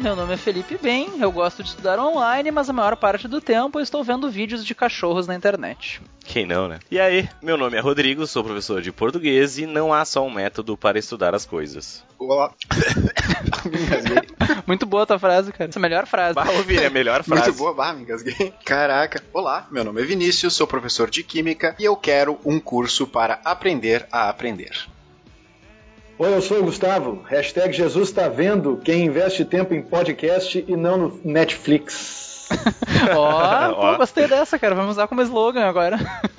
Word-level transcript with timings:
Meu 0.00 0.14
nome 0.14 0.32
é 0.32 0.36
Felipe 0.36 0.78
Bem, 0.80 1.20
eu 1.20 1.32
gosto 1.32 1.60
de 1.60 1.70
estudar 1.70 1.98
online, 1.98 2.52
mas 2.52 2.70
a 2.70 2.72
maior 2.72 2.94
parte 2.94 3.26
do 3.26 3.40
tempo 3.40 3.78
eu 3.78 3.82
estou 3.82 4.04
vendo 4.04 4.30
vídeos 4.30 4.64
de 4.64 4.72
cachorros 4.72 5.26
na 5.26 5.34
internet. 5.34 6.00
Quem 6.24 6.46
não, 6.46 6.68
né? 6.68 6.78
E 6.88 7.00
aí, 7.00 7.28
meu 7.42 7.56
nome 7.56 7.76
é 7.76 7.80
Rodrigo, 7.80 8.24
sou 8.24 8.44
professor 8.44 8.80
de 8.80 8.92
português 8.92 9.58
e 9.58 9.66
não 9.66 9.92
há 9.92 10.04
só 10.04 10.24
um 10.24 10.30
método 10.30 10.76
para 10.76 11.00
estudar 11.00 11.34
as 11.34 11.44
coisas. 11.44 12.04
Olá. 12.16 12.52
Muito 14.68 14.86
boa 14.86 15.02
a 15.02 15.06
tua 15.06 15.18
frase, 15.18 15.50
cara. 15.50 15.68
Essa 15.68 15.78
é 15.78 15.80
a 15.80 15.82
melhor 15.82 16.06
frase. 16.06 16.34
Bah, 16.34 16.48
ouvir, 16.52 16.80
é 16.80 16.86
a 16.86 16.90
melhor 16.90 17.24
frase. 17.24 17.48
Muito 17.48 17.58
boa, 17.58 17.74
bah, 17.74 17.92
me 17.92 18.02
engasguei. 18.02 18.52
Caraca. 18.64 19.22
Olá, 19.32 19.66
meu 19.70 19.82
nome 19.82 20.00
é 20.00 20.04
Vinícius, 20.04 20.54
sou 20.54 20.66
professor 20.66 21.10
de 21.10 21.24
Química 21.24 21.74
e 21.76 21.84
eu 21.84 21.96
quero 21.96 22.38
um 22.44 22.60
curso 22.60 23.04
para 23.04 23.40
aprender 23.44 24.06
a 24.12 24.28
aprender. 24.28 24.86
Oi, 26.18 26.34
eu 26.34 26.42
sou 26.42 26.58
o 26.60 26.64
Gustavo. 26.64 27.22
Hashtag 27.28 27.72
Jesus 27.72 28.10
tá 28.10 28.28
vendo 28.28 28.76
quem 28.84 29.04
investe 29.06 29.44
tempo 29.44 29.72
em 29.74 29.82
podcast 29.82 30.64
e 30.66 30.76
não 30.76 30.96
no 30.98 31.20
Netflix. 31.24 32.48
Ó, 33.14 33.70
Ó. 33.72 33.92
pô, 33.92 33.98
gostei 33.98 34.26
dessa, 34.26 34.58
cara. 34.58 34.74
Vamos 34.74 34.92
usar 34.92 35.06
como 35.06 35.22
slogan 35.22 35.64
agora. 35.66 35.96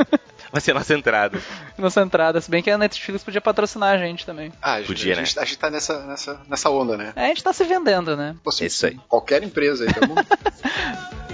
Vai 0.52 0.60
ser 0.60 0.74
nossa 0.74 0.94
entrada. 0.96 1.40
Nossa 1.78 2.02
entrada. 2.02 2.42
Se 2.42 2.50
bem 2.50 2.62
que 2.64 2.72
a 2.72 2.78
Netflix 2.78 3.24
podia 3.24 3.40
patrocinar 3.40 3.94
a 3.94 3.98
gente 4.00 4.26
também. 4.26 4.52
Ah, 4.62 4.74
a 4.74 4.78
gente- 4.80 4.88
Podia, 4.88 5.14
a, 5.14 5.18
né? 5.18 5.26
gente, 5.26 5.40
a 5.40 5.46
gente 5.46 5.58
tá 5.60 5.70
nessa, 5.70 6.06
nessa, 6.08 6.42
nessa 6.50 6.70
onda, 6.72 6.98
né? 6.98 7.14
É, 7.16 7.26
a 7.26 7.28
gente 7.28 7.44
tá 7.44 7.54
se 7.54 7.64
vendendo, 7.64 8.18
né? 8.18 8.36
Pô, 8.44 8.52
se- 8.52 8.66
Isso 8.66 8.88
aí. 8.88 9.00
Qualquer 9.08 9.44
empresa 9.44 9.86
aí, 9.86 9.94
tá 9.94 10.06
bom? 10.08 10.16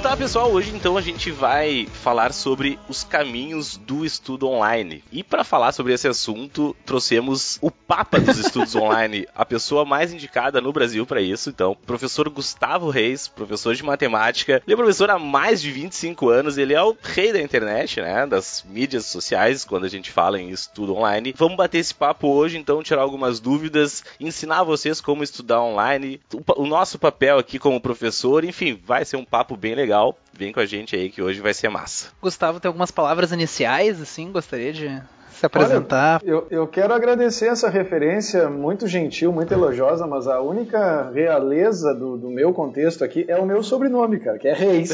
tá, 0.00 0.16
pessoal, 0.16 0.50
hoje 0.50 0.74
então 0.74 0.96
a 0.96 1.02
gente 1.02 1.30
vai 1.30 1.86
falar 1.92 2.32
sobre 2.32 2.78
os 2.88 3.04
caminhos 3.04 3.76
do 3.76 4.02
estudo 4.02 4.48
online. 4.48 5.04
E 5.12 5.22
para 5.22 5.44
falar 5.44 5.72
sobre 5.72 5.92
esse 5.92 6.08
assunto, 6.08 6.74
trouxemos 6.86 7.58
o 7.60 7.70
papa 7.70 8.18
dos 8.18 8.38
estudos 8.40 8.74
online, 8.74 9.28
a 9.34 9.44
pessoa 9.44 9.84
mais 9.84 10.10
indicada 10.10 10.58
no 10.58 10.72
Brasil 10.72 11.04
para 11.04 11.20
isso, 11.20 11.50
então, 11.50 11.76
professor 11.84 12.26
Gustavo 12.30 12.88
Reis, 12.88 13.28
professor 13.28 13.74
de 13.74 13.84
matemática. 13.84 14.62
Ele 14.66 14.72
é 14.72 14.76
professor 14.76 15.10
há 15.10 15.18
mais 15.18 15.60
de 15.60 15.70
25 15.70 16.30
anos, 16.30 16.56
ele 16.56 16.72
é 16.72 16.82
o 16.82 16.96
rei 17.02 17.30
da 17.30 17.40
internet, 17.40 18.00
né, 18.00 18.26
das 18.26 18.64
mídias 18.66 19.04
sociais, 19.04 19.66
quando 19.66 19.84
a 19.84 19.90
gente 19.90 20.10
fala 20.10 20.40
em 20.40 20.48
estudo 20.48 20.96
online. 20.96 21.34
Vamos 21.36 21.58
bater 21.58 21.76
esse 21.76 21.94
papo 21.94 22.28
hoje, 22.28 22.56
então, 22.56 22.82
tirar 22.82 23.02
algumas 23.02 23.38
dúvidas, 23.38 24.02
ensinar 24.18 24.62
vocês 24.62 24.98
como 24.98 25.22
estudar 25.22 25.60
online, 25.60 26.18
o, 26.56 26.64
nosso 26.64 26.98
papel 26.98 27.38
aqui 27.38 27.58
como 27.58 27.78
professor, 27.82 28.44
enfim, 28.44 28.80
vai 28.82 29.04
ser 29.04 29.18
um 29.18 29.24
papo 29.26 29.58
bem 29.58 29.74
legal. 29.74 29.89
Vem 30.32 30.52
com 30.52 30.60
a 30.60 30.66
gente 30.66 30.96
aí 30.96 31.10
que 31.10 31.22
hoje 31.22 31.40
vai 31.40 31.52
ser 31.52 31.68
massa. 31.68 32.10
Gustavo, 32.20 32.60
tem 32.60 32.68
algumas 32.68 32.90
palavras 32.90 33.32
iniciais, 33.32 34.00
assim? 34.00 34.30
Gostaria 34.30 34.72
de 34.72 35.02
se 35.40 35.46
apresentar. 35.46 36.20
Eu, 36.22 36.46
eu 36.50 36.66
quero 36.66 36.92
agradecer 36.92 37.46
essa 37.46 37.68
referência 37.70 38.50
muito 38.50 38.86
gentil, 38.86 39.32
muito 39.32 39.52
elogiosa, 39.52 40.06
mas 40.06 40.26
a 40.28 40.40
única 40.40 41.10
realeza 41.14 41.94
do, 41.94 42.16
do 42.18 42.28
meu 42.28 42.52
contexto 42.52 43.02
aqui 43.02 43.24
é 43.26 43.36
o 43.38 43.46
meu 43.46 43.62
sobrenome, 43.62 44.20
cara, 44.20 44.38
que 44.38 44.46
é 44.46 44.52
Reis. 44.52 44.90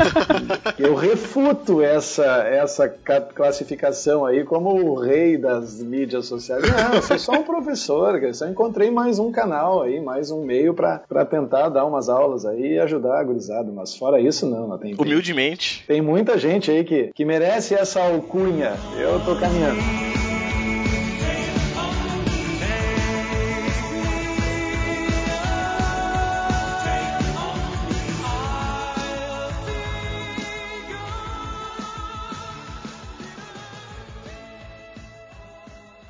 eu 0.78 0.94
refuto 0.94 1.82
essa, 1.82 2.24
essa 2.48 2.88
ca- 2.88 3.20
classificação 3.20 4.24
aí 4.24 4.42
como 4.44 4.70
o 4.74 4.98
rei 5.00 5.36
das 5.36 5.82
mídias 5.82 6.26
sociais. 6.26 6.62
Não, 6.62 6.94
eu 6.94 7.02
sou 7.02 7.18
só 7.18 7.32
um 7.32 7.42
professor, 7.42 8.18
cara. 8.18 8.32
Só 8.32 8.46
encontrei 8.48 8.90
mais 8.90 9.18
um 9.18 9.30
canal 9.30 9.82
aí, 9.82 10.00
mais 10.00 10.30
um 10.30 10.42
meio 10.44 10.72
pra 10.72 11.02
pra 11.08 11.24
tentar 11.24 11.68
dar 11.68 11.84
umas 11.84 12.08
aulas 12.08 12.44
aí 12.46 12.74
e 12.74 12.78
ajudar 12.78 13.18
a 13.20 13.24
gurizada. 13.24 13.70
Mas 13.70 13.94
fora 13.94 14.18
isso, 14.20 14.46
não. 14.46 14.66
não 14.66 14.78
tem, 14.78 14.94
tem, 14.96 15.04
Humildemente. 15.06 15.84
tem 15.86 16.00
muita 16.00 16.38
gente 16.38 16.70
aí 16.70 16.84
que, 16.84 17.10
que 17.14 17.24
merece 17.24 17.74
essa 17.74 18.00
alcunha. 18.00 18.72
Eu 18.98 19.20
tô 19.24 19.34
caminhando. 19.36 19.57
Yeah. 19.58 20.07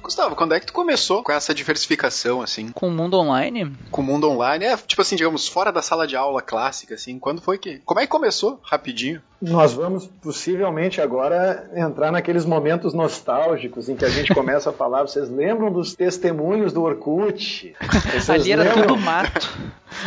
Gustavo, 0.09 0.35
quando 0.35 0.55
é 0.55 0.61
que 0.61 0.65
tu 0.65 0.73
começou 0.73 1.23
com 1.23 1.31
essa 1.31 1.53
diversificação, 1.55 2.41
assim, 2.41 2.71
Com 2.73 2.89
o 2.89 2.91
mundo 2.91 3.19
online? 3.19 3.77
com 3.91 4.01
o 4.01 4.05
mundo 4.05 4.27
online? 4.27 4.65
É, 4.65 4.75
tipo 4.75 5.03
assim, 5.03 5.17
digamos, 5.17 5.47
fora 5.47 5.71
da 5.71 5.83
sala 5.83 6.07
de 6.07 6.17
aula 6.17 6.41
clássica, 6.41 6.95
assim, 6.95 7.19
quando 7.19 7.43
foi 7.43 7.59
que... 7.59 7.83
Como 7.85 8.01
é 8.01 8.05
que 8.05 8.09
começou? 8.09 8.59
Rapidinho. 8.63 9.21
Nós 9.41 9.75
vamos 9.75 10.07
possivelmente 10.21 11.01
agora 11.01 11.71
entrar 11.77 12.11
naqueles 12.11 12.47
momentos 12.47 12.95
nostálgicos 12.95 13.91
em 13.91 13.97
que 13.97 14.05
a 14.07 14.09
gente 14.09 14.35
começa 14.35 14.71
a 14.71 14.73
falar. 14.73 15.03
Vocês 15.03 15.29
lembram 15.29 15.71
dos 15.71 15.95
testemunhos 15.95 16.73
do 16.73 16.83
Orkut? 16.83 17.77
Vocês 18.11 18.31
Ali 18.31 18.51
era 18.53 18.65
lembram, 18.65 18.87
tudo 18.87 18.97
mato. 18.97 19.49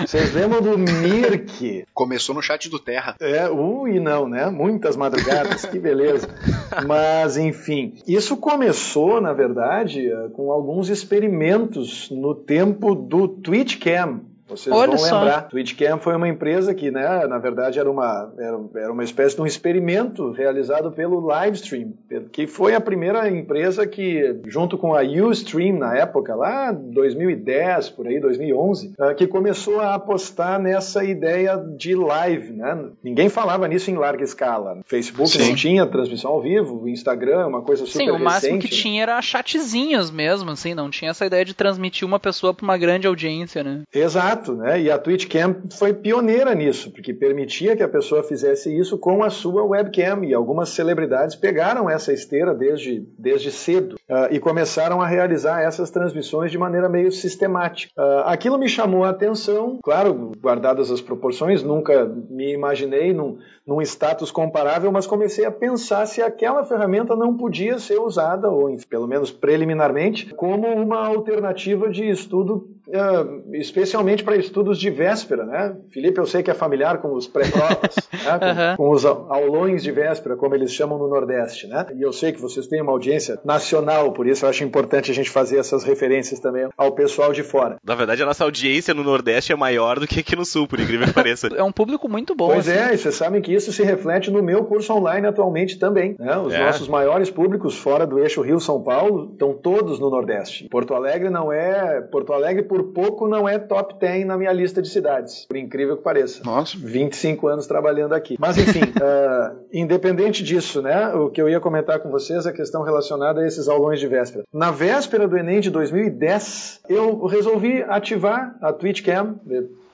Vocês 0.02 0.34
lembram 0.34 0.62
do 0.62 0.78
Mirk? 0.78 1.86
Começou 1.94 2.34
no 2.34 2.42
chat 2.42 2.70
do 2.70 2.80
Terra. 2.80 3.16
É, 3.20 3.46
e 3.46 4.00
não, 4.00 4.28
né? 4.28 4.50
Muitas 4.50 4.96
madrugadas, 4.96 5.66
que 5.66 5.80
beleza. 5.80 6.28
Mas, 6.88 7.38
enfim, 7.38 7.94
isso 8.08 8.38
começou, 8.38 9.22
na 9.22 9.34
verdade, 9.34 10.08
eh, 10.08 10.30
com 10.34 10.52
alguns 10.52 10.90
experimentos 10.90 12.10
no 12.10 12.34
tempo 12.34 12.96
do 12.96 13.28
TwitchCam. 13.28 14.31
Vocês 14.52 14.76
Olha 14.76 14.90
vão 14.90 14.98
só. 14.98 15.20
lembrar. 15.20 15.48
TwitchCam 15.48 15.98
foi 16.00 16.16
uma 16.16 16.28
empresa 16.28 16.74
que, 16.74 16.92
né, 16.92 17.26
na 17.28 17.38
verdade, 17.38 17.80
era 17.80 17.90
uma, 17.90 18.32
era, 18.38 18.60
era 18.76 18.92
uma 18.92 19.04
espécie 19.04 19.36
de 19.36 19.42
um 19.42 19.46
experimento 19.46 20.32
realizado 20.32 20.92
pelo 20.92 21.26
Livestream, 21.28 21.94
que 22.32 22.48
foi 22.48 22.76
a 22.76 22.82
primeira 22.82 23.30
empresa 23.30 23.88
que, 23.88 24.40
junto 24.46 24.78
com 24.78 24.94
a 24.94 25.02
Ustream 25.02 25.78
na 25.78 25.96
época, 25.98 26.36
lá 26.36 26.72
2010, 26.72 27.90
por 27.90 28.08
aí, 28.08 28.20
2011, 28.20 28.94
eh, 29.00 29.14
que 29.14 29.28
começou 29.28 29.80
a 29.80 29.96
apostar 29.96 30.60
nessa 30.60 31.04
ideia 31.04 31.58
de 31.58 31.96
live, 31.96 32.54
né? 32.54 32.78
Ninguém 33.04 33.30
falava 33.30 33.68
nisso 33.68 33.90
em 33.92 33.96
larga 33.96 34.24
escala. 34.24 34.80
Facebook 34.86 35.30
Sim. 35.30 35.50
não 35.50 35.56
tinha 35.56 35.86
transmissão 35.86 36.32
ao 36.32 36.42
vivo, 36.42 36.88
Instagram 36.88 37.48
uma 37.48 37.62
coisa 37.62 37.86
super 37.86 38.06
Sim, 38.06 38.12
o 38.12 38.20
máximo 38.20 38.56
recente. 38.56 38.68
que 38.68 38.76
tinha 38.76 39.04
era 39.04 39.22
chatzinhos 39.22 40.12
mesmo, 40.12 40.52
assim, 40.52 40.74
não 40.74 40.90
tinha 40.90 41.12
essa 41.12 41.26
ideia 41.26 41.46
de 41.46 41.54
transmitir 41.54 42.08
uma 42.08 42.20
pessoa 42.20 42.54
pra 42.54 42.64
uma 42.64 42.78
grande 42.78 43.08
audiência, 43.08 43.64
né? 43.64 43.82
Exato, 43.94 44.41
né? 44.50 44.82
E 44.82 44.90
a 44.90 44.98
TwitchCam 44.98 45.64
foi 45.78 45.94
pioneira 45.94 46.56
nisso, 46.56 46.92
porque 46.92 47.14
permitia 47.14 47.76
que 47.76 47.84
a 47.84 47.88
pessoa 47.88 48.24
fizesse 48.24 48.76
isso 48.76 48.98
com 48.98 49.24
a 49.24 49.30
sua 49.30 49.64
webcam. 49.64 50.24
E 50.24 50.34
algumas 50.34 50.70
celebridades 50.70 51.36
pegaram 51.36 51.90
essa 51.90 52.12
esteira 52.12 52.54
desde, 52.54 53.06
desde 53.18 53.52
cedo 53.52 53.96
ah, 54.10 54.30
e 54.32 54.40
começaram 54.40 55.02
a 55.02 55.08
realizar 55.08 55.62
essas 55.62 55.90
transmissões 55.90 56.52
de 56.52 56.58
maneira 56.58 56.90
meio 56.90 57.12
sistemática. 57.12 57.92
Ah, 57.98 58.32
aquilo 58.34 58.58
me 58.58 58.68
chamou 58.68 59.04
a 59.04 59.10
atenção, 59.10 59.80
claro, 59.84 60.32
guardadas 60.42 60.90
as 60.90 61.02
proporções, 61.02 61.64
nunca 61.64 62.06
me 62.30 62.54
imaginei 62.54 63.14
num, 63.14 63.38
num 63.66 63.82
status 63.82 64.32
comparável, 64.32 64.92
mas 64.92 65.06
comecei 65.06 65.46
a 65.46 65.52
pensar 65.52 66.06
se 66.06 66.22
aquela 66.22 66.64
ferramenta 66.64 67.16
não 67.16 67.36
podia 67.36 67.78
ser 67.80 68.00
usada, 68.00 68.50
ou 68.50 68.76
pelo 68.90 69.08
menos 69.08 69.32
preliminarmente, 69.32 70.34
como 70.34 70.68
uma 70.68 71.06
alternativa 71.06 71.90
de 71.90 72.10
estudo 72.10 72.70
ah, 72.94 73.26
especialmente 73.54 74.24
para 74.24 74.36
estudos 74.36 74.78
de 74.80 74.90
véspera, 74.90 75.46
né? 75.46 75.76
Felipe, 75.94 76.20
eu 76.20 76.26
sei 76.26 76.44
que 76.44 76.52
é 76.52 76.54
familiar 76.54 77.02
com 77.02 77.14
os 77.14 77.28
pré-provas, 77.28 77.96
né? 78.12 78.40
com, 78.40 78.46
Aham. 78.46 78.76
com 78.78 78.90
os 78.92 79.06
au- 79.06 79.28
aulões 79.32 79.84
de 79.84 79.92
véspera, 79.92 80.36
como 80.36 80.56
eles 80.56 80.74
chamam 80.74 80.98
no 80.98 81.08
Nordeste, 81.08 81.68
né? 81.68 81.86
E 81.96 82.02
eu 82.02 82.12
sei 82.14 82.32
que 82.32 82.42
vocês 82.42 82.68
têm 82.68 82.82
uma 82.82 82.92
audiência 82.92 83.40
nacional, 83.46 84.12
por 84.14 84.28
isso 84.28 84.46
eu 84.46 84.50
acho 84.50 84.64
importante 84.64 85.12
a 85.12 85.14
gente 85.14 85.30
fazer 85.30 85.58
essas 85.58 85.84
referências 85.84 86.40
também 86.40 86.68
ao 86.78 86.92
pessoal 86.94 87.32
de 87.34 87.44
fora. 87.44 87.78
Na 87.84 87.96
verdade, 87.96 88.24
a 88.24 88.26
nossa 88.26 88.44
audiência 88.44 88.94
no 88.94 89.04
Nordeste 89.04 89.52
é 89.52 89.56
maior 89.56 90.00
do 90.00 90.08
que 90.08 90.20
aqui 90.20 90.36
no 90.36 90.46
Sul, 90.46 90.68
por 90.68 90.80
incrível 90.80 91.08
que 91.08 91.14
pareça. 91.14 91.50
É 91.62 91.64
um 91.64 91.72
público 91.72 92.08
muito 92.10 92.34
bom. 92.36 92.48
Pois 92.48 92.68
assim. 92.68 92.78
é, 92.78 92.94
e 92.94 92.98
vocês 92.98 93.16
sabem 93.16 93.42
que 93.42 93.54
isso 93.54 93.72
se 93.74 93.84
reflete 93.84 94.32
no 94.32 94.42
meu 94.42 94.64
curso 94.66 94.94
online 94.94 95.28
atualmente 95.28 95.78
também. 95.78 96.16
Né? 96.18 96.36
Os 96.38 96.54
É. 96.54 96.64
nossos 96.66 96.88
maiores 96.88 97.30
públicos 97.30 97.78
fora 97.78 98.06
do 98.08 98.18
eixo 98.20 98.42
Rio-São 98.42 98.82
Paulo 98.82 99.30
estão 99.32 99.54
todos 99.54 100.00
no 100.00 100.10
Nordeste. 100.10 100.68
Porto 100.70 100.94
Alegre 100.94 101.30
não 101.30 101.52
é. 101.52 102.02
Porto 102.02 102.34
Alegre, 102.34 102.64
por 102.64 102.81
pouco, 102.84 103.28
não 103.28 103.48
é 103.48 103.58
top 103.60 103.96
10 104.00 104.26
na 104.26 104.38
minha 104.38 104.52
lista 104.52 104.82
de 104.82 104.90
cidades, 104.90 105.46
por 105.46 105.58
incrível 105.58 105.98
que 105.98 106.04
pareça. 106.04 106.42
Nossa. 106.44 106.78
25 106.78 107.48
anos 107.48 107.68
trabalhando 107.68 108.14
aqui. 108.14 108.36
Mas 108.40 108.58
enfim, 108.58 108.82
ah, 109.02 109.54
independente 109.74 110.44
disso, 110.44 110.82
né? 110.82 111.14
O 111.14 111.30
que 111.30 111.42
eu 111.42 111.50
ia 111.50 111.60
comentar 111.60 112.00
com 112.00 112.10
vocês 112.10 112.46
é 112.46 112.50
a 112.50 112.54
questão 112.54 112.84
relacionada 112.84 113.42
a 113.42 113.48
esses 113.48 113.68
aulões 113.68 114.00
de 114.00 114.08
véspera. 114.08 114.44
Na 114.54 114.72
véspera 114.72 115.28
do 115.28 115.38
Enem 115.38 115.60
de 115.60 115.70
2010, 115.70 116.82
eu 116.90 117.26
resolvi 117.26 117.84
ativar 117.84 118.56
a 118.62 118.74
TwitchCam. 118.74 119.40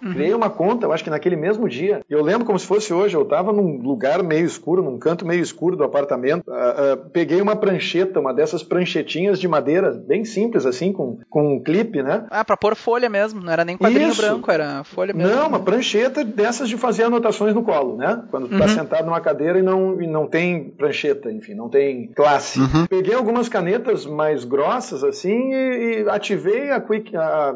Criei 0.02 0.34
uma 0.34 0.50
conta, 0.50 0.86
eu 0.86 0.92
acho 0.94 1.04
que 1.04 1.10
naquele 1.10 1.36
mesmo 1.36 1.68
dia. 1.68 2.02
Eu 2.10 2.22
lembro 2.24 2.46
como 2.46 2.58
se 2.60 2.66
fosse 2.68 2.94
hoje. 2.94 3.16
Eu 3.16 3.24
estava 3.24 3.52
num 3.52 3.82
lugar 3.82 4.22
meio 4.24 4.46
escuro, 4.46 4.82
num 4.84 4.98
canto 4.98 5.26
meio 5.26 5.42
escuro 5.42 5.76
do 5.76 5.84
apartamento. 5.84 6.44
Ah, 6.50 6.76
ah, 6.94 6.98
peguei 7.12 7.42
uma 7.42 7.56
prancheta, 7.56 8.20
uma 8.20 8.34
dessas 8.34 8.62
pranchetinhas 8.64 9.40
de 9.40 9.48
madeira, 9.48 9.92
bem 9.92 10.24
simples 10.26 10.66
assim, 10.66 10.92
com, 10.94 11.20
com 11.30 11.56
um 11.56 11.64
clipe, 11.64 12.02
né? 12.04 12.26
Ah, 12.30 12.44
pra 12.46 12.56
por 12.58 12.76
folha 12.76 13.10
mesmo, 13.10 13.42
não 13.42 13.52
era 13.52 13.66
nem 13.66 13.78
quadrinho 13.78 14.10
Isso. 14.10 14.22
branco, 14.22 14.52
era 14.52 14.84
folha 14.84 15.14
mesmo. 15.14 15.36
Não, 15.36 15.48
uma 15.48 15.60
prancheta 15.60 16.24
dessas 16.24 16.70
de 16.70 16.78
fazer 16.78 17.04
anotações 17.04 17.54
no 17.54 17.64
colo, 17.64 17.98
né? 17.98 18.24
Quando 18.30 18.48
tu 18.50 18.58
tá 18.58 18.64
Uhum. 18.64 18.70
sentado 18.70 19.06
numa 19.06 19.22
cadeira 19.22 19.58
e 19.60 19.62
não, 19.62 20.02
e 20.02 20.08
não 20.08 20.28
tem 20.28 20.70
prancheta, 20.72 21.32
enfim, 21.32 21.54
não 21.54 21.70
tem 21.70 22.08
classe. 22.16 22.60
Peguei 22.90 23.14
algumas 23.16 23.48
canetas 23.50 24.06
mais 24.06 24.44
grossas, 24.44 25.04
assim, 25.04 25.52
e, 25.54 26.04
e 26.04 26.10
ativei 26.10 26.72
a, 26.72 26.80
Quick, 26.82 27.16
a, 27.16 27.56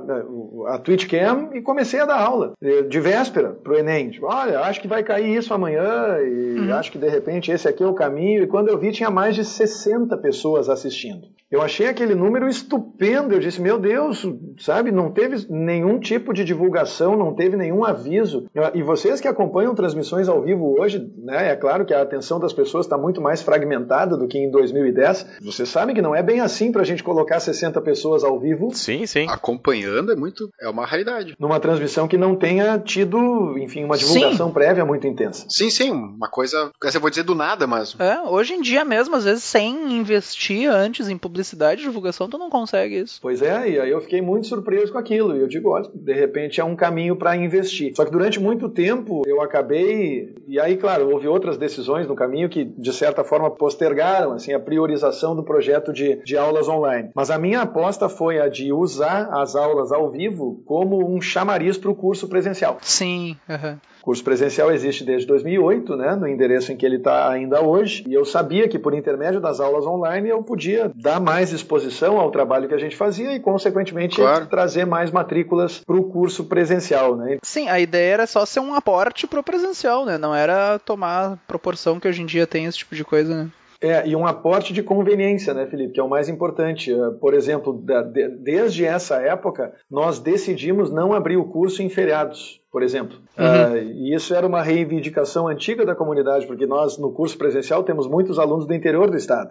a, 0.67 0.75
a 0.75 0.79
Twitch 0.79 1.07
Cam 1.09 1.49
e 1.53 1.61
comecei 1.61 1.99
a 1.99 2.05
dar 2.05 2.19
aula, 2.21 2.30
de, 2.61 2.83
de 2.83 2.99
véspera, 2.99 3.49
pro 3.49 3.77
Enem. 3.77 4.09
Tipo, 4.09 4.27
olha, 4.27 4.59
acho 4.61 4.81
que 4.81 4.87
vai 4.87 5.03
cair 5.03 5.37
isso 5.37 5.53
amanhã, 5.53 6.17
e 6.21 6.71
acho 6.71 6.91
que 6.91 6.97
de 6.97 7.09
repente 7.09 7.51
esse 7.51 7.67
aqui 7.67 7.83
é 7.83 7.87
o 7.87 7.93
caminho. 7.93 8.43
E 8.43 8.47
quando 8.47 8.69
eu 8.69 8.77
vi, 8.77 8.91
tinha 8.91 9.09
mais 9.09 9.35
de 9.35 9.43
60 9.43 10.17
pessoas 10.17 10.69
assistindo. 10.69 11.27
Eu 11.51 11.61
achei 11.61 11.87
aquele 11.87 12.15
número 12.15 12.47
estupendo. 12.47 13.33
Eu 13.33 13.39
disse, 13.39 13.61
meu 13.61 13.77
Deus, 13.77 14.25
sabe? 14.57 14.89
Não 14.89 15.11
teve 15.11 15.45
nenhum 15.49 15.99
tipo 15.99 16.33
de 16.33 16.45
divulgação, 16.45 17.17
não 17.17 17.35
teve 17.35 17.57
nenhum 17.57 17.83
aviso. 17.83 18.49
E 18.73 18.81
vocês 18.81 19.19
que 19.19 19.27
acompanham 19.27 19.75
transmissões 19.75 20.29
ao 20.29 20.41
vivo 20.41 20.79
hoje, 20.79 21.11
né? 21.17 21.51
É 21.51 21.55
claro 21.57 21.85
que 21.85 21.93
a 21.93 22.01
atenção 22.01 22.39
das 22.39 22.53
pessoas 22.53 22.85
está 22.85 22.97
muito 22.97 23.19
mais 23.19 23.41
fragmentada 23.41 24.15
do 24.15 24.29
que 24.29 24.37
em 24.37 24.49
2010. 24.49 25.39
Vocês 25.41 25.67
sabem 25.67 25.93
que 25.93 26.01
não 26.01 26.15
é 26.15 26.23
bem 26.23 26.39
assim 26.39 26.71
para 26.71 26.83
a 26.83 26.85
gente 26.85 27.03
colocar 27.03 27.41
60 27.41 27.81
pessoas 27.81 28.23
ao 28.23 28.39
vivo 28.39 28.69
Sim, 28.73 29.05
sim. 29.05 29.27
Acompanhando 29.27 30.13
é 30.13 30.15
muito. 30.15 30.49
É 30.61 30.69
uma 30.69 30.85
raridade. 30.85 31.35
numa 31.37 31.59
transmissão 31.59 32.07
que 32.07 32.17
não 32.17 32.33
tenha 32.33 32.79
tido, 32.79 33.57
enfim, 33.57 33.83
uma 33.83 33.97
divulgação 33.97 34.51
prévia 34.51 34.85
muito 34.85 35.05
intensa. 35.05 35.45
Sim, 35.49 35.69
sim, 35.69 35.91
uma 35.91 36.29
coisa. 36.29 36.71
Essa 36.81 36.95
eu 36.95 37.01
vou 37.01 37.09
dizer 37.09 37.23
do 37.23 37.35
nada, 37.35 37.67
mas. 37.67 37.93
É, 37.99 38.21
hoje 38.21 38.53
em 38.53 38.61
dia 38.61 38.85
mesmo, 38.85 39.15
às 39.17 39.25
vezes, 39.25 39.43
sem 39.43 39.93
investir 39.93 40.69
antes 40.69 41.09
em 41.09 41.17
publicidade 41.17 41.40
e 41.81 41.83
divulgação, 41.83 42.29
tu 42.29 42.37
não 42.37 42.49
consegue 42.49 42.99
isso. 42.99 43.19
Pois 43.21 43.41
é, 43.41 43.69
e 43.69 43.79
aí 43.79 43.89
eu 43.89 44.01
fiquei 44.01 44.21
muito 44.21 44.47
surpreso 44.47 44.91
com 44.91 44.97
aquilo. 44.97 45.35
E 45.35 45.41
eu 45.41 45.47
digo, 45.47 45.69
olha, 45.69 45.89
de 45.93 46.13
repente 46.13 46.59
é 46.59 46.63
um 46.63 46.75
caminho 46.75 47.15
para 47.15 47.35
investir. 47.35 47.93
Só 47.95 48.05
que 48.05 48.11
durante 48.11 48.39
muito 48.39 48.69
tempo 48.69 49.21
eu 49.25 49.41
acabei. 49.41 50.35
E 50.47 50.59
aí, 50.59 50.77
claro, 50.77 51.09
houve 51.09 51.27
outras 51.27 51.57
decisões 51.57 52.07
no 52.07 52.15
caminho 52.15 52.49
que, 52.49 52.63
de 52.63 52.93
certa 52.93 53.23
forma, 53.23 53.49
postergaram 53.51 54.33
assim, 54.33 54.53
a 54.53 54.59
priorização 54.59 55.35
do 55.35 55.43
projeto 55.43 55.93
de, 55.93 56.21
de 56.23 56.37
aulas 56.37 56.67
online. 56.67 57.09
Mas 57.15 57.29
a 57.29 57.37
minha 57.37 57.61
aposta 57.61 58.09
foi 58.09 58.39
a 58.39 58.47
de 58.47 58.71
usar 58.71 59.29
as 59.31 59.55
aulas 59.55 59.91
ao 59.91 60.09
vivo 60.09 60.61
como 60.65 61.07
um 61.07 61.21
chamariz 61.21 61.77
para 61.77 61.91
o 61.91 61.95
curso 61.95 62.27
presencial. 62.27 62.77
Sim, 62.81 63.37
aham. 63.49 63.79
O 64.01 64.05
curso 64.05 64.23
presencial 64.23 64.71
existe 64.71 65.03
desde 65.03 65.27
2008, 65.27 65.95
né, 65.95 66.15
no 66.15 66.27
endereço 66.27 66.71
em 66.71 66.77
que 66.77 66.85
ele 66.85 66.95
está 66.97 67.29
ainda 67.29 67.61
hoje, 67.61 68.03
e 68.07 68.13
eu 68.13 68.25
sabia 68.25 68.67
que 68.67 68.79
por 68.79 68.93
intermédio 68.93 69.39
das 69.39 69.59
aulas 69.59 69.85
online 69.85 70.29
eu 70.29 70.41
podia 70.41 70.91
dar 70.95 71.19
mais 71.19 71.51
exposição 71.51 72.19
ao 72.19 72.31
trabalho 72.31 72.67
que 72.67 72.73
a 72.73 72.79
gente 72.79 72.95
fazia 72.95 73.33
e, 73.33 73.39
consequentemente, 73.39 74.15
Claro. 74.15 74.47
trazer 74.47 74.85
mais 74.85 75.11
matrículas 75.11 75.79
para 75.85 75.95
o 75.95 76.03
curso 76.03 76.45
presencial. 76.45 77.15
Né? 77.15 77.37
Sim, 77.43 77.69
a 77.69 77.79
ideia 77.79 78.13
era 78.13 78.27
só 78.27 78.45
ser 78.45 78.59
um 78.59 78.73
aporte 78.73 79.27
pro 79.27 79.43
presencial, 79.43 80.05
né? 80.05 80.17
Não 80.17 80.33
era 80.33 80.79
tomar 80.79 81.33
a 81.33 81.37
proporção 81.47 81.99
que 81.99 82.07
hoje 82.07 82.21
em 82.21 82.25
dia 82.25 82.47
tem 82.47 82.65
esse 82.65 82.79
tipo 82.79 82.95
de 82.95 83.03
coisa, 83.03 83.43
né? 83.43 83.49
É, 83.83 84.07
e 84.07 84.15
um 84.15 84.27
aporte 84.27 84.73
de 84.73 84.83
conveniência, 84.83 85.55
né, 85.55 85.65
Felipe, 85.65 85.93
que 85.93 85.99
é 85.99 86.03
o 86.03 86.07
mais 86.09 86.29
importante. 86.29 86.93
Eh, 86.93 87.09
Por 87.19 87.33
exemplo, 87.33 87.73
da- 87.73 88.03
de- 88.03 88.29
desde 88.29 88.85
essa 88.85 89.15
época, 89.15 89.73
nós 89.89 90.19
decidimos 90.19 90.91
não 90.91 91.13
abrir 91.13 91.37
o 91.37 91.45
curso 91.45 91.81
em 91.81 91.89
feriados, 91.89 92.61
por 92.71 92.83
exemplo. 92.83 93.17
Ah, 93.35 93.75
e 93.77 94.13
isso 94.13 94.35
era 94.35 94.45
uma 94.45 94.61
reivindicação 94.61 95.47
antiga 95.47 95.83
da 95.83 95.95
comunidade, 95.95 96.45
porque 96.45 96.67
nós, 96.67 96.97
no 96.99 97.11
curso 97.11 97.35
presencial, 97.37 97.81
temos 97.83 98.07
muitos 98.07 98.37
alunos 98.37 98.67
do 98.67 98.73
interior 98.75 99.09
do 99.09 99.17
estado. 99.17 99.49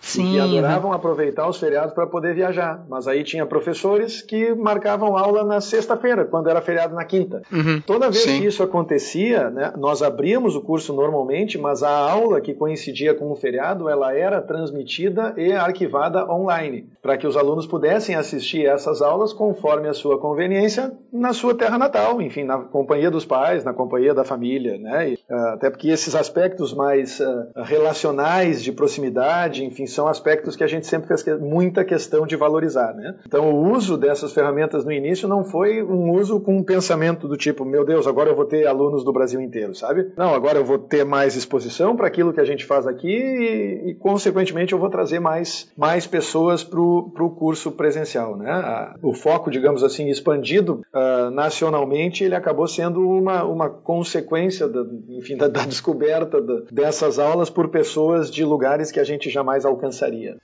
Sim. 0.00 0.36
E 0.36 0.40
adoravam 0.40 0.92
aproveitar 0.92 1.48
os 1.48 1.58
feriados 1.58 1.92
para 1.92 2.06
poder 2.06 2.34
viajar. 2.34 2.84
Mas 2.88 3.08
aí 3.08 3.24
tinha 3.24 3.44
professores 3.44 4.22
que 4.22 4.54
marcavam 4.54 5.16
aula 5.16 5.44
na 5.44 5.60
sexta-feira, 5.60 6.24
quando 6.24 6.48
era 6.48 6.60
feriado 6.60 6.94
na 6.94 7.04
quinta. 7.04 7.42
Uhum. 7.52 7.80
Toda 7.80 8.10
vez 8.10 8.22
Sim. 8.22 8.40
que 8.40 8.46
isso 8.46 8.62
acontecia, 8.62 9.50
né, 9.50 9.72
nós 9.76 10.02
abríamos 10.02 10.54
o 10.54 10.60
curso 10.60 10.92
normalmente, 10.92 11.58
mas 11.58 11.82
a 11.82 11.90
aula 11.90 12.40
que 12.40 12.54
coincidia 12.54 13.14
com 13.14 13.30
o 13.30 13.36
feriado, 13.36 13.88
ela 13.88 14.14
era 14.14 14.40
transmitida 14.40 15.34
e 15.36 15.52
arquivada 15.52 16.30
online, 16.30 16.88
para 17.02 17.16
que 17.16 17.26
os 17.26 17.36
alunos 17.36 17.66
pudessem 17.66 18.14
assistir 18.14 18.66
essas 18.66 19.02
aulas 19.02 19.32
conforme 19.32 19.88
a 19.88 19.94
sua 19.94 20.18
conveniência 20.18 20.92
na 21.12 21.32
sua 21.32 21.54
terra 21.54 21.78
natal, 21.78 22.20
enfim, 22.22 22.44
na 22.44 22.58
companhia 22.58 23.10
dos 23.10 23.24
pais, 23.24 23.64
na 23.64 23.72
companhia 23.72 24.14
da 24.14 24.24
família, 24.24 24.78
né? 24.78 25.10
E, 25.10 25.18
ah, 25.30 25.52
até 25.54 25.70
porque 25.70 25.88
esses 25.88 26.14
aspectos 26.14 26.72
mais 26.72 27.20
ah, 27.20 27.48
relacionais 27.64 28.62
de 28.62 28.72
proximidade, 28.72 29.64
enfim, 29.64 29.86
são 29.88 30.06
aspectos 30.06 30.56
que 30.56 30.64
a 30.64 30.66
gente 30.66 30.86
sempre 30.86 31.08
fez 31.08 31.24
muita 31.40 31.84
questão 31.84 32.26
de 32.26 32.36
valorizar, 32.36 32.94
né? 32.94 33.14
Então, 33.26 33.50
o 33.52 33.72
uso 33.72 33.96
dessas 33.96 34.32
ferramentas 34.32 34.84
no 34.84 34.92
início 34.92 35.28
não 35.28 35.44
foi 35.44 35.82
um 35.82 36.12
uso 36.12 36.40
com 36.40 36.56
um 36.58 36.62
pensamento 36.62 37.26
do 37.26 37.36
tipo, 37.36 37.64
meu 37.64 37.84
Deus, 37.84 38.06
agora 38.06 38.30
eu 38.30 38.36
vou 38.36 38.44
ter 38.44 38.66
alunos 38.66 39.04
do 39.04 39.12
Brasil 39.12 39.40
inteiro, 39.40 39.74
sabe? 39.74 40.12
Não, 40.16 40.34
agora 40.34 40.58
eu 40.58 40.64
vou 40.64 40.78
ter 40.78 41.04
mais 41.04 41.36
exposição 41.36 41.96
para 41.96 42.06
aquilo 42.06 42.32
que 42.32 42.40
a 42.40 42.44
gente 42.44 42.64
faz 42.64 42.86
aqui 42.86 43.08
e, 43.08 43.90
e, 43.90 43.94
consequentemente, 43.94 44.72
eu 44.72 44.78
vou 44.78 44.90
trazer 44.90 45.18
mais, 45.20 45.70
mais 45.76 46.06
pessoas 46.06 46.62
para 46.64 46.80
o 46.80 47.34
curso 47.38 47.72
presencial, 47.72 48.36
né? 48.36 48.50
A- 48.50 48.94
o 49.02 49.12
foco, 49.14 49.50
digamos 49.50 49.82
assim, 49.84 50.08
expandido 50.08 50.82
ah, 50.92 51.30
nacionalmente, 51.32 52.24
ele 52.24 52.34
acabou 52.34 52.66
sendo 52.66 53.00
uma, 53.00 53.44
uma 53.44 53.68
consequência, 53.70 54.68
da, 54.68 54.84
enfim, 55.10 55.36
da, 55.36 55.48
da 55.48 55.64
descoberta 55.64 56.40
da- 56.40 56.62
dessas 56.70 57.18
aulas 57.18 57.50
por 57.50 57.68
pessoas 57.68 58.30
de 58.30 58.44
lugares 58.44 58.90
que 58.92 59.00
a 59.00 59.04
gente 59.04 59.28
jamais 59.30 59.64
alcançaria. 59.78 60.36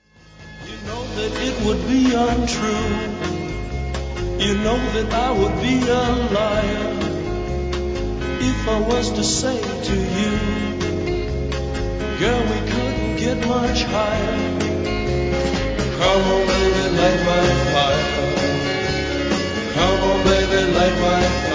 You 0.65 0.77
know 0.87 1.03
Girl, 12.19 12.41
we 12.43 12.59
couldn't 12.71 13.15
get 13.17 13.37
much 13.45 13.83
higher. 13.83 14.37
Come 15.99 16.23
on, 16.33 16.47
baby, 16.47 16.85
light 16.95 17.21
my 17.29 17.45
fire. 17.73 18.05
Come 19.75 19.99
on, 20.09 20.23
baby, 20.23 20.59
light 20.71 20.97
my 21.01 21.21
fire. 21.21 21.54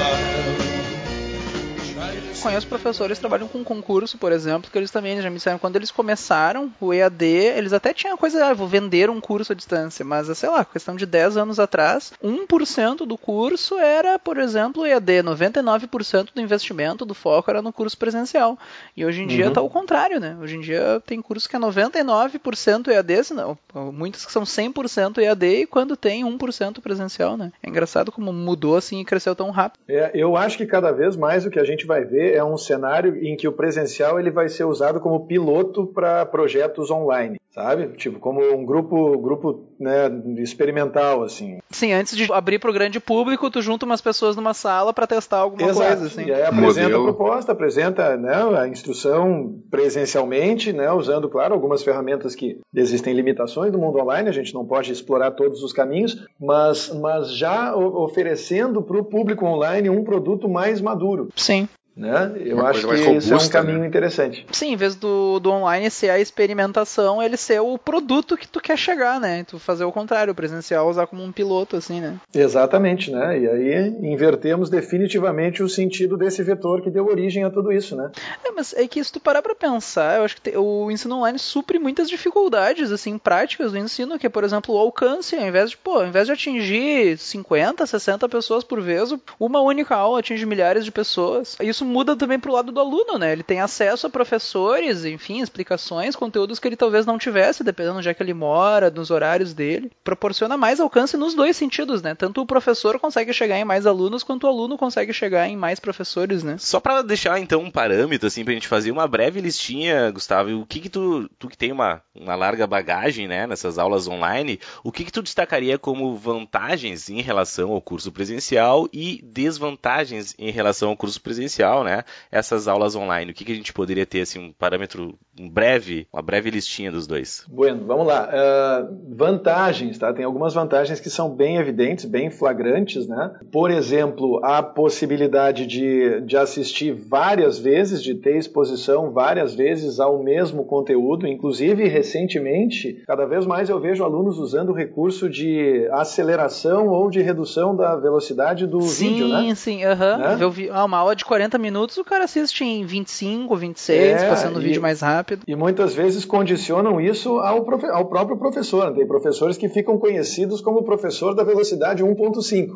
Conheço 2.43 2.67
professores 2.67 3.19
que 3.19 3.21
trabalham 3.21 3.47
com 3.47 3.63
concurso, 3.63 4.17
por 4.17 4.33
exemplo, 4.33 4.71
que 4.71 4.79
eles 4.79 4.91
também 4.91 5.21
já 5.21 5.29
me 5.29 5.37
disseram, 5.37 5.59
quando 5.59 5.77
eles 5.77 5.91
começaram 5.91 6.73
o 6.81 6.93
EAD, 6.93 7.25
eles 7.25 7.73
até 7.73 7.93
tinham 7.93 8.15
a 8.15 8.19
coisa, 8.19 8.47
ah, 8.47 8.55
vou 8.55 8.67
vender 8.67 9.11
um 9.11 9.21
curso 9.21 9.53
à 9.53 9.55
distância, 9.55 10.05
mas, 10.05 10.27
sei 10.39 10.49
lá, 10.49 10.65
questão 10.65 10.97
de 10.97 11.05
10 11.05 11.37
anos 11.37 11.61
atrás, 11.61 12.13
1% 12.25 13.07
do 13.07 13.19
curso 13.19 13.79
era, 13.79 14.19
por 14.19 14.39
exemplo, 14.39 14.83
o 14.83 14.87
EAD, 14.87 15.23
99% 15.23 16.29
do 16.35 16.41
investimento, 16.41 17.05
do 17.05 17.15
foco 17.15 17.51
era 17.51 17.61
no 17.61 17.73
curso 17.73 17.99
presencial. 17.99 18.59
E 18.97 19.05
hoje 19.05 19.23
em 19.23 19.27
dia 19.27 19.51
tá 19.51 19.61
o 19.61 19.69
contrário, 19.69 20.19
né? 20.19 20.37
Hoje 20.41 20.57
em 20.57 20.61
dia 20.61 21.03
tem 21.07 21.21
curso 21.21 21.49
que 21.49 21.57
é 21.57 21.59
99% 21.59 22.89
EAD, 22.89 23.25
senão, 23.25 23.59
muitos 23.93 24.25
que 24.25 24.33
são 24.33 24.45
100% 24.45 25.19
EAD 25.19 25.47
e 25.47 25.67
quando 25.67 25.97
tem 25.97 26.25
1% 26.25 26.81
presencial, 26.81 27.37
né? 27.37 27.53
É 27.63 27.69
engraçado 27.69 28.11
como 28.11 28.33
mudou 28.33 28.77
assim 28.77 29.01
e 29.01 29.05
cresceu 29.05 29.35
tão 29.35 29.51
rápido. 29.51 29.81
É, 29.87 30.11
eu 30.15 30.37
acho 30.37 30.57
que 30.57 30.67
cada 30.67 30.91
vez 30.91 31.17
mais 31.17 31.45
o 31.45 31.51
que 31.51 31.59
a 31.59 31.65
gente 31.65 31.87
vai 31.87 32.05
ver 32.05 32.20
é 32.21 32.45
um 32.45 32.57
cenário 32.57 33.17
em 33.25 33.37
que 33.37 33.49
o 33.49 33.53
presencial 33.53 34.19
ele 34.19 34.31
vai 34.31 34.49
ser 34.49 34.65
usado 34.65 35.01
como 35.01 35.27
piloto 35.27 35.87
para 35.87 36.25
projetos 36.27 36.91
online, 36.91 37.41
sabe? 37.55 37.89
Tipo, 37.97 38.19
como 38.19 38.41
um 38.55 38.65
grupo, 38.65 39.19
grupo 39.19 39.65
né, 39.79 40.11
experimental, 40.39 41.23
assim. 41.23 41.59
Sim, 41.71 41.93
antes 41.93 42.17
de 42.17 42.31
abrir 42.33 42.59
pro 42.59 42.73
grande 42.73 42.99
público, 43.01 43.51
tu 43.51 43.63
junta 43.63 43.87
umas 43.87 44.01
pessoas 44.01 44.37
numa 44.37 44.53
sala 44.55 44.93
para 44.93 45.07
testar 45.07 45.39
alguma 45.39 45.69
Exato. 45.69 45.87
coisa, 45.99 46.07
assim. 46.07 46.25
E 46.27 46.33
aí 46.33 46.43
apresenta 46.43 46.89
Modelo. 46.97 47.09
a 47.09 47.15
proposta, 47.15 47.53
apresenta 47.53 48.17
né, 48.17 48.35
a 48.59 48.67
instrução 48.69 49.61
presencialmente, 49.71 50.73
né, 50.73 50.91
usando, 50.93 51.29
claro, 51.29 51.55
algumas 51.55 51.83
ferramentas 51.83 52.35
que 52.35 52.59
existem 52.75 53.13
limitações 53.15 53.73
no 53.73 53.79
mundo 53.79 53.99
online, 53.99 54.29
a 54.29 54.33
gente 54.33 54.55
não 54.55 54.65
pode 54.65 54.93
explorar 54.93 55.31
todos 55.33 55.63
os 55.63 55.73
caminhos, 55.73 56.27
mas, 56.41 56.93
mas 57.01 57.35
já 57.35 57.75
o- 57.75 58.03
oferecendo 58.05 58.83
para 58.83 58.99
o 58.99 59.05
público 59.05 59.45
online 59.45 59.91
um 59.91 60.05
produto 60.05 60.49
mais 60.49 60.81
maduro. 60.81 61.29
Sim. 61.37 61.69
Né? 61.97 62.33
Eu 62.37 62.57
Uma 62.59 62.71
acho 62.71 62.81
que 62.83 62.87
mais 62.87 63.01
isso 63.01 63.09
é 63.09 63.13
um 63.13 63.15
robusta, 63.39 63.53
caminho 63.59 63.79
né? 63.81 63.87
interessante. 63.87 64.47
Sim, 64.53 64.73
em 64.73 64.77
vez 64.77 64.95
do, 64.95 65.39
do 65.41 65.51
online 65.51 65.91
ser 65.91 66.09
a 66.11 66.19
experimentação, 66.19 67.23
ele 67.23 67.37
ser 67.37 67.61
o 67.61 67.77
produto 67.77 68.37
que 68.37 68.49
tu 68.49 68.61
quer 68.61 68.77
chegar, 68.79 69.21
né? 69.21 69.45
Tu 69.45 69.59
fazer 69.59 69.85
o 69.85 69.93
contrário, 69.93 70.33
o 70.33 70.35
presencial 70.37 70.89
usar 70.89 71.07
como 71.07 71.23
um 71.23 71.33
piloto, 71.33 71.77
assim, 71.77 72.01
né? 72.01 72.17
Exatamente, 72.35 73.11
né? 73.11 73.39
E 73.39 73.49
aí 73.49 73.89
invertemos 74.03 74.71
definitivamente 74.71 75.63
o 75.63 75.69
sentido 75.69 76.17
desse 76.17 76.43
vetor 76.43 76.81
que 76.81 76.91
deu 76.91 77.07
origem 77.07 77.45
a 77.45 77.51
tudo 77.51 77.73
isso, 77.73 77.95
né? 77.97 78.11
É, 78.45 78.51
mas 78.53 78.73
é 78.73 78.87
que 78.87 79.03
se 79.03 79.13
tu 79.13 79.21
parar 79.21 79.43
pra 79.43 79.55
pensar, 79.55 80.19
eu 80.19 80.25
acho 80.25 80.37
que 80.37 80.51
te- 80.51 80.57
o 80.57 80.91
ensino 80.91 81.17
online 81.17 81.39
supre 81.39 81.79
muitas 81.79 82.09
dificuldades, 82.09 82.91
assim, 82.93 83.19
práticas 83.19 83.73
do 83.73 83.79
ensino, 83.79 84.19
que 84.19 84.27
é, 84.27 84.31
por 84.31 84.45
exemplo, 84.45 84.75
o 84.75 84.79
alcance, 84.79 85.37
ao 85.37 85.47
invés 85.47 85.71
de, 85.71 85.77
pô, 85.77 85.99
ao 85.99 86.07
invés 86.07 86.27
de 86.27 86.33
atingir 86.33 87.19
50, 87.19 87.85
60 87.87 88.29
pessoas 88.29 88.65
por 88.65 88.81
vez, 88.81 89.15
uma 89.39 89.61
única 89.61 89.95
aula 89.97 90.21
atinge 90.21 90.47
milhares 90.47 90.85
de 90.85 90.91
pessoas. 90.93 91.57
Isso 91.61 91.80
isso 91.81 91.85
muda 91.85 92.15
também 92.15 92.39
pro 92.39 92.53
lado 92.53 92.71
do 92.71 92.79
aluno, 92.79 93.19
né? 93.19 93.33
Ele 93.33 93.43
tem 93.43 93.61
acesso 93.61 94.07
a 94.07 94.11
professores, 94.11 95.05
enfim, 95.05 95.41
explicações, 95.41 96.15
conteúdos 96.15 96.59
que 96.59 96.69
ele 96.69 96.77
talvez 96.77 97.07
não 97.07 97.17
tivesse, 97.17 97.65
dependendo 97.65 97.95
de 97.95 97.99
onde 98.01 98.09
é 98.11 98.15
que 98.15 98.23
ele 98.23 98.35
mora, 98.35 98.91
nos 98.91 99.11
horários 99.11 99.55
dele. 99.55 99.91
Proporciona 100.05 100.59
mais 100.59 100.79
alcance 100.79 101.17
nos 101.17 101.35
dois 101.35 101.57
sentidos, 101.57 102.03
né? 102.03 102.15
Tanto 102.15 102.43
o 102.43 102.47
professor 102.47 102.99
consegue 102.99 103.33
chegar 103.33 103.59
em 103.59 103.65
mais 103.65 103.87
alunos, 103.87 104.23
quanto 104.23 104.45
o 104.45 104.47
aluno 104.49 104.77
consegue 104.77 105.13
chegar 105.13 105.49
em 105.49 105.57
mais 105.57 105.81
professores, 105.81 106.43
né? 106.43 106.57
Só 106.59 106.81
para 106.81 107.03
deixar 107.03 107.41
então 107.41 107.63
um 107.63 107.71
parâmetro 107.71 108.27
assim 108.27 108.45
pra 108.45 108.53
gente 108.53 108.69
fazer 108.69 108.91
uma 108.91 109.09
breve 109.09 109.41
listinha, 109.41 110.11
Gustavo, 110.11 110.51
o 110.61 110.67
que 110.67 110.81
que 110.81 110.91
tu, 110.91 111.31
tu 111.39 111.49
que 111.49 111.57
tem 111.57 111.73
uma, 111.73 112.03
uma 112.15 112.35
larga 112.35 112.67
bagagem, 112.67 113.27
né, 113.27 113.47
nessas 113.47 113.79
aulas 113.79 114.07
online, 114.07 114.61
o 114.85 114.93
que 114.93 115.05
que 115.05 115.13
tu 115.13 115.23
destacaria 115.23 115.79
como 115.79 116.17
vantagens 116.17 117.09
em 117.09 117.23
relação 117.23 117.73
ao 117.73 117.81
curso 117.81 118.13
presencial 118.13 118.87
e 118.93 119.21
desvantagens 119.25 120.35
em 120.39 120.51
relação 120.51 120.91
ao 120.91 120.97
curso 120.97 121.21
presencial, 121.21 121.70
né? 121.85 122.05
Essas 122.31 122.69
aulas 122.69 122.95
online, 122.97 123.31
o 123.31 123.35
que 123.35 123.45
que 123.45 123.53
a 123.53 123.55
gente 123.55 123.73
poderia 123.73 124.07
ter 124.07 124.23
assim 124.23 124.39
um 124.39 124.53
parâmetro 124.53 125.19
um 125.39 125.49
breve, 125.49 126.07
uma 126.13 126.21
breve 126.21 126.51
listinha 126.51 126.93
dos 126.93 127.07
dois? 127.07 127.45
Bueno, 127.49 127.87
vamos 127.87 128.07
lá. 128.07 128.29
Uh, 128.29 129.17
vantagens, 129.17 129.99
tá? 129.99 130.13
Tem 130.13 130.25
algumas 130.25 130.53
vantagens 130.53 131.01
que 131.01 131.09
são 131.09 131.31
bem 131.31 131.57
evidentes, 131.57 132.05
bem 132.05 132.31
flagrantes, 132.31 133.07
né? 133.07 133.33
Por 133.51 133.71
exemplo, 133.71 134.39
a 134.45 134.63
possibilidade 134.63 135.67
de, 135.67 136.21
de 136.21 136.37
assistir 136.37 136.93
várias 136.93 137.59
vezes, 137.59 138.03
de 138.03 138.15
ter 138.15 138.37
exposição 138.37 139.11
várias 139.11 139.55
vezes 139.55 139.99
ao 139.99 140.23
mesmo 140.23 140.65
conteúdo. 140.65 141.27
Inclusive, 141.27 141.89
recentemente, 141.89 143.03
cada 143.07 143.25
vez 143.25 143.47
mais 143.47 143.71
eu 143.71 143.81
vejo 143.81 144.05
alunos 144.05 144.39
usando 144.39 144.71
o 144.71 144.75
recurso 144.75 145.29
de 145.29 145.89
aceleração 145.93 146.89
ou 146.89 147.09
de 147.09 147.23
redução 147.23 147.75
da 147.75 147.97
velocidade 147.97 148.67
do 148.67 148.83
sim, 148.83 149.09
vídeo, 149.09 149.29
né? 149.29 149.41
Sim, 149.41 149.55
sim, 149.55 149.85
aham. 149.85 150.19
Né? 150.19 150.39
Eu 150.41 150.51
vi 150.51 150.69
ah, 150.71 150.85
uma 150.85 150.99
aula 150.99 151.17
de 151.17 151.25
40 151.25 151.57
minutos, 151.61 151.97
o 151.97 152.05
cara 152.05 152.25
assiste 152.25 152.65
em 152.65 152.85
25, 152.85 153.55
26, 153.57 154.23
é, 154.23 154.29
passando 154.29 154.57
o 154.57 154.61
vídeo 154.61 154.83
mais 154.83 155.01
rápido. 155.01 155.43
E 155.47 155.55
muitas 155.55 155.95
vezes 155.95 156.25
condicionam 156.25 157.01
isso 157.01 157.39
ao, 157.39 157.65
profe 157.65 157.87
ao 157.87 158.07
próprio 158.07 158.37
professor. 158.37 158.93
Tem 158.95 159.07
professores 159.07 159.57
que 159.57 159.69
ficam 159.69 159.99
conhecidos 159.99 160.61
como 160.61 160.83
professor 160.83 161.35
da 161.35 161.45
velocidade 161.45 162.03
1.5. 162.03 162.75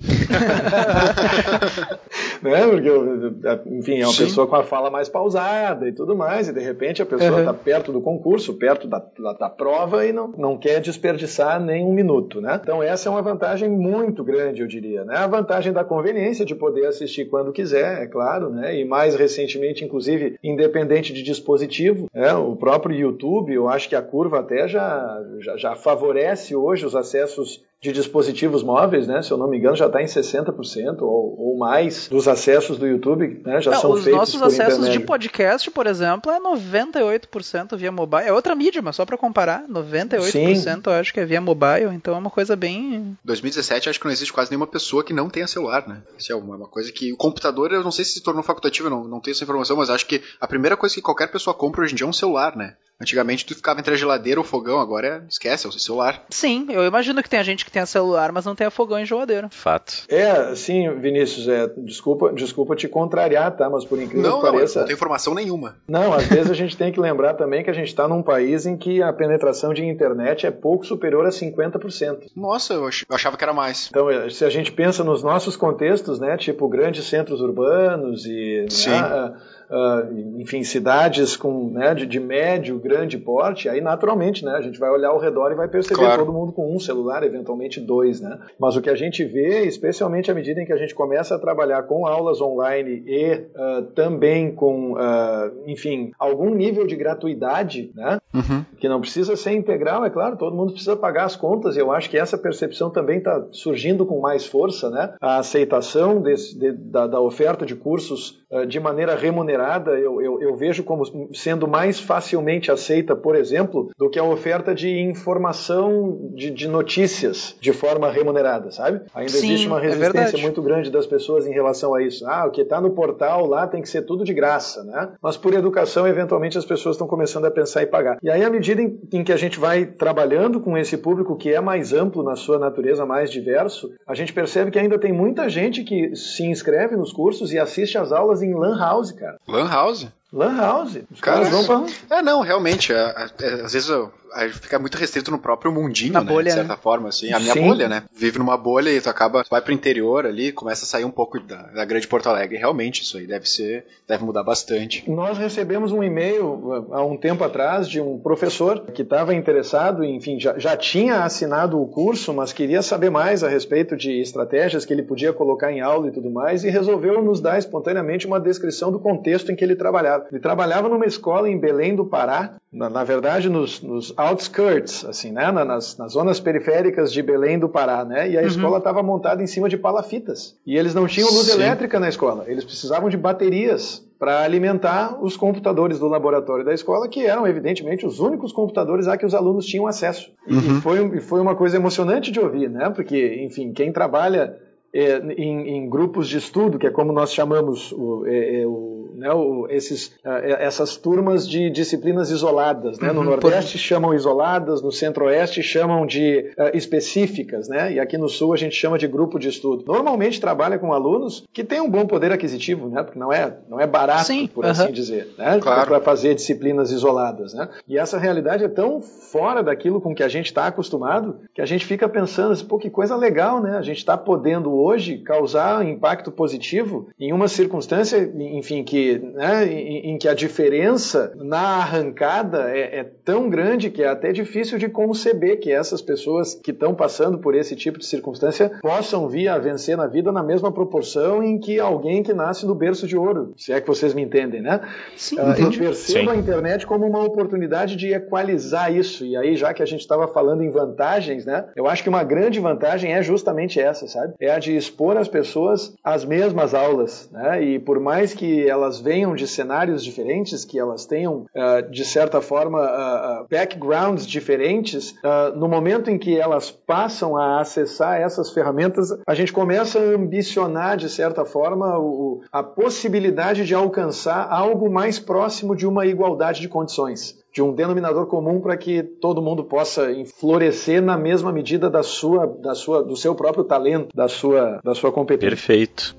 né? 2.50 2.66
Porque, 2.66 3.68
enfim, 3.70 4.00
é 4.00 4.06
uma 4.06 4.12
Sim. 4.12 4.24
pessoa 4.24 4.46
com 4.46 4.56
a 4.56 4.62
fala 4.62 4.90
mais 4.90 5.08
pausada 5.08 5.88
e 5.88 5.92
tudo 5.92 6.14
mais, 6.16 6.48
e 6.48 6.52
de 6.52 6.60
repente 6.60 7.02
a 7.02 7.06
pessoa 7.06 7.38
está 7.40 7.52
uhum. 7.52 7.58
perto 7.58 7.92
do 7.92 8.00
concurso, 8.00 8.54
perto 8.54 8.86
da, 8.86 9.02
da, 9.18 9.32
da, 9.32 9.50
prova 9.50 10.06
e 10.06 10.12
não, 10.12 10.28
não 10.36 10.58
quer 10.58 10.80
desperdiçar 10.80 11.60
nem 11.60 11.84
um 11.84 11.92
minuto, 11.92 12.40
né? 12.40 12.58
Então 12.62 12.82
essa 12.82 13.08
é 13.08 13.12
uma 13.12 13.22
vantagem 13.22 13.68
muito 13.68 14.22
grande, 14.22 14.60
eu 14.60 14.66
diria, 14.66 15.04
né? 15.04 15.16
A 15.16 15.26
vantagem 15.26 15.72
da 15.72 15.84
conveniência 15.84 16.44
de 16.44 16.54
poder 16.54 16.86
assistir 16.86 17.26
quando 17.26 17.52
quiser, 17.52 18.02
é 18.02 18.06
claro, 18.06 18.50
né? 18.50 18.78
E 18.78 18.84
mais 18.84 19.14
recentemente, 19.14 19.84
inclusive, 19.84 20.38
independente 20.42 21.12
de 21.12 21.22
dispositivo, 21.22 22.08
né? 22.14 22.34
O 22.34 22.56
próprio 22.56 22.96
YouTube, 22.96 23.52
eu 23.52 23.68
acho 23.68 23.88
que 23.88 23.96
a 23.96 24.02
curva 24.02 24.40
até 24.40 24.68
já, 24.68 25.22
já, 25.40 25.56
já 25.56 25.74
favorece 25.74 26.54
hoje 26.54 26.86
os 26.86 26.94
acessos 26.94 27.62
de 27.84 27.92
dispositivos 27.92 28.62
móveis, 28.62 29.06
né? 29.06 29.20
Se 29.20 29.30
eu 29.30 29.36
não 29.36 29.46
me 29.46 29.58
engano, 29.58 29.76
já 29.76 29.86
está 29.86 30.00
em 30.00 30.06
60% 30.06 31.02
ou, 31.02 31.38
ou 31.38 31.58
mais 31.58 32.08
dos 32.08 32.26
acessos 32.26 32.33
do 32.78 32.86
YouTube, 32.86 33.42
né? 33.44 33.60
Já 33.60 33.72
não, 33.72 33.80
são 33.80 33.90
os 33.92 34.04
feitos 34.04 34.18
nossos 34.18 34.42
acessos 34.42 34.90
de 34.90 35.00
podcast, 35.00 35.70
por 35.70 35.86
exemplo, 35.86 36.32
é 36.32 36.40
98% 36.40 37.76
via 37.76 37.92
mobile. 37.92 38.24
É 38.24 38.32
outra 38.32 38.54
mídia, 38.54 38.80
mas 38.80 38.96
só 38.96 39.04
para 39.04 39.18
comparar, 39.18 39.64
98% 39.68 40.22
Sim. 40.22 40.82
eu 40.86 40.92
acho 40.92 41.12
que 41.12 41.20
é 41.20 41.26
via 41.26 41.40
mobile, 41.40 41.94
então 41.94 42.14
é 42.14 42.18
uma 42.18 42.30
coisa 42.30 42.56
bem 42.56 43.16
2017 43.24 43.88
acho 43.88 43.98
que 43.98 44.06
não 44.06 44.12
existe 44.12 44.32
quase 44.32 44.50
nenhuma 44.50 44.66
pessoa 44.66 45.04
que 45.04 45.12
não 45.12 45.28
tenha 45.28 45.46
celular, 45.46 45.86
né? 45.86 46.02
Isso 46.18 46.32
é 46.32 46.36
uma 46.36 46.66
coisa 46.66 46.90
que 46.90 47.12
o 47.12 47.16
computador, 47.16 47.72
eu 47.72 47.82
não 47.82 47.90
sei 47.90 48.04
se 48.04 48.14
se 48.14 48.22
tornou 48.22 48.42
facultativo, 48.42 48.88
não, 48.88 49.04
não 49.04 49.20
tenho 49.20 49.34
essa 49.34 49.44
informação, 49.44 49.76
mas 49.76 49.90
acho 49.90 50.06
que 50.06 50.22
a 50.40 50.46
primeira 50.46 50.76
coisa 50.76 50.94
que 50.94 51.02
qualquer 51.02 51.30
pessoa 51.30 51.52
compra 51.52 51.82
hoje 51.82 51.92
em 51.92 51.96
dia 51.96 52.06
é 52.06 52.08
um 52.08 52.12
celular, 52.12 52.56
né? 52.56 52.76
Antigamente 53.00 53.44
tu 53.44 53.54
ficava 53.54 53.80
entre 53.80 53.94
a 53.94 53.96
geladeira 53.96 54.40
ou 54.40 54.44
o 54.44 54.48
fogão, 54.48 54.78
agora 54.78 55.06
é, 55.06 55.22
esquece, 55.28 55.66
é 55.66 55.68
o 55.68 55.72
celular. 55.72 56.24
Sim, 56.30 56.66
eu 56.70 56.84
imagino 56.84 57.22
que 57.22 57.28
tem 57.28 57.42
gente 57.42 57.64
que 57.64 57.70
tenha 57.70 57.86
celular, 57.86 58.30
mas 58.32 58.44
não 58.44 58.54
tem 58.54 58.70
fogão 58.70 58.98
e 58.98 59.04
geladeira. 59.04 59.48
Fato. 59.50 60.04
É, 60.08 60.54
sim, 60.54 60.88
Vinícius, 61.00 61.48
é, 61.48 61.66
desculpa, 61.78 62.32
desculpa 62.32 62.76
te 62.76 62.86
contrariar, 62.86 63.56
tá? 63.56 63.68
Mas 63.68 63.84
por 63.84 64.00
incrível 64.00 64.30
não, 64.30 64.40
que 64.40 64.46
pareça. 64.46 64.78
Não, 64.78 64.82
não 64.82 64.86
tem 64.86 64.94
informação 64.94 65.34
nenhuma. 65.34 65.76
Não, 65.88 66.12
às 66.12 66.26
vezes 66.26 66.50
a 66.50 66.54
gente 66.54 66.76
tem 66.76 66.92
que 66.92 67.00
lembrar 67.00 67.34
também 67.34 67.64
que 67.64 67.70
a 67.70 67.74
gente 67.74 67.88
está 67.88 68.06
num 68.06 68.22
país 68.22 68.64
em 68.64 68.76
que 68.76 69.02
a 69.02 69.12
penetração 69.12 69.74
de 69.74 69.84
internet 69.84 70.46
é 70.46 70.50
pouco 70.50 70.86
superior 70.86 71.26
a 71.26 71.30
50%. 71.30 72.30
Nossa, 72.36 72.74
eu 72.74 72.88
achava 73.10 73.36
que 73.36 73.44
era 73.44 73.52
mais. 73.52 73.88
Então, 73.90 74.08
é, 74.08 74.30
se 74.30 74.44
a 74.44 74.50
gente 74.50 74.70
pensa 74.70 75.02
nos 75.02 75.22
nossos 75.22 75.56
contextos, 75.56 76.20
né? 76.20 76.36
Tipo 76.36 76.68
grandes 76.68 77.06
centros 77.06 77.40
urbanos 77.40 78.24
e. 78.24 78.66
Sim. 78.70 78.90
Né, 78.90 79.34
uh, 79.74 80.40
enfim, 80.40 80.62
cidades 80.62 81.36
com, 81.36 81.70
né, 81.70 81.94
de, 81.94 82.06
de, 82.06 82.20
médio, 82.20 82.78
grande 82.78 83.18
porte, 83.18 83.68
aí 83.68 83.80
naturalmente, 83.80 84.44
né, 84.44 84.52
a 84.52 84.62
gente 84.62 84.78
vai 84.78 84.90
olhar 84.90 85.08
ao 85.08 85.18
redor 85.18 85.50
e 85.50 85.56
vai 85.56 85.68
perceber 85.68 86.00
claro. 86.00 86.24
todo 86.24 86.32
mundo 86.32 86.52
com 86.52 86.74
um 86.74 86.78
celular, 86.78 87.24
eventualmente 87.24 87.80
dois, 87.80 88.20
né? 88.20 88.38
Mas 88.58 88.76
o 88.76 88.82
que 88.82 88.88
a 88.88 88.94
gente 88.94 89.24
vê, 89.24 89.64
especialmente 89.64 90.30
à 90.30 90.34
medida 90.34 90.60
em 90.60 90.64
que 90.64 90.72
a 90.72 90.76
gente 90.76 90.94
começa 90.94 91.34
a 91.34 91.38
trabalhar 91.38 91.82
com 91.84 92.06
aulas 92.06 92.40
online 92.40 93.02
e 93.06 93.32
uh, 93.32 93.82
também 93.94 94.54
com, 94.54 94.92
uh, 94.92 95.52
enfim, 95.66 96.12
algum 96.18 96.54
nível 96.54 96.86
de 96.86 96.94
gratuidade, 96.94 97.90
né? 97.94 98.18
Uhum. 98.32 98.64
Que 98.78 98.88
não 98.88 99.00
precisa 99.00 99.36
ser 99.36 99.52
integral, 99.52 100.04
é 100.04 100.10
claro, 100.10 100.36
todo 100.36 100.56
mundo 100.56 100.72
precisa 100.72 100.96
pagar 100.96 101.24
as 101.24 101.36
contas, 101.36 101.76
e 101.76 101.80
eu 101.80 101.90
acho 101.90 102.08
que 102.08 102.18
essa 102.18 102.38
percepção 102.38 102.90
também 102.90 103.18
está 103.18 103.44
surgindo 103.50 104.06
com 104.06 104.20
mais 104.20 104.46
força, 104.46 104.90
né? 104.90 105.14
A 105.20 105.38
aceitação 105.38 106.20
desse, 106.20 106.58
de, 106.58 106.72
da, 106.72 107.06
da, 107.06 107.20
oferta 107.20 107.64
de 107.64 107.74
cursos 107.74 108.44
de 108.68 108.78
maneira 108.78 109.16
remunerada, 109.16 109.63
eu, 109.98 110.20
eu, 110.20 110.40
eu, 110.40 110.56
vejo 110.56 110.82
como 110.82 111.04
sendo 111.34 111.66
mais 111.66 111.98
facilmente 111.98 112.70
aceita, 112.70 113.16
por 113.16 113.34
exemplo, 113.34 113.90
do 113.96 114.10
que 114.10 114.18
a 114.18 114.24
oferta 114.24 114.74
de 114.74 115.00
informação 115.00 116.30
de, 116.34 116.50
de 116.50 116.68
notícias 116.68 117.56
de 117.60 117.72
forma 117.72 118.10
remunerada, 118.10 118.70
sabe? 118.70 119.00
Ainda 119.14 119.32
Sim, 119.32 119.46
existe 119.48 119.66
uma 119.66 119.78
é 119.78 119.82
resistência 119.82 120.36
é 120.36 120.40
muito 120.40 120.62
grande 120.62 120.90
das 120.90 121.06
pessoas 121.06 121.46
em 121.46 121.52
relação 121.52 121.94
a 121.94 122.02
isso. 122.02 122.26
Ah, 122.26 122.46
o 122.46 122.50
que 122.50 122.60
está 122.60 122.80
no 122.80 122.90
portal 122.90 123.46
lá 123.46 123.66
tem 123.66 123.82
que 123.82 123.88
ser 123.88 124.02
tudo 124.02 124.24
de 124.24 124.34
graça, 124.34 124.84
né? 124.84 125.12
Mas 125.22 125.36
por 125.36 125.54
educação, 125.54 126.06
eventualmente 126.06 126.58
as 126.58 126.64
pessoas 126.64 126.96
estão 126.96 127.06
começando 127.06 127.44
a 127.44 127.50
pensar 127.50 127.82
em 127.82 127.86
pagar. 127.86 128.18
E 128.22 128.30
aí, 128.30 128.44
à 128.44 128.50
medida 128.50 128.82
em, 128.82 128.98
em, 129.12 129.24
que 129.24 129.32
a 129.32 129.36
gente 129.36 129.58
vai 129.58 129.84
trabalhando 129.84 130.60
com 130.60 130.76
esse 130.76 130.96
público 130.96 131.36
que 131.36 131.52
é 131.52 131.60
mais 131.60 131.92
amplo 131.92 132.22
na 132.22 132.36
sua 132.36 132.58
natureza, 132.58 133.06
mais 133.06 133.30
diverso, 133.30 133.92
a 134.06 134.14
gente 134.14 134.32
percebe 134.32 134.70
que 134.70 134.78
ainda 134.78 134.98
tem 134.98 135.12
muita 135.12 135.48
gente 135.48 135.84
que 135.84 136.14
se 136.14 136.44
inscreve 136.44 136.96
nos 136.96 137.12
cursos 137.12 137.52
e 137.52 137.58
assiste 137.58 137.98
às 137.98 138.12
aulas 138.12 138.42
em 138.42 138.54
Lan 138.54 138.78
House, 138.78 139.12
cara. 139.12 139.38
Lan 139.46 139.68
House? 139.68 140.06
Lan 140.32 140.56
House. 140.56 140.98
Os 141.10 141.20
cara, 141.20 141.44
caras 141.44 141.66
vão 141.66 141.86
pra... 141.86 142.18
É, 142.18 142.22
não, 142.22 142.40
realmente. 142.40 142.92
É, 142.92 143.30
é, 143.40 143.46
às 143.62 143.72
vezes 143.72 143.88
eu, 143.88 144.12
fica 144.52 144.78
muito 144.78 144.96
restrito 144.96 145.30
no 145.30 145.38
próprio 145.38 145.72
mundinho, 145.72 146.12
Na 146.12 146.22
né? 146.22 146.30
Bolha, 146.30 146.48
de 146.48 146.54
certa 146.54 146.74
né? 146.74 146.78
forma, 146.80 147.08
assim. 147.08 147.32
A 147.32 147.38
minha 147.38 147.52
Sim. 147.52 147.66
bolha, 147.66 147.88
né? 147.88 148.04
Vive 148.14 148.38
numa 148.38 148.56
bolha 148.56 148.90
e 148.90 149.00
tu 149.00 149.08
acaba, 149.08 149.44
tu 149.44 149.50
vai 149.50 149.60
pro 149.60 149.72
interior 149.72 150.26
ali, 150.26 150.52
começa 150.52 150.84
a 150.84 150.88
sair 150.88 151.04
um 151.04 151.10
pouco 151.10 151.40
da, 151.40 151.62
da 151.68 151.84
grande 151.84 152.06
Porto 152.06 152.28
Alegre. 152.28 152.56
Realmente, 152.56 153.02
isso 153.02 153.16
aí 153.18 153.26
deve 153.26 153.48
ser, 153.48 153.86
deve 154.06 154.24
mudar 154.24 154.42
bastante. 154.42 155.08
Nós 155.10 155.38
recebemos 155.38 155.92
um 155.92 156.02
e-mail 156.02 156.88
há 156.92 157.04
um 157.04 157.16
tempo 157.16 157.44
atrás 157.44 157.88
de 157.88 158.00
um 158.00 158.18
professor 158.18 158.80
que 158.92 159.02
estava 159.02 159.34
interessado, 159.34 160.04
enfim, 160.04 160.38
já, 160.38 160.58
já 160.58 160.76
tinha 160.76 161.24
assinado 161.24 161.80
o 161.80 161.86
curso, 161.86 162.32
mas 162.32 162.52
queria 162.52 162.82
saber 162.82 163.10
mais 163.10 163.44
a 163.44 163.48
respeito 163.48 163.96
de 163.96 164.20
estratégias 164.20 164.84
que 164.84 164.92
ele 164.92 165.02
podia 165.02 165.32
colocar 165.32 165.72
em 165.72 165.80
aula 165.80 166.08
e 166.08 166.12
tudo 166.12 166.30
mais, 166.30 166.64
e 166.64 166.70
resolveu 166.70 167.22
nos 167.22 167.40
dar 167.40 167.58
espontaneamente 167.58 168.26
uma 168.26 168.40
descrição 168.40 168.90
do 168.90 168.98
contexto 168.98 169.50
em 169.50 169.56
que 169.56 169.64
ele 169.64 169.76
trabalhava. 169.76 170.26
Ele 170.30 170.40
trabalhava 170.40 170.88
numa 170.88 171.06
escola 171.06 171.48
em 171.48 171.58
Belém 171.58 171.94
do 171.94 172.04
Pará, 172.04 172.56
na, 172.74 172.90
na 172.90 173.04
verdade 173.04 173.48
nos, 173.48 173.80
nos 173.80 174.12
outskirts, 174.16 175.04
assim, 175.04 175.30
né? 175.30 175.50
Nas, 175.52 175.96
nas, 175.96 176.12
zonas 176.12 176.40
periféricas 176.40 177.12
de 177.12 177.22
Belém 177.22 177.58
do 177.58 177.68
Pará, 177.68 178.04
né? 178.04 178.28
E 178.28 178.36
a 178.36 178.40
uhum. 178.40 178.46
escola 178.46 178.78
estava 178.78 179.02
montada 179.02 179.42
em 179.42 179.46
cima 179.46 179.68
de 179.68 179.78
palafitas. 179.78 180.56
E 180.66 180.76
eles 180.76 180.94
não 180.94 181.06
tinham 181.06 181.30
luz 181.30 181.46
Sim. 181.46 181.54
elétrica 181.54 182.00
na 182.00 182.08
escola, 182.08 182.44
eles 182.48 182.64
precisavam 182.64 183.08
de 183.08 183.16
baterias 183.16 184.04
para 184.18 184.42
alimentar 184.42 185.22
os 185.22 185.36
computadores 185.36 185.98
do 185.98 186.08
laboratório 186.08 186.64
da 186.64 186.72
escola, 186.72 187.08
que 187.08 187.26
eram, 187.26 187.46
evidentemente, 187.46 188.06
os 188.06 188.20
únicos 188.20 188.52
computadores 188.52 189.06
a 189.06 189.16
que 189.16 189.26
os 189.26 189.34
alunos 189.34 189.66
tinham 189.66 189.86
acesso. 189.86 190.30
Uhum. 190.48 190.58
E, 190.58 190.80
foi, 190.80 191.20
foi 191.20 191.40
uma 191.40 191.54
coisa 191.54 191.76
emocionante 191.76 192.32
de 192.32 192.40
ouvir, 192.40 192.70
né? 192.70 192.90
Porque, 192.90 193.44
enfim, 193.44 193.72
quem 193.72 193.92
trabalha 193.92 194.56
é, 194.94 195.18
em, 195.36 195.76
em, 195.76 195.90
grupos 195.90 196.28
de 196.28 196.38
estudo, 196.38 196.78
que 196.78 196.86
é 196.86 196.90
como 196.90 197.12
nós 197.12 197.34
chamamos 197.34 197.92
o, 197.92 198.24
é, 198.26 198.64
o 198.64 198.93
né, 199.14 199.32
o, 199.32 199.66
esses, 199.68 200.08
uh, 200.24 200.30
essas 200.58 200.96
turmas 200.96 201.48
de 201.48 201.70
disciplinas 201.70 202.30
isoladas. 202.30 202.98
Né? 202.98 203.12
No 203.12 203.20
uhum, 203.20 203.26
Nordeste 203.26 203.78
chamam 203.78 204.14
isoladas, 204.14 204.82
no 204.82 204.92
Centro-Oeste 204.92 205.62
chamam 205.62 206.06
de 206.06 206.52
uh, 206.58 206.76
específicas, 206.76 207.68
né? 207.68 207.94
e 207.94 208.00
aqui 208.00 208.18
no 208.18 208.28
Sul 208.28 208.52
a 208.52 208.56
gente 208.56 208.74
chama 208.74 208.98
de 208.98 209.06
grupo 209.06 209.38
de 209.38 209.48
estudo. 209.48 209.84
Normalmente 209.86 210.40
trabalha 210.40 210.78
com 210.78 210.92
alunos 210.92 211.44
que 211.52 211.64
têm 211.64 211.80
um 211.80 211.90
bom 211.90 212.06
poder 212.06 212.32
aquisitivo, 212.32 212.88
né? 212.88 213.02
porque 213.02 213.18
não 213.18 213.32
é, 213.32 213.56
não 213.68 213.80
é 213.80 213.86
barato, 213.86 214.26
Sim, 214.26 214.46
por 214.46 214.64
assim 214.66 214.92
dizer, 214.92 215.34
né? 215.38 215.58
claro. 215.60 215.86
para 215.86 216.00
fazer 216.00 216.34
disciplinas 216.34 216.90
isoladas. 216.90 217.54
Né? 217.54 217.68
E 217.88 217.98
essa 217.98 218.18
realidade 218.18 218.64
é 218.64 218.68
tão 218.68 219.00
fora 219.00 219.62
daquilo 219.62 220.00
com 220.00 220.14
que 220.14 220.22
a 220.22 220.28
gente 220.28 220.46
está 220.46 220.66
acostumado 220.66 221.40
que 221.54 221.60
a 221.60 221.66
gente 221.66 221.84
fica 221.84 222.08
pensando 222.08 222.52
assim, 222.52 222.64
pô, 222.64 222.78
que 222.78 222.90
coisa 222.90 223.16
legal, 223.16 223.60
né? 223.60 223.76
A 223.76 223.82
gente 223.82 223.98
está 223.98 224.16
podendo 224.16 224.72
hoje 224.72 225.18
causar 225.18 225.86
impacto 225.86 226.30
positivo 226.30 227.08
em 227.18 227.32
uma 227.32 227.48
circunstância, 227.48 228.18
enfim, 228.38 228.82
que, 228.82 229.03
né, 229.18 229.66
em, 229.66 230.12
em 230.12 230.18
que 230.18 230.28
a 230.28 230.34
diferença 230.34 231.32
na 231.36 231.78
arrancada 231.78 232.70
é, 232.70 233.00
é, 233.00 233.04
tão 233.24 233.48
grande 233.48 233.90
que 233.90 234.02
é 234.02 234.08
até 234.08 234.32
difícil 234.32 234.78
de 234.78 234.88
conceber 234.88 235.60
que 235.60 235.72
essas 235.72 236.00
pessoas 236.00 236.54
que 236.54 236.70
estão 236.70 236.94
passando 236.94 237.38
por 237.38 237.54
esse 237.54 237.76
tipo 237.76 237.98
de 237.98 238.06
circunstância 238.06 238.70
possam 238.80 239.28
vir 239.28 239.48
a 239.48 239.58
vencer 239.58 239.96
na 239.96 240.06
vida 240.06 240.32
na 240.32 240.42
mesma 240.42 240.72
proporção 240.72 241.42
em 241.42 241.58
que 241.58 241.78
alguém 241.78 242.22
que 242.22 242.32
nasce 242.32 242.66
no 242.66 242.74
berço 242.74 243.06
de 243.06 243.16
ouro, 243.16 243.54
se 243.56 243.72
é 243.72 243.80
que 243.80 243.86
vocês 243.86 244.14
me 244.14 244.22
entendem, 244.22 244.60
né? 244.60 244.80
Sim. 245.16 245.36
Uh, 245.38 245.54
eu 245.58 245.70
percebo 245.70 246.30
Sim. 246.30 246.36
a 246.36 246.36
internet 246.36 246.86
como 246.86 247.06
uma 247.06 247.22
oportunidade 247.24 247.96
de 247.96 248.12
equalizar 248.12 248.94
isso. 248.94 249.24
E 249.24 249.36
aí, 249.36 249.56
já 249.56 249.72
que 249.72 249.82
a 249.82 249.86
gente 249.86 250.00
estava 250.00 250.28
falando 250.28 250.62
em 250.62 250.70
vantagens, 250.70 251.44
né? 251.44 251.66
Eu 251.76 251.86
acho 251.86 252.02
que 252.02 252.08
uma 252.08 252.24
grande 252.24 252.60
vantagem 252.60 253.12
é 253.12 253.22
justamente 253.22 253.80
essa, 253.80 254.06
sabe? 254.06 254.34
É 254.40 254.50
a 254.50 254.58
de 254.58 254.76
expor 254.76 255.16
as 255.16 255.28
pessoas 255.28 255.94
às 256.02 256.24
mesmas 256.24 256.74
aulas, 256.74 257.28
né? 257.32 257.62
E 257.62 257.78
por 257.78 258.00
mais 258.00 258.34
que 258.34 258.68
elas 258.68 258.93
venham 259.00 259.34
de 259.34 259.46
cenários 259.46 260.04
diferentes, 260.04 260.64
que 260.64 260.78
elas 260.78 261.06
tenham, 261.06 261.46
uh, 261.54 261.90
de 261.90 262.04
certa 262.04 262.40
forma, 262.40 262.80
uh, 262.80 263.46
backgrounds 263.50 264.26
diferentes, 264.26 265.14
no 265.56 265.68
momento 265.68 266.10
em 266.10 266.18
que 266.18 266.38
elas 266.38 266.70
passam 266.70 267.36
a 267.36 267.60
acessar 267.60 268.20
essas 268.20 268.50
ferramentas, 268.52 269.08
a 269.26 269.34
gente 269.34 269.52
começa 269.52 269.98
a 269.98 270.02
ambicionar, 270.02 270.96
de 270.96 271.08
certa 271.08 271.44
forma, 271.44 271.98
o, 271.98 272.42
a 272.52 272.62
possibilidade 272.62 273.64
de 273.64 273.74
alcançar 273.74 274.46
algo 274.50 274.90
mais 274.90 275.18
próximo 275.18 275.74
de 275.74 275.86
uma 275.86 276.06
igualdade 276.06 276.60
de 276.60 276.68
condições 276.68 277.42
de 277.54 277.62
um 277.62 277.72
denominador 277.72 278.26
comum 278.26 278.60
para 278.60 278.76
que 278.76 279.00
todo 279.00 279.40
mundo 279.40 279.62
possa 279.62 280.08
florescer 280.40 281.00
na 281.00 281.16
mesma 281.16 281.52
medida 281.52 281.88
da 281.88 282.02
sua, 282.02 282.48
da 282.48 282.74
sua, 282.74 283.04
do 283.04 283.16
seu 283.16 283.32
próprio 283.32 283.62
talento, 283.62 284.08
da 284.12 284.26
sua, 284.26 284.80
da 284.82 284.92
sua 284.92 285.12
competência. 285.12 285.50
Perfeito. 285.50 286.16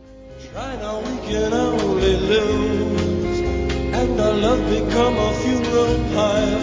love 4.36 4.70
become 4.70 5.18
a 5.18 5.34
funeral 5.42 5.96
pyre. 6.14 6.60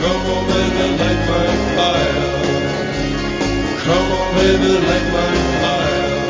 Come 0.00 0.22
on, 0.34 0.42
baby, 0.52 0.86
light 1.00 1.22
my 1.30 1.46
fire. 1.76 2.30
Come 3.84 4.08
on, 4.18 4.28
baby, 4.34 4.72
light 4.88 5.08
my 5.16 5.32
fire. 5.62 6.20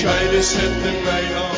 Try 0.00 0.20
to 0.32 0.42
set 0.42 0.72
the 0.82 0.92
night 1.04 1.32
on. 1.36 1.57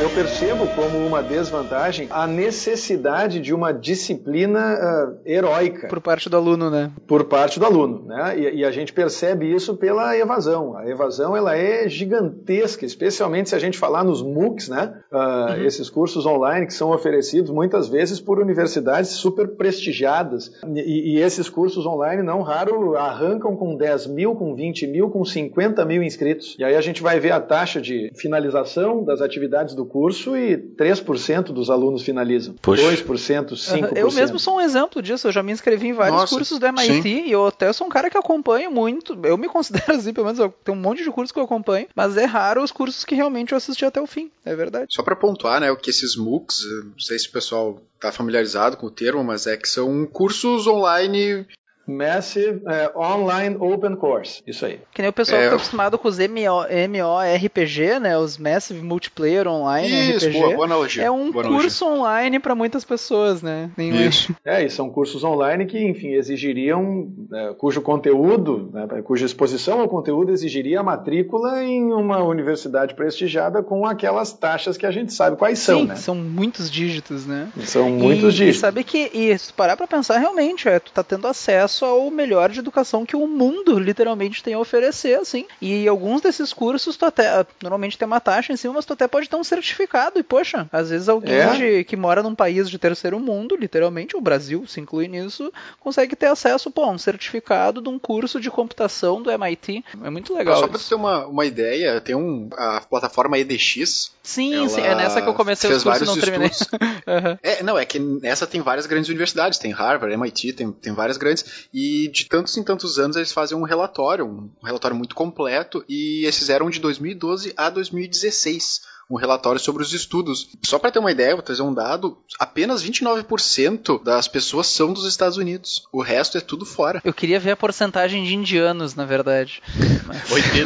Eu 0.00 0.10
percebo 0.10 0.66
como 0.68 0.98
uma 0.98 1.22
desvantagem 1.22 2.08
a 2.10 2.26
necessidade 2.26 3.40
de 3.40 3.52
uma 3.52 3.72
disciplina 3.72 4.74
uh, 4.74 5.18
heróica. 5.24 5.88
Por 5.88 6.00
parte 6.00 6.28
do 6.28 6.36
aluno, 6.36 6.70
né? 6.70 6.90
Por 7.06 7.24
parte 7.24 7.58
do 7.58 7.66
aluno, 7.66 8.04
né? 8.06 8.38
E, 8.38 8.60
e, 8.60 8.64
a 8.64 8.70
gente 8.70 8.92
percebe 8.92 9.52
isso 9.52 9.76
pela 9.76 10.16
evasão. 10.16 10.76
A 10.76 10.88
evasão, 10.88 11.36
ela 11.36 11.56
é 11.56 11.88
gigantesca, 11.88 12.84
especialmente 12.86 13.50
se 13.50 13.54
a 13.54 13.58
gente 13.58 13.78
falar 13.78 14.04
nos 14.04 14.22
MOOCs, 14.22 14.68
né? 14.68 14.94
Uh, 15.12 15.16
uhum. 15.16 15.64
Esses 15.64 15.90
cursos 15.90 16.24
online 16.24 16.66
que 16.66 16.74
são 16.74 16.90
oferecidos 16.90 17.50
muitas 17.50 17.88
vezes 17.88 18.20
por 18.20 18.38
universidades 18.38 19.10
super 19.10 19.48
prestigiadas. 19.48 20.50
E, 20.74 21.14
e, 21.14 21.20
esses 21.20 21.48
cursos 21.48 21.84
online, 21.86 22.22
não 22.22 22.42
raro, 22.42 22.96
arrancam 22.96 23.56
com 23.56 23.76
10 23.76 24.06
mil, 24.08 24.34
com 24.34 24.54
20 24.54 24.86
mil, 24.86 25.10
com 25.10 25.24
50 25.24 25.84
mil 25.84 26.02
inscritos. 26.02 26.56
E 26.58 26.64
aí 26.64 26.74
a 26.74 26.80
gente 26.80 27.02
vai 27.02 27.20
ver 27.20 27.32
a 27.32 27.40
taxa 27.40 27.80
de 27.80 28.10
finalização 28.14 29.04
das 29.04 29.20
atividades 29.20 29.73
do 29.74 29.84
curso 29.84 30.36
e 30.36 30.56
3% 30.56 31.44
dos 31.46 31.70
alunos 31.70 32.02
finalizam. 32.02 32.54
Poxa. 32.60 32.82
2%, 32.82 33.52
5%. 33.52 33.96
Eu 33.96 34.10
mesmo 34.12 34.38
sou 34.38 34.56
um 34.56 34.60
exemplo 34.60 35.02
disso. 35.02 35.28
Eu 35.28 35.32
já 35.32 35.42
me 35.42 35.52
inscrevi 35.52 35.88
em 35.88 35.92
vários 35.92 36.20
Nossa, 36.20 36.34
cursos 36.34 36.58
do 36.58 36.66
MIT 36.66 37.02
sim. 37.02 37.24
e 37.26 37.32
eu 37.32 37.46
até 37.46 37.72
sou 37.72 37.86
um 37.86 37.90
cara 37.90 38.10
que 38.10 38.16
acompanho 38.16 38.70
muito. 38.70 39.18
Eu 39.24 39.36
me 39.36 39.48
considero 39.48 39.92
assim, 39.92 40.12
pelo 40.12 40.26
menos 40.26 40.38
eu 40.38 40.52
tenho 40.64 40.76
um 40.76 40.80
monte 40.80 41.02
de 41.02 41.10
cursos 41.10 41.32
que 41.32 41.38
eu 41.38 41.44
acompanho, 41.44 41.86
mas 41.94 42.16
é 42.16 42.24
raro 42.24 42.62
os 42.62 42.72
cursos 42.72 43.04
que 43.04 43.14
realmente 43.14 43.52
eu 43.52 43.58
assisti 43.58 43.84
até 43.84 44.00
o 44.00 44.06
fim. 44.06 44.30
É 44.44 44.54
verdade. 44.54 44.86
Só 44.90 45.02
para 45.02 45.16
pontuar, 45.16 45.60
né, 45.60 45.70
o 45.70 45.76
que 45.76 45.90
esses 45.90 46.16
MOOCs, 46.16 46.64
não 46.84 46.98
sei 46.98 47.18
se 47.18 47.28
o 47.28 47.32
pessoal 47.32 47.80
está 47.94 48.12
familiarizado 48.12 48.76
com 48.76 48.86
o 48.86 48.90
termo, 48.90 49.24
mas 49.24 49.46
é 49.46 49.56
que 49.56 49.68
são 49.68 50.06
cursos 50.06 50.66
online 50.66 51.46
Massive 51.86 52.62
é, 52.66 52.90
Online 52.96 53.56
Open 53.58 53.96
Course. 53.96 54.42
Isso 54.46 54.64
aí. 54.64 54.80
Que 54.92 55.02
nem 55.02 55.10
o 55.10 55.12
pessoal 55.12 55.40
é. 55.40 55.44
que 55.44 55.50
tá 55.50 55.56
acostumado 55.56 55.98
com 55.98 56.08
os 56.08 56.18
MORPG, 56.18 58.00
né? 58.00 58.16
Os 58.18 58.38
Massive 58.38 58.80
Multiplayer 58.82 59.46
Online 59.46 60.16
Isso, 60.16 60.26
RPG. 60.26 60.38
Boa, 60.38 60.54
boa 60.54 60.66
analogia. 60.66 61.04
É 61.04 61.10
um 61.10 61.30
boa 61.30 61.44
curso 61.44 61.84
analogia. 61.84 62.04
online 62.04 62.38
para 62.38 62.54
muitas 62.54 62.84
pessoas, 62.84 63.42
né? 63.42 63.70
Isso. 63.78 64.34
É, 64.44 64.62
e 64.62 64.68
são 64.68 64.90
cursos 64.90 65.24
online 65.24 65.64
que, 65.64 65.78
enfim, 65.78 66.12
exigiriam, 66.12 67.08
né, 67.30 67.54
cujo 67.56 67.80
conteúdo, 67.80 68.70
né, 68.72 68.86
cuja 69.02 69.24
exposição 69.24 69.80
ao 69.80 69.88
conteúdo 69.88 70.30
exigiria 70.32 70.80
a 70.80 70.82
matrícula 70.82 71.64
em 71.64 71.92
uma 71.92 72.22
universidade 72.22 72.94
prestigiada 72.94 73.62
com 73.62 73.86
aquelas 73.86 74.32
taxas 74.32 74.76
que 74.76 74.84
a 74.84 74.90
gente 74.90 75.14
sabe 75.14 75.36
quais 75.36 75.58
Sim, 75.58 75.64
são, 75.64 75.84
né? 75.84 75.96
são 75.96 76.14
muitos 76.14 76.70
dígitos, 76.70 77.26
né? 77.26 77.48
São 77.64 77.88
muitos 77.88 78.34
e, 78.34 78.36
dígitos. 78.36 78.56
E 78.56 78.60
sabe 78.60 78.84
que, 78.84 79.10
e 79.14 79.38
se 79.38 79.52
parar 79.52 79.76
pra 79.76 79.86
pensar, 79.86 80.18
realmente, 80.18 80.68
é, 80.68 80.78
tu 80.78 80.92
tá 80.92 81.02
tendo 81.02 81.26
acesso 81.26 81.73
acesso 81.74 81.84
ao 81.84 82.10
melhor 82.10 82.50
de 82.50 82.60
educação 82.60 83.04
que 83.04 83.16
o 83.16 83.26
mundo 83.26 83.78
literalmente 83.78 84.42
tem 84.42 84.54
a 84.54 84.58
oferecer, 84.58 85.18
assim. 85.18 85.46
E 85.60 85.88
alguns 85.88 86.20
desses 86.20 86.52
cursos, 86.52 86.96
tu 86.96 87.04
até, 87.04 87.44
normalmente 87.62 87.98
tem 87.98 88.06
uma 88.06 88.20
taxa 88.20 88.52
em 88.52 88.56
cima, 88.56 88.74
mas 88.74 88.84
tu 88.84 88.92
até 88.92 89.08
pode 89.08 89.28
ter 89.28 89.36
um 89.36 89.44
certificado. 89.44 90.18
E, 90.18 90.22
poxa, 90.22 90.68
às 90.70 90.90
vezes 90.90 91.08
alguém 91.08 91.34
é. 91.34 91.56
de, 91.56 91.84
que 91.84 91.96
mora 91.96 92.22
num 92.22 92.34
país 92.34 92.70
de 92.70 92.78
terceiro 92.78 93.18
mundo, 93.18 93.56
literalmente, 93.56 94.16
o 94.16 94.20
Brasil 94.20 94.64
se 94.66 94.80
inclui 94.80 95.08
nisso, 95.08 95.52
consegue 95.80 96.14
ter 96.14 96.26
acesso, 96.26 96.70
pô, 96.70 96.84
a 96.84 96.90
um 96.90 96.98
certificado 96.98 97.82
de 97.82 97.88
um 97.88 97.98
curso 97.98 98.40
de 98.40 98.50
computação 98.50 99.20
do 99.20 99.30
MIT. 99.30 99.84
É 100.02 100.10
muito 100.10 100.34
legal. 100.34 100.56
Só 100.56 100.68
para 100.68 100.78
ter 100.78 100.94
uma, 100.94 101.26
uma 101.26 101.44
ideia, 101.44 102.00
tem 102.00 102.14
um, 102.14 102.48
a 102.52 102.80
plataforma 102.80 103.38
EDX. 103.38 104.13
Sim, 104.24 104.66
sim, 104.70 104.80
é 104.80 104.94
nessa 104.94 105.20
que 105.20 105.28
eu 105.28 105.34
comecei 105.34 105.70
os 105.70 105.82
cursos 105.82 106.02
e 106.02 106.06
não 106.06 106.18
terminei. 106.18 106.48
uhum. 106.48 107.38
é, 107.42 107.62
não, 107.62 107.78
é 107.78 107.84
que 107.84 107.98
nessa 107.98 108.46
tem 108.46 108.62
várias 108.62 108.86
grandes 108.86 109.10
universidades, 109.10 109.58
tem 109.58 109.70
Harvard, 109.70 110.14
MIT, 110.14 110.54
tem, 110.54 110.72
tem 110.72 110.94
várias 110.94 111.18
grandes. 111.18 111.68
E 111.72 112.08
de 112.08 112.24
tantos 112.24 112.56
em 112.56 112.64
tantos 112.64 112.98
anos 112.98 113.16
eles 113.16 113.32
fazem 113.32 113.56
um 113.56 113.64
relatório, 113.64 114.26
um 114.26 114.66
relatório 114.66 114.96
muito 114.96 115.14
completo, 115.14 115.84
e 115.86 116.24
esses 116.24 116.48
eram 116.48 116.70
de 116.70 116.80
2012 116.80 117.52
a 117.54 117.68
2016 117.68 118.93
um 119.10 119.16
relatório 119.16 119.60
sobre 119.60 119.82
os 119.82 119.92
estudos. 119.92 120.48
Só 120.62 120.78
para 120.78 120.90
ter 120.90 120.98
uma 120.98 121.10
ideia, 121.10 121.34
vou 121.34 121.42
trazer 121.42 121.62
um 121.62 121.72
dado: 121.72 122.18
apenas 122.38 122.82
29% 122.82 124.02
das 124.02 124.28
pessoas 124.28 124.66
são 124.66 124.92
dos 124.92 125.06
Estados 125.06 125.36
Unidos. 125.36 125.86
O 125.92 126.02
resto 126.02 126.38
é 126.38 126.40
tudo 126.40 126.64
fora. 126.64 127.00
Eu 127.04 127.12
queria 127.12 127.38
ver 127.38 127.52
a 127.52 127.56
porcentagem 127.56 128.24
de 128.24 128.34
indianos, 128.34 128.94
na 128.94 129.04
verdade. 129.04 129.62
Mas... 130.06 130.22
80%. 130.28 130.64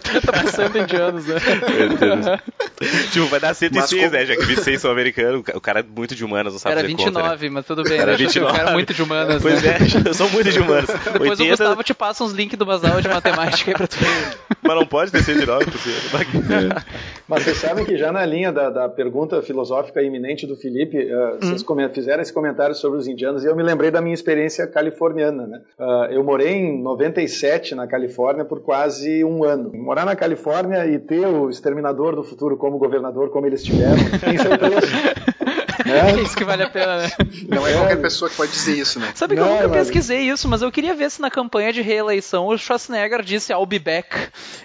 80% 0.00 0.82
indianos, 0.82 1.26
né? 1.26 1.36
tipo, 3.12 3.26
vai 3.26 3.40
dar 3.40 3.54
106, 3.54 4.02
como... 4.02 4.12
né? 4.12 4.26
Já 4.26 4.36
que 4.36 4.44
26 4.44 4.80
são 4.80 4.90
americanos, 4.90 5.42
o 5.54 5.60
cara 5.60 5.80
é 5.80 5.82
muito 5.82 6.14
de 6.14 6.24
humanas, 6.24 6.52
não 6.52 6.60
sabe 6.60 6.78
Era 6.78 6.86
29, 6.86 7.12
conta, 7.12 7.44
né? 7.44 7.50
mas 7.50 7.66
tudo 7.66 7.82
bem. 7.82 7.98
Era 7.98 8.16
29. 8.16 8.58
Era 8.58 8.72
muito 8.72 8.94
de 8.94 9.02
humanas. 9.02 9.42
Pois 9.42 9.62
né? 9.62 9.78
é, 9.78 10.08
eu 10.08 10.14
sou 10.14 10.28
muito 10.30 10.50
de 10.50 10.58
humanas. 10.58 10.88
Depois 11.12 11.30
80... 11.30 11.42
o 11.42 11.48
Gustavo 11.48 11.82
te 11.82 11.94
passa 11.94 12.24
uns 12.24 12.32
links 12.32 12.56
de 12.56 12.64
umas 12.64 12.84
aulas 12.84 13.02
de 13.02 13.08
matemática 13.08 13.70
aí 13.70 13.76
pra 13.76 13.86
tu 13.86 13.96
ver. 13.96 14.38
Mas 14.62 14.76
não 14.76 14.86
pode 14.86 15.10
ter 15.10 15.22
109%. 15.22 15.60
Mas 17.28 17.44
vocês 17.44 17.59
sabem 17.60 17.84
que 17.84 17.94
já 17.96 18.10
na 18.10 18.24
linha 18.24 18.50
da, 18.50 18.70
da 18.70 18.88
pergunta 18.88 19.42
filosófica 19.42 20.02
iminente 20.02 20.46
do 20.46 20.56
Felipe, 20.56 20.96
uh, 20.96 21.34
hum. 21.34 21.38
vocês 21.40 21.64
fizeram 21.92 22.22
esse 22.22 22.32
comentário 22.32 22.74
sobre 22.74 22.98
os 22.98 23.06
indianos 23.06 23.44
e 23.44 23.46
eu 23.46 23.54
me 23.54 23.62
lembrei 23.62 23.90
da 23.90 24.00
minha 24.00 24.14
experiência 24.14 24.66
californiana. 24.66 25.46
Né? 25.46 25.60
Uh, 25.78 26.12
eu 26.12 26.24
morei 26.24 26.54
em 26.54 26.82
97 26.82 27.74
na 27.74 27.86
Califórnia 27.86 28.46
por 28.46 28.62
quase 28.62 29.22
um 29.24 29.44
ano. 29.44 29.70
Morar 29.74 30.06
na 30.06 30.16
Califórnia 30.16 30.86
e 30.86 30.98
ter 30.98 31.26
o 31.26 31.50
Exterminador 31.50 32.16
do 32.16 32.24
Futuro 32.24 32.56
como 32.56 32.78
governador, 32.78 33.30
como 33.30 33.46
eles 33.46 33.62
tiveram, 33.62 33.98
tem 34.18 34.38
seu 34.38 34.56
preço. 34.56 34.88
Né? 35.84 36.12
É 36.12 36.20
isso 36.22 36.36
que 36.36 36.44
vale 36.44 36.62
a 36.62 36.70
pena, 36.70 36.98
né? 36.98 37.10
Não 37.48 37.66
é, 37.66 37.72
é, 37.72 37.76
qualquer 37.76 38.00
pessoa 38.00 38.30
que 38.30 38.36
pode 38.36 38.52
dizer 38.52 38.76
isso, 38.76 38.98
né? 38.98 39.08
Sabe 39.14 39.34
que 39.34 39.40
não, 39.40 39.48
eu 39.48 39.54
nunca 39.54 39.68
mas... 39.68 39.78
pesquisei 39.78 40.20
isso, 40.20 40.48
mas 40.48 40.62
eu 40.62 40.70
queria 40.70 40.94
ver 40.94 41.10
se 41.10 41.20
na 41.20 41.30
campanha 41.30 41.72
de 41.72 41.82
reeleição 41.82 42.46
o 42.46 42.56
Schwarzenegger 42.56 43.22
disse 43.22 43.52
I'll 43.52 43.66
be 43.66 43.78
back. 43.78 44.08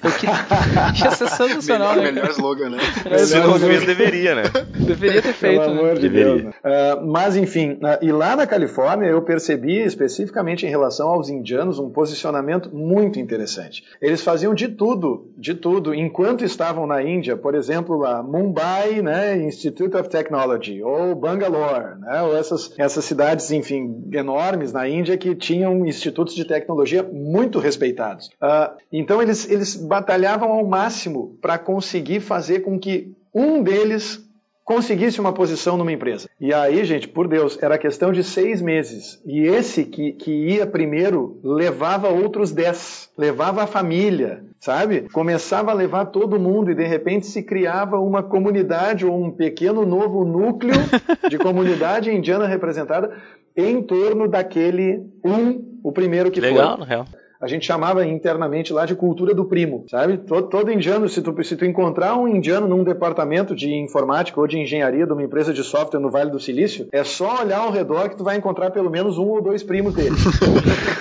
Eu 0.03 0.11
queria... 0.11 0.35
Ia 1.05 1.11
ser 1.11 1.27
sensacional, 1.29 1.95
melhor, 1.95 2.05
né? 2.05 2.11
Melhor 2.11 2.29
slogan, 2.31 2.69
né? 2.69 2.77
Se 3.25 3.39
não 3.39 3.59
fez, 3.59 3.85
deveria, 3.85 4.35
né? 4.35 4.43
Deveria 4.75 5.21
ter 5.21 5.33
feito. 5.33 5.61
Pelo 5.61 5.71
amor 5.71 5.87
né? 5.89 5.93
de 5.95 6.01
deveria. 6.01 6.25
Deus. 6.25 6.43
Né? 6.43 6.53
Uh, 6.63 7.07
mas, 7.07 7.35
enfim, 7.35 7.73
uh, 7.73 7.97
e 8.01 8.11
lá 8.11 8.35
na 8.35 8.47
Califórnia 8.47 9.07
eu 9.07 9.21
percebi 9.21 9.81
especificamente 9.81 10.65
em 10.65 10.69
relação 10.69 11.09
aos 11.09 11.29
indianos 11.29 11.79
um 11.79 11.89
posicionamento 11.89 12.73
muito 12.73 13.19
interessante. 13.19 13.83
Eles 14.01 14.21
faziam 14.21 14.53
de 14.53 14.67
tudo, 14.67 15.31
de 15.37 15.53
tudo, 15.53 15.93
enquanto 15.93 16.43
estavam 16.43 16.87
na 16.87 17.01
Índia, 17.01 17.37
por 17.37 17.55
exemplo, 17.55 17.97
lá 17.97 18.23
Mumbai, 18.23 19.01
né, 19.01 19.37
Institute 19.37 19.95
of 19.95 20.09
Technology, 20.09 20.81
ou 20.81 21.04
Bangalore, 21.13 21.99
né, 21.99 22.21
ou 22.23 22.35
essas, 22.35 22.73
essas 22.77 23.05
cidades, 23.05 23.51
enfim, 23.51 24.09
enormes 24.11 24.71
na 24.71 24.87
Índia 24.87 25.17
que 25.17 25.35
tinham 25.35 25.85
institutos 25.85 26.33
de 26.33 26.45
tecnologia 26.45 27.03
muito 27.03 27.59
respeitados. 27.59 28.27
Uh, 28.41 28.75
então 28.91 29.21
eles, 29.21 29.49
eles 29.49 29.75
batalhavam 29.75 30.51
ao 30.51 30.65
máximo 30.65 31.37
para 31.41 31.59
conseguir 31.59 32.21
fazer 32.21 32.61
com 32.61 32.79
que 32.79 33.13
um 33.33 33.61
deles 33.61 34.24
conseguisse 34.65 35.21
uma 35.21 35.31
posição 35.31 35.77
numa 35.77 35.91
empresa. 35.91 36.27
E 36.41 36.51
aí, 36.51 36.83
gente, 36.83 37.07
por 37.07 37.27
Deus, 37.27 37.61
era 37.61 37.77
questão 37.77 38.11
de 38.11 38.23
seis 38.23 38.63
meses. 38.63 39.21
E 39.23 39.41
esse 39.41 39.85
que, 39.85 40.13
que 40.13 40.31
ia 40.31 40.65
primeiro 40.65 41.39
levava 41.43 42.09
outros 42.09 42.51
dez, 42.51 43.09
levava 43.15 43.63
a 43.63 43.67
família, 43.67 44.43
sabe? 44.59 45.07
Começava 45.13 45.69
a 45.69 45.73
levar 45.75 46.05
todo 46.05 46.39
mundo 46.39 46.71
e 46.71 46.75
de 46.75 46.83
repente 46.83 47.27
se 47.27 47.43
criava 47.43 47.99
uma 47.99 48.23
comunidade 48.23 49.05
ou 49.05 49.23
um 49.23 49.31
pequeno 49.31 49.85
novo 49.85 50.25
núcleo 50.25 50.73
de 51.29 51.37
comunidade 51.37 52.09
indiana 52.09 52.47
representada 52.47 53.15
em 53.55 53.83
torno 53.83 54.27
daquele 54.27 55.03
um, 55.23 55.79
o 55.83 55.91
primeiro 55.91 56.31
que 56.31 56.41
Legal, 56.41 56.71
foi. 56.71 56.79
na 56.79 56.85
real 56.85 57.05
a 57.45 57.47
gente 57.47 57.63
chamava 57.63 58.03
internamente 58.03 58.73
lá 58.73 58.87
de 58.87 58.95
cultura 58.95 59.31
do 59.31 59.45
primo, 59.45 59.85
sabe? 59.87 60.17
Todo, 60.17 60.47
todo 60.47 60.71
indiano, 60.71 61.07
se 61.07 61.21
tu, 61.21 61.43
se 61.43 61.55
tu 61.55 61.63
encontrar 61.63 62.17
um 62.17 62.27
indiano 62.27 62.67
num 62.67 62.83
departamento 62.83 63.55
de 63.55 63.71
informática 63.71 64.41
ou 64.41 64.47
de 64.47 64.57
engenharia 64.57 65.05
de 65.05 65.13
uma 65.13 65.21
empresa 65.21 65.53
de 65.53 65.63
software 65.63 65.99
no 65.99 66.09
Vale 66.09 66.31
do 66.31 66.39
Silício, 66.39 66.87
é 66.91 67.03
só 67.03 67.43
olhar 67.43 67.59
ao 67.59 67.71
redor 67.71 68.09
que 68.09 68.17
tu 68.17 68.23
vai 68.23 68.35
encontrar 68.35 68.71
pelo 68.71 68.89
menos 68.89 69.19
um 69.19 69.27
ou 69.27 69.43
dois 69.43 69.61
primos 69.61 69.93
dele. 69.93 70.15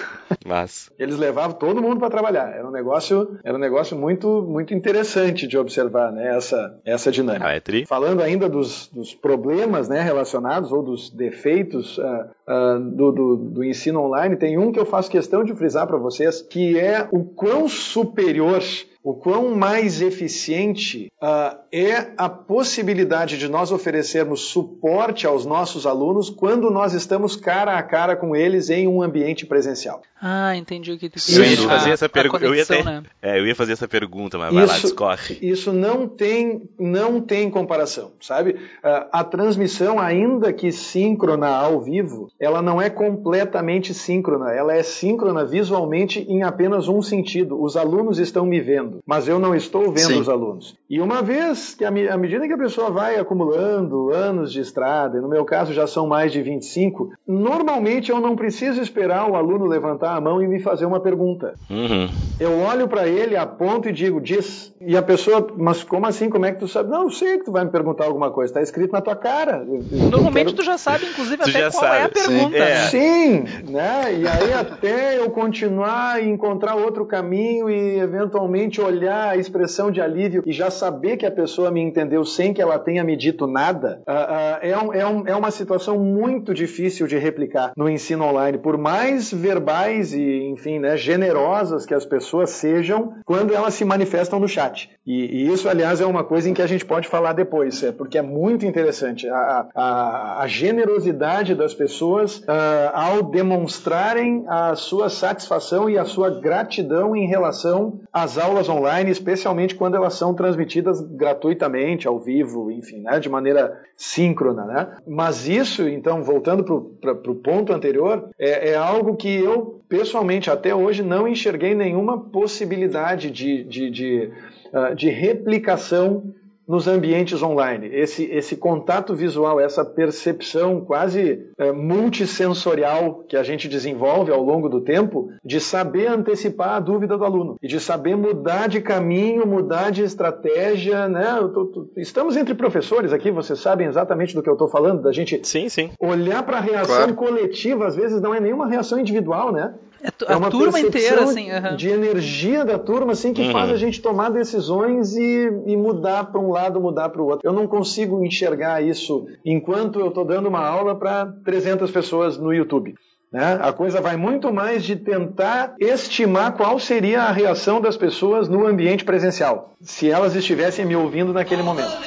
Mas... 0.45 0.91
Eles 0.99 1.17
levavam 1.17 1.57
todo 1.57 1.81
mundo 1.81 1.99
para 1.99 2.11
trabalhar. 2.11 2.51
Era 2.55 2.67
um 2.67 2.71
negócio, 2.71 3.39
era 3.43 3.57
um 3.57 3.61
negócio 3.61 3.97
muito, 3.97 4.43
muito 4.43 4.75
interessante 4.75 5.47
de 5.47 5.57
observar, 5.57 6.13
né? 6.13 6.37
Essa, 6.37 6.79
essa 6.85 7.11
dinâmica. 7.11 7.47
Ah, 7.47 7.53
é 7.53 7.61
tri. 7.61 7.87
Falando 7.87 8.23
ainda 8.23 8.49
dos, 8.49 8.89
dos 8.89 9.15
problemas, 9.15 9.89
né, 9.89 10.03
relacionados 10.03 10.71
ou 10.71 10.83
dos 10.83 11.11
defeitos 11.11 11.99
uh, 11.99 12.03
uh, 12.03 12.81
do, 12.81 13.13
do, 13.13 13.37
do 13.37 13.65
ensino 13.65 14.03
online, 14.03 14.37
tem 14.37 14.59
um 14.59 14.71
que 14.71 14.79
eu 14.79 14.87
faço 14.87 15.11
questão 15.11 15.43
de 15.43 15.55
frisar 15.55 15.87
para 15.87 15.97
vocês, 15.97 16.43
que 16.43 16.79
é 16.79 17.09
o 17.11 17.25
quão 17.25 17.69
superior 17.69 18.61
o 19.05 19.13
quão 19.13 19.55
mais 19.55 20.01
eficiente 20.01 21.13
uh, 21.23 21.59
é 21.71 22.13
a 22.17 22.27
possibilidade 22.27 23.37
de 23.37 23.49
nós 23.49 23.71
oferecermos 23.71 24.41
suporte 24.41 25.27
aos 25.27 25.45
nossos 25.45 25.87
alunos 25.87 26.31
quando 26.31 26.71
nós 26.71 26.95
estamos 26.95 27.37
cara 27.37 27.77
a 27.77 27.83
cara 27.83 28.17
com 28.17 28.35
eles 28.35 28.71
em 28.71 28.89
um 28.89 29.03
ambiente 29.03 29.45
presencial. 29.45 30.01
Ah, 30.23 30.57
entendi 30.57 30.91
o 30.91 30.97
que 30.97 31.11
tu 31.11 31.19
Eu 31.31 31.45
ia 31.45 31.69
fazer 31.69 31.91
essa 31.91 32.09
pergunta. 32.09 32.47
Eu, 32.47 32.55
ia 32.55 32.65
né? 32.83 33.03
é, 33.21 33.39
eu 33.39 33.47
ia 33.47 33.55
fazer 33.55 33.75
essa 33.75 33.87
pergunta, 33.87 34.39
mas 34.39 34.49
isso, 34.49 34.57
vai 34.57 34.67
lá, 34.67 34.79
discorre. 34.79 35.39
Isso 35.43 35.71
não 35.71 36.09
tem, 36.09 36.63
não 36.79 37.21
tem 37.21 37.51
comparação, 37.51 38.13
sabe? 38.23 38.53
Uh, 38.53 39.07
a 39.13 39.23
transmissão, 39.23 40.01
ainda 40.01 40.51
que 40.51 40.73
síncrona 40.73 41.49
ao 41.49 41.83
vivo, 41.83 42.31
ela 42.41 42.63
não 42.63 42.81
é 42.81 42.89
completamente 42.89 43.93
síncrona. 43.93 44.51
Ela 44.51 44.75
é 44.75 44.83
síncrona 44.83 45.45
visualmente 45.45 46.21
em 46.21 46.43
apenas 46.43 46.89
um 46.89 47.03
sentido. 47.03 47.63
Os 47.63 47.77
alunos 47.77 48.19
estão 48.19 48.47
me 48.47 48.63
vendo 48.63 48.94
mas 49.07 49.29
eu 49.29 49.39
não 49.39 49.55
estou 49.55 49.85
vendo 49.93 50.09
Sim. 50.09 50.21
os 50.21 50.29
alunos. 50.29 50.77
E 50.89 51.01
uma 51.01 51.23
vez 51.23 51.75
que, 51.75 51.85
à 51.85 51.91
medida 51.91 52.47
que 52.47 52.53
a 52.53 52.59
pessoa 52.59 52.91
vai 52.91 53.17
acumulando 53.17 54.11
anos 54.13 54.53
de 54.53 54.61
estrada, 54.61 55.21
no 55.21 55.29
meu 55.29 55.45
caso 55.45 55.73
já 55.73 55.87
são 55.87 56.07
mais 56.07 56.33
de 56.33 56.43
25, 56.43 57.11
normalmente 57.27 58.11
eu 58.11 58.21
não 58.21 58.37
preciso 58.37 58.81
esperar 58.81 59.31
o 59.31 59.37
aluno 59.37 59.67
levantar 59.67 60.17
a 60.17 60.21
mão 60.21 60.43
e 60.43 60.49
me 60.49 60.61
fazer 60.61 60.87
uma 60.87 61.01
pergunta. 61.01 61.55
Uhum. 61.71 62.09
Eu 62.39 62.59
olho 62.61 62.89
para 62.89 63.07
ele, 63.07 63.37
aponto 63.37 63.89
e 63.89 63.93
digo, 63.93 64.21
diz. 64.21 64.75
E 64.81 64.97
a 64.97 65.03
pessoa, 65.03 65.47
mas 65.57 65.83
como 65.83 66.07
assim? 66.07 66.29
Como 66.29 66.45
é 66.45 66.53
que 66.53 66.59
tu 66.59 66.69
sabe? 66.69 66.91
Não, 66.91 67.05
eu 67.05 67.11
sei 67.11 67.39
que 67.39 67.45
tu 67.45 67.53
vai 67.53 67.65
me 67.65 67.71
perguntar 67.71 68.05
alguma 68.05 68.31
coisa, 68.31 68.51
está 68.51 68.63
escrito 68.63 68.93
na 68.93 69.01
tua 69.01 69.17
cara. 69.17 69.65
Normalmente 70.11 70.47
quero... 70.47 70.57
tu 70.57 70.63
já 70.63 70.77
sabe, 70.77 71.07
inclusive, 71.07 71.43
até 71.43 71.71
qual 71.71 71.73
sabe. 71.73 71.97
é 71.97 72.03
a 72.03 72.09
pergunta. 72.09 72.57
Sim, 72.57 72.63
é. 72.63 72.77
Sim, 72.89 73.45
né? 73.71 74.15
E 74.19 74.29
aí 74.29 74.53
até 74.53 75.19
eu 75.19 75.31
continuar 75.31 76.23
e 76.23 76.29
encontrar 76.29 76.75
outro 76.75 77.07
caminho 77.07 77.71
e 77.71 77.99
eventualmente 77.99 78.81
olhar 78.85 79.31
a 79.31 79.37
expressão 79.37 79.91
de 79.91 80.01
alívio 80.01 80.43
e 80.47 80.53
já 80.53 80.71
saber 80.71 81.17
que 81.17 81.27
a 81.27 81.31
pessoa 81.31 81.71
me 81.71 81.81
entendeu 81.81 82.25
sem 82.25 82.53
que 82.53 82.63
ela 82.63 82.79
tenha 82.79 83.03
me 83.03 83.17
dito 83.17 83.47
nada, 83.47 84.03
uh, 84.07 84.13
uh, 84.13 84.59
é, 84.63 84.79
um, 84.79 84.93
é, 84.93 85.07
um, 85.07 85.27
é 85.29 85.37
uma 85.37 85.51
situação 85.51 85.99
muito 85.99 86.55
difícil 86.55 87.07
de 87.07 87.19
replicar 87.19 87.73
no 87.77 87.89
ensino 87.89 88.25
online. 88.25 88.59
Por 88.59 88.77
mais 88.79 89.33
verbais 89.33 90.13
e, 90.13 90.45
enfim, 90.45 90.79
né, 90.79 90.97
generosas 90.97 91.87
que 91.87 91.95
as 91.95 92.05
pessoas 92.05 92.51
sejam 92.51 93.15
quando 93.25 93.55
elas 93.55 93.75
se 93.75 93.85
manifestam 93.85 94.39
no 94.39 94.49
chat. 94.49 94.91
E, 95.07 95.45
e 95.45 95.53
isso, 95.53 95.69
aliás, 95.69 96.01
é 96.01 96.07
uma 96.07 96.25
coisa 96.25 96.49
em 96.49 96.55
que 96.55 96.63
a 96.63 96.67
gente 96.67 96.85
pode 96.85 97.09
falar 97.09 97.33
depois, 97.35 97.83
é, 97.83 97.93
porque 97.93 98.19
é 98.19 98.23
muito 98.23 98.65
interessante 98.65 99.29
a, 99.29 99.67
a, 99.75 100.43
a 100.43 100.47
generosidade 100.47 101.55
das 101.55 101.75
pessoas 101.75 102.39
uh, 102.39 102.45
ao 102.93 103.23
demonstrarem 103.23 104.45
a 104.49 104.75
sua 104.75 105.09
satisfação 105.09 105.89
e 105.91 105.99
a 105.99 106.05
sua 106.05 106.31
gratidão 106.31 107.15
em 107.15 107.27
relação 107.27 108.01
às 108.13 108.39
aulas 108.39 108.69
online, 108.69 108.74
especialmente 109.11 109.75
quando 109.75 109.97
elas 109.97 110.15
são 110.15 110.35
transmitidas 110.35 111.01
gratuitamente, 111.01 112.09
ao 112.09 112.19
vivo, 112.19 112.71
enfim, 112.71 113.01
né, 113.01 113.19
de 113.21 113.29
maneira 113.29 113.81
síncrona. 113.97 114.65
Né? 114.65 114.97
Mas 115.07 115.47
isso, 115.49 115.89
então, 115.89 116.23
voltando 116.23 116.65
para 117.01 117.31
o 117.31 117.35
ponto 117.37 117.73
anterior, 117.73 118.29
é, 118.39 118.71
é, 118.71 118.75
algo 118.75 119.17
que 119.17 119.29
eu, 119.29 119.81
pessoalmente, 119.89 120.51
até 120.51 120.75
hoje 120.75 121.03
não 121.03 121.29
enxerguei 121.29 121.75
nenhuma 121.75 122.19
possibilidade 122.19 123.31
de, 123.31 123.65
de, 123.65 123.91
de, 123.91 124.31
uh, 124.73 124.95
de 124.95 125.09
replicação 125.09 126.35
nos 126.67 126.89
ambientes 126.89 127.43
online. 127.43 127.89
Esse, 127.93 128.25
esse 128.25 128.57
contato 128.57 129.15
visual, 129.15 129.61
essa 129.61 129.85
percepção 129.85 130.81
quase 130.81 131.47
é, 131.59 131.73
multissensorial 131.73 133.25
que 133.29 133.37
a 133.37 133.43
gente 133.43 133.69
desenvolve 133.69 134.33
ao 134.33 134.43
longo 134.43 134.69
do 134.69 134.81
tempo, 134.81 135.31
de 135.45 135.61
saber 135.61 136.07
antecipar 136.07 136.77
a 136.77 136.81
dúvida 136.81 137.17
do 137.17 137.25
aluno 137.25 137.57
e 137.63 137.69
de 137.69 137.79
saber 137.79 138.17
mudar 138.17 138.69
de 138.69 138.81
caminho, 138.81 139.47
mudar 139.47 139.91
de 139.91 140.03
estratégia. 140.03 141.09
Né? 141.09 141.25
Tô, 141.53 141.67
tô, 141.67 141.89
estamos 141.97 142.37
entre 142.37 142.55
professores 142.55 143.13
aqui, 143.13 143.31
vocês 143.31 143.59
sabem 143.59 143.87
exatamente 143.87 144.35
do 144.35 144.43
que 144.43 144.49
eu 144.49 144.55
estou 144.55 144.69
falando, 144.69 145.03
da 145.03 145.13
gente 145.13 145.41
sim, 145.45 145.69
sim. 145.69 145.91
olhar 145.99 146.43
para 146.43 146.59
a 146.59 146.61
reação 146.61 146.97
claro. 146.97 147.15
coletiva, 147.15 147.87
às 147.87 147.97
vezes 147.97 148.21
não 148.21 148.35
é 148.35 148.41
nenhuma 148.41 148.67
reação 148.67 148.99
individual, 148.99 149.53
né? 149.53 149.75
É, 150.05 150.33
é 150.33 150.37
uma 150.37 150.51
turma 150.51 150.79
inteira, 150.79 151.25
assim. 151.25 151.51
Uhum. 151.51 151.77
De 151.77 151.89
energia 151.89 152.65
da 152.65 152.79
turma, 152.79 153.13
assim, 153.13 153.33
que 153.33 153.41
uhum. 153.41 153.53
faz 153.53 153.71
a 153.71 153.77
gente 153.77 154.03
tomar 154.03 154.31
decisões 154.31 155.17
e, 155.17 155.51
e 155.67 155.77
mudar 155.77 156.25
para 156.25 156.39
um 156.39 156.51
lado, 156.51 156.79
mudar 156.79 157.09
para 157.09 157.23
o 157.23 157.27
outro. 157.27 157.41
Eu 157.43 157.55
não 157.55 157.67
consigo 157.67 158.23
enxergar 158.23 158.83
isso 158.83 159.27
enquanto 159.45 159.99
eu 159.99 160.09
estou 160.09 160.25
dando 160.25 160.49
uma 160.49 160.65
aula 160.67 160.95
para 160.95 161.33
300 161.45 161.91
pessoas 161.91 162.37
no 162.37 162.53
YouTube. 162.53 162.95
Né? 163.33 163.59
A 163.61 163.73
coisa 163.73 164.01
vai 164.01 164.17
muito 164.17 164.53
mais 164.53 164.85
de 164.85 164.95
tentar 164.95 165.75
estimar 165.81 166.53
qual 166.53 166.79
seria 166.79 167.23
a 167.23 167.33
reação 167.33 167.81
das 167.81 167.97
pessoas 167.97 168.49
no 168.49 168.65
ambiente 168.67 169.05
presencial, 169.05 169.75
se 169.81 170.09
elas 170.09 170.37
estivessem 170.37 170.85
me 170.85 170.95
ouvindo 170.95 171.33
naquele 171.33 171.63
momento. 171.63 171.99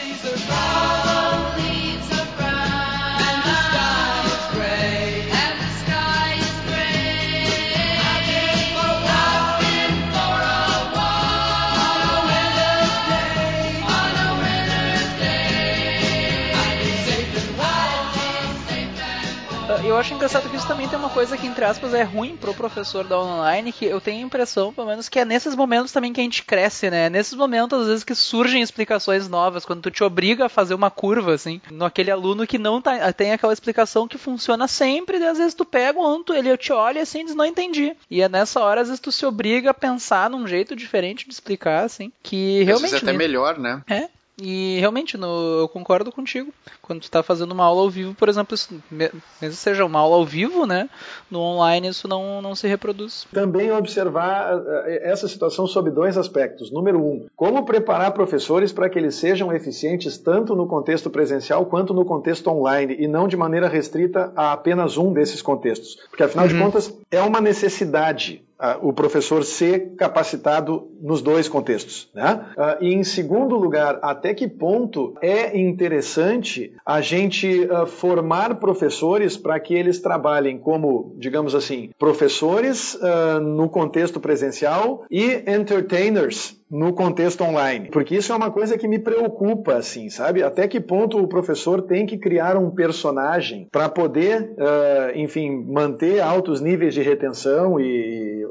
Eu 19.88 19.98
acho 19.98 20.14
engraçado 20.14 20.50
que 20.50 20.56
isso 20.56 20.68
também 20.68 20.88
tem 20.88 20.98
uma 20.98 21.10
coisa 21.10 21.38
que, 21.38 21.48
entre 21.48 21.64
aspas, 21.64 21.94
é 21.94 22.04
ruim 22.04 22.36
pro 22.36 22.54
professor 22.54 23.04
da 23.04 23.20
online, 23.20 23.72
que 23.72 23.86
eu 23.86 24.02
tenho 24.02 24.24
a 24.24 24.28
impressão, 24.28 24.74
pelo 24.74 24.88
menos, 24.88 25.08
que 25.08 25.20
é 25.20 25.26
nesses 25.26 25.56
momentos 25.56 25.92
também 25.92 26.12
que 26.12 26.20
a 26.20 26.24
gente 26.24 26.44
cresce, 26.44 26.90
né? 26.90 27.10
Nesses 27.10 27.34
momentos, 27.34 27.82
às 27.82 27.88
vezes, 27.88 28.04
que 28.04 28.16
surgem 28.16 28.62
explicações 28.62 29.28
novas, 29.28 29.66
quando 29.66 29.82
tu 29.82 29.92
te 29.92 30.04
obriga 30.04 30.46
a 30.46 30.50
fazer 30.50 30.74
uma 30.74 30.92
curva, 30.92 31.34
assim, 31.34 31.62
no 31.72 31.86
aquele 31.86 32.12
aluno 32.12 32.46
que 32.46 32.58
não 32.58 32.82
tá, 32.82 33.12
tem 33.14 33.32
aquela 33.32 33.54
explicação 33.54 34.08
que 34.08 34.18
funciona 34.18 34.68
sempre, 34.68 35.18
e 35.18 35.26
às 35.26 35.38
vezes 35.38 35.54
tu 35.54 35.66
pega 35.66 36.00
o 36.00 36.04
aluno, 36.04 36.26
ele 36.30 36.56
te 36.58 36.74
olha 36.74 37.02
assim 37.02 37.22
e 37.22 37.26
diz, 37.26 37.36
não 37.36 37.46
entendi. 37.46 37.96
E 38.10 38.22
é 38.22 38.30
nessa 38.30 38.60
hora, 38.60 38.82
às 38.82 38.88
vezes, 38.88 39.00
tu 39.00 39.12
se 39.12 39.26
obriga 39.26 39.72
a 39.72 39.74
pensar 39.74 40.30
num 40.30 40.48
jeito 40.48 40.76
diferente 40.76 41.26
de 41.26 41.34
explicar, 41.34 41.84
assim, 41.84 42.12
que 42.22 42.64
realmente... 42.64 42.86
Às 42.86 42.92
vezes 42.92 43.08
é 43.08 43.10
até 43.10 43.18
melhor, 43.18 43.58
né? 43.58 43.82
É. 43.90 44.10
E 44.40 44.78
realmente, 44.80 45.18
no, 45.18 45.62
eu 45.62 45.68
concordo 45.68 46.12
contigo. 46.12 46.54
Quando 46.82 47.00
tu 47.00 47.06
está 47.06 47.24
fazendo 47.24 47.52
uma 47.52 47.64
aula 47.64 47.82
ao 47.82 47.90
vivo, 47.90 48.14
por 48.14 48.30
exemplo, 48.30 48.54
isso, 48.54 48.82
mesmo 48.92 49.22
seja 49.52 49.84
uma 49.84 50.00
aula 50.00 50.18
ao 50.18 50.26
vivo, 50.26 50.68
né? 50.68 50.90
No 51.30 51.40
online 51.40 51.88
isso 51.88 52.08
não, 52.08 52.40
não 52.42 52.54
se 52.54 52.68
reproduz. 52.68 53.26
Também 53.34 53.72
observar 53.72 54.62
eh, 54.86 55.02
essa 55.10 55.28
situação 55.28 55.66
sob 55.66 55.90
dois 55.90 56.18
aspectos. 56.18 56.72
Número 56.72 57.00
um, 57.00 57.26
como 57.36 57.66
preparar 57.66 58.12
professores 58.12 58.72
para 58.72 58.90
que 58.90 59.00
eles 59.00 59.16
sejam 59.16 59.52
eficientes 59.52 60.18
tanto 60.20 60.56
no 60.56 60.68
contexto 60.68 61.10
presencial 61.10 61.66
quanto 61.66 61.94
no 61.94 62.06
contexto 62.06 62.48
online 62.50 62.96
e 63.00 63.08
não 63.08 63.28
de 63.28 63.36
maneira 63.36 63.68
restrita 63.68 64.32
a 64.36 64.54
apenas 64.54 64.98
um 64.98 65.12
desses 65.12 65.42
contextos. 65.42 65.98
Porque 66.10 66.24
afinal 66.24 66.46
uhum. 66.46 66.54
de 66.54 66.60
contas 66.60 66.94
é 67.10 67.22
uma 67.22 67.42
necessidade 67.42 68.47
o 68.82 68.92
professor 68.92 69.44
ser 69.44 69.94
capacitado 69.96 70.90
nos 71.00 71.22
dois 71.22 71.48
contextos. 71.48 72.10
Né? 72.14 72.46
Uh, 72.58 72.84
e 72.84 72.94
em 72.94 73.04
segundo 73.04 73.56
lugar, 73.56 74.00
até 74.02 74.34
que 74.34 74.48
ponto 74.48 75.14
é 75.22 75.58
interessante 75.60 76.74
a 76.86 77.00
gente 77.02 77.66
uh, 77.66 77.86
formar 77.86 78.56
professores 78.56 79.38
para 79.38 79.60
que 79.60 79.74
eles 79.74 80.00
trabalhem 80.00 80.58
como, 80.58 81.16
digamos 81.18 81.54
assim, 81.54 81.92
professores 82.00 82.98
no 83.42 83.70
contexto 83.70 84.20
presencial 84.20 85.06
e 85.10 85.44
entertainers 85.48 86.58
no 86.70 86.94
contexto 86.94 87.44
online, 87.44 87.90
porque 87.90 88.16
isso 88.16 88.34
é 88.34 88.36
uma 88.36 88.52
coisa 88.52 88.78
que 88.78 88.88
me 88.88 89.00
preocupa, 89.00 89.76
assim, 89.76 90.10
sabe? 90.10 90.44
Até 90.44 90.68
que 90.68 90.80
ponto 90.80 91.18
o 91.18 91.28
professor 91.28 91.82
tem 91.82 92.06
que 92.06 92.18
criar 92.18 92.58
um 92.58 92.70
personagem 92.70 93.68
para 93.72 93.88
poder, 93.88 94.54
uh, 94.58 95.18
enfim, 95.18 95.50
manter 95.50 96.20
altos 96.20 96.60
níveis 96.60 96.94
de 96.94 97.02
retenção 97.02 97.80
e, 97.80 98.46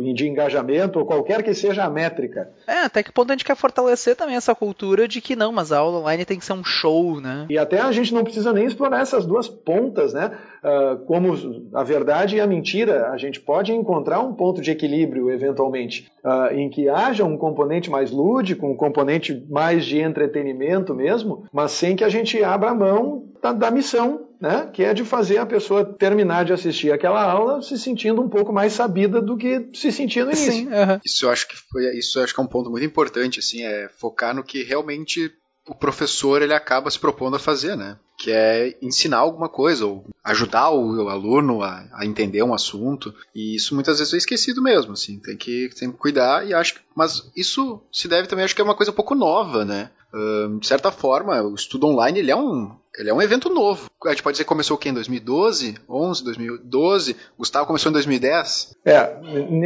e, 0.00 0.14
de 0.14 0.28
engajamento 0.28 1.00
ou 1.00 1.04
qualquer 1.04 1.42
que 1.42 1.52
seja 1.52 1.84
a 1.84 1.90
métrica. 1.90 2.48
É, 2.66 2.82
até 2.82 3.02
que 3.02 3.12
ponto 3.12 3.30
a 3.30 3.34
gente 3.34 3.44
quer 3.44 3.56
fortalecer 3.56 4.14
também 4.14 4.36
essa 4.36 4.54
cultura 4.54 5.08
de 5.08 5.20
que 5.20 5.34
não, 5.34 5.50
mas 5.50 5.72
a 5.72 5.78
aula 5.78 5.98
online 5.98 6.24
tem 6.24 6.38
que 6.38 6.44
ser 6.44 6.52
um 6.52 6.64
show, 6.64 7.20
né? 7.20 7.46
E 7.50 7.58
até 7.58 7.80
a 7.80 7.90
gente 7.90 8.14
não 8.14 8.22
precisa 8.22 8.52
nem 8.52 8.66
explorar 8.66 9.00
essas 9.00 9.26
duas 9.26 9.48
pontas, 9.48 10.12
né? 10.12 10.30
Uh, 10.62 11.04
como 11.06 11.34
a 11.72 11.82
verdade 11.82 12.36
e 12.36 12.40
a 12.40 12.46
mentira, 12.46 13.10
a 13.10 13.16
gente 13.16 13.40
pode 13.40 13.72
encontrar 13.72 14.20
um 14.20 14.34
ponto 14.34 14.60
de 14.60 14.70
equilíbrio 14.70 15.30
eventualmente, 15.30 16.10
uh, 16.24 16.54
em 16.54 16.68
que 16.68 16.88
haja 16.88 17.24
um 17.24 17.36
componente 17.36 17.90
mais 17.90 18.10
lúdico, 18.10 18.66
um 18.66 18.76
componente 18.76 19.46
mais 19.48 19.84
de 19.84 19.98
entretenimento 19.98 20.94
mesmo, 20.94 21.44
mas 21.52 21.72
sem 21.72 21.94
que 21.94 22.04
a 22.04 22.08
gente 22.08 22.42
abra 22.42 22.70
a 22.70 22.74
mão 22.74 23.26
da, 23.40 23.52
da 23.52 23.70
missão 23.70 24.28
né, 24.40 24.70
que 24.72 24.84
é 24.84 24.94
de 24.94 25.04
fazer 25.04 25.38
a 25.38 25.46
pessoa 25.46 25.84
terminar 25.84 26.44
de 26.44 26.52
assistir 26.52 26.92
aquela 26.92 27.22
aula 27.22 27.60
se 27.60 27.76
sentindo 27.78 28.22
um 28.22 28.28
pouco 28.28 28.52
mais 28.52 28.72
sabida 28.72 29.20
do 29.20 29.36
que 29.36 29.68
se 29.74 29.90
sentia 29.90 30.24
no 30.24 30.30
início. 30.30 30.52
Sim, 30.52 30.68
Isso 31.04 31.26
eu 31.26 31.30
acho 31.30 31.48
que 31.48 31.56
foi, 31.56 31.98
isso 31.98 32.20
acho 32.20 32.32
que 32.32 32.40
é 32.40 32.42
um 32.42 32.48
ponto 32.48 32.70
muito 32.70 32.86
importante, 32.86 33.40
assim, 33.40 33.64
é 33.64 33.88
focar 33.98 34.34
no 34.34 34.44
que 34.44 34.62
realmente 34.62 35.32
o 35.68 35.74
professor 35.74 36.40
ele 36.40 36.54
acaba 36.54 36.90
se 36.90 36.98
propondo 36.98 37.36
a 37.36 37.40
fazer, 37.40 37.76
né? 37.76 37.98
Que 38.16 38.30
é 38.30 38.76
ensinar 38.80 39.18
alguma 39.18 39.48
coisa 39.48 39.86
ou 39.86 40.04
ajudar 40.28 40.70
o 40.70 41.08
aluno 41.08 41.62
a, 41.62 41.84
a, 41.92 42.04
entender 42.04 42.42
um 42.42 42.54
assunto. 42.54 43.14
E 43.34 43.54
isso 43.54 43.74
muitas 43.74 43.98
vezes 43.98 44.12
é 44.12 44.18
esquecido 44.18 44.62
mesmo, 44.62 44.92
assim. 44.92 45.18
Tem 45.18 45.36
que, 45.36 45.70
tem 45.78 45.90
que 45.90 45.96
cuidar 45.96 46.46
e 46.46 46.52
acho 46.52 46.74
que, 46.74 46.80
mas 46.94 47.30
isso 47.34 47.80
se 47.90 48.06
deve 48.08 48.28
também 48.28 48.44
acho 48.44 48.54
que 48.54 48.60
é 48.60 48.64
uma 48.64 48.74
coisa 48.74 48.92
um 48.92 48.94
pouco 48.94 49.14
nova, 49.14 49.64
né? 49.64 49.90
Uh, 50.12 50.58
de 50.58 50.66
certa 50.66 50.90
forma, 50.90 51.42
o 51.42 51.54
estudo 51.54 51.86
online 51.86 52.18
ele 52.18 52.30
é 52.30 52.36
um 52.36 52.74
ele 52.98 53.10
é 53.10 53.14
um 53.14 53.22
evento 53.22 53.48
novo. 53.48 53.88
A 54.04 54.10
gente 54.10 54.22
pode 54.24 54.34
dizer 54.34 54.44
que 54.44 54.48
começou 54.48 54.76
o 54.76 54.80
quê? 54.80 54.88
Em 54.88 54.94
2012? 54.94 55.76
11, 55.88 56.24
2012? 56.24 57.16
Gustavo 57.38 57.66
começou 57.66 57.90
em 57.90 57.92
2010? 57.92 58.74
É, 58.84 59.20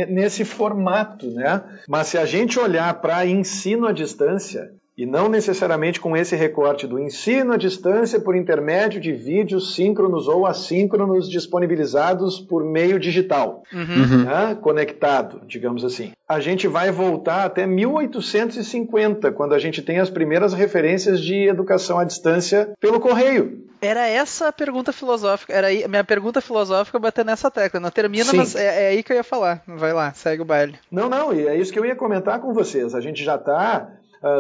nesse 0.07 0.45
formato, 0.45 1.31
né? 1.31 1.63
Mas 1.89 2.09
se 2.09 2.19
a 2.19 2.27
gente 2.27 2.59
olhar 2.59 2.93
para 3.01 3.25
ensino 3.25 3.87
à 3.87 3.93
distância, 3.93 4.75
e 5.03 5.07
não 5.07 5.29
necessariamente 5.29 5.99
com 5.99 6.17
esse 6.17 6.37
recorte 6.37 6.87
do 6.87 6.97
ensino 6.97 7.53
à 7.53 7.57
distância 7.57 8.21
por 8.21 8.37
intermédio 8.37 9.01
de 9.01 9.13
vídeos 9.13 9.75
síncronos 9.75 10.29
ou 10.29 10.47
assíncronos 10.47 11.29
disponibilizados 11.29 12.39
por 12.39 12.65
meio 12.65 13.01
digital, 13.01 13.65
uhum. 13.73 14.25
né? 14.25 14.57
conectado, 14.61 15.43
digamos 15.45 15.85
assim. 15.85 16.13
A 16.29 16.39
gente 16.39 16.69
vai 16.69 16.93
voltar 16.93 17.45
até 17.45 17.67
1850, 17.67 19.33
quando 19.33 19.55
a 19.55 19.59
gente 19.59 19.83
tem 19.83 19.99
as 19.99 20.09
primeiras 20.09 20.53
referências 20.53 21.21
de 21.21 21.49
educação 21.49 21.99
à 21.99 22.05
distância 22.05 22.73
pelo 22.79 23.01
correio. 23.01 23.67
Era 23.81 24.07
essa 24.07 24.47
a 24.47 24.53
pergunta 24.53 24.93
filosófica, 24.93 25.53
era 25.53 25.67
aí, 25.67 25.85
minha 25.89 26.05
pergunta 26.05 26.41
filosófica 26.41 27.01
bater 27.01 27.25
nessa 27.25 27.51
tecla. 27.51 27.81
Não 27.81 27.91
termina, 27.91 28.27
Sim. 28.27 28.37
mas 28.37 28.55
é, 28.55 28.85
é, 28.85 28.89
aí 28.91 29.03
que 29.03 29.13
eu 29.13 29.17
ia 29.17 29.25
falar. 29.25 29.61
Vai 29.67 29.93
lá, 29.93 30.13
segue 30.13 30.43
o 30.43 30.45
baile. 30.45 30.77
Não, 30.89 31.09
não, 31.09 31.35
e 31.35 31.49
é 31.49 31.57
isso 31.57 31.73
que 31.73 31.79
eu 31.81 31.85
ia 31.85 31.97
comentar 31.97 32.41
com 32.41 32.55
vocês. 32.55 32.95
A 32.95 33.01
gente 33.01 33.25
já 33.25 33.35
está 33.35 33.91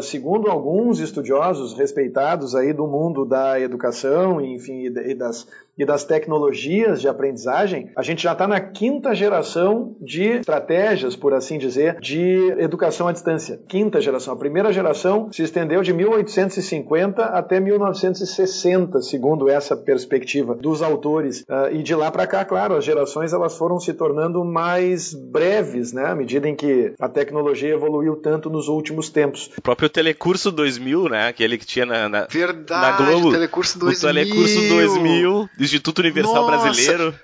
segundo 0.02 0.48
alguns 0.48 1.00
estudiosos 1.00 1.74
respeitados 1.74 2.54
aí 2.54 2.72
do 2.72 2.86
mundo 2.86 3.24
da 3.24 3.58
educação, 3.58 4.40
enfim, 4.40 4.86
e 4.86 5.14
das 5.14 5.46
e 5.76 5.84
das 5.84 6.04
tecnologias 6.04 7.00
de 7.00 7.08
aprendizagem, 7.08 7.90
a 7.96 8.02
gente 8.02 8.22
já 8.22 8.32
está 8.32 8.46
na 8.46 8.60
quinta 8.60 9.14
geração 9.14 9.96
de 10.00 10.24
estratégias, 10.24 11.16
por 11.16 11.32
assim 11.32 11.58
dizer, 11.58 11.98
de 12.00 12.54
educação 12.58 13.08
à 13.08 13.12
distância. 13.12 13.60
Quinta 13.68 14.00
geração. 14.00 14.34
A 14.34 14.36
primeira 14.36 14.72
geração 14.72 15.30
se 15.32 15.42
estendeu 15.42 15.82
de 15.82 15.92
1850 15.92 17.24
até 17.24 17.58
1960, 17.58 19.00
segundo 19.02 19.48
essa 19.48 19.76
perspectiva 19.76 20.54
dos 20.54 20.82
autores. 20.82 21.40
Uh, 21.42 21.74
e 21.74 21.82
de 21.82 21.94
lá 21.94 22.10
para 22.10 22.26
cá, 22.26 22.44
claro, 22.44 22.76
as 22.76 22.84
gerações 22.84 23.32
elas 23.32 23.56
foram 23.56 23.80
se 23.80 23.92
tornando 23.94 24.44
mais 24.44 25.14
breves, 25.14 25.92
né, 25.92 26.06
à 26.06 26.14
medida 26.14 26.48
em 26.48 26.54
que 26.54 26.92
a 27.00 27.08
tecnologia 27.08 27.72
evoluiu 27.72 28.16
tanto 28.16 28.50
nos 28.50 28.68
últimos 28.68 29.08
tempos. 29.08 29.50
O 29.56 29.62
próprio 29.62 29.88
Telecurso 29.88 30.50
2000, 30.50 31.08
né, 31.08 31.28
aquele 31.28 31.56
que 31.56 31.66
tinha 31.66 31.86
na, 31.86 32.08
na, 32.08 32.26
Verdade, 32.30 33.02
na 33.02 33.10
Globo. 33.10 33.32
Telecurso 33.32 33.78
2000. 33.78 33.98
O 33.98 34.14
Telecurso 34.14 34.68
2000 34.68 35.48
Instituto 35.64 36.00
Universal 36.00 36.34
Nossa. 36.34 36.64
Brasileiro. 36.64 37.14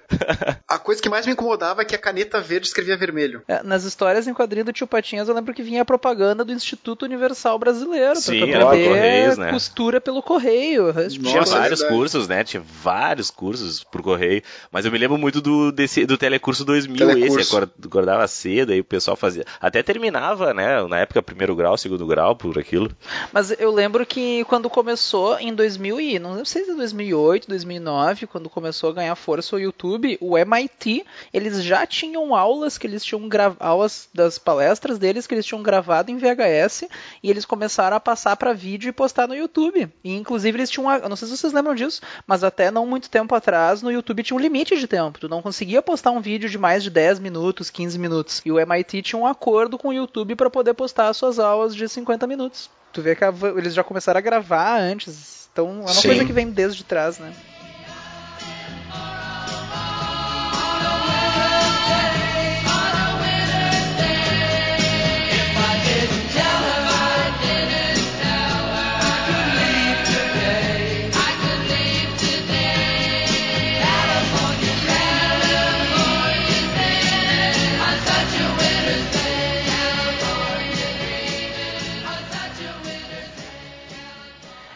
a 0.66 0.78
coisa 0.78 1.00
que 1.00 1.08
mais 1.08 1.26
me 1.26 1.32
incomodava 1.32 1.82
é 1.82 1.84
que 1.84 1.94
a 1.94 1.98
caneta 1.98 2.40
verde 2.40 2.66
escrevia 2.66 2.96
vermelho. 2.96 3.42
É, 3.48 3.62
nas 3.62 3.84
histórias 3.84 4.26
em 4.26 4.34
quadrinho 4.34 4.64
do 4.64 4.72
Tio 4.72 4.86
Patinhas, 4.86 5.28
eu 5.28 5.34
lembro 5.34 5.54
que 5.54 5.62
vinha 5.62 5.82
a 5.82 5.84
propaganda 5.84 6.44
do 6.44 6.52
Instituto 6.52 7.04
Universal 7.04 7.58
Brasileiro. 7.58 8.16
Sim, 8.16 8.50
pra, 8.50 8.58
pra 8.58 8.66
Correios, 8.66 9.38
né? 9.38 9.50
costura 9.50 10.00
pelo 10.00 10.22
correio. 10.22 10.92
Tinha 11.08 11.42
vários 11.42 11.82
é 11.82 11.88
cursos, 11.88 12.28
né? 12.28 12.44
Tinha 12.44 12.62
vários 12.82 13.30
cursos 13.30 13.82
por 13.84 14.02
correio. 14.02 14.42
Mas 14.70 14.84
eu 14.84 14.92
me 14.92 14.98
lembro 14.98 15.18
muito 15.18 15.40
do, 15.40 15.72
desse, 15.72 16.06
do 16.06 16.16
Telecurso 16.16 16.64
2000, 16.64 16.96
Telecurso. 16.96 17.40
esse. 17.40 17.56
Acordava 17.56 18.26
cedo, 18.28 18.72
aí 18.72 18.80
o 18.80 18.84
pessoal 18.84 19.16
fazia. 19.16 19.44
Até 19.60 19.82
terminava, 19.82 20.54
né? 20.54 20.82
Na 20.86 20.98
época, 20.98 21.22
primeiro 21.22 21.54
grau, 21.54 21.76
segundo 21.76 22.06
grau, 22.06 22.36
por 22.36 22.58
aquilo. 22.58 22.90
Mas 23.32 23.54
eu 23.58 23.72
lembro 23.72 24.04
que 24.06 24.44
quando 24.44 24.70
começou 24.70 25.38
em 25.38 25.54
2000 25.54 26.00
e 26.00 26.18
não 26.18 26.44
sei 26.44 26.64
se 26.64 26.74
2008, 26.74 27.48
2009, 27.48 28.26
quando 28.30 28.48
começou 28.50 28.90
a 28.90 28.92
ganhar 28.92 29.14
força 29.16 29.56
o 29.56 29.58
YouTube, 29.58 30.18
o 30.20 30.36
MIT, 30.36 31.04
eles 31.32 31.62
já 31.62 31.86
tinham 31.86 32.34
aulas 32.34 32.78
que 32.78 32.86
eles 32.86 33.04
tinham 33.04 33.28
aulas 33.58 34.08
das 34.12 34.38
palestras 34.38 34.98
deles 34.98 35.26
que 35.26 35.34
eles 35.34 35.46
tinham 35.46 35.62
gravado 35.62 36.10
em 36.10 36.18
VHS 36.18 36.84
e 37.22 37.30
eles 37.30 37.44
começaram 37.44 37.96
a 37.96 38.00
passar 38.00 38.36
para 38.36 38.52
vídeo 38.52 38.88
e 38.88 38.92
postar 38.92 39.26
no 39.26 39.34
YouTube. 39.34 39.88
E 40.04 40.14
inclusive 40.16 40.58
eles 40.58 40.70
tinham, 40.70 40.92
eu 40.92 41.08
não 41.08 41.16
sei 41.16 41.28
se 41.28 41.36
vocês 41.36 41.52
lembram 41.52 41.74
disso, 41.74 42.00
mas 42.26 42.44
até 42.44 42.70
não 42.70 42.86
muito 42.86 43.10
tempo 43.10 43.34
atrás 43.34 43.82
no 43.82 43.90
YouTube 43.90 44.22
tinha 44.22 44.36
um 44.36 44.40
limite 44.40 44.78
de 44.78 44.86
tempo. 44.86 45.18
Tu 45.18 45.28
não 45.28 45.42
conseguia 45.42 45.82
postar 45.82 46.10
um 46.10 46.20
vídeo 46.20 46.48
de 46.48 46.58
mais 46.58 46.82
de 46.82 46.90
10 46.90 47.18
minutos, 47.18 47.70
15 47.70 47.98
minutos. 47.98 48.42
E 48.44 48.52
o 48.52 48.58
MIT 48.58 49.02
tinha 49.02 49.20
um 49.20 49.26
acordo 49.26 49.78
com 49.78 49.88
o 49.88 49.92
YouTube 49.92 50.36
para 50.36 50.50
poder 50.50 50.74
postar 50.74 51.12
suas 51.12 51.38
aulas 51.38 51.74
de 51.74 51.88
50 51.88 52.26
minutos. 52.26 52.70
Tu 52.92 53.02
vê 53.02 53.14
que 53.14 53.24
eles 53.56 53.74
já 53.74 53.84
começaram 53.84 54.18
a 54.18 54.22
gravar 54.22 54.80
antes. 54.80 55.48
Então 55.52 55.68
é 55.68 55.80
uma 55.80 55.88
Sim. 55.88 56.08
coisa 56.08 56.24
que 56.24 56.32
vem 56.32 56.50
desde 56.50 56.84
trás, 56.84 57.18
né? 57.18 57.32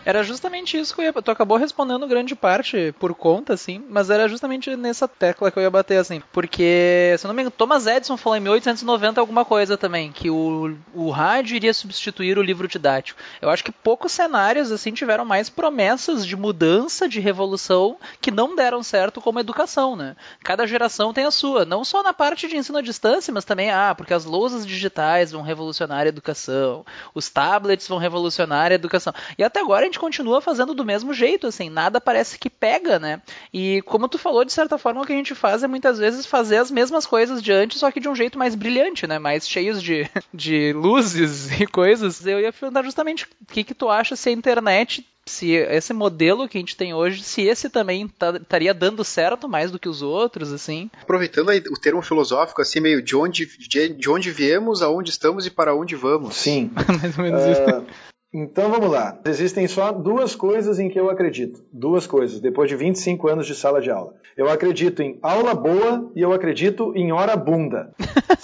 Era 0.05 0.23
justamente 0.23 0.79
isso 0.79 0.95
que 0.95 1.01
eu 1.01 1.05
ia. 1.05 1.12
Tu 1.12 1.31
acabou 1.31 1.57
respondendo 1.57 2.07
grande 2.07 2.35
parte 2.35 2.95
por 2.99 3.15
conta, 3.15 3.55
assim, 3.55 3.85
mas 3.88 4.11
era 4.11 4.29
justamente 4.29 4.75
nessa 4.77 5.07
tecla 5.07 5.51
que 5.51 5.59
eu 5.59 5.62
ia 5.62 5.71
bater, 5.71 5.99
assim. 5.99 6.23
Porque, 6.33 7.15
se 7.19 7.27
não 7.27 7.35
me 7.35 7.43
engano, 7.43 7.55
Thomas 7.57 7.87
Edison 7.87 8.17
falou 8.17 8.37
em 8.37 8.41
1890 8.41 9.21
alguma 9.21 9.45
coisa 9.45 9.77
também, 9.77 10.11
que 10.11 10.29
o, 10.29 10.77
o 10.95 11.11
rádio 11.11 11.57
iria 11.57 11.73
substituir 11.73 12.38
o 12.38 12.43
livro 12.43 12.67
didático. 12.67 13.21
Eu 13.41 13.51
acho 13.51 13.62
que 13.62 13.71
poucos 13.71 14.12
cenários, 14.12 14.73
assim, 14.73 14.93
tiveram 14.93 15.25
mais 15.25 15.49
promessas 15.49 16.27
de 16.27 16.37
mudança, 16.37 17.09
de 17.09 17.21
revolução, 17.21 17.97
que 18.21 18.31
não 18.31 18.57
deram 18.57 18.83
certo 18.83 19.21
como 19.21 19.41
educação, 19.41 19.95
né? 19.95 20.17
Cada 20.43 20.67
geração 20.67 21.12
tem 21.12 21.25
a 21.25 21.31
sua, 21.31 21.65
não 21.65 21.85
só 21.85 22.03
na 22.03 22.12
parte 22.12 22.49
de 22.49 22.57
ensino 22.57 22.79
à 22.79 22.83
distância, 22.83 23.33
mas 23.33 23.45
também, 23.45 23.71
ah, 23.71 23.95
porque 23.97 24.15
as 24.15 24.25
lousas 24.25 24.67
digitais 24.67 25.31
vão 25.31 25.43
revolucionar 25.43 26.03
a 26.03 26.09
educação, 26.09 26.85
os 27.15 27.29
tablets 27.29 27.87
vão 27.87 27.99
revolucionar 27.99 28.73
a 28.73 28.75
educação. 28.75 29.15
E 29.38 29.45
até 29.45 29.61
agora 29.61 29.85
a 29.85 29.92
gente 29.93 30.01
continua 30.01 30.41
fazendo 30.41 30.75
do 30.75 30.85
mesmo 30.85 31.13
jeito, 31.13 31.47
assim, 31.47 31.69
nada 31.69 32.01
parece 32.01 32.39
que 32.39 32.49
pega, 32.49 32.99
né? 32.99 33.21
E 33.53 33.83
como 33.83 34.09
tu 34.09 34.19
falou, 34.19 34.45
de 34.45 34.53
certa 34.53 34.79
forma, 34.79 35.03
o 35.03 35.07
que 35.07 35.13
a 35.13 35.17
gente 35.17 35.35
faz 35.35 35.63
é 35.63 35.69
muitas 35.69 35.99
vezes 35.99 36.25
fazer 36.25 36.57
as 36.57 36.71
mesmas 36.71 37.05
coisas 37.05 37.43
de 37.43 37.53
antes, 37.53 37.79
só 37.79 37.91
que 37.91 38.01
de 38.01 38.09
um 38.09 38.15
jeito 38.15 38.39
mais 38.39 38.55
brilhante, 38.55 39.07
né? 39.07 39.19
Mais 39.19 39.47
cheios 39.47 39.83
de, 39.83 40.09
de 40.33 40.73
luzes 40.73 41.51
e 41.61 41.67
coisas. 41.67 42.25
Eu 42.27 42.41
ia 42.41 42.53
perguntar 42.53 42.83
justamente 42.83 43.25
o 43.25 43.53
que, 43.53 43.63
que 43.63 43.75
tu 43.75 43.89
acha 43.89 44.17
se 44.17 44.31
a 44.31 44.33
internet 44.33 45.07
se 45.25 45.53
esse 45.53 45.93
modelo 45.93 46.49
que 46.49 46.59
a 46.59 46.61
gente 46.61 46.77
tem 46.77 46.93
hoje, 46.93 47.23
se 47.23 47.43
esse 47.43 47.71
também 47.71 48.09
tá, 48.09 48.37
estaria 48.37 48.75
dando 48.75 49.05
certo 49.05 49.49
mais 49.49 49.71
do 49.71 49.79
que 49.79 49.89
os 49.89 50.03
outros, 50.03 50.53
assim. 50.53 50.91
Aproveitando 51.01 51.51
aí 51.51 51.63
o 51.71 51.79
termo 51.79 52.03
filosófico, 52.03 52.61
assim, 52.61 52.81
meio 52.81 53.01
de 53.01 53.15
onde, 53.15 53.47
de, 53.57 53.89
de 53.91 54.11
onde 54.11 54.33
viemos, 54.33 54.83
aonde 54.83 55.11
estamos 55.11 55.47
e 55.47 55.51
para 55.51 55.77
onde 55.77 55.95
vamos. 55.95 56.35
Sim. 56.35 56.73
mais 57.01 57.17
ou 57.17 57.25
menos 57.25 57.45
uh, 57.45 57.51
isso. 57.53 57.87
Então 58.35 58.71
vamos 58.71 58.90
lá. 58.90 59.21
Existem 59.27 59.68
só 59.68 59.92
duas 59.92 60.35
coisas 60.35 60.79
em 60.79 60.88
que 60.88 60.99
eu 60.99 61.11
acredito. 61.11 61.62
Duas 61.71 62.07
coisas, 62.07 62.40
depois 62.40 62.71
de 62.71 62.77
25 62.77 63.29
anos 63.29 63.47
de 63.47 63.55
sala 63.55 63.81
de 63.81 63.90
aula. 63.90 64.14
Eu 64.35 64.49
acredito 64.49 65.03
em 65.03 65.18
aula 65.23 65.55
boa 65.55 66.11
e 66.16 66.23
eu 66.23 66.33
acredito 66.33 66.95
em 66.97 67.12
hora 67.12 67.37
bunda. 67.37 67.92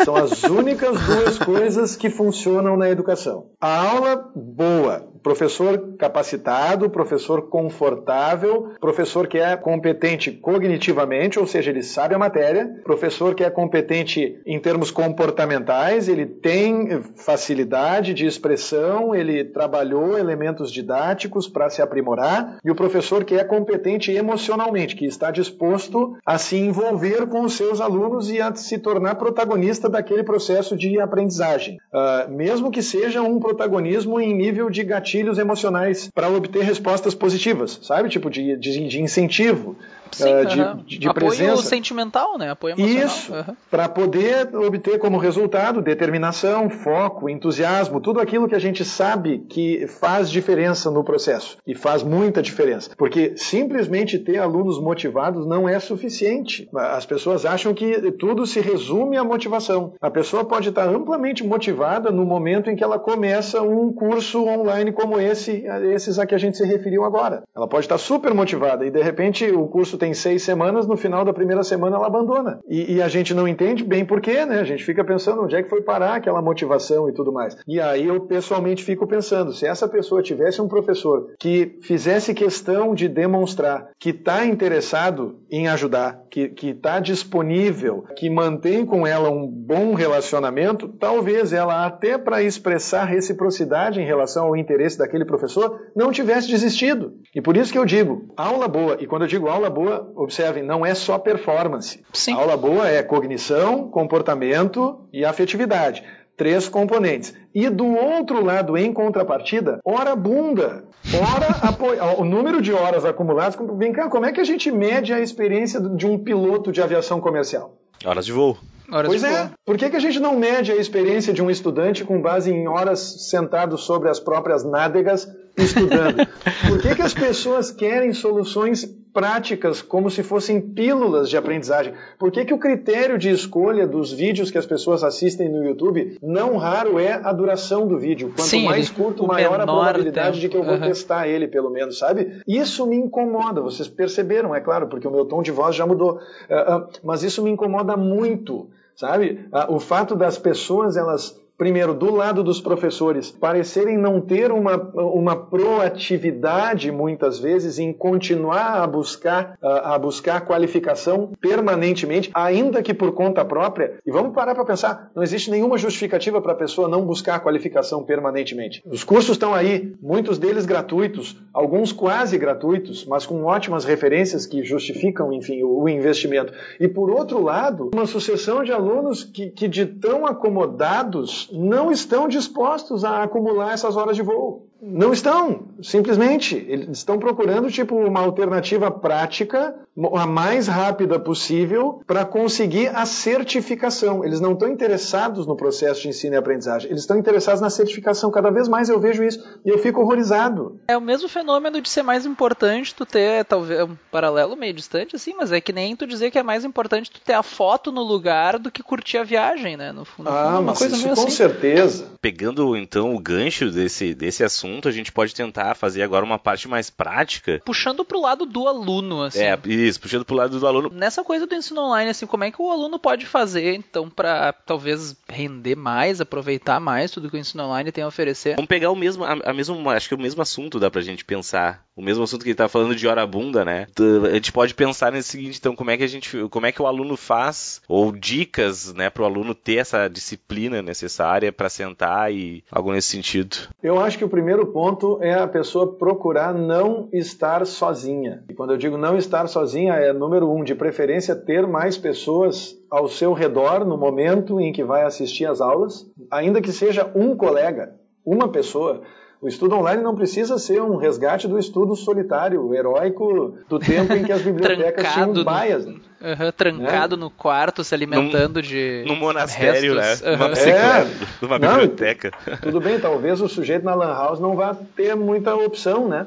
São 0.04 0.14
as 0.14 0.42
únicas 0.44 1.00
duas 1.06 1.38
coisas 1.38 1.96
que 1.96 2.10
funcionam 2.10 2.76
na 2.76 2.90
educação. 2.90 3.46
A 3.58 3.90
aula 3.90 4.30
boa 4.36 5.07
professor 5.22 5.96
capacitado, 5.98 6.88
professor 6.90 7.48
confortável, 7.48 8.72
professor 8.80 9.26
que 9.26 9.38
é 9.38 9.56
competente 9.56 10.32
cognitivamente, 10.32 11.38
ou 11.38 11.46
seja, 11.46 11.70
ele 11.70 11.82
sabe 11.82 12.14
a 12.14 12.18
matéria, 12.18 12.80
professor 12.84 13.34
que 13.34 13.44
é 13.44 13.50
competente 13.50 14.40
em 14.46 14.58
termos 14.58 14.90
comportamentais, 14.90 16.08
ele 16.08 16.26
tem 16.26 17.02
facilidade 17.16 18.14
de 18.14 18.26
expressão, 18.26 19.14
ele 19.14 19.44
trabalhou 19.44 20.16
elementos 20.16 20.70
didáticos 20.70 21.48
para 21.48 21.70
se 21.70 21.82
aprimorar, 21.82 22.58
e 22.64 22.70
o 22.70 22.74
professor 22.74 23.24
que 23.24 23.34
é 23.34 23.44
competente 23.44 24.12
emocionalmente, 24.12 24.96
que 24.96 25.06
está 25.06 25.30
disposto 25.30 26.16
a 26.24 26.38
se 26.38 26.56
envolver 26.56 27.26
com 27.26 27.42
os 27.42 27.54
seus 27.54 27.80
alunos 27.80 28.30
e 28.30 28.40
a 28.40 28.54
se 28.54 28.78
tornar 28.78 29.16
protagonista 29.16 29.88
daquele 29.88 30.22
processo 30.22 30.76
de 30.76 31.00
aprendizagem, 31.00 31.78
uh, 31.92 32.30
mesmo 32.30 32.70
que 32.70 32.82
seja 32.82 33.22
um 33.22 33.38
protagonismo 33.40 34.20
em 34.20 34.34
nível 34.34 34.70
de 34.70 34.84
gatilho 34.84 35.07
gatilhos 35.08 35.38
emocionais 35.38 36.10
para 36.14 36.28
obter 36.28 36.62
respostas 36.62 37.14
positivas, 37.14 37.80
sabe? 37.82 38.08
Tipo 38.10 38.28
de, 38.28 38.56
de, 38.56 38.88
de 38.88 39.00
incentivo. 39.00 39.74
Sim, 40.12 40.34
uh, 40.34 40.46
de, 40.46 40.60
uhum. 40.60 40.76
de, 40.76 40.98
de 40.98 41.08
Apoio 41.08 41.26
presença. 41.28 41.62
sentimental, 41.62 42.38
né? 42.38 42.50
Apoio 42.50 42.74
emocional. 42.74 43.06
Isso, 43.06 43.32
uhum. 43.32 43.56
para 43.70 43.88
poder 43.88 44.54
obter 44.56 44.98
como 44.98 45.18
resultado 45.18 45.82
determinação, 45.82 46.70
foco, 46.70 47.28
entusiasmo, 47.28 48.00
tudo 48.00 48.20
aquilo 48.20 48.48
que 48.48 48.54
a 48.54 48.58
gente 48.58 48.84
sabe 48.84 49.40
que 49.48 49.86
faz 49.86 50.30
diferença 50.30 50.90
no 50.90 51.04
processo. 51.04 51.58
E 51.66 51.74
faz 51.74 52.02
muita 52.02 52.42
diferença. 52.42 52.90
Porque 52.96 53.34
simplesmente 53.36 54.18
ter 54.18 54.38
alunos 54.38 54.80
motivados 54.80 55.46
não 55.46 55.68
é 55.68 55.78
suficiente. 55.78 56.68
As 56.74 57.06
pessoas 57.06 57.44
acham 57.44 57.74
que 57.74 58.12
tudo 58.12 58.46
se 58.46 58.60
resume 58.60 59.16
à 59.16 59.24
motivação. 59.24 59.94
A 60.00 60.10
pessoa 60.10 60.44
pode 60.44 60.68
estar 60.68 60.88
amplamente 60.88 61.44
motivada 61.44 62.10
no 62.10 62.24
momento 62.24 62.70
em 62.70 62.76
que 62.76 62.84
ela 62.84 62.98
começa 62.98 63.62
um 63.62 63.92
curso 63.92 64.44
online 64.46 64.92
como 64.92 65.20
esse, 65.20 65.64
esses 65.92 66.18
a 66.18 66.26
que 66.26 66.34
a 66.34 66.38
gente 66.38 66.56
se 66.56 66.64
referiu 66.64 67.04
agora. 67.04 67.42
Ela 67.54 67.68
pode 67.68 67.84
estar 67.84 67.98
super 67.98 68.32
motivada 68.32 68.86
e 68.86 68.90
de 68.90 69.02
repente 69.02 69.44
o 69.50 69.66
curso 69.66 69.97
tem 69.98 70.14
seis 70.14 70.42
semanas, 70.42 70.86
no 70.86 70.96
final 70.96 71.24
da 71.24 71.32
primeira 71.32 71.62
semana 71.62 71.96
ela 71.96 72.06
abandona. 72.06 72.60
E, 72.68 72.94
e, 72.94 73.02
a 73.02 73.08
gente 73.08 73.34
não 73.34 73.46
entende 73.46 73.84
bem 73.84 74.04
porquê, 74.04 74.46
né? 74.46 74.60
A 74.60 74.64
gente 74.64 74.84
fica 74.84 75.04
pensando 75.04 75.42
onde 75.42 75.56
é 75.56 75.62
que 75.62 75.68
foi 75.68 75.82
parar 75.82 76.14
aquela 76.14 76.40
motivação 76.40 77.08
e 77.08 77.12
tudo 77.12 77.32
mais. 77.32 77.56
E 77.66 77.80
aí 77.80 78.06
eu 78.06 78.20
pessoalmente 78.20 78.84
fico 78.84 79.06
pensando, 79.06 79.52
se 79.52 79.66
essa 79.66 79.88
pessoa 79.88 80.22
tivesse 80.22 80.62
um 80.62 80.68
professor 80.68 81.34
que 81.38 81.78
fizesse 81.82 82.32
questão 82.32 82.94
de 82.94 83.08
demonstrar 83.08 83.88
que 83.98 84.10
está 84.10 84.46
interessado 84.46 85.40
em 85.50 85.68
ajudar, 85.68 86.22
que 86.28 86.68
está 86.68 87.00
disponível, 87.00 88.04
que 88.16 88.28
mantém 88.30 88.84
com 88.84 89.06
ela 89.06 89.30
um 89.30 89.46
bom 89.46 89.94
relacionamento, 89.94 90.88
talvez 90.88 91.52
ela 91.52 91.86
até 91.86 92.16
para 92.18 92.42
expressar 92.42 93.04
reciprocidade 93.04 94.00
em 94.00 94.04
relação 94.06 94.46
ao 94.46 94.56
interesse 94.56 94.98
daquele 94.98 95.24
professor, 95.24 95.80
não 95.94 96.12
tivesse 96.12 96.48
desistido. 96.48 97.14
E 97.34 97.40
por 97.40 97.56
isso 97.56 97.72
que 97.72 97.78
eu 97.78 97.84
digo, 97.84 98.32
aula 98.36 98.68
boa, 98.68 98.96
e 99.00 99.06
quando 99.06 99.22
eu 99.22 99.28
digo 99.28 99.48
aula 99.48 99.70
boa, 99.70 100.10
observem, 100.14 100.62
não 100.62 100.84
é 100.84 100.94
só 100.94 101.18
performance. 101.18 102.02
Sim. 102.12 102.34
Aula 102.34 102.56
boa 102.56 102.88
é 102.88 103.02
cognição, 103.02 103.90
comportamento 103.90 105.08
e 105.12 105.24
afetividade. 105.24 106.02
Três 106.38 106.68
componentes. 106.68 107.34
E 107.52 107.68
do 107.68 107.84
outro 107.84 108.44
lado, 108.44 108.78
em 108.78 108.92
contrapartida, 108.92 109.80
hora 109.84 110.14
bunda. 110.14 110.84
Hora 111.12 111.48
apoio. 111.68 111.98
O 112.16 112.24
número 112.24 112.62
de 112.62 112.72
horas 112.72 113.04
acumuladas. 113.04 113.58
Vem 113.76 113.92
cá, 113.92 114.08
como 114.08 114.24
é 114.24 114.32
que 114.32 114.40
a 114.40 114.44
gente 114.44 114.70
mede 114.70 115.12
a 115.12 115.20
experiência 115.20 115.80
de 115.80 116.06
um 116.06 116.16
piloto 116.16 116.70
de 116.70 116.80
aviação 116.80 117.20
comercial? 117.20 117.76
Horas 118.04 118.24
de 118.24 118.32
voo. 118.32 118.56
Horas 118.90 119.08
pois 119.08 119.24
é. 119.24 119.50
Por 119.66 119.76
que, 119.76 119.90
que 119.90 119.96
a 119.96 120.00
gente 120.00 120.20
não 120.20 120.38
mede 120.38 120.70
a 120.70 120.76
experiência 120.76 121.32
de 121.32 121.42
um 121.42 121.50
estudante 121.50 122.04
com 122.04 122.22
base 122.22 122.52
em 122.52 122.68
horas 122.68 123.28
sentado 123.28 123.76
sobre 123.76 124.08
as 124.08 124.20
próprias 124.20 124.64
nádegas 124.64 125.28
estudando? 125.56 126.26
Por 126.68 126.80
que, 126.80 126.94
que 126.94 127.02
as 127.02 127.12
pessoas 127.12 127.70
querem 127.70 128.12
soluções 128.12 128.88
práticas 129.12 129.82
como 129.82 130.10
se 130.10 130.22
fossem 130.22 130.60
pílulas 130.60 131.28
de 131.28 131.36
aprendizagem? 131.36 131.94
Por 132.18 132.30
que, 132.30 132.44
que 132.44 132.54
o 132.54 132.58
critério 132.58 133.18
de 133.18 133.30
escolha 133.30 133.86
dos 133.86 134.12
vídeos 134.12 134.50
que 134.50 134.58
as 134.58 134.66
pessoas 134.66 135.02
assistem 135.02 135.48
no 135.48 135.64
YouTube, 135.64 136.18
não 136.22 136.56
raro 136.56 136.98
é 136.98 137.12
a 137.12 137.32
duração 137.32 137.86
do 137.86 137.98
vídeo? 137.98 138.28
Quanto 138.28 138.48
Sim, 138.48 138.64
mais 138.64 138.90
curto, 138.90 139.26
maior 139.26 139.60
a 139.60 139.64
probabilidade 139.64 140.32
tempo. 140.32 140.40
de 140.40 140.48
que 140.48 140.56
eu 140.56 140.64
vou 140.64 140.74
uhum. 140.74 140.80
testar 140.80 141.28
ele, 141.28 141.48
pelo 141.48 141.70
menos, 141.70 141.98
sabe? 141.98 142.42
Isso 142.46 142.86
me 142.86 142.96
incomoda, 142.96 143.60
vocês 143.60 143.88
perceberam, 143.88 144.54
é 144.54 144.60
claro, 144.60 144.88
porque 144.88 145.06
o 145.06 145.10
meu 145.10 145.24
tom 145.24 145.42
de 145.42 145.50
voz 145.50 145.74
já 145.74 145.86
mudou. 145.86 146.16
Uh, 146.48 146.76
uh, 146.76 146.88
mas 147.02 147.22
isso 147.22 147.42
me 147.42 147.50
incomoda 147.50 147.96
muito 147.96 148.68
sabe? 148.98 149.46
Ah, 149.52 149.72
o 149.72 149.78
fato 149.78 150.16
das 150.16 150.38
pessoas 150.38 150.96
elas 150.96 151.40
primeiro, 151.58 151.92
do 151.92 152.14
lado 152.14 152.44
dos 152.44 152.60
professores, 152.60 153.32
parecerem 153.32 153.98
não 153.98 154.20
ter 154.20 154.52
uma, 154.52 154.76
uma 154.94 155.34
proatividade, 155.34 156.92
muitas 156.92 157.40
vezes, 157.40 157.80
em 157.80 157.92
continuar 157.92 158.80
a 158.80 158.86
buscar, 158.86 159.58
a 159.60 159.98
buscar 159.98 160.46
qualificação 160.46 161.32
permanentemente, 161.40 162.30
ainda 162.32 162.80
que 162.80 162.94
por 162.94 163.12
conta 163.12 163.44
própria. 163.44 163.98
E 164.06 164.12
vamos 164.12 164.32
parar 164.32 164.54
para 164.54 164.64
pensar, 164.64 165.10
não 165.16 165.22
existe 165.22 165.50
nenhuma 165.50 165.76
justificativa 165.76 166.40
para 166.40 166.52
a 166.52 166.56
pessoa 166.56 166.86
não 166.88 167.04
buscar 167.04 167.40
qualificação 167.40 168.04
permanentemente. 168.04 168.80
Os 168.86 169.02
cursos 169.02 169.32
estão 169.32 169.52
aí, 169.52 169.96
muitos 170.00 170.38
deles 170.38 170.64
gratuitos, 170.64 171.36
alguns 171.52 171.90
quase 171.90 172.38
gratuitos, 172.38 173.04
mas 173.04 173.26
com 173.26 173.42
ótimas 173.42 173.84
referências 173.84 174.46
que 174.46 174.62
justificam, 174.62 175.32
enfim, 175.32 175.64
o, 175.64 175.82
o 175.82 175.88
investimento. 175.88 176.52
E 176.78 176.86
por 176.86 177.10
outro 177.10 177.42
lado, 177.42 177.90
uma 177.92 178.06
sucessão 178.06 178.62
de 178.62 178.70
alunos 178.70 179.24
que, 179.24 179.50
que 179.50 179.66
de 179.66 179.84
tão 179.84 180.24
acomodados 180.24 181.47
não 181.52 181.90
estão 181.90 182.28
dispostos 182.28 183.04
a 183.04 183.22
acumular 183.22 183.72
essas 183.72 183.96
horas 183.96 184.16
de 184.16 184.22
voo. 184.22 184.67
Não 184.80 185.12
estão, 185.12 185.68
simplesmente. 185.82 186.54
Eles 186.68 186.98
estão 186.98 187.18
procurando 187.18 187.70
tipo 187.70 187.96
uma 187.96 188.20
alternativa 188.20 188.90
prática, 188.90 189.74
a 190.14 190.26
mais 190.26 190.68
rápida 190.68 191.18
possível, 191.18 192.00
para 192.06 192.24
conseguir 192.24 192.88
a 192.94 193.04
certificação. 193.04 194.24
Eles 194.24 194.40
não 194.40 194.52
estão 194.52 194.68
interessados 194.68 195.46
no 195.46 195.56
processo 195.56 196.02
de 196.02 196.08
ensino 196.08 196.34
e 196.34 196.36
aprendizagem, 196.36 196.90
eles 196.90 197.02
estão 197.02 197.18
interessados 197.18 197.60
na 197.60 197.70
certificação. 197.70 198.30
Cada 198.30 198.50
vez 198.50 198.68
mais 198.68 198.88
eu 198.88 199.00
vejo 199.00 199.24
isso 199.24 199.42
e 199.64 199.68
eu 199.68 199.78
fico 199.78 200.00
horrorizado. 200.00 200.78
É 200.86 200.96
o 200.96 201.00
mesmo 201.00 201.28
fenômeno 201.28 201.80
de 201.80 201.88
ser 201.88 202.02
mais 202.02 202.24
importante 202.24 202.94
tu 202.94 203.04
ter, 203.04 203.44
talvez, 203.44 203.82
um 203.82 203.96
paralelo 204.12 204.56
meio 204.56 204.72
distante, 204.72 205.16
assim, 205.16 205.34
mas 205.36 205.50
é 205.50 205.60
que 205.60 205.72
nem 205.72 205.96
tu 205.96 206.06
dizer 206.06 206.30
que 206.30 206.38
é 206.38 206.42
mais 206.42 206.64
importante 206.64 207.10
tu 207.10 207.20
ter 207.20 207.32
a 207.32 207.42
foto 207.42 207.90
no 207.90 208.02
lugar 208.02 208.58
do 208.58 208.70
que 208.70 208.82
curtir 208.82 209.18
a 209.18 209.24
viagem, 209.24 209.76
né? 209.76 209.90
No 209.90 210.04
fundo, 210.04 210.28
ah, 210.28 210.60
uma 210.60 210.74
coisa 210.74 210.94
isso 210.94 211.06
com 211.06 211.12
assim. 211.12 211.30
certeza. 211.30 212.06
Pegando 212.20 212.76
então 212.76 213.14
o 213.14 213.18
gancho 213.18 213.70
desse, 213.70 214.14
desse 214.14 214.44
assunto 214.44 214.67
assunto, 214.68 214.88
a 214.88 214.92
gente 214.92 215.10
pode 215.12 215.34
tentar 215.34 215.74
fazer 215.74 216.02
agora 216.02 216.24
uma 216.24 216.38
parte 216.38 216.68
mais 216.68 216.90
prática. 216.90 217.60
Puxando 217.64 218.04
pro 218.04 218.20
lado 218.20 218.44
do 218.44 218.68
aluno, 218.68 219.22
assim. 219.22 219.42
É, 219.42 219.58
isso, 219.64 220.00
puxando 220.00 220.24
pro 220.24 220.36
lado 220.36 220.58
do 220.58 220.66
aluno. 220.66 220.90
Nessa 220.92 221.24
coisa 221.24 221.46
do 221.46 221.54
ensino 221.54 221.80
online, 221.82 222.10
assim, 222.10 222.26
como 222.26 222.44
é 222.44 222.50
que 222.50 222.60
o 222.60 222.70
aluno 222.70 222.98
pode 222.98 223.26
fazer, 223.26 223.74
então, 223.74 224.08
para 224.08 224.52
talvez 224.52 225.16
render 225.28 225.76
mais, 225.76 226.20
aproveitar 226.20 226.80
mais 226.80 227.10
tudo 227.10 227.30
que 227.30 227.36
o 227.36 227.40
ensino 227.40 227.64
online 227.64 227.92
tem 227.92 228.04
a 228.04 228.08
oferecer? 228.08 228.56
Vamos 228.56 228.68
pegar 228.68 228.90
o 228.90 228.96
mesmo, 228.96 229.24
a, 229.24 229.32
a 229.44 229.52
mesmo, 229.52 229.88
acho 229.90 230.08
que 230.08 230.14
o 230.14 230.20
mesmo 230.20 230.42
assunto 230.42 230.78
dá 230.78 230.90
pra 230.90 231.00
gente 231.00 231.24
pensar. 231.24 231.86
O 231.96 232.02
mesmo 232.02 232.22
assunto 232.22 232.42
que 232.42 232.50
ele 232.50 232.56
tá 232.56 232.68
falando 232.68 232.94
de 232.94 233.08
hora 233.08 233.26
bunda, 233.26 233.64
né? 233.64 233.86
A 234.30 234.34
gente 234.34 234.52
pode 234.52 234.72
pensar 234.72 235.10
nesse 235.10 235.30
seguinte, 235.30 235.58
então, 235.58 235.74
como 235.74 235.90
é 235.90 235.96
que 235.96 236.04
a 236.04 236.06
gente, 236.06 236.48
como 236.48 236.66
é 236.66 236.70
que 236.70 236.80
o 236.80 236.86
aluno 236.86 237.16
faz, 237.16 237.82
ou 237.88 238.12
dicas, 238.12 238.94
né, 238.94 239.10
pro 239.10 239.24
aluno 239.24 239.54
ter 239.54 239.76
essa 239.76 240.06
disciplina 240.06 240.80
necessária 240.80 241.52
para 241.52 241.68
sentar 241.68 242.32
e 242.32 242.62
algo 242.70 242.92
nesse 242.92 243.08
sentido? 243.08 243.56
Eu 243.82 243.98
acho 244.00 244.16
que 244.16 244.24
o 244.24 244.28
primeiro 244.28 244.57
ponto 244.66 245.18
é 245.22 245.34
a 245.34 245.46
pessoa 245.48 245.94
procurar 245.94 246.54
não 246.54 247.08
estar 247.12 247.66
sozinha. 247.66 248.44
E 248.48 248.54
quando 248.54 248.72
eu 248.72 248.76
digo 248.76 248.96
não 248.96 249.16
estar 249.16 249.46
sozinha, 249.46 249.94
é 249.94 250.12
número 250.12 250.50
um, 250.50 250.62
de 250.62 250.74
preferência 250.74 251.34
ter 251.34 251.66
mais 251.66 251.96
pessoas 251.96 252.76
ao 252.90 253.08
seu 253.08 253.32
redor 253.32 253.84
no 253.84 253.96
momento 253.96 254.60
em 254.60 254.72
que 254.72 254.84
vai 254.84 255.04
assistir 255.04 255.46
às 255.46 255.60
aulas, 255.60 256.10
ainda 256.30 256.60
que 256.60 256.72
seja 256.72 257.10
um 257.14 257.36
colega, 257.36 257.94
uma 258.24 258.48
pessoa. 258.48 259.02
O 259.40 259.46
estudo 259.46 259.76
online 259.76 260.02
não 260.02 260.16
precisa 260.16 260.58
ser 260.58 260.82
um 260.82 260.96
resgate 260.96 261.46
do 261.46 261.58
estudo 261.58 261.94
solitário, 261.94 262.74
heróico, 262.74 263.56
do 263.68 263.78
tempo 263.78 264.12
em 264.12 264.24
que 264.24 264.32
as 264.32 264.42
bibliotecas 264.42 265.12
tinham 265.12 265.44
baias. 265.44 265.86
Né? 265.86 265.94
Uhum, 266.20 266.52
trancado 266.56 267.14
é. 267.14 267.18
no 267.18 267.30
quarto, 267.30 267.84
se 267.84 267.94
alimentando 267.94 268.56
num, 268.56 268.62
de. 268.62 269.04
Num 269.06 269.14
monastério, 269.14 269.94
restos. 269.94 270.26
né? 270.26 270.32
Uhum. 270.32 270.38
Numa, 270.38 270.58
é. 270.58 271.06
numa 271.40 271.58
biblioteca. 271.58 272.32
Não, 272.44 272.56
tudo 272.56 272.80
bem, 272.80 272.98
talvez 272.98 273.40
o 273.40 273.48
sujeito 273.48 273.84
na 273.84 273.94
Lan 273.94 274.12
House 274.12 274.40
não 274.40 274.56
vá 274.56 274.76
ter 274.96 275.14
muita 275.14 275.54
opção, 275.54 276.08
né? 276.08 276.26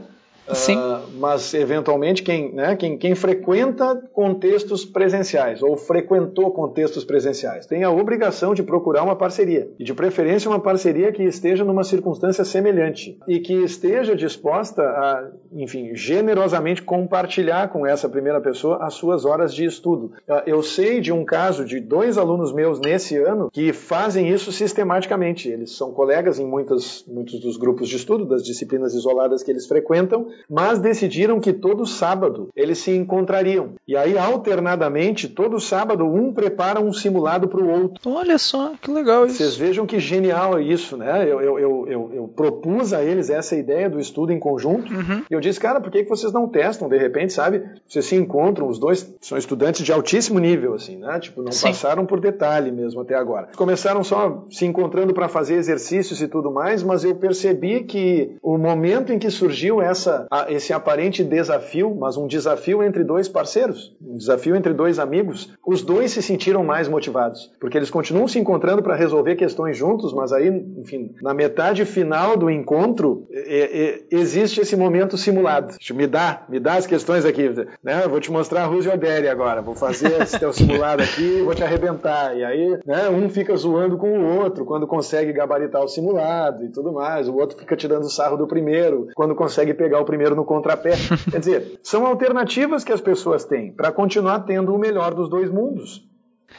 Sim. 0.50 0.78
Uh, 0.78 1.02
mas, 1.18 1.54
eventualmente, 1.54 2.24
quem, 2.24 2.54
né, 2.54 2.76
quem, 2.76 2.98
quem 2.98 3.16
frequenta 3.16 3.96
contextos 4.14 4.84
presenciais 4.84 5.62
ou 5.62 5.78
frequentou 5.78 6.52
contextos 6.52 7.04
presenciais 7.04 7.66
tem 7.66 7.84
a 7.84 7.92
obrigação 7.92 8.54
de 8.54 8.64
procurar 8.64 9.04
uma 9.04 9.16
parceria. 9.16 9.70
E, 9.80 9.84
de 9.84 9.94
preferência, 9.94 10.50
uma 10.50 10.60
parceria 10.60 11.12
que 11.12 11.24
esteja 11.24 11.64
numa 11.64 11.84
circunstância 11.84 12.44
semelhante 12.44 13.18
e 13.28 13.40
que 13.40 13.54
esteja 13.54 14.16
disposta 14.16 14.82
a, 14.82 15.30
enfim, 15.54 15.96
generosamente 15.96 16.82
compartilhar 16.82 17.70
com 17.70 17.86
essa 17.86 18.10
primeira 18.10 18.42
pessoa 18.42 18.80
as 18.82 18.94
suas 18.94 19.26
horas 19.26 19.54
de 19.54 19.66
estudo. 19.66 20.14
Uh, 20.28 20.42
eu 20.46 20.62
sei 20.64 21.00
de 21.00 21.12
um 21.12 21.24
caso 21.24 21.64
de 21.66 21.80
dois 21.80 22.18
alunos 22.18 22.52
meus 22.52 22.80
nesse 22.80 23.18
ano 23.18 23.50
que 23.52 23.72
fazem 23.72 24.30
isso 24.30 24.52
sistematicamente. 24.52 25.50
Eles 25.50 25.72
são 25.76 25.92
colegas 25.92 26.40
em 26.40 26.46
muitas, 26.46 27.06
muitos 27.08 27.40
dos 27.40 27.58
grupos 27.58 27.88
de 27.88 27.96
estudo, 27.96 28.26
das 28.26 28.44
disciplinas 28.44 28.94
isoladas 28.94 29.44
que 29.44 29.52
eles 29.52 29.68
frequentam, 29.68 30.28
mas 30.50 30.80
decidiram 30.80 31.40
que 31.40 31.54
todo 31.54 31.86
sábado 31.86 32.50
eles 32.56 32.80
se 32.80 32.92
encontrariam. 32.92 33.74
E 33.88 33.96
aí, 33.96 34.18
alternadamente, 34.18 35.28
todo 35.28 35.60
sábado, 35.60 36.06
um 36.06 36.34
prepara 36.34 36.80
um 36.80 36.94
simulado 36.94 37.48
para 37.48 37.62
o 37.62 37.70
outro. 37.70 38.10
Olha 38.10 38.38
só, 38.38 38.74
que 38.82 38.92
legal 38.92 39.26
isso. 39.26 39.38
Vocês 39.38 39.56
vejam 39.56 39.86
que 39.86 40.00
genial 40.00 40.58
é 40.58 40.64
isso, 40.64 40.98
né? 40.98 41.24
Eu, 41.24 41.42
eu, 41.42 41.60
eu, 41.60 41.88
eu, 41.88 42.12
eu 42.14 42.28
propus 42.28 42.94
a 42.94 43.04
eles 43.04 43.30
essa 43.30 43.56
ideia 43.56 43.90
do 43.90 44.00
estudo 44.00 44.32
em 44.32 44.40
conjunto. 44.40 44.94
Uhum. 44.94 45.24
E 45.30 45.34
eu 45.34 45.40
disse, 45.40 45.60
cara, 45.60 45.80
por 45.80 45.92
que 45.92 46.04
vocês 46.04 46.34
não 46.34 46.48
testam? 46.48 46.90
De 46.90 46.98
repente, 46.98 47.34
sabe? 47.34 47.64
Vocês 47.88 48.06
se 48.06 48.16
encontram, 48.16 48.68
os 48.68 48.80
dois 48.80 49.14
são 49.22 49.38
estudantes 49.38 49.84
de 49.86 49.92
altíssimo 49.92 50.40
nível, 50.40 50.74
assim, 50.74 50.98
né? 50.98 51.20
Tipo, 51.20 51.42
não 51.42 51.52
Sim. 51.52 51.68
passaram 51.68 52.06
por 52.06 52.20
detalhe 52.20 52.72
mesmo 52.72 53.02
até 53.02 53.16
agora. 53.16 53.50
Começaram 53.56 54.04
só 54.04 54.46
se 54.50 54.66
encontrando 54.66 55.14
para 55.14 55.28
fazer 55.28 55.56
exercícios 55.56 56.22
e 56.22 56.28
tudo 56.28 56.52
mais, 56.52 56.84
mas 56.84 57.04
eu 57.04 57.16
percebi 57.16 57.84
que 57.84 58.36
o 58.42 58.58
momento 58.58 59.12
em 59.12 59.20
que 59.20 59.30
surgiu 59.30 59.82
essa 59.82 60.21
esse 60.50 60.74
aparente 60.74 61.24
desafio, 61.24 61.96
mas 61.96 62.18
um 62.18 62.28
desafio 62.28 62.84
entre 62.84 63.04
dois 63.04 63.28
parceiros, 63.28 63.96
um 64.02 64.18
desafio 64.18 64.56
entre 64.56 64.74
dois 64.74 65.00
amigos, 65.00 65.54
os 65.66 65.82
dois 65.82 66.12
se 66.12 66.22
sentiram 66.22 66.64
mais 66.64 66.88
motivados, 66.88 67.52
porque 67.60 67.78
eles 67.78 67.90
continuam 67.90 68.28
se 68.28 68.40
encontrando 68.40 68.84
para 68.84 68.96
resolver 68.96 69.36
questões 69.36 69.78
juntos, 69.78 70.14
mas 70.14 70.32
aí, 70.32 70.48
enfim, 70.78 71.14
na 71.22 71.34
metade 71.34 71.86
final 71.86 72.38
do 72.38 72.50
encontro 72.50 73.28
é, 73.32 73.82
é, 73.84 74.02
existe 74.12 74.62
esse 74.62 74.76
momento 74.76 75.18
simulado. 75.18 75.76
Me 75.92 76.08
dá, 76.08 76.44
me 76.50 76.60
dá 76.60 76.76
as 76.76 76.88
questões 76.88 77.26
aqui, 77.26 77.50
né? 77.84 78.02
Eu 78.04 78.10
vou 78.10 78.20
te 78.20 78.32
mostrar 78.32 78.64
a 78.64 78.66
Ruse 78.66 78.90
Oderi 78.90 79.28
agora, 79.28 79.62
vou 79.62 79.76
fazer 79.76 80.22
esse 80.22 80.40
teu 80.40 80.54
simulado 80.54 81.04
aqui, 81.04 81.42
vou 81.42 81.54
te 81.54 81.64
arrebentar. 81.64 82.36
E 82.36 82.44
aí, 82.44 82.80
né, 82.86 83.10
um 83.10 83.30
fica 83.30 83.56
zoando 83.56 83.98
com 83.98 84.20
o 84.20 84.38
outro 84.40 84.66
quando 84.66 84.88
consegue 84.88 85.34
gabaritar 85.34 85.84
o 85.84 85.88
simulado 85.88 86.66
e 86.66 86.70
tudo 86.70 86.92
mais, 86.92 87.28
o 87.28 87.36
outro 87.36 87.58
fica 87.58 87.76
tirando 87.76 88.10
sarro 88.10 88.38
do 88.38 88.48
primeiro 88.48 89.08
quando 89.16 89.36
consegue 89.36 89.74
pegar 89.74 90.00
o 90.00 90.06
primeiro 90.12 90.36
no 90.36 90.44
contrapé. 90.44 90.92
Quer 91.32 91.40
dizer, 91.40 91.80
são 91.82 92.06
alternativas 92.06 92.84
que 92.84 92.92
as 92.92 93.00
pessoas 93.00 93.46
têm 93.46 93.72
para 93.72 93.92
continuar 93.94 94.42
tendo 94.42 94.76
o 94.76 94.78
melhor 94.78 95.14
dos 95.14 95.30
dois 95.30 95.50
mundos. 95.50 96.04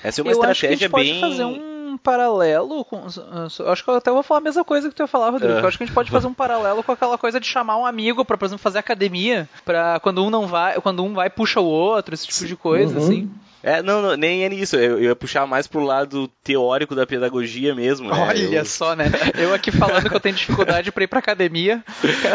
Essa 0.03 0.21
é 0.21 0.23
uma 0.23 0.31
Eu 0.31 0.33
estratégia 0.33 0.51
acho 0.51 0.61
que 0.61 0.67
a 0.67 0.89
gente 0.89 0.93
bem. 0.93 1.21
Pode 1.21 1.33
fazer 1.33 1.45
um 1.45 1.99
paralelo 1.99 2.83
com. 2.87 3.05
Acho 3.05 3.85
que 3.85 3.91
eu 3.91 3.97
até 3.97 4.11
vou 4.11 4.23
falar 4.23 4.41
a 4.41 4.43
mesma 4.43 4.65
coisa 4.65 4.89
que 4.89 4.95
tu 4.95 5.03
ia 5.03 5.07
falar, 5.07 5.29
Rodrigo. 5.29 5.53
Eu 5.53 5.69
acho 5.69 5.77
que 5.77 5.85
a 5.85 5.87
gente 5.87 5.95
pode 5.95 6.11
fazer 6.11 6.27
um 6.27 6.33
paralelo 6.33 6.83
com 6.83 6.93
aquela 6.93 7.19
coisa 7.19 7.39
de 7.39 7.47
chamar 7.47 7.77
um 7.77 7.85
amigo 7.85 8.25
para, 8.25 8.39
por 8.39 8.47
exemplo, 8.47 8.63
fazer 8.63 8.79
academia. 8.79 9.47
para 9.67 10.01
quando 10.01 10.25
um 10.25 10.31
não 10.31 10.47
vai, 10.47 10.81
quando 10.81 11.05
um 11.05 11.13
vai, 11.13 11.29
puxa 11.29 11.61
o 11.61 11.67
outro, 11.67 12.15
esse 12.15 12.27
tipo 12.27 12.47
de 12.47 12.57
coisa, 12.57 12.99
uhum. 12.99 13.05
assim. 13.05 13.31
É, 13.63 13.83
não, 13.83 14.03
não, 14.03 14.17
nem 14.17 14.45
é 14.45 14.49
nisso. 14.49 14.77
Eu, 14.77 14.99
eu, 14.99 15.03
ia 15.05 15.17
puxar 15.17 15.47
mais 15.47 15.67
pro 15.67 15.83
lado 15.85 16.29
teórico 16.43 16.95
da 16.95 17.07
pedagogia 17.07 17.75
mesmo. 17.75 18.11
Né? 18.11 18.17
Olha 18.17 18.59
eu... 18.59 18.65
só, 18.65 18.95
né? 18.97 19.05
Eu 19.39 19.55
aqui 19.55 19.71
falando 19.71 20.09
que 20.09 20.17
eu 20.17 20.21
tenho 20.21 20.35
dificuldade 20.35 20.91
pra 20.91 21.05
ir 21.05 21.07
pra 21.07 21.21
academia. 21.21 21.83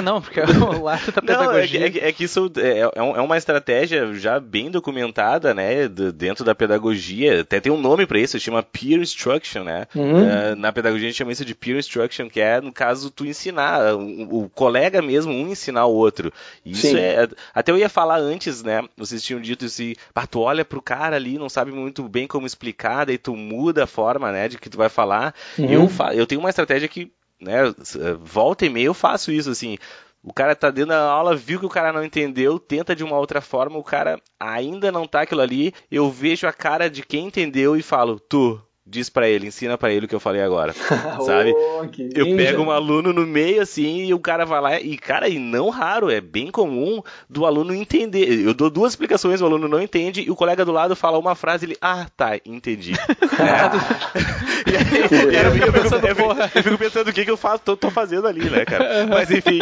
Não, 0.04 0.22
porque 0.22 0.40
é 0.40 0.46
o 0.46 0.84
lado 0.84 1.12
da 1.12 1.22
pedagogia. 1.22 1.80
Não, 1.80 1.88
é, 1.88 1.90
que, 1.90 2.00
é 2.00 2.12
que 2.12 2.24
isso 2.24 2.52
é, 2.58 2.80
é, 2.80 2.92
é, 2.96 3.22
uma 3.22 3.38
estratégia 3.38 4.14
já 4.14 4.40
bem 4.40 4.72
documentada, 4.72 5.54
né? 5.54 5.88
Dentro 5.88 6.46
da 6.46 6.56
pedagogia. 6.56 7.42
Até 7.42 7.60
tem 7.60 7.72
um 7.72 7.82
nome 7.82 8.06
para 8.06 8.20
isso, 8.20 8.40
chama 8.40 8.64
peer 8.64 9.00
instruction, 9.00 9.64
né? 9.64 9.86
Uhum. 9.94 10.24
Uh, 10.24 10.56
na 10.56 10.72
pedagogia 10.72 11.08
a 11.08 11.10
gente 11.10 11.18
chama 11.18 11.32
isso 11.32 11.46
de 11.46 11.54
peer 11.54 11.78
instruction, 11.78 12.30
que 12.30 12.40
é, 12.40 12.62
no 12.62 12.72
caso, 12.72 13.12
tu 13.12 13.26
ensinar, 13.26 13.96
o, 13.96 14.44
o 14.44 14.50
colega 14.50 15.02
mesmo, 15.02 15.34
um 15.34 15.50
ensinar 15.50 15.86
o 15.86 15.94
outro. 15.94 16.32
Isso 16.66 16.88
Sim. 16.88 16.98
é. 16.98 17.28
Até 17.54 17.72
eu 17.72 17.78
ia 17.78 17.90
falar 17.90 18.18
antes, 18.18 18.64
né? 18.64 18.84
Vocês 18.96 19.22
tinham 19.22 19.42
dito 19.42 19.66
assim, 19.66 19.94
tu 20.30 20.42
olha 20.42 20.64
pro 20.64 20.82
cara 20.82 21.17
ali, 21.18 21.38
não 21.38 21.50
sabe 21.50 21.72
muito 21.72 22.08
bem 22.08 22.28
como 22.28 22.48
explicar, 22.48 23.06
daí 23.06 23.18
tu 23.18 23.36
muda 23.36 23.84
a 23.84 23.88
forma, 23.88 24.32
né, 24.32 24.48
de 24.48 24.58
que 24.58 24.70
tu 24.70 24.78
vai 24.78 24.90
falar. 24.90 25.34
Uhum. 25.58 25.70
Eu, 25.70 25.90
eu 26.14 26.26
tenho 26.26 26.40
uma 26.40 26.50
estratégia 26.50 26.88
que, 26.88 27.12
né, 27.42 27.74
volta 28.22 28.66
e 28.66 28.70
meia 28.70 28.86
eu 28.86 28.94
faço 28.94 29.32
isso, 29.32 29.50
assim, 29.50 29.78
o 30.24 30.34
cara 30.34 30.56
tá 30.56 30.70
dentro 30.70 30.90
da 30.90 31.10
aula, 31.10 31.36
viu 31.36 31.60
que 31.60 31.66
o 31.66 31.70
cara 31.70 31.94
não 31.94 32.04
entendeu, 32.04 32.60
tenta 32.60 32.96
de 32.96 33.04
uma 33.04 33.18
outra 33.18 33.40
forma, 33.40 33.78
o 33.78 33.84
cara 33.84 34.20
ainda 34.40 34.92
não 34.92 35.08
tá 35.08 35.22
aquilo 35.22 35.42
ali, 35.42 35.74
eu 35.90 36.12
vejo 36.12 36.48
a 36.48 36.54
cara 36.54 36.90
de 36.90 37.02
quem 37.02 37.28
entendeu 37.28 37.76
e 37.78 37.82
falo, 37.82 38.20
tu, 38.20 38.62
diz 38.90 39.10
para 39.10 39.28
ele, 39.28 39.48
ensina 39.48 39.78
para 39.78 39.92
ele 39.92 40.06
o 40.06 40.10
que 40.10 40.16
eu 40.16 40.20
falei 40.20 40.42
agora, 40.42 40.74
sabe? 41.26 41.54
Oh, 41.54 41.84
eu 42.16 42.36
pego 42.36 42.64
um 42.64 42.72
aluno 42.72 43.12
no 43.12 43.28
meio 43.28 43.62
assim 43.62 44.06
e 44.06 44.14
o 44.14 44.20
cara 44.20 44.46
vai 44.46 44.62
lá 44.62 44.80
e 44.80 44.98
cara, 44.98 45.28
e 45.28 45.38
não 45.38 45.70
raro, 45.70 46.10
é 46.10 46.22
bem 46.22 46.50
comum 46.50 47.02
do 47.30 47.46
aluno 47.46 47.74
entender. 47.74 48.46
Eu 48.46 48.54
dou 48.54 48.70
duas 48.70 48.94
explicações, 48.94 49.42
o 49.42 49.46
aluno 49.46 49.68
não 49.68 49.82
entende 49.82 50.22
e 50.22 50.32
o 50.32 50.36
colega 50.36 50.64
do 50.64 50.72
lado 50.72 50.96
fala 50.96 51.20
uma 51.20 51.36
frase, 51.36 51.66
ele, 51.66 51.78
ah, 51.82 52.08
tá, 52.16 52.38
entendi. 52.46 52.94
é. 52.94 52.98
e 54.68 55.36
aí, 55.36 55.44
eu, 55.44 55.52
fico 55.54 55.72
pensando, 55.72 56.08
eu, 56.08 56.64
fico, 56.64 56.78
pensando 56.78 57.10
o 57.10 57.14
que, 57.14 57.26
que 57.26 57.32
eu 57.32 57.38
faço, 57.38 57.64
tô, 57.64 57.78
tô 57.78 57.92
fazendo 57.92 58.28
ali, 58.28 58.50
né, 58.50 58.66
cara? 58.66 59.06
Mas 59.06 59.30
enfim, 59.30 59.60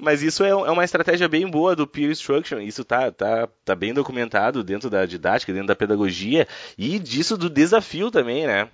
mas 0.00 0.22
isso 0.22 0.44
é, 0.44 0.50
é 0.50 0.54
uma 0.54 0.84
estratégia 0.84 1.28
bem 1.28 1.48
boa 1.48 1.76
do 1.76 1.86
peer 1.86 2.10
instruction, 2.10 2.58
isso 2.60 2.84
tá, 2.84 3.10
tá, 3.10 3.48
tá 3.64 3.74
bem 3.74 3.94
documentado 3.94 4.62
dentro 4.64 4.90
da 4.90 5.06
didática, 5.06 5.52
dentro 5.52 5.68
da 5.68 5.76
pedagogia 5.76 6.46
e 6.76 6.98
disso 6.98 7.36
do 7.36 7.48
desafio 7.48 7.99
desafio 8.00 8.10
também, 8.10 8.46
né? 8.46 8.68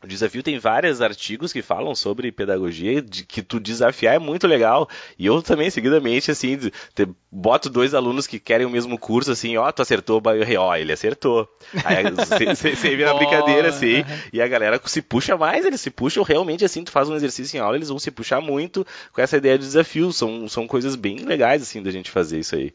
O 0.00 0.06
desafio 0.06 0.44
tem 0.44 0.60
vários 0.60 1.02
artigos 1.02 1.52
que 1.52 1.60
falam 1.60 1.92
sobre 1.92 2.30
pedagogia, 2.30 3.02
de 3.02 3.24
que 3.24 3.42
tu 3.42 3.58
desafiar 3.58 4.14
é 4.14 4.18
muito 4.18 4.46
legal. 4.46 4.88
E 5.18 5.26
eu 5.26 5.42
também, 5.42 5.70
seguidamente, 5.70 6.30
assim, 6.30 6.56
te, 6.56 7.08
boto 7.32 7.68
dois 7.68 7.94
alunos 7.94 8.24
que 8.24 8.38
querem 8.38 8.64
o 8.64 8.70
mesmo 8.70 8.96
curso, 8.96 9.32
assim, 9.32 9.56
ó, 9.56 9.72
tu 9.72 9.82
acertou, 9.82 10.22
ó, 10.24 10.76
ele 10.76 10.92
acertou. 10.92 11.48
Aí 11.84 12.04
você 12.54 12.94
vira 12.94 13.12
oh, 13.12 13.18
brincadeira, 13.18 13.70
assim, 13.70 14.04
e 14.32 14.40
a 14.40 14.46
galera 14.46 14.80
se 14.84 15.02
puxa 15.02 15.36
mais, 15.36 15.66
eles 15.66 15.80
se 15.80 15.90
puxam 15.90 16.22
realmente, 16.22 16.64
assim, 16.64 16.84
tu 16.84 16.92
faz 16.92 17.08
um 17.08 17.16
exercício 17.16 17.56
em 17.56 17.60
aula, 17.60 17.76
eles 17.76 17.88
vão 17.88 17.98
se 17.98 18.12
puxar 18.12 18.40
muito 18.40 18.86
com 19.12 19.20
essa 19.20 19.36
ideia 19.36 19.58
de 19.58 19.64
desafio. 19.64 20.12
São, 20.12 20.48
são 20.48 20.68
coisas 20.68 20.94
bem 20.94 21.24
legais, 21.24 21.60
assim, 21.60 21.82
da 21.82 21.90
gente 21.90 22.08
fazer 22.08 22.38
isso 22.38 22.54
aí. 22.54 22.72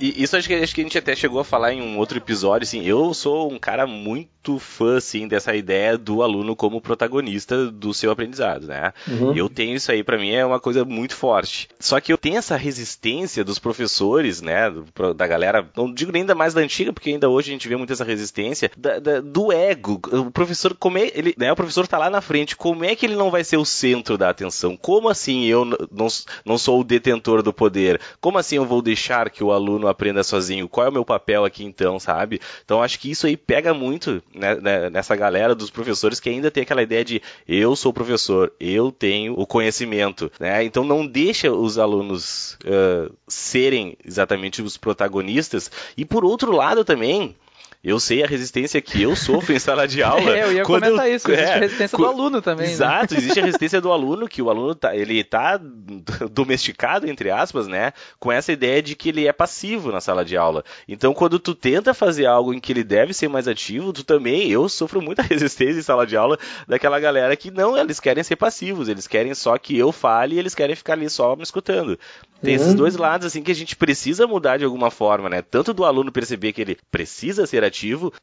E 0.00 0.22
isso 0.22 0.36
acho 0.36 0.48
que, 0.48 0.54
acho 0.54 0.74
que 0.74 0.80
a 0.80 0.84
gente 0.84 0.98
até 0.98 1.14
chegou 1.14 1.40
a 1.40 1.44
falar 1.44 1.72
em 1.72 1.80
um 1.80 1.98
outro 1.98 2.18
episódio, 2.18 2.64
assim, 2.64 2.84
eu 2.84 3.12
sou 3.14 3.50
um 3.50 3.58
cara 3.58 3.86
muito 3.86 4.58
fã, 4.58 4.96
assim, 4.98 5.26
dessa 5.26 5.54
ideia 5.54 5.98
do 5.98 6.22
aluno 6.22 6.54
como 6.54 6.80
protagonista 6.80 7.70
do 7.70 7.92
seu 7.92 8.10
aprendizado, 8.10 8.66
né? 8.66 8.92
Uhum. 9.08 9.34
Eu 9.34 9.48
tenho 9.48 9.74
isso 9.74 9.90
aí, 9.90 10.04
para 10.04 10.18
mim 10.18 10.30
é 10.30 10.44
uma 10.44 10.60
coisa 10.60 10.84
muito 10.84 11.16
forte. 11.16 11.68
Só 11.80 12.00
que 12.00 12.12
eu 12.12 12.18
tenho 12.18 12.36
essa 12.36 12.56
resistência 12.56 13.42
dos 13.42 13.58
professores, 13.58 14.40
né, 14.40 14.72
da 15.16 15.26
galera, 15.26 15.68
não 15.76 15.92
digo 15.92 16.12
nem 16.12 16.22
ainda 16.22 16.34
mais 16.34 16.54
da 16.54 16.60
antiga, 16.60 16.92
porque 16.92 17.10
ainda 17.10 17.28
hoje 17.28 17.50
a 17.50 17.52
gente 17.52 17.68
vê 17.68 17.76
muito 17.76 17.92
essa 17.92 18.04
resistência, 18.04 18.70
da, 18.76 18.98
da, 18.98 19.20
do 19.20 19.52
ego. 19.52 20.00
O 20.12 20.30
professor, 20.30 20.74
como 20.74 20.98
é, 20.98 21.10
ele, 21.14 21.34
né, 21.36 21.50
o 21.50 21.56
professor 21.56 21.86
tá 21.86 21.98
lá 21.98 22.10
na 22.10 22.20
frente, 22.20 22.56
como 22.56 22.84
é 22.84 22.94
que 22.94 23.06
ele 23.06 23.16
não 23.16 23.30
vai 23.30 23.42
ser 23.42 23.56
o 23.56 23.64
centro 23.64 24.16
da 24.16 24.30
atenção? 24.30 24.76
Como 24.76 25.08
assim 25.08 25.44
eu 25.46 25.64
não, 25.64 26.06
não 26.44 26.58
sou 26.58 26.80
o 26.80 26.84
detentor 26.84 27.42
do 27.42 27.52
poder? 27.52 28.00
Como 28.20 28.38
assim 28.38 28.56
eu 28.56 28.64
vou 28.64 28.82
deixar 28.82 29.30
que 29.30 29.42
o 29.42 29.52
aluno 29.52 29.85
aprenda 29.88 30.22
sozinho? 30.22 30.68
Qual 30.68 30.86
é 30.86 30.90
o 30.90 30.92
meu 30.92 31.04
papel 31.04 31.44
aqui 31.44 31.64
então, 31.64 31.98
sabe? 31.98 32.40
Então 32.64 32.82
acho 32.82 32.98
que 32.98 33.10
isso 33.10 33.26
aí 33.26 33.36
pega 33.36 33.72
muito 33.74 34.22
né, 34.34 34.54
né, 34.56 34.90
nessa 34.90 35.14
galera 35.16 35.54
dos 35.54 35.70
professores 35.70 36.20
que 36.20 36.28
ainda 36.28 36.50
tem 36.50 36.62
aquela 36.62 36.82
ideia 36.82 37.04
de 37.04 37.22
eu 37.46 37.74
sou 37.76 37.92
professor, 37.92 38.52
eu 38.58 38.90
tenho 38.90 39.34
o 39.34 39.46
conhecimento, 39.46 40.30
né? 40.38 40.64
Então 40.64 40.84
não 40.84 41.06
deixa 41.06 41.50
os 41.50 41.78
alunos 41.78 42.58
uh, 42.64 43.14
serem 43.28 43.96
exatamente 44.04 44.62
os 44.62 44.76
protagonistas. 44.76 45.70
E 45.96 46.04
por 46.04 46.24
outro 46.24 46.52
lado 46.52 46.84
também, 46.84 47.34
eu 47.82 48.00
sei 48.00 48.22
a 48.22 48.26
resistência 48.26 48.80
que 48.80 49.02
eu 49.02 49.14
sofro 49.14 49.54
em 49.54 49.58
sala 49.58 49.86
de 49.86 50.02
aula. 50.02 50.30
é, 50.36 50.44
eu 50.44 50.52
ia 50.52 50.62
comentar 50.64 51.08
isso, 51.10 51.30
existe 51.30 51.50
é, 51.50 51.54
a 51.54 51.58
resistência 51.58 51.98
do 51.98 52.06
aluno 52.06 52.42
também. 52.42 52.66
Né? 52.66 52.72
Exato, 52.72 53.14
né? 53.14 53.20
existe 53.20 53.40
a 53.40 53.44
resistência 53.44 53.80
do 53.80 53.92
aluno, 53.92 54.28
que 54.28 54.42
o 54.42 54.50
aluno 54.50 54.74
tá, 54.74 54.94
ele 54.94 55.22
tá 55.22 55.60
domesticado, 56.30 57.08
entre 57.08 57.30
aspas, 57.30 57.66
né, 57.66 57.92
com 58.18 58.32
essa 58.32 58.52
ideia 58.52 58.82
de 58.82 58.94
que 58.94 59.08
ele 59.10 59.26
é 59.26 59.32
passivo 59.32 59.92
na 59.92 60.00
sala 60.00 60.24
de 60.24 60.36
aula. 60.36 60.64
Então, 60.88 61.14
quando 61.14 61.38
tu 61.38 61.54
tenta 61.54 61.94
fazer 61.94 62.26
algo 62.26 62.52
em 62.52 62.60
que 62.60 62.72
ele 62.72 62.84
deve 62.84 63.12
ser 63.12 63.28
mais 63.28 63.48
ativo, 63.48 63.92
tu 63.92 64.04
também, 64.04 64.50
eu 64.50 64.68
sofro 64.68 65.00
muita 65.00 65.22
resistência 65.22 65.78
em 65.78 65.82
sala 65.82 66.06
de 66.06 66.16
aula 66.16 66.38
daquela 66.66 66.98
galera 66.98 67.36
que 67.36 67.50
não, 67.50 67.76
eles 67.76 68.00
querem 68.00 68.22
ser 68.22 68.36
passivos, 68.36 68.88
eles 68.88 69.06
querem 69.06 69.34
só 69.34 69.56
que 69.58 69.76
eu 69.76 69.92
fale 69.92 70.36
e 70.36 70.38
eles 70.38 70.54
querem 70.54 70.76
ficar 70.76 70.94
ali 70.94 71.08
só 71.08 71.36
me 71.36 71.42
escutando. 71.42 71.98
Tem 72.42 72.54
uhum. 72.56 72.62
esses 72.62 72.74
dois 72.74 72.96
lados, 72.96 73.26
assim, 73.26 73.42
que 73.42 73.50
a 73.50 73.54
gente 73.54 73.74
precisa 73.74 74.26
mudar 74.26 74.58
de 74.58 74.64
alguma 74.64 74.90
forma, 74.90 75.28
né? 75.28 75.40
Tanto 75.40 75.72
do 75.72 75.84
aluno 75.84 76.12
perceber 76.12 76.52
que 76.52 76.60
ele 76.60 76.78
precisa 76.90 77.46
ser 77.46 77.64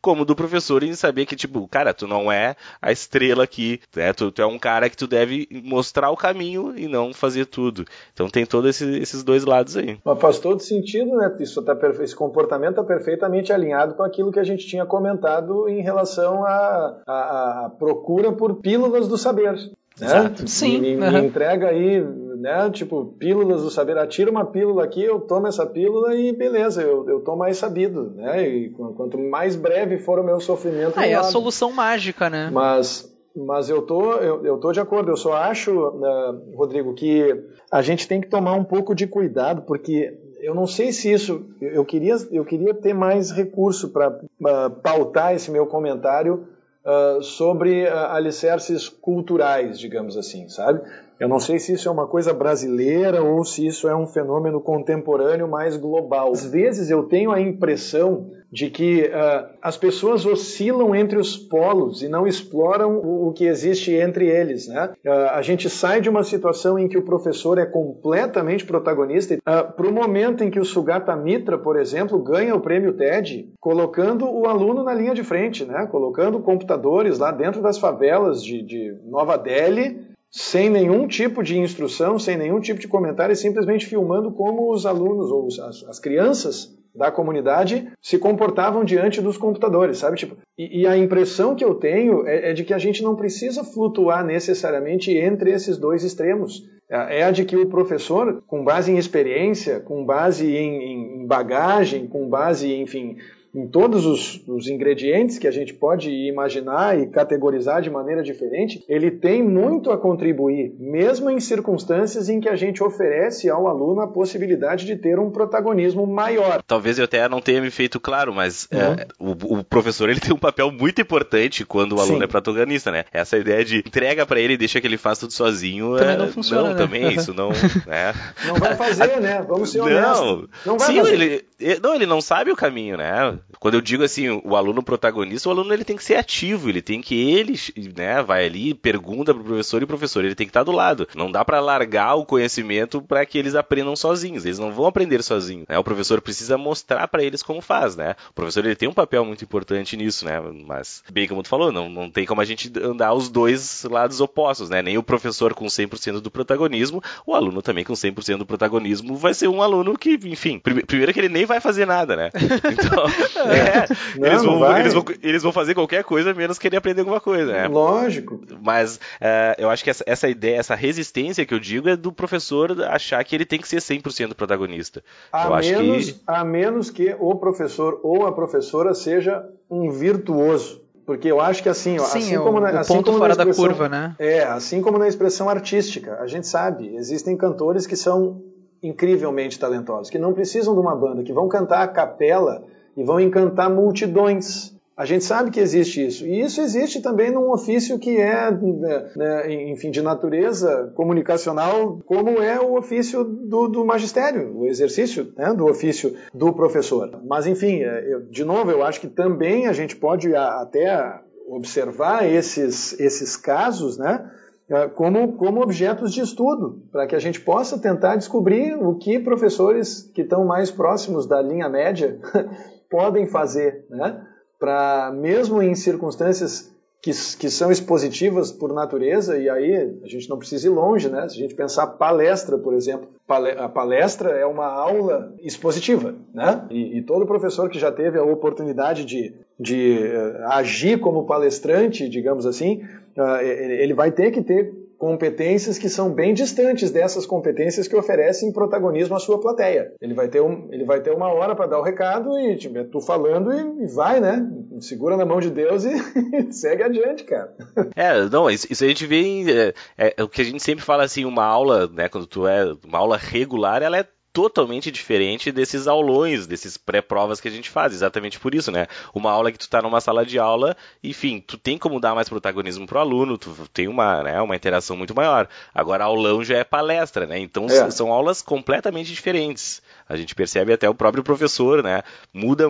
como 0.02 0.26
do 0.26 0.36
professor 0.36 0.84
em 0.84 0.94
saber 0.94 1.26
que, 1.26 1.36
tipo, 1.36 1.68
cara, 1.68 1.94
tu 1.94 2.08
não 2.08 2.32
é 2.32 2.56
a 2.82 2.91
estrela 2.91 3.44
aqui, 3.44 3.80
né? 3.96 4.14
tu, 4.14 4.32
tu 4.32 4.41
é 4.41 4.46
um 4.46 4.60
cara 4.60 4.89
que 4.89 4.98
tu 4.98 5.08
deve 5.08 5.48
mostrar 5.64 6.10
o 6.10 6.18
caminho 6.18 6.74
e 6.78 6.88
não 6.88 7.14
fazer 7.14 7.46
tudo. 7.46 7.86
Então 8.14 8.28
tem 8.28 8.46
todos 8.46 8.70
esse, 8.70 9.00
esses 9.00 9.24
dois 9.24 9.46
lados 9.46 9.78
aí. 9.78 9.98
Mas 10.04 10.20
faz 10.20 10.39
todo 10.39 10.62
sentido, 10.62 11.16
né? 11.18 11.36
Isso 11.39 11.62
tá, 11.62 11.78
esse 12.02 12.16
comportamento 12.16 12.72
está 12.72 12.84
perfeitamente 12.84 13.52
alinhado 13.52 13.96
com 13.96 14.04
aquilo 14.04 14.32
que 14.32 14.39
a 14.39 14.44
gente 14.44 14.66
tinha 14.66 14.86
comentado 14.86 15.68
em 15.68 15.82
relação 15.82 16.46
à, 16.46 17.72
procura 17.78 18.32
por 18.32 18.56
pílulas 18.56 19.08
do 19.08 19.18
saber. 19.18 19.54
Né? 19.54 19.72
Exato. 20.02 20.48
Sim. 20.48 20.80
Me, 20.80 20.96
me, 20.96 21.06
uhum. 21.06 21.12
me 21.12 21.28
entrega 21.28 21.68
aí 21.68 22.04
né? 22.44 22.70
Tipo, 22.70 23.06
pílulas 23.18 23.62
do 23.62 23.70
saber. 23.70 23.98
Atira 23.98 24.30
uma 24.30 24.44
pílula 24.44 24.84
aqui, 24.84 25.02
eu 25.02 25.22
tomo 25.22 25.48
essa 25.48 25.66
pílula 25.66 26.14
e 26.14 26.34
beleza, 26.34 26.82
eu, 26.82 27.10
eu 27.10 27.22
tô 27.22 27.38
mais 27.38 27.58
sabido, 27.58 28.12
né? 28.18 28.46
E 28.46 28.70
quanto 28.70 29.18
mais 29.18 29.56
breve 29.56 29.98
for 29.98 30.20
o 30.20 30.24
meu 30.24 30.41
sofrimento. 30.41 31.00
Ah, 31.00 31.08
é 31.08 31.14
a 31.14 31.24
solução 31.24 31.72
mágica, 31.72 32.30
né? 32.30 32.50
Mas 32.52 33.10
mas 33.34 33.68
eu 33.68 33.82
tô, 33.82 34.14
eu, 34.16 34.46
eu 34.46 34.58
tô 34.58 34.74
de 34.74 34.80
acordo. 34.80 35.10
Eu 35.10 35.18
só 35.18 35.34
acho, 35.34 35.72
uh, 35.72 36.56
Rodrigo, 36.56 36.94
que 36.94 37.34
a 37.72 37.82
gente 37.82 38.08
tem 38.08 38.20
que 38.20 38.28
tomar 38.28 38.54
um 38.54 38.64
pouco 38.64 38.94
de 38.94 39.08
cuidado, 39.08 39.64
porque 39.64 40.16
eu 40.41 40.54
não 40.54 40.68
sei 40.68 40.91
se 40.91 41.12
isso. 41.12 41.46
Eu 41.62 41.86
queria, 41.86 42.16
eu 42.30 42.44
queria 42.44 42.74
ter 42.74 42.94
mais 42.94 43.32
recurso 43.32 43.89
para 43.89 44.10
uh, 44.10 44.70
pautar 44.84 45.34
esse 45.34 45.50
meu 45.50 45.66
comentário 45.66 46.46
uh, 46.86 47.24
sobre 47.24 47.86
uh, 47.86 47.96
alicerces 48.12 48.88
culturais, 48.89 49.80
digamos 49.80 50.18
assim, 50.18 50.48
sabe? 50.50 50.82
Eu 51.20 51.28
não 51.28 51.39
sei 51.39 51.59
se 51.59 51.74
isso 51.74 51.88
é 51.88 51.91
uma 51.91 52.07
coisa 52.07 52.34
brasileira 52.34 53.22
ou 53.24 53.43
se 53.43 53.66
isso 53.66 53.88
é 53.88 53.95
um 53.95 54.07
fenômeno 54.07 54.59
contemporâneo 54.59 55.47
mais 55.47 55.78
global. 55.78 56.32
Às 56.32 56.45
vezes 56.45 56.89
eu 56.89 57.03
tenho 57.03 57.32
a 57.32 57.39
impressão 57.39 58.32
de 58.53 58.70
que 58.70 59.01
uh, 59.05 59.49
as 59.59 59.76
pessoas 59.78 60.28
oscilam 60.28 60.93
entre 60.93 61.18
os 61.18 61.36
polos 61.36 62.03
e 62.03 62.07
não 62.07 62.28
exploram 62.28 62.99
o, 62.99 63.30
o 63.30 63.34
que 63.34 63.45
existe 63.45 63.91
entre 63.91 64.28
eles. 64.28 64.68
Né? 64.68 64.91
Uh, 65.03 65.09
a 65.32 65.41
gente 65.41 65.68
sai 65.72 65.99
de 65.99 66.07
uma 66.07 66.24
situação 66.24 66.78
em 66.78 66.88
que 66.88 66.95
o 66.95 67.01
professor 67.01 67.57
é 67.57 67.66
completamente 67.66 68.64
protagonista 68.64 69.34
uh, 69.34 69.74
para 69.74 69.88
o 69.88 69.91
momento 69.91 70.43
em 70.43 70.51
que 70.51 70.59
o 70.59 70.66
Sugata 70.66 71.16
Mitra, 71.16 71.57
por 71.57 71.80
exemplo, 71.80 72.22
ganha 72.22 72.53
o 72.53 72.61
prêmio 72.61 72.93
TED, 72.93 73.51
colocando 73.59 74.30
o 74.30 74.45
aluno 74.45 74.84
na 74.84 74.93
linha 74.93 75.16
de 75.16 75.24
frente, 75.24 75.66
né? 75.66 75.88
colocando 75.88 76.39
computadores 76.39 77.18
lá 77.18 77.32
dentro 77.32 77.59
das 77.59 77.80
favelas 77.80 78.43
de, 78.43 78.61
de 78.61 78.95
Nova 79.03 79.36
Delhi 79.36 80.12
sem 80.36 80.68
nenhum 80.68 81.08
tipo 81.08 81.44
de 81.44 81.60
instrução, 81.60 82.18
sem 82.18 82.36
nenhum 82.36 82.60
tipo 82.60 82.80
de 82.80 82.88
comentário, 82.88 83.36
simplesmente 83.36 83.86
filmando 83.86 84.32
como 84.32 84.74
os 84.74 84.84
alunos 84.84 85.30
ou 85.30 85.46
as, 85.46 85.84
as 85.84 86.00
crianças 86.00 86.76
da 86.94 87.12
comunidade 87.12 87.88
se 88.02 88.18
comportavam 88.18 88.84
diante 88.84 89.22
dos 89.22 89.38
computadores, 89.38 90.00
sabe? 90.00 90.18
Tipo, 90.18 90.38
e, 90.58 90.82
e 90.82 90.88
a 90.88 90.98
impressão 90.98 91.56
que 91.56 91.64
eu 91.64 91.76
tenho 91.76 92.28
é, 92.28 92.50
é, 92.50 92.54
de 92.54 92.64
que 92.64 92.74
a 92.74 92.80
gente 92.80 93.04
não 93.04 93.16
precisa 93.16 93.64
flutuar 93.64 94.26
necessariamente 94.26 95.12
entre 95.12 95.52
esses 95.52 95.78
dois 95.78 96.04
extremos. 96.04 96.68
É, 96.90 97.20
é 97.20 97.24
a 97.24 97.32
de 97.32 97.46
que 97.46 97.56
o 97.56 97.70
professor, 97.70 98.44
com 98.48 98.64
base 98.64 98.92
em 98.92 98.98
experiência, 98.98 99.80
com 99.80 100.04
base 100.04 100.56
em, 100.56 101.22
em 101.22 101.28
bagagem, 101.28 102.08
com 102.08 102.28
base, 102.28 102.74
enfim, 102.74 103.18
em 103.56 103.68
todos 103.68 104.06
os, 104.06 104.41
os, 104.47 104.68
ingredientes 104.68 105.38
que 105.38 105.47
a 105.47 105.51
gente 105.51 105.74
pode 105.74 106.10
imaginar 106.10 106.99
e 106.99 107.06
categorizar 107.08 107.82
de 107.82 107.89
maneira 107.89 108.24
diferente, 108.24 108.84
ele 108.89 109.12
tem 109.12 109.43
muito 109.43 109.91
a 109.91 109.97
contribuir, 109.97 110.74
mesmo 110.80 111.30
em 111.30 111.39
circunstâncias 111.39 112.30
em 112.30 112.39
que 112.39 112.49
a 112.49 112.56
gente 112.56 112.84
oferece 112.84 113.49
ao 113.49 113.68
aluno 113.68 114.01
a 114.01 114.08
possibilidade 114.08 114.86
de 114.86 114.95
ter 114.95 115.20
um 115.20 115.30
protagonismo 115.30 116.08
maior. 116.08 116.64
Talvez 116.66 116.97
eu 116.97 117.06
até 117.06 117.30
não 117.30 117.41
tenha 117.41 117.62
me 117.62 117.70
feito 117.70 117.99
claro, 117.99 118.34
mas 118.34 118.68
uhum. 118.72 118.80
é, 118.80 119.08
o, 119.20 119.60
o, 119.60 119.64
professor 119.64 120.10
ele 120.10 120.20
tem 120.20 120.34
um 120.34 120.39
papel 120.39 120.72
muito 120.72 120.99
importante 121.01 121.64
quando 121.64 121.93
o 121.93 121.99
aluno 121.99 122.18
Sim. 122.18 122.24
é 122.24 122.28
protagonista, 122.28 122.91
né? 122.91 123.06
Essa 123.14 123.38
ideia 123.38 123.64
de 123.64 123.80
entrega 123.80 124.26
para 124.26 124.39
ele 124.39 124.54
e 124.54 124.58
deixa 124.58 124.82
que 124.82 124.88
ele 124.88 124.97
faça 124.97 125.22
tudo 125.22 125.34
sozinho. 125.34 125.95
Também 125.95 126.16
é, 126.16 126.18
não 126.18 126.28
funciona. 126.30 126.64
Não, 126.64 126.70
né? 126.72 126.76
também 126.76 127.14
isso 127.14 127.34
não. 127.34 127.51
Né? 127.86 128.14
Não 128.47 128.56
vai 128.56 128.76
fazer, 128.76 129.20
né? 129.20 129.43
Vamos 129.47 129.72
ser 129.72 129.82
honestos. 129.82 130.20
Não, 130.20 130.47
não 130.66 130.78
vai 130.78 130.88
Sim, 130.88 130.97
fazer. 130.97 131.14
Ele, 131.60 131.80
não, 131.82 131.95
ele 131.95 132.06
não 132.06 132.22
sabe 132.22 132.51
o 132.51 132.56
caminho, 132.56 132.97
né? 132.97 133.38
Quando 133.60 133.76
eu 133.76 133.82
digo 133.82 134.04
assim, 134.04 134.30
o 134.44 134.56
aluno 134.56 134.84
protagonista, 134.84 135.48
o 135.48 135.52
aluno 135.52 135.74
ele 135.74 135.86
tem 135.86 135.96
que 135.96 136.04
ser 136.04 136.16
ativo, 136.16 136.70
ele 136.70 136.82
tem 136.82 137.02
que 137.02 137.16
ele, 137.16 137.58
né, 137.96 138.22
vai 138.22 138.46
ali, 138.46 138.74
pergunta 138.74 139.34
pro 139.34 139.44
professor 139.44 139.82
e 139.82 139.86
o 139.86 139.88
professor 139.88 140.26
ele 140.26 140.36
tem 140.36 140.46
que 140.46 140.50
estar 140.50 140.64
do 140.64 140.72
lado. 140.72 141.08
Não 141.16 141.32
dá 141.32 141.46
para 141.46 141.60
largar 141.60 142.16
o 142.16 142.26
conhecimento 142.26 143.02
para 143.02 143.26
que 143.26 143.38
eles 143.38 143.56
aprendam 143.56 143.96
sozinhos. 143.96 144.46
Eles 144.46 144.60
não 144.60 144.72
vão 144.72 144.86
aprender 144.86 145.24
sozinhos, 145.24 145.66
né? 145.70 145.78
O 145.78 145.84
professor 145.84 146.20
precisa 146.22 146.58
mostrar 146.58 147.08
para 147.08 147.24
eles 147.24 147.41
como 147.41 147.62
faz, 147.62 147.96
né? 147.96 148.16
O 148.30 148.34
professor 148.34 148.66
ele 148.66 148.76
tem 148.76 148.89
um 148.89 148.94
papel 148.94 149.24
muito 149.24 149.44
importante 149.44 149.96
nisso, 149.96 150.26
né? 150.26 150.41
Mas 150.68 151.04
bem 151.12 151.28
como 151.28 151.44
tu 151.44 151.50
falou, 151.50 151.72
não, 151.72 151.89
não 151.89 152.10
tem 152.10 152.26
como 152.26 152.41
a 152.41 152.46
gente 152.46 152.72
andar 152.82 153.14
os 153.14 153.30
dois 153.30 153.84
lados 153.84 154.20
opostos, 154.20 154.70
né? 154.70 154.82
Nem 154.82 154.98
o 154.98 155.04
professor 155.04 155.54
com 155.54 155.66
100% 155.66 156.20
do 156.20 156.32
protagonismo, 156.32 157.02
o 157.26 157.34
aluno 157.36 157.62
também 157.62 157.84
com 157.84 157.94
100% 157.94 158.38
do 158.38 158.46
protagonismo 158.46 159.16
vai 159.16 159.34
ser 159.34 159.48
um 159.48 159.62
aluno 159.62 159.98
que, 159.98 160.20
enfim, 160.26 160.60
primeiro 160.60 161.14
que 161.14 161.20
ele 161.20 161.30
nem 161.30 161.46
vai 161.46 161.60
fazer 161.60 161.86
nada, 161.86 162.16
né? 162.16 162.30
Então, 162.74 163.06
é, 163.36 163.86
é, 163.86 164.20
não, 164.20 164.28
eles, 164.28 164.44
vão, 164.44 164.78
eles, 164.78 164.94
vão, 164.94 165.06
eles, 165.22 165.44
vão, 165.44 165.52
fazer 165.52 165.74
qualquer 165.74 166.04
coisa 166.04 166.34
menos 166.34 166.60
querer 166.60 166.78
aprender 166.78 167.02
alguma 167.02 167.20
coisa, 167.20 167.52
né? 167.52 167.68
Lógico. 167.68 168.42
Mas 168.62 168.96
uh, 168.96 169.56
eu 169.58 169.70
acho 169.70 169.84
que 169.84 169.90
essa, 169.90 170.04
essa, 170.06 170.30
ideia, 170.30 170.58
essa 170.58 170.76
resistência 170.76 171.46
que 171.46 171.54
eu 171.54 171.60
digo 171.60 171.90
é 171.90 171.96
do 171.96 172.12
professor 172.12 172.82
achar 172.84 173.24
que 173.24 173.36
ele 173.36 173.46
tem 173.46 173.60
que 173.60 173.68
ser 173.68 173.78
100% 173.78 174.34
protagonista. 174.34 175.04
A, 175.32 175.48
eu 175.64 175.80
menos, 175.80 176.12
que... 176.12 176.22
a 176.26 176.44
menos 176.44 176.90
que 176.90 177.16
o 177.20 177.36
professor 177.36 178.00
ou 178.04 178.26
a 178.26 178.32
professora 178.32 178.94
seja 178.94 179.44
um 179.70 179.90
virtuoso. 179.90 180.82
Porque 181.06 181.30
eu 181.30 181.42
acho 181.42 181.62
que 181.62 181.68
assim, 181.68 182.00
Sim, 182.00 182.06
assim 182.06 182.38
como 182.38 182.60
na, 182.60 182.72
o 182.72 182.78
assim 182.78 182.94
ponto 182.94 183.06
como 183.08 183.18
fora 183.18 183.36
da 183.36 183.46
curva, 183.46 183.90
né? 183.90 184.16
É, 184.18 184.44
assim 184.44 184.82
como 184.82 184.98
na 184.98 185.08
expressão 185.08 185.50
artística, 185.50 186.18
a 186.20 186.28
gente 186.28 186.48
sabe, 186.48 186.96
existem 186.96 187.36
cantores 187.36 187.86
que 187.86 187.96
são 187.96 188.42
incrivelmente 188.82 189.60
talentosos, 189.60 190.10
que 190.10 190.20
não 190.20 190.34
precisam 190.34 190.74
de 190.74 190.80
uma 190.80 190.96
banda, 190.96 191.24
que 191.24 191.34
vão 191.34 191.48
cantar 191.48 191.84
a 191.84 191.88
capela 191.88 192.64
e 192.96 193.04
vão 193.04 193.20
encantar 193.20 193.70
multidões. 193.70 194.74
A 194.96 195.06
gente 195.06 195.24
sabe 195.24 195.50
que 195.50 195.60
existe 195.60 196.06
isso. 196.06 196.26
E 196.26 196.41
isso 196.41 196.62
existe 196.62 197.02
também 197.02 197.32
num 197.32 197.52
ofício 197.52 197.98
que 197.98 198.16
é, 198.18 198.52
né, 198.52 199.12
né, 199.16 199.54
enfim, 199.72 199.89
de 199.89 200.02
natureza 200.02 200.91
comunicacional, 200.96 202.00
como 202.06 202.41
é 202.41 202.60
o 202.60 202.78
ofício 202.78 203.24
do, 203.24 203.68
do 203.68 203.84
magistério, 203.84 204.56
o 204.56 204.68
exercício 204.68 205.34
né, 205.36 205.52
do 205.52 205.66
ofício 205.66 206.16
do 206.32 206.54
professor. 206.54 207.20
Mas, 207.28 207.48
enfim, 207.48 207.82
é, 207.82 208.14
eu, 208.14 208.22
de 208.22 208.46
novo, 208.46 208.70
eu 208.70 208.84
acho 208.84 209.02
que 209.02 209.08
também 209.08 209.66
a 209.66 209.74
gente 209.74 209.96
pode 209.96 210.36
até 210.36 211.20
observar 211.48 212.32
esses, 212.32 213.00
esses 213.00 213.36
casos, 213.36 213.98
né? 213.98 214.30
uh, 214.70 214.89
como, 214.91 215.34
como 215.34 215.62
objetos 215.62 216.14
de 216.14 216.22
estudo, 216.22 216.84
para 216.91 217.08
que 217.08 217.16
a 217.16 217.20
gente 217.20 217.41
possa 217.41 217.78
tentar 217.78 218.16
descobrir 218.16 218.76
o 218.76 218.96
que 218.96 219.20
professores 219.20 220.04
que 220.14 220.22
estão 220.22 220.46
mais 220.46 220.72
próximos 220.72 221.26
da 221.26 221.41
linha 221.41 221.70
média 221.70 222.20
podem 222.94 223.26
fazer, 223.26 223.86
né? 223.89 224.22
Para 224.60 225.12
mesmo 225.12 225.64
em 225.64 225.74
circunstâncias 225.74 226.72
que, 227.02 227.10
que 227.39 227.50
são 227.50 227.72
expositivas 227.72 228.52
por 228.52 228.72
natureza, 228.72 229.36
e 229.36 229.50
aí 229.50 229.98
a 230.04 230.08
gente 230.08 230.30
não 230.30 230.38
precisa 230.38 230.68
ir 230.68 230.70
longe, 230.70 231.10
né? 231.10 231.28
Se 231.28 231.36
a 231.36 231.39
gente 231.39 231.56
pensar 231.56 231.88
palestra, 231.88 232.56
por 232.56 232.76
exemplo, 232.76 233.10
a 233.58 233.68
palestra 233.68 234.30
é 234.30 234.46
uma 234.46 234.68
aula 234.68 235.34
expositiva, 235.41 236.14
né? 236.32 236.68
E, 236.70 237.00
e 237.00 237.02
todo 237.02 237.26
professor 237.26 237.68
que 237.68 237.80
já 237.80 237.91
teve 237.91 238.20
a 238.20 238.24
oportunidade 238.24 239.06
de, 239.06 239.34
de 239.60 239.98
uh, 239.98 240.48
agir 240.50 241.00
como 241.00 241.26
palestrante, 241.26 242.08
digamos 242.08 242.46
assim, 242.46 242.84
uh, 243.18 243.41
ele 243.41 243.96
vai 243.96 244.12
ter 244.12 244.30
que 244.30 244.44
ter 244.44 244.72
competências 245.04 245.78
que 245.78 245.89
são 245.89 246.14
bem 246.14 246.34
distantes 246.34 246.89
dessas 246.89 247.26
competências 247.26 247.89
que 247.89 247.95
oferecem 247.95 248.54
protagonismo 248.54 249.14
à 249.14 249.20
sua 249.20 249.38
plateia. 249.38 249.91
Ele 249.99 250.14
vai 250.14 250.30
ter, 250.30 250.39
um, 250.39 250.70
ele 250.72 250.86
vai 250.86 251.01
ter 251.01 251.12
uma 251.12 251.28
hora 251.28 251.54
para 251.54 251.68
dar 251.68 251.78
o 251.78 251.84
recado 251.84 252.39
e 252.39 252.56
tipo, 252.56 252.78
é 252.78 252.86
tu 252.86 253.01
falando 253.01 253.51
e, 253.51 253.84
e, 253.84 253.88
vai, 253.88 254.22
né? 254.22 254.49
Segura 254.80 255.18
na 255.18 255.26
mão 255.26 255.41
de 255.41 255.49
Deus 255.49 255.84
e, 255.84 256.54
segue 256.54 256.84
adiante, 256.84 257.26
cara. 257.26 257.54
É, 257.97 258.30
não, 258.30 258.49
isso, 258.49 258.66
isso 258.72 258.86
a 258.86 258.88
gente 258.88 259.06
vê 259.06 259.22
em, 259.22 259.45
é, 259.49 259.74
é, 259.97 260.24
o 260.24 260.30
que 260.30 260.39
a 260.39 260.45
gente 260.45 260.64
sempre 260.64 260.86
fala 260.86 261.04
assim, 261.04 261.26
uma 261.26 261.43
aula, 261.43 261.86
né, 261.88 262.08
quando 262.08 262.26
tu 262.26 262.47
é 262.47 262.74
uma 262.88 262.99
aula 262.99 263.18
regular, 263.18 263.84
ela 263.84 263.97
é 263.97 264.08
totalmente 264.34 264.90
diferente 264.90 265.52
desses 265.52 265.88
aulões, 265.88 266.48
desses 266.48 266.76
pré-provas 266.76 267.40
que 267.40 267.48
a 267.48 267.52
gente 267.52 267.70
faz, 267.70 267.94
exatamente 267.94 268.40
por 268.40 268.56
isso, 268.56 268.72
né? 268.72 268.88
Uma 269.14 269.32
aula 269.32 269.52
que 269.52 269.60
tu 269.60 269.70
tá 269.70 269.82
numa 269.82 270.02
sala 270.02 270.26
de 270.26 270.40
aula, 270.40 270.76
enfim, 271.04 271.40
tu 271.40 271.56
tem 271.56 271.78
como 271.78 272.00
dar 272.00 272.16
mais 272.16 272.28
protagonismo 272.28 272.88
pro 272.88 273.00
aluno, 273.00 273.38
tu 273.38 273.56
tem 273.72 273.88
uma, 273.88 274.24
né, 274.24 274.42
uma 274.42 274.56
interação 274.56 274.98
muito 274.98 275.16
maior. 275.16 275.48
Agora, 275.74 276.06
aulão 276.06 276.44
já 276.44 276.58
é 276.58 276.64
palestra, 276.64 277.28
né? 277.28 277.38
Então, 277.38 277.68
é. 277.68 277.92
são 277.92 278.12
aulas 278.12 278.42
completamente 278.42 279.14
diferentes. 279.14 279.82
A 280.10 280.16
gente 280.16 280.34
percebe 280.34 280.74
até 280.74 280.90
o 280.90 280.96
próprio 280.96 281.24
professor, 281.24 281.84
né? 281.84 282.02
Muda 282.34 282.68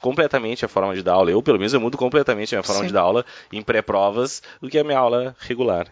completamente 0.00 0.64
a 0.64 0.68
forma 0.68 0.94
de 0.94 1.02
dar 1.02 1.14
aula. 1.14 1.30
Eu, 1.30 1.42
pelo 1.42 1.58
menos, 1.58 1.74
eu 1.74 1.80
mudo 1.80 1.98
completamente 1.98 2.54
a 2.54 2.58
minha 2.58 2.62
forma 2.62 2.82
Sim. 2.82 2.86
de 2.86 2.92
dar 2.92 3.02
aula 3.02 3.24
em 3.52 3.62
pré-provas 3.62 4.42
do 4.62 4.68
que 4.68 4.78
a 4.78 4.84
minha 4.84 4.98
aula 4.98 5.34
regular. 5.40 5.88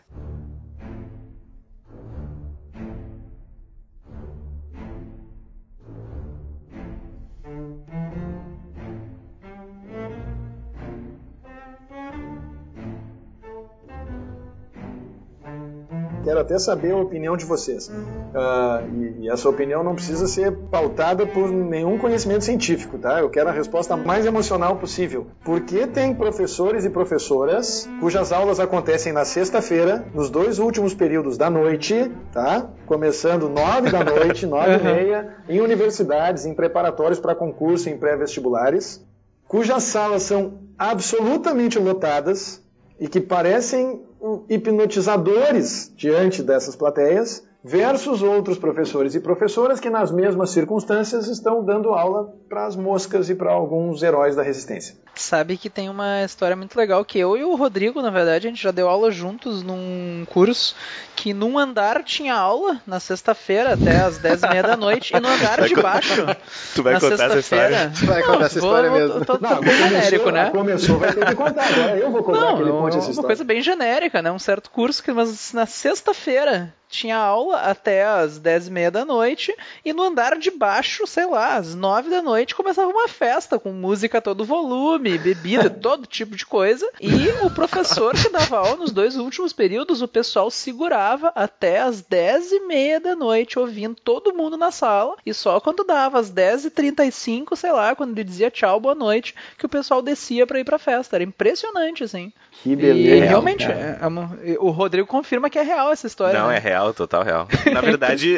Quero 16.29 16.41
até 16.41 16.59
saber 16.59 16.93
a 16.93 16.97
opinião 16.99 17.39
de 17.39 17.47
vocês. 17.47 17.89
Uh, 17.89 18.87
e, 18.95 19.25
e, 19.25 19.31
essa 19.31 19.49
opinião 19.49 19.83
não 19.83 19.95
precisa 19.95 20.27
ser 20.27 20.53
pautada 20.71 21.27
por 21.27 21.51
nenhum 21.51 21.97
conhecimento 21.97 22.45
científico, 22.45 22.99
tá? 22.99 23.21
Eu 23.21 23.31
quero 23.31 23.49
a 23.49 23.53
resposta 23.53 23.97
mais 23.97 24.27
emocional 24.27 24.77
possível. 24.77 25.29
Por 25.43 25.63
que 25.63 25.87
tem 25.87 26.15
professores 26.15 26.85
e 26.85 26.91
professoras 26.91 27.89
cujas 27.99 28.31
aulas 28.31 28.61
acontecem 28.61 29.11
na 29.11 29.25
sexta-feira, 29.25 30.05
nos 30.13 30.29
dois 30.29 30.59
últimos 30.59 30.93
períodos 30.93 31.39
da 31.39 31.49
noite, 31.49 32.13
tá? 32.31 32.69
Começando 32.85 33.49
nove 33.49 33.91
da 33.91 34.05
noite, 34.05 34.45
nove 34.47 34.75
e 34.75 34.83
meia, 34.83 35.35
em 35.49 35.63
universidades, 35.63 36.45
em 36.45 36.53
preparatórios 36.53 37.19
para 37.19 37.35
concurso, 37.35 37.89
em 37.89 37.97
pré-vestibulares, 37.97 39.03
cujas 39.47 39.85
salas 39.85 40.25
são 40.25 40.59
absolutamente 40.79 41.79
lotadas 41.79 42.63
e 43.01 43.09
que 43.09 43.21
parecem 43.21 44.03
hipnotizadores 44.49 45.93
diante 45.97 46.43
dessas 46.43 46.75
plateias, 46.75 47.48
versus 47.63 48.23
outros 48.23 48.57
professores 48.57 49.15
e 49.15 49.21
professoras 49.21 49.81
que, 49.81 49.91
nas 49.91 50.11
mesmas 50.11 50.51
circunstâncias, 50.51 51.27
estão 51.27 51.65
dando 51.65 51.91
aula 51.91 52.33
para 52.49 52.67
as 52.67 52.77
moscas 52.77 53.29
e 53.29 53.35
para 53.35 53.51
alguns 53.51 54.03
heróis 54.03 54.37
da 54.37 54.43
resistência. 54.43 54.97
Sabe 55.15 55.57
que 55.57 55.69
tem 55.69 55.91
uma 55.91 56.23
história 56.23 56.55
muito 56.55 56.77
legal 56.77 57.05
que 57.05 57.19
eu 57.19 57.37
e 57.37 57.43
o 57.43 57.57
Rodrigo, 57.57 58.01
na 58.01 58.11
verdade, 58.11 58.47
a 58.47 58.51
gente 58.51 58.63
já 58.63 58.71
deu 58.71 58.89
aula 58.89 59.11
juntos 59.11 59.65
num 59.65 60.25
curso 60.31 60.77
que 61.17 61.35
num 61.35 61.59
andar 61.59 62.05
tinha 62.05 62.35
aula 62.35 62.81
na 62.87 63.01
sexta-feira 63.01 63.75
até 63.75 63.97
as 63.97 64.19
10 64.19 64.45
e 64.45 64.49
meia 64.49 64.63
da 64.63 64.77
noite 64.77 65.17
e 65.17 65.19
no 65.19 65.29
andar 65.29 65.67
de 65.67 65.75
baixo. 65.75 66.25
Tu 66.75 66.83
vai 66.83 67.01
contar 67.01 67.25
essa 67.25 67.39
história? 67.39 67.93
Tu 67.99 68.07
vai 68.07 68.23
contar 68.23 68.45
essa 68.45 68.59
história 68.59 68.91
vou, 68.91 68.99
mesmo. 68.99 69.25
Tô, 69.25 69.25
tô, 69.25 69.39
tô 69.39 69.55
não, 69.55 69.61
bem 69.61 69.77
genérico, 69.77 70.31
né? 70.31 70.51
Começou, 70.51 70.99
vai 70.99 71.13
ter 71.13 71.27
que 71.27 71.35
contar. 71.35 71.67
Agora 71.67 71.99
eu 71.99 72.11
vou 72.13 72.23
contar 72.23 72.41
não, 72.41 72.57
que 72.57 72.63
ele 72.63 72.71
conte 72.71 72.97
essa 72.99 73.11
história. 73.11 73.21
Uma 73.21 73.27
coisa 73.27 73.45
bem 73.45 73.61
genérica, 73.61 74.23
né? 74.23 74.31
Um 74.31 74.39
certo 74.39 74.71
curso 74.71 75.03
que 75.03 75.13
mas 75.13 75.53
na 75.53 75.67
sexta-feira 75.67 76.73
tinha 76.89 77.17
aula 77.17 77.61
até 77.61 78.05
as 78.05 78.39
10 78.39 78.69
e 78.69 78.71
meia 78.71 78.91
da 78.91 79.05
noite, 79.05 79.55
e 79.85 79.93
no 79.93 80.03
andar 80.03 80.39
de 80.39 80.51
baixo, 80.51 81.07
sei 81.07 81.27
lá, 81.27 81.57
às 81.57 81.75
9 81.75 82.11
da 82.11 82.23
noite, 82.23 82.55
começava 82.55 82.89
uma 82.89 83.09
festa 83.09 83.59
com 83.59 83.73
música 83.73 84.19
a 84.19 84.21
todo 84.21 84.45
volume, 84.45 85.19
bebida, 85.19 85.69
todo 85.71 86.07
tipo 86.07 86.37
de 86.37 86.47
coisa. 86.47 86.89
E 87.01 87.29
o 87.45 87.51
professor 87.51 88.15
que 88.15 88.31
dava 88.31 88.59
aula 88.59 88.77
nos 88.77 88.93
dois 88.93 89.17
últimos 89.17 89.53
períodos, 89.53 90.03
o 90.03 90.09
pessoal 90.09 90.51
segurava 90.51 91.33
até 91.35 91.81
as 91.81 92.01
10 92.01 92.53
e 92.53 92.61
meia 92.61 93.01
da 93.01 93.15
noite, 93.15 93.59
ouvindo 93.59 93.97
todo 93.97 94.35
mundo 94.35 94.57
na 94.57 94.71
sala, 94.71 95.17
e 95.25 95.35
só 95.35 95.61
quando 95.61 95.85
dava 95.85 96.19
as 96.19 96.31
10 96.31 96.67
e 96.67 96.71
35, 96.71 97.57
sei 97.57 97.73
lá, 97.73 97.95
quando 97.95 98.17
ele 98.17 98.25
dizia 98.25 98.51
tchau, 98.51 98.81
boa 98.81 98.95
noite, 98.95 99.35
que 99.57 99.67
o 99.67 99.69
pessoal 99.69 100.01
descia 100.01 100.47
para 100.47 100.61
ir 100.61 100.65
pra 100.65 100.79
festa. 100.79 101.17
Era 101.17 101.25
impressionante, 101.25 102.05
assim. 102.05 102.33
Que 102.63 102.75
beleza. 102.75 103.25
E 103.25 103.29
realmente, 103.29 103.65
é, 103.65 103.99
é, 104.01 104.57
o 104.59 104.71
Rodrigo 104.71 105.07
confirma 105.07 105.49
que 105.49 105.59
é 105.59 105.63
real 105.63 105.93
essa 105.93 106.07
história. 106.07 106.39
Não, 106.39 106.49
né? 106.49 106.57
é 106.57 106.59
real, 106.59 106.78
total 106.93 107.23
real. 107.23 107.49
Na 107.73 107.81
verdade, 107.81 108.37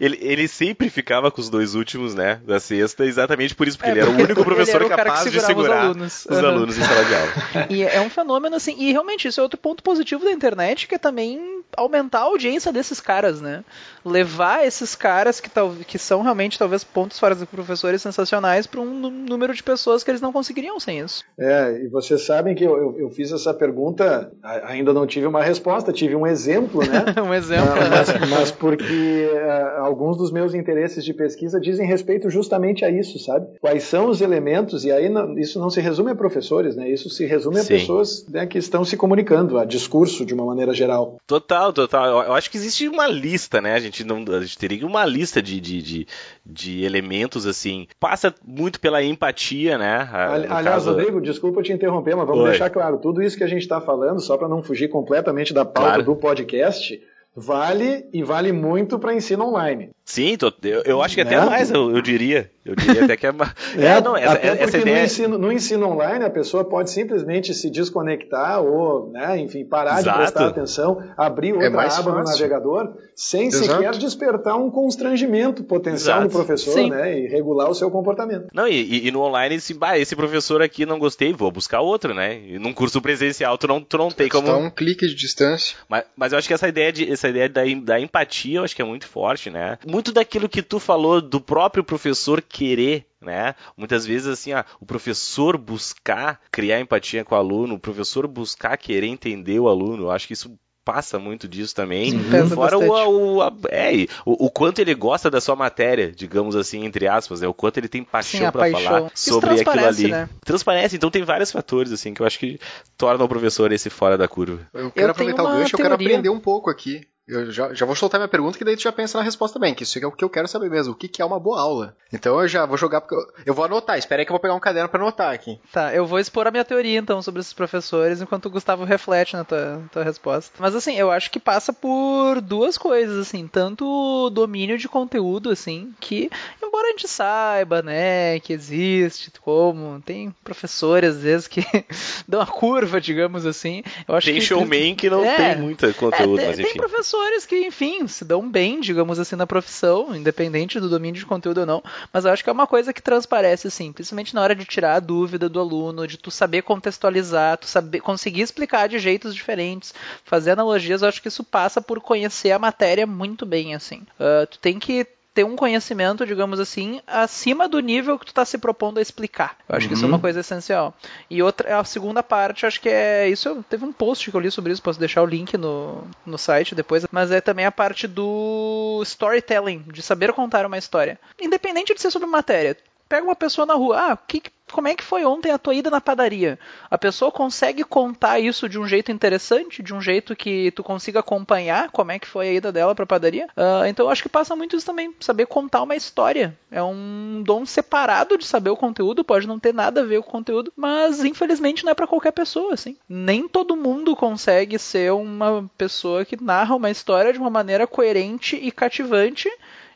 ele, 0.00 0.18
ele 0.20 0.46
sempre 0.46 0.88
ficava 0.88 1.30
com 1.30 1.40
os 1.40 1.50
dois 1.50 1.74
últimos, 1.74 2.14
né, 2.14 2.40
da 2.46 2.60
sexta, 2.60 3.04
exatamente 3.04 3.54
por 3.54 3.66
isso, 3.66 3.76
porque 3.76 3.90
é, 3.90 3.92
ele 3.94 4.00
era 4.00 4.10
o 4.10 4.14
único 4.14 4.44
professor 4.44 4.82
o 4.82 4.88
capaz 4.88 5.30
de 5.30 5.40
segurar 5.40 5.76
os 5.76 5.84
alunos, 5.84 6.26
os 6.26 6.38
uhum. 6.38 6.46
alunos 6.46 6.78
em 6.78 6.82
sala 6.82 7.04
de 7.04 7.14
aula. 7.14 7.32
E 7.70 7.82
é 7.82 8.00
um 8.00 8.08
fenômeno, 8.08 8.56
assim, 8.56 8.76
e 8.78 8.92
realmente 8.92 9.26
isso 9.26 9.40
é 9.40 9.42
outro 9.42 9.58
ponto 9.58 9.82
positivo 9.82 10.24
da 10.24 10.30
internet, 10.30 10.86
que 10.86 10.94
é 10.94 10.98
também 10.98 11.58
aumentar 11.76 12.20
a 12.20 12.22
audiência 12.22 12.72
desses 12.72 13.00
caras, 13.00 13.40
né? 13.40 13.64
Levar 14.04 14.64
esses 14.64 14.94
caras 14.94 15.40
que, 15.40 15.50
tal, 15.50 15.74
que 15.86 15.98
são 15.98 16.22
realmente, 16.22 16.58
talvez, 16.58 16.84
pontos 16.84 17.18
fora 17.18 17.34
dos 17.34 17.44
professores 17.44 18.00
sensacionais 18.00 18.66
para 18.66 18.80
um 18.80 19.10
número 19.10 19.52
de 19.52 19.62
pessoas 19.62 20.02
que 20.02 20.10
eles 20.10 20.20
não 20.20 20.32
conseguiriam 20.32 20.78
sem 20.78 21.00
isso. 21.00 21.24
É, 21.38 21.82
e 21.84 21.88
vocês 21.88 22.24
sabem 22.24 22.54
que 22.54 22.64
eu, 22.64 22.76
eu, 22.76 22.96
eu 22.98 23.10
fiz 23.10 23.32
essa 23.32 23.48
essa 23.48 23.54
pergunta 23.54 24.30
ainda 24.42 24.92
não 24.92 25.06
tive 25.06 25.26
uma 25.26 25.42
resposta, 25.42 25.92
tive 25.92 26.14
um 26.14 26.26
exemplo, 26.26 26.80
né? 26.80 27.04
um 27.26 27.32
exemplo. 27.32 27.67
Mas, 27.90 28.30
mas, 28.30 28.50
porque 28.50 29.30
uh, 29.32 29.82
alguns 29.82 30.16
dos 30.16 30.30
meus 30.30 30.54
interesses 30.54 31.04
de 31.04 31.12
pesquisa 31.12 31.60
dizem 31.60 31.86
respeito 31.86 32.30
justamente 32.30 32.84
a 32.84 32.90
isso, 32.90 33.18
sabe? 33.18 33.46
Quais 33.60 33.84
são 33.84 34.08
os 34.08 34.20
elementos, 34.20 34.84
e 34.84 34.92
aí 34.92 35.08
não, 35.08 35.38
isso 35.38 35.58
não 35.58 35.70
se 35.70 35.80
resume 35.80 36.10
a 36.10 36.14
professores, 36.14 36.76
né? 36.76 36.88
Isso 36.90 37.08
se 37.10 37.26
resume 37.26 37.58
a 37.58 37.62
Sim. 37.62 37.74
pessoas 37.74 38.26
né, 38.28 38.46
que 38.46 38.58
estão 38.58 38.84
se 38.84 38.96
comunicando, 38.96 39.58
a 39.58 39.64
discurso 39.64 40.24
de 40.24 40.34
uma 40.34 40.44
maneira 40.44 40.72
geral. 40.72 41.18
Total, 41.26 41.72
total. 41.72 42.24
Eu 42.24 42.34
acho 42.34 42.50
que 42.50 42.56
existe 42.56 42.88
uma 42.88 43.06
lista, 43.06 43.60
né? 43.60 43.74
A 43.74 43.80
gente, 43.80 44.04
não, 44.04 44.24
a 44.34 44.40
gente 44.40 44.58
teria 44.58 44.86
uma 44.86 45.04
lista 45.04 45.42
de, 45.42 45.60
de, 45.60 45.82
de, 45.82 46.06
de 46.44 46.84
elementos, 46.84 47.46
assim. 47.46 47.86
Passa 47.98 48.34
muito 48.44 48.80
pela 48.80 49.02
empatia, 49.02 49.78
né? 49.78 50.08
Aliás, 50.12 50.64
caso... 50.64 50.90
Rodrigo, 50.90 51.20
desculpa 51.20 51.62
te 51.62 51.72
interromper, 51.72 52.16
mas 52.16 52.26
vamos 52.26 52.44
Oi. 52.44 52.50
deixar 52.50 52.70
claro, 52.70 52.98
tudo 52.98 53.22
isso 53.22 53.36
que 53.36 53.44
a 53.44 53.48
gente 53.48 53.62
está 53.62 53.80
falando, 53.80 54.20
só 54.20 54.36
para 54.36 54.48
não 54.48 54.62
fugir 54.62 54.88
completamente 54.88 55.52
da 55.52 55.64
pauta 55.64 55.90
claro. 55.90 56.02
do 56.02 56.16
podcast, 56.16 57.00
vale 57.38 58.08
e 58.12 58.22
vale 58.22 58.52
muito 58.52 58.98
para 58.98 59.14
ensino 59.14 59.46
online. 59.46 59.90
Sim, 60.08 60.38
tô, 60.38 60.50
eu, 60.62 60.82
eu, 60.86 61.02
acho 61.02 61.14
que 61.14 61.20
até 61.20 61.38
né? 61.38 61.44
mais, 61.44 61.70
eu, 61.70 61.94
eu, 61.94 62.00
diria. 62.00 62.50
Eu 62.64 62.74
diria 62.74 63.04
até 63.04 63.14
que 63.14 63.26
é. 63.26 63.28
é, 63.76 63.84
é 63.84 64.00
não, 64.00 64.16
essa, 64.16 64.32
até 64.32 64.62
essa 64.62 64.78
ideia... 64.78 64.96
no, 64.96 65.04
ensino, 65.04 65.38
no 65.38 65.52
ensino 65.52 65.86
online 65.86 66.24
a 66.24 66.30
pessoa 66.30 66.64
pode 66.64 66.90
simplesmente 66.90 67.52
se 67.52 67.68
desconectar 67.68 68.62
ou, 68.62 69.10
né, 69.10 69.38
enfim, 69.38 69.66
parar 69.66 69.98
Exato. 69.98 70.18
de 70.18 70.24
prestar 70.24 70.46
atenção, 70.46 71.02
abrir 71.14 71.50
é 71.50 71.52
outra 71.52 71.66
é 71.66 71.68
aba 71.68 71.82
fácil. 71.82 72.10
no 72.10 72.24
navegador, 72.24 72.94
sem 73.14 73.48
Exato. 73.48 73.66
sequer 73.66 73.98
despertar 73.98 74.56
um 74.56 74.70
constrangimento 74.70 75.62
potencial 75.62 76.20
Exato. 76.20 76.24
no 76.24 76.30
professor, 76.30 76.72
Sim. 76.72 76.88
né, 76.88 77.18
e 77.18 77.26
regular 77.26 77.68
o 77.68 77.74
seu 77.74 77.90
comportamento. 77.90 78.46
Não, 78.50 78.66
e, 78.66 79.06
e 79.06 79.10
no 79.10 79.20
online, 79.20 79.60
se, 79.60 79.74
bah, 79.74 79.98
esse 79.98 80.16
professor 80.16 80.62
aqui 80.62 80.86
não 80.86 80.98
gostei, 80.98 81.34
vou 81.34 81.52
buscar 81.52 81.80
outro, 81.80 82.14
né? 82.14 82.40
E 82.46 82.58
num 82.58 82.72
curso 82.72 83.02
presencial 83.02 83.58
tu 83.58 83.68
não, 83.68 83.82
tu 83.82 83.98
não 83.98 84.10
tem 84.10 84.30
como. 84.30 84.46
Dá 84.46 84.56
um 84.56 84.70
clique 84.70 85.06
de 85.06 85.14
distância. 85.14 85.76
Mas, 85.86 86.04
mas 86.16 86.32
eu 86.32 86.38
acho 86.38 86.48
que 86.48 86.54
essa 86.54 86.66
ideia, 86.66 86.90
de, 86.90 87.12
essa 87.12 87.28
ideia 87.28 87.46
da, 87.46 87.60
da 87.82 88.00
empatia, 88.00 88.60
eu 88.60 88.64
acho 88.64 88.74
que 88.74 88.80
é 88.80 88.86
muito 88.86 89.06
forte, 89.06 89.50
né? 89.50 89.76
muito 89.97 89.97
daquilo 90.02 90.48
que 90.48 90.62
tu 90.62 90.78
falou 90.78 91.20
do 91.20 91.40
próprio 91.40 91.84
professor 91.84 92.42
querer 92.42 93.06
né? 93.20 93.56
Muitas 93.76 94.06
vezes 94.06 94.28
assim, 94.28 94.52
ah, 94.52 94.64
o 94.80 94.86
professor 94.86 95.58
buscar 95.58 96.40
criar 96.52 96.80
empatia 96.80 97.24
com 97.24 97.34
o 97.34 97.38
aluno, 97.38 97.74
o 97.74 97.78
professor 97.80 98.28
buscar 98.28 98.76
querer 98.76 99.08
entender 99.08 99.58
o 99.58 99.68
aluno, 99.68 100.04
eu 100.04 100.10
acho 100.12 100.28
que 100.28 100.34
isso 100.34 100.56
passa 100.88 101.18
muito 101.18 101.46
disso 101.46 101.74
também. 101.74 102.12
Sim, 102.12 102.48
Fora 102.54 102.78
o, 102.78 103.34
o, 103.34 103.42
a, 103.42 103.52
é, 103.68 104.06
o, 104.24 104.46
o, 104.46 104.50
quanto 104.50 104.78
ele 104.78 104.94
gosta 104.94 105.30
da 105.30 105.38
sua 105.38 105.54
matéria, 105.54 106.10
digamos 106.10 106.56
assim, 106.56 106.82
entre 106.82 107.06
aspas, 107.06 107.42
né? 107.42 107.46
O 107.46 107.52
quanto 107.52 107.76
ele 107.76 107.88
tem 107.88 108.02
paixão 108.02 108.50
para 108.50 108.70
falar 108.70 109.10
sobre 109.14 109.60
aquilo 109.60 109.84
ali. 109.84 110.08
Né? 110.08 110.30
Transparece, 110.42 110.96
então 110.96 111.10
tem 111.10 111.22
vários 111.24 111.52
fatores, 111.52 111.92
assim, 111.92 112.14
que 112.14 112.22
eu 112.22 112.26
acho 112.26 112.38
que 112.38 112.58
tornam 112.96 113.26
o 113.26 113.28
professor 113.28 113.70
esse 113.70 113.90
fora 113.90 114.16
da 114.16 114.26
curva. 114.26 114.66
Eu 114.72 114.90
quero 114.90 115.08
eu 115.08 115.10
aproveitar 115.10 115.42
o 115.42 115.48
gancho, 115.48 115.74
eu 115.74 115.78
quero 115.78 115.94
aprender 115.94 116.30
um 116.30 116.40
pouco 116.40 116.70
aqui. 116.70 117.06
Eu 117.28 117.50
já, 117.50 117.74
já 117.74 117.84
vou 117.84 117.94
soltar 117.94 118.18
minha 118.18 118.28
pergunta, 118.28 118.56
que 118.56 118.64
daí 118.64 118.74
tu 118.74 118.82
já 118.82 118.90
pensa 118.90 119.18
na 119.18 119.24
resposta 119.24 119.58
bem, 119.58 119.74
que 119.74 119.82
isso 119.82 119.98
é 119.98 120.06
o 120.06 120.10
que 120.10 120.24
eu 120.24 120.30
quero 120.30 120.48
saber 120.48 120.70
mesmo. 120.70 120.94
O 120.94 120.96
que, 120.96 121.06
que 121.06 121.20
é 121.20 121.24
uma 121.24 121.38
boa 121.38 121.60
aula? 121.60 121.94
Então 122.10 122.40
eu 122.40 122.48
já 122.48 122.64
vou 122.64 122.78
jogar, 122.78 123.02
porque 123.02 123.14
eu, 123.14 123.20
eu 123.44 123.54
vou 123.54 123.66
anotar. 123.66 123.98
Espera 123.98 124.22
aí 124.22 124.24
que 124.24 124.32
eu 124.32 124.34
vou 124.34 124.40
pegar 124.40 124.54
um 124.54 124.60
caderno 124.60 124.88
para 124.88 125.02
anotar 125.02 125.34
aqui. 125.34 125.60
Tá, 125.70 125.94
eu 125.94 126.06
vou 126.06 126.18
expor 126.18 126.46
a 126.46 126.50
minha 126.50 126.64
teoria 126.64 126.98
então 126.98 127.20
sobre 127.20 127.42
esses 127.42 127.52
professores, 127.52 128.22
enquanto 128.22 128.46
o 128.46 128.50
Gustavo 128.50 128.82
reflete 128.84 129.34
na 129.34 129.44
tua, 129.44 129.82
tua 129.92 130.02
resposta. 130.02 130.54
Mas 130.58 130.74
assim, 130.74 130.96
eu 130.96 131.10
acho 131.10 131.30
que 131.30 131.38
passa 131.38 131.70
por 131.70 132.40
duas 132.40 132.78
coisas, 132.78 133.18
assim. 133.18 133.46
Tanto 133.46 133.84
o 133.84 134.30
domínio 134.30 134.78
de 134.78 134.88
conteúdo, 134.88 135.50
assim, 135.50 135.92
que, 136.00 136.30
embora 136.62 136.88
a 136.88 136.90
gente 136.92 137.08
saiba, 137.08 137.82
né, 137.82 138.40
que 138.40 138.54
existe, 138.54 139.30
como, 139.42 140.00
tem 140.00 140.34
professores 140.42 141.16
às 141.16 141.22
vezes 141.22 141.46
que 141.46 141.60
dão 142.26 142.40
a 142.40 142.46
curva, 142.46 142.98
digamos 142.98 143.44
assim. 143.44 143.82
Eu 144.06 144.14
acho 144.14 144.28
tem 144.28 144.36
que, 144.36 144.40
showman 144.40 144.94
que 144.94 145.10
não 145.10 145.22
é, 145.22 145.36
tem 145.36 145.62
muito 145.62 145.92
conteúdo, 145.94 146.40
é, 146.40 146.46
mas 146.46 146.58
enfim. 146.58 146.70
Tem 146.70 146.78
professores 146.78 147.17
professores 147.18 147.46
que, 147.46 147.66
enfim, 147.66 148.06
se 148.06 148.24
dão 148.24 148.48
bem, 148.48 148.80
digamos 148.80 149.18
assim, 149.18 149.36
na 149.36 149.46
profissão, 149.46 150.14
independente 150.14 150.80
do 150.80 150.88
domínio 150.88 151.20
de 151.20 151.26
conteúdo 151.26 151.60
ou 151.60 151.66
não. 151.66 151.82
Mas 152.12 152.24
eu 152.24 152.30
acho 152.30 152.42
que 152.42 152.50
é 152.50 152.52
uma 152.52 152.66
coisa 152.66 152.92
que 152.92 153.02
transparece, 153.02 153.66
assim, 153.66 153.92
principalmente 153.92 154.34
na 154.34 154.42
hora 154.42 154.54
de 154.54 154.64
tirar 154.64 154.94
a 154.94 155.00
dúvida 155.00 155.48
do 155.48 155.60
aluno, 155.60 156.06
de 156.06 156.16
tu 156.16 156.30
saber 156.30 156.62
contextualizar, 156.62 157.58
tu 157.58 157.66
saber 157.66 158.00
conseguir 158.00 158.42
explicar 158.42 158.88
de 158.88 158.98
jeitos 158.98 159.34
diferentes, 159.34 159.94
fazer 160.24 160.52
analogias. 160.52 161.02
Eu 161.02 161.08
acho 161.08 161.20
que 161.20 161.28
isso 161.28 161.44
passa 161.44 161.80
por 161.80 162.00
conhecer 162.00 162.52
a 162.52 162.58
matéria 162.58 163.06
muito 163.06 163.44
bem, 163.44 163.74
assim. 163.74 164.02
Uh, 164.18 164.46
tu 164.50 164.58
tem 164.58 164.78
que 164.78 165.06
ter 165.38 165.44
um 165.44 165.54
conhecimento, 165.54 166.26
digamos 166.26 166.58
assim, 166.58 167.00
acima 167.06 167.68
do 167.68 167.78
nível 167.78 168.18
que 168.18 168.24
tu 168.24 168.30
está 168.30 168.44
se 168.44 168.58
propondo 168.58 168.98
a 168.98 169.00
explicar. 169.00 169.56
Eu 169.68 169.76
acho 169.76 169.84
uhum. 169.84 169.88
que 169.88 169.94
isso 169.94 170.04
é 170.04 170.08
uma 170.08 170.16
uhum. 170.16 170.20
coisa 170.20 170.40
essencial. 170.40 170.92
E 171.30 171.40
outra, 171.40 171.78
a 171.78 171.84
segunda 171.84 172.24
parte, 172.24 172.66
acho 172.66 172.80
que 172.80 172.88
é 172.88 173.28
isso. 173.28 173.64
Teve 173.70 173.84
um 173.84 173.92
post 173.92 174.28
que 174.28 174.36
eu 174.36 174.40
li 174.40 174.50
sobre 174.50 174.72
isso, 174.72 174.82
posso 174.82 174.98
deixar 174.98 175.22
o 175.22 175.26
link 175.26 175.56
no, 175.56 176.02
no 176.26 176.36
site 176.36 176.74
depois. 176.74 177.06
Mas 177.12 177.30
é 177.30 177.40
também 177.40 177.64
a 177.64 177.70
parte 177.70 178.08
do 178.08 179.00
storytelling, 179.04 179.84
de 179.92 180.02
saber 180.02 180.32
contar 180.32 180.66
uma 180.66 180.76
história. 180.76 181.20
Independente 181.40 181.94
de 181.94 182.00
ser 182.00 182.10
sobre 182.10 182.26
matéria. 182.26 182.76
Pega 183.08 183.24
uma 183.24 183.36
pessoa 183.36 183.64
na 183.66 183.74
rua, 183.74 184.12
ah, 184.12 184.16
que, 184.16 184.42
como 184.72 184.88
é 184.88 184.94
que 184.94 185.02
foi 185.02 185.24
ontem 185.24 185.50
a 185.50 185.58
tua 185.58 185.74
ida 185.74 185.90
na 185.90 186.00
padaria? 186.00 186.58
A 186.90 186.98
pessoa 186.98 187.32
consegue 187.32 187.82
contar 187.84 188.38
isso 188.38 188.68
de 188.68 188.78
um 188.78 188.86
jeito 188.86 189.10
interessante, 189.10 189.82
de 189.82 189.94
um 189.94 190.00
jeito 190.00 190.36
que 190.36 190.70
tu 190.72 190.82
consiga 190.84 191.20
acompanhar 191.20 191.90
como 191.90 192.12
é 192.12 192.18
que 192.18 192.28
foi 192.28 192.48
a 192.48 192.52
ida 192.52 192.72
dela 192.72 192.94
para 192.94 193.04
a 193.04 193.06
padaria? 193.06 193.46
Uh, 193.56 193.86
então 193.86 194.06
eu 194.06 194.10
acho 194.10 194.22
que 194.22 194.28
passa 194.28 194.54
muito 194.54 194.76
isso 194.76 194.86
também, 194.86 195.14
saber 195.20 195.46
contar 195.46 195.82
uma 195.82 195.96
história. 195.96 196.56
É 196.70 196.82
um 196.82 197.42
dom 197.44 197.64
separado 197.64 198.36
de 198.36 198.44
saber 198.44 198.70
o 198.70 198.76
conteúdo, 198.76 199.24
pode 199.24 199.46
não 199.46 199.58
ter 199.58 199.72
nada 199.72 200.02
a 200.02 200.04
ver 200.04 200.20
com 200.20 200.28
o 200.28 200.32
conteúdo, 200.32 200.72
mas 200.76 201.24
infelizmente 201.24 201.84
não 201.84 201.92
é 201.92 201.94
para 201.94 202.06
qualquer 202.06 202.32
pessoa, 202.32 202.74
assim. 202.74 202.96
Nem 203.08 203.48
todo 203.48 203.76
mundo 203.76 204.14
consegue 204.14 204.78
ser 204.78 205.12
uma 205.12 205.68
pessoa 205.78 206.24
que 206.24 206.42
narra 206.42 206.76
uma 206.76 206.90
história 206.90 207.32
de 207.32 207.38
uma 207.38 207.50
maneira 207.50 207.86
coerente 207.86 208.56
e 208.56 208.70
cativante 208.70 209.50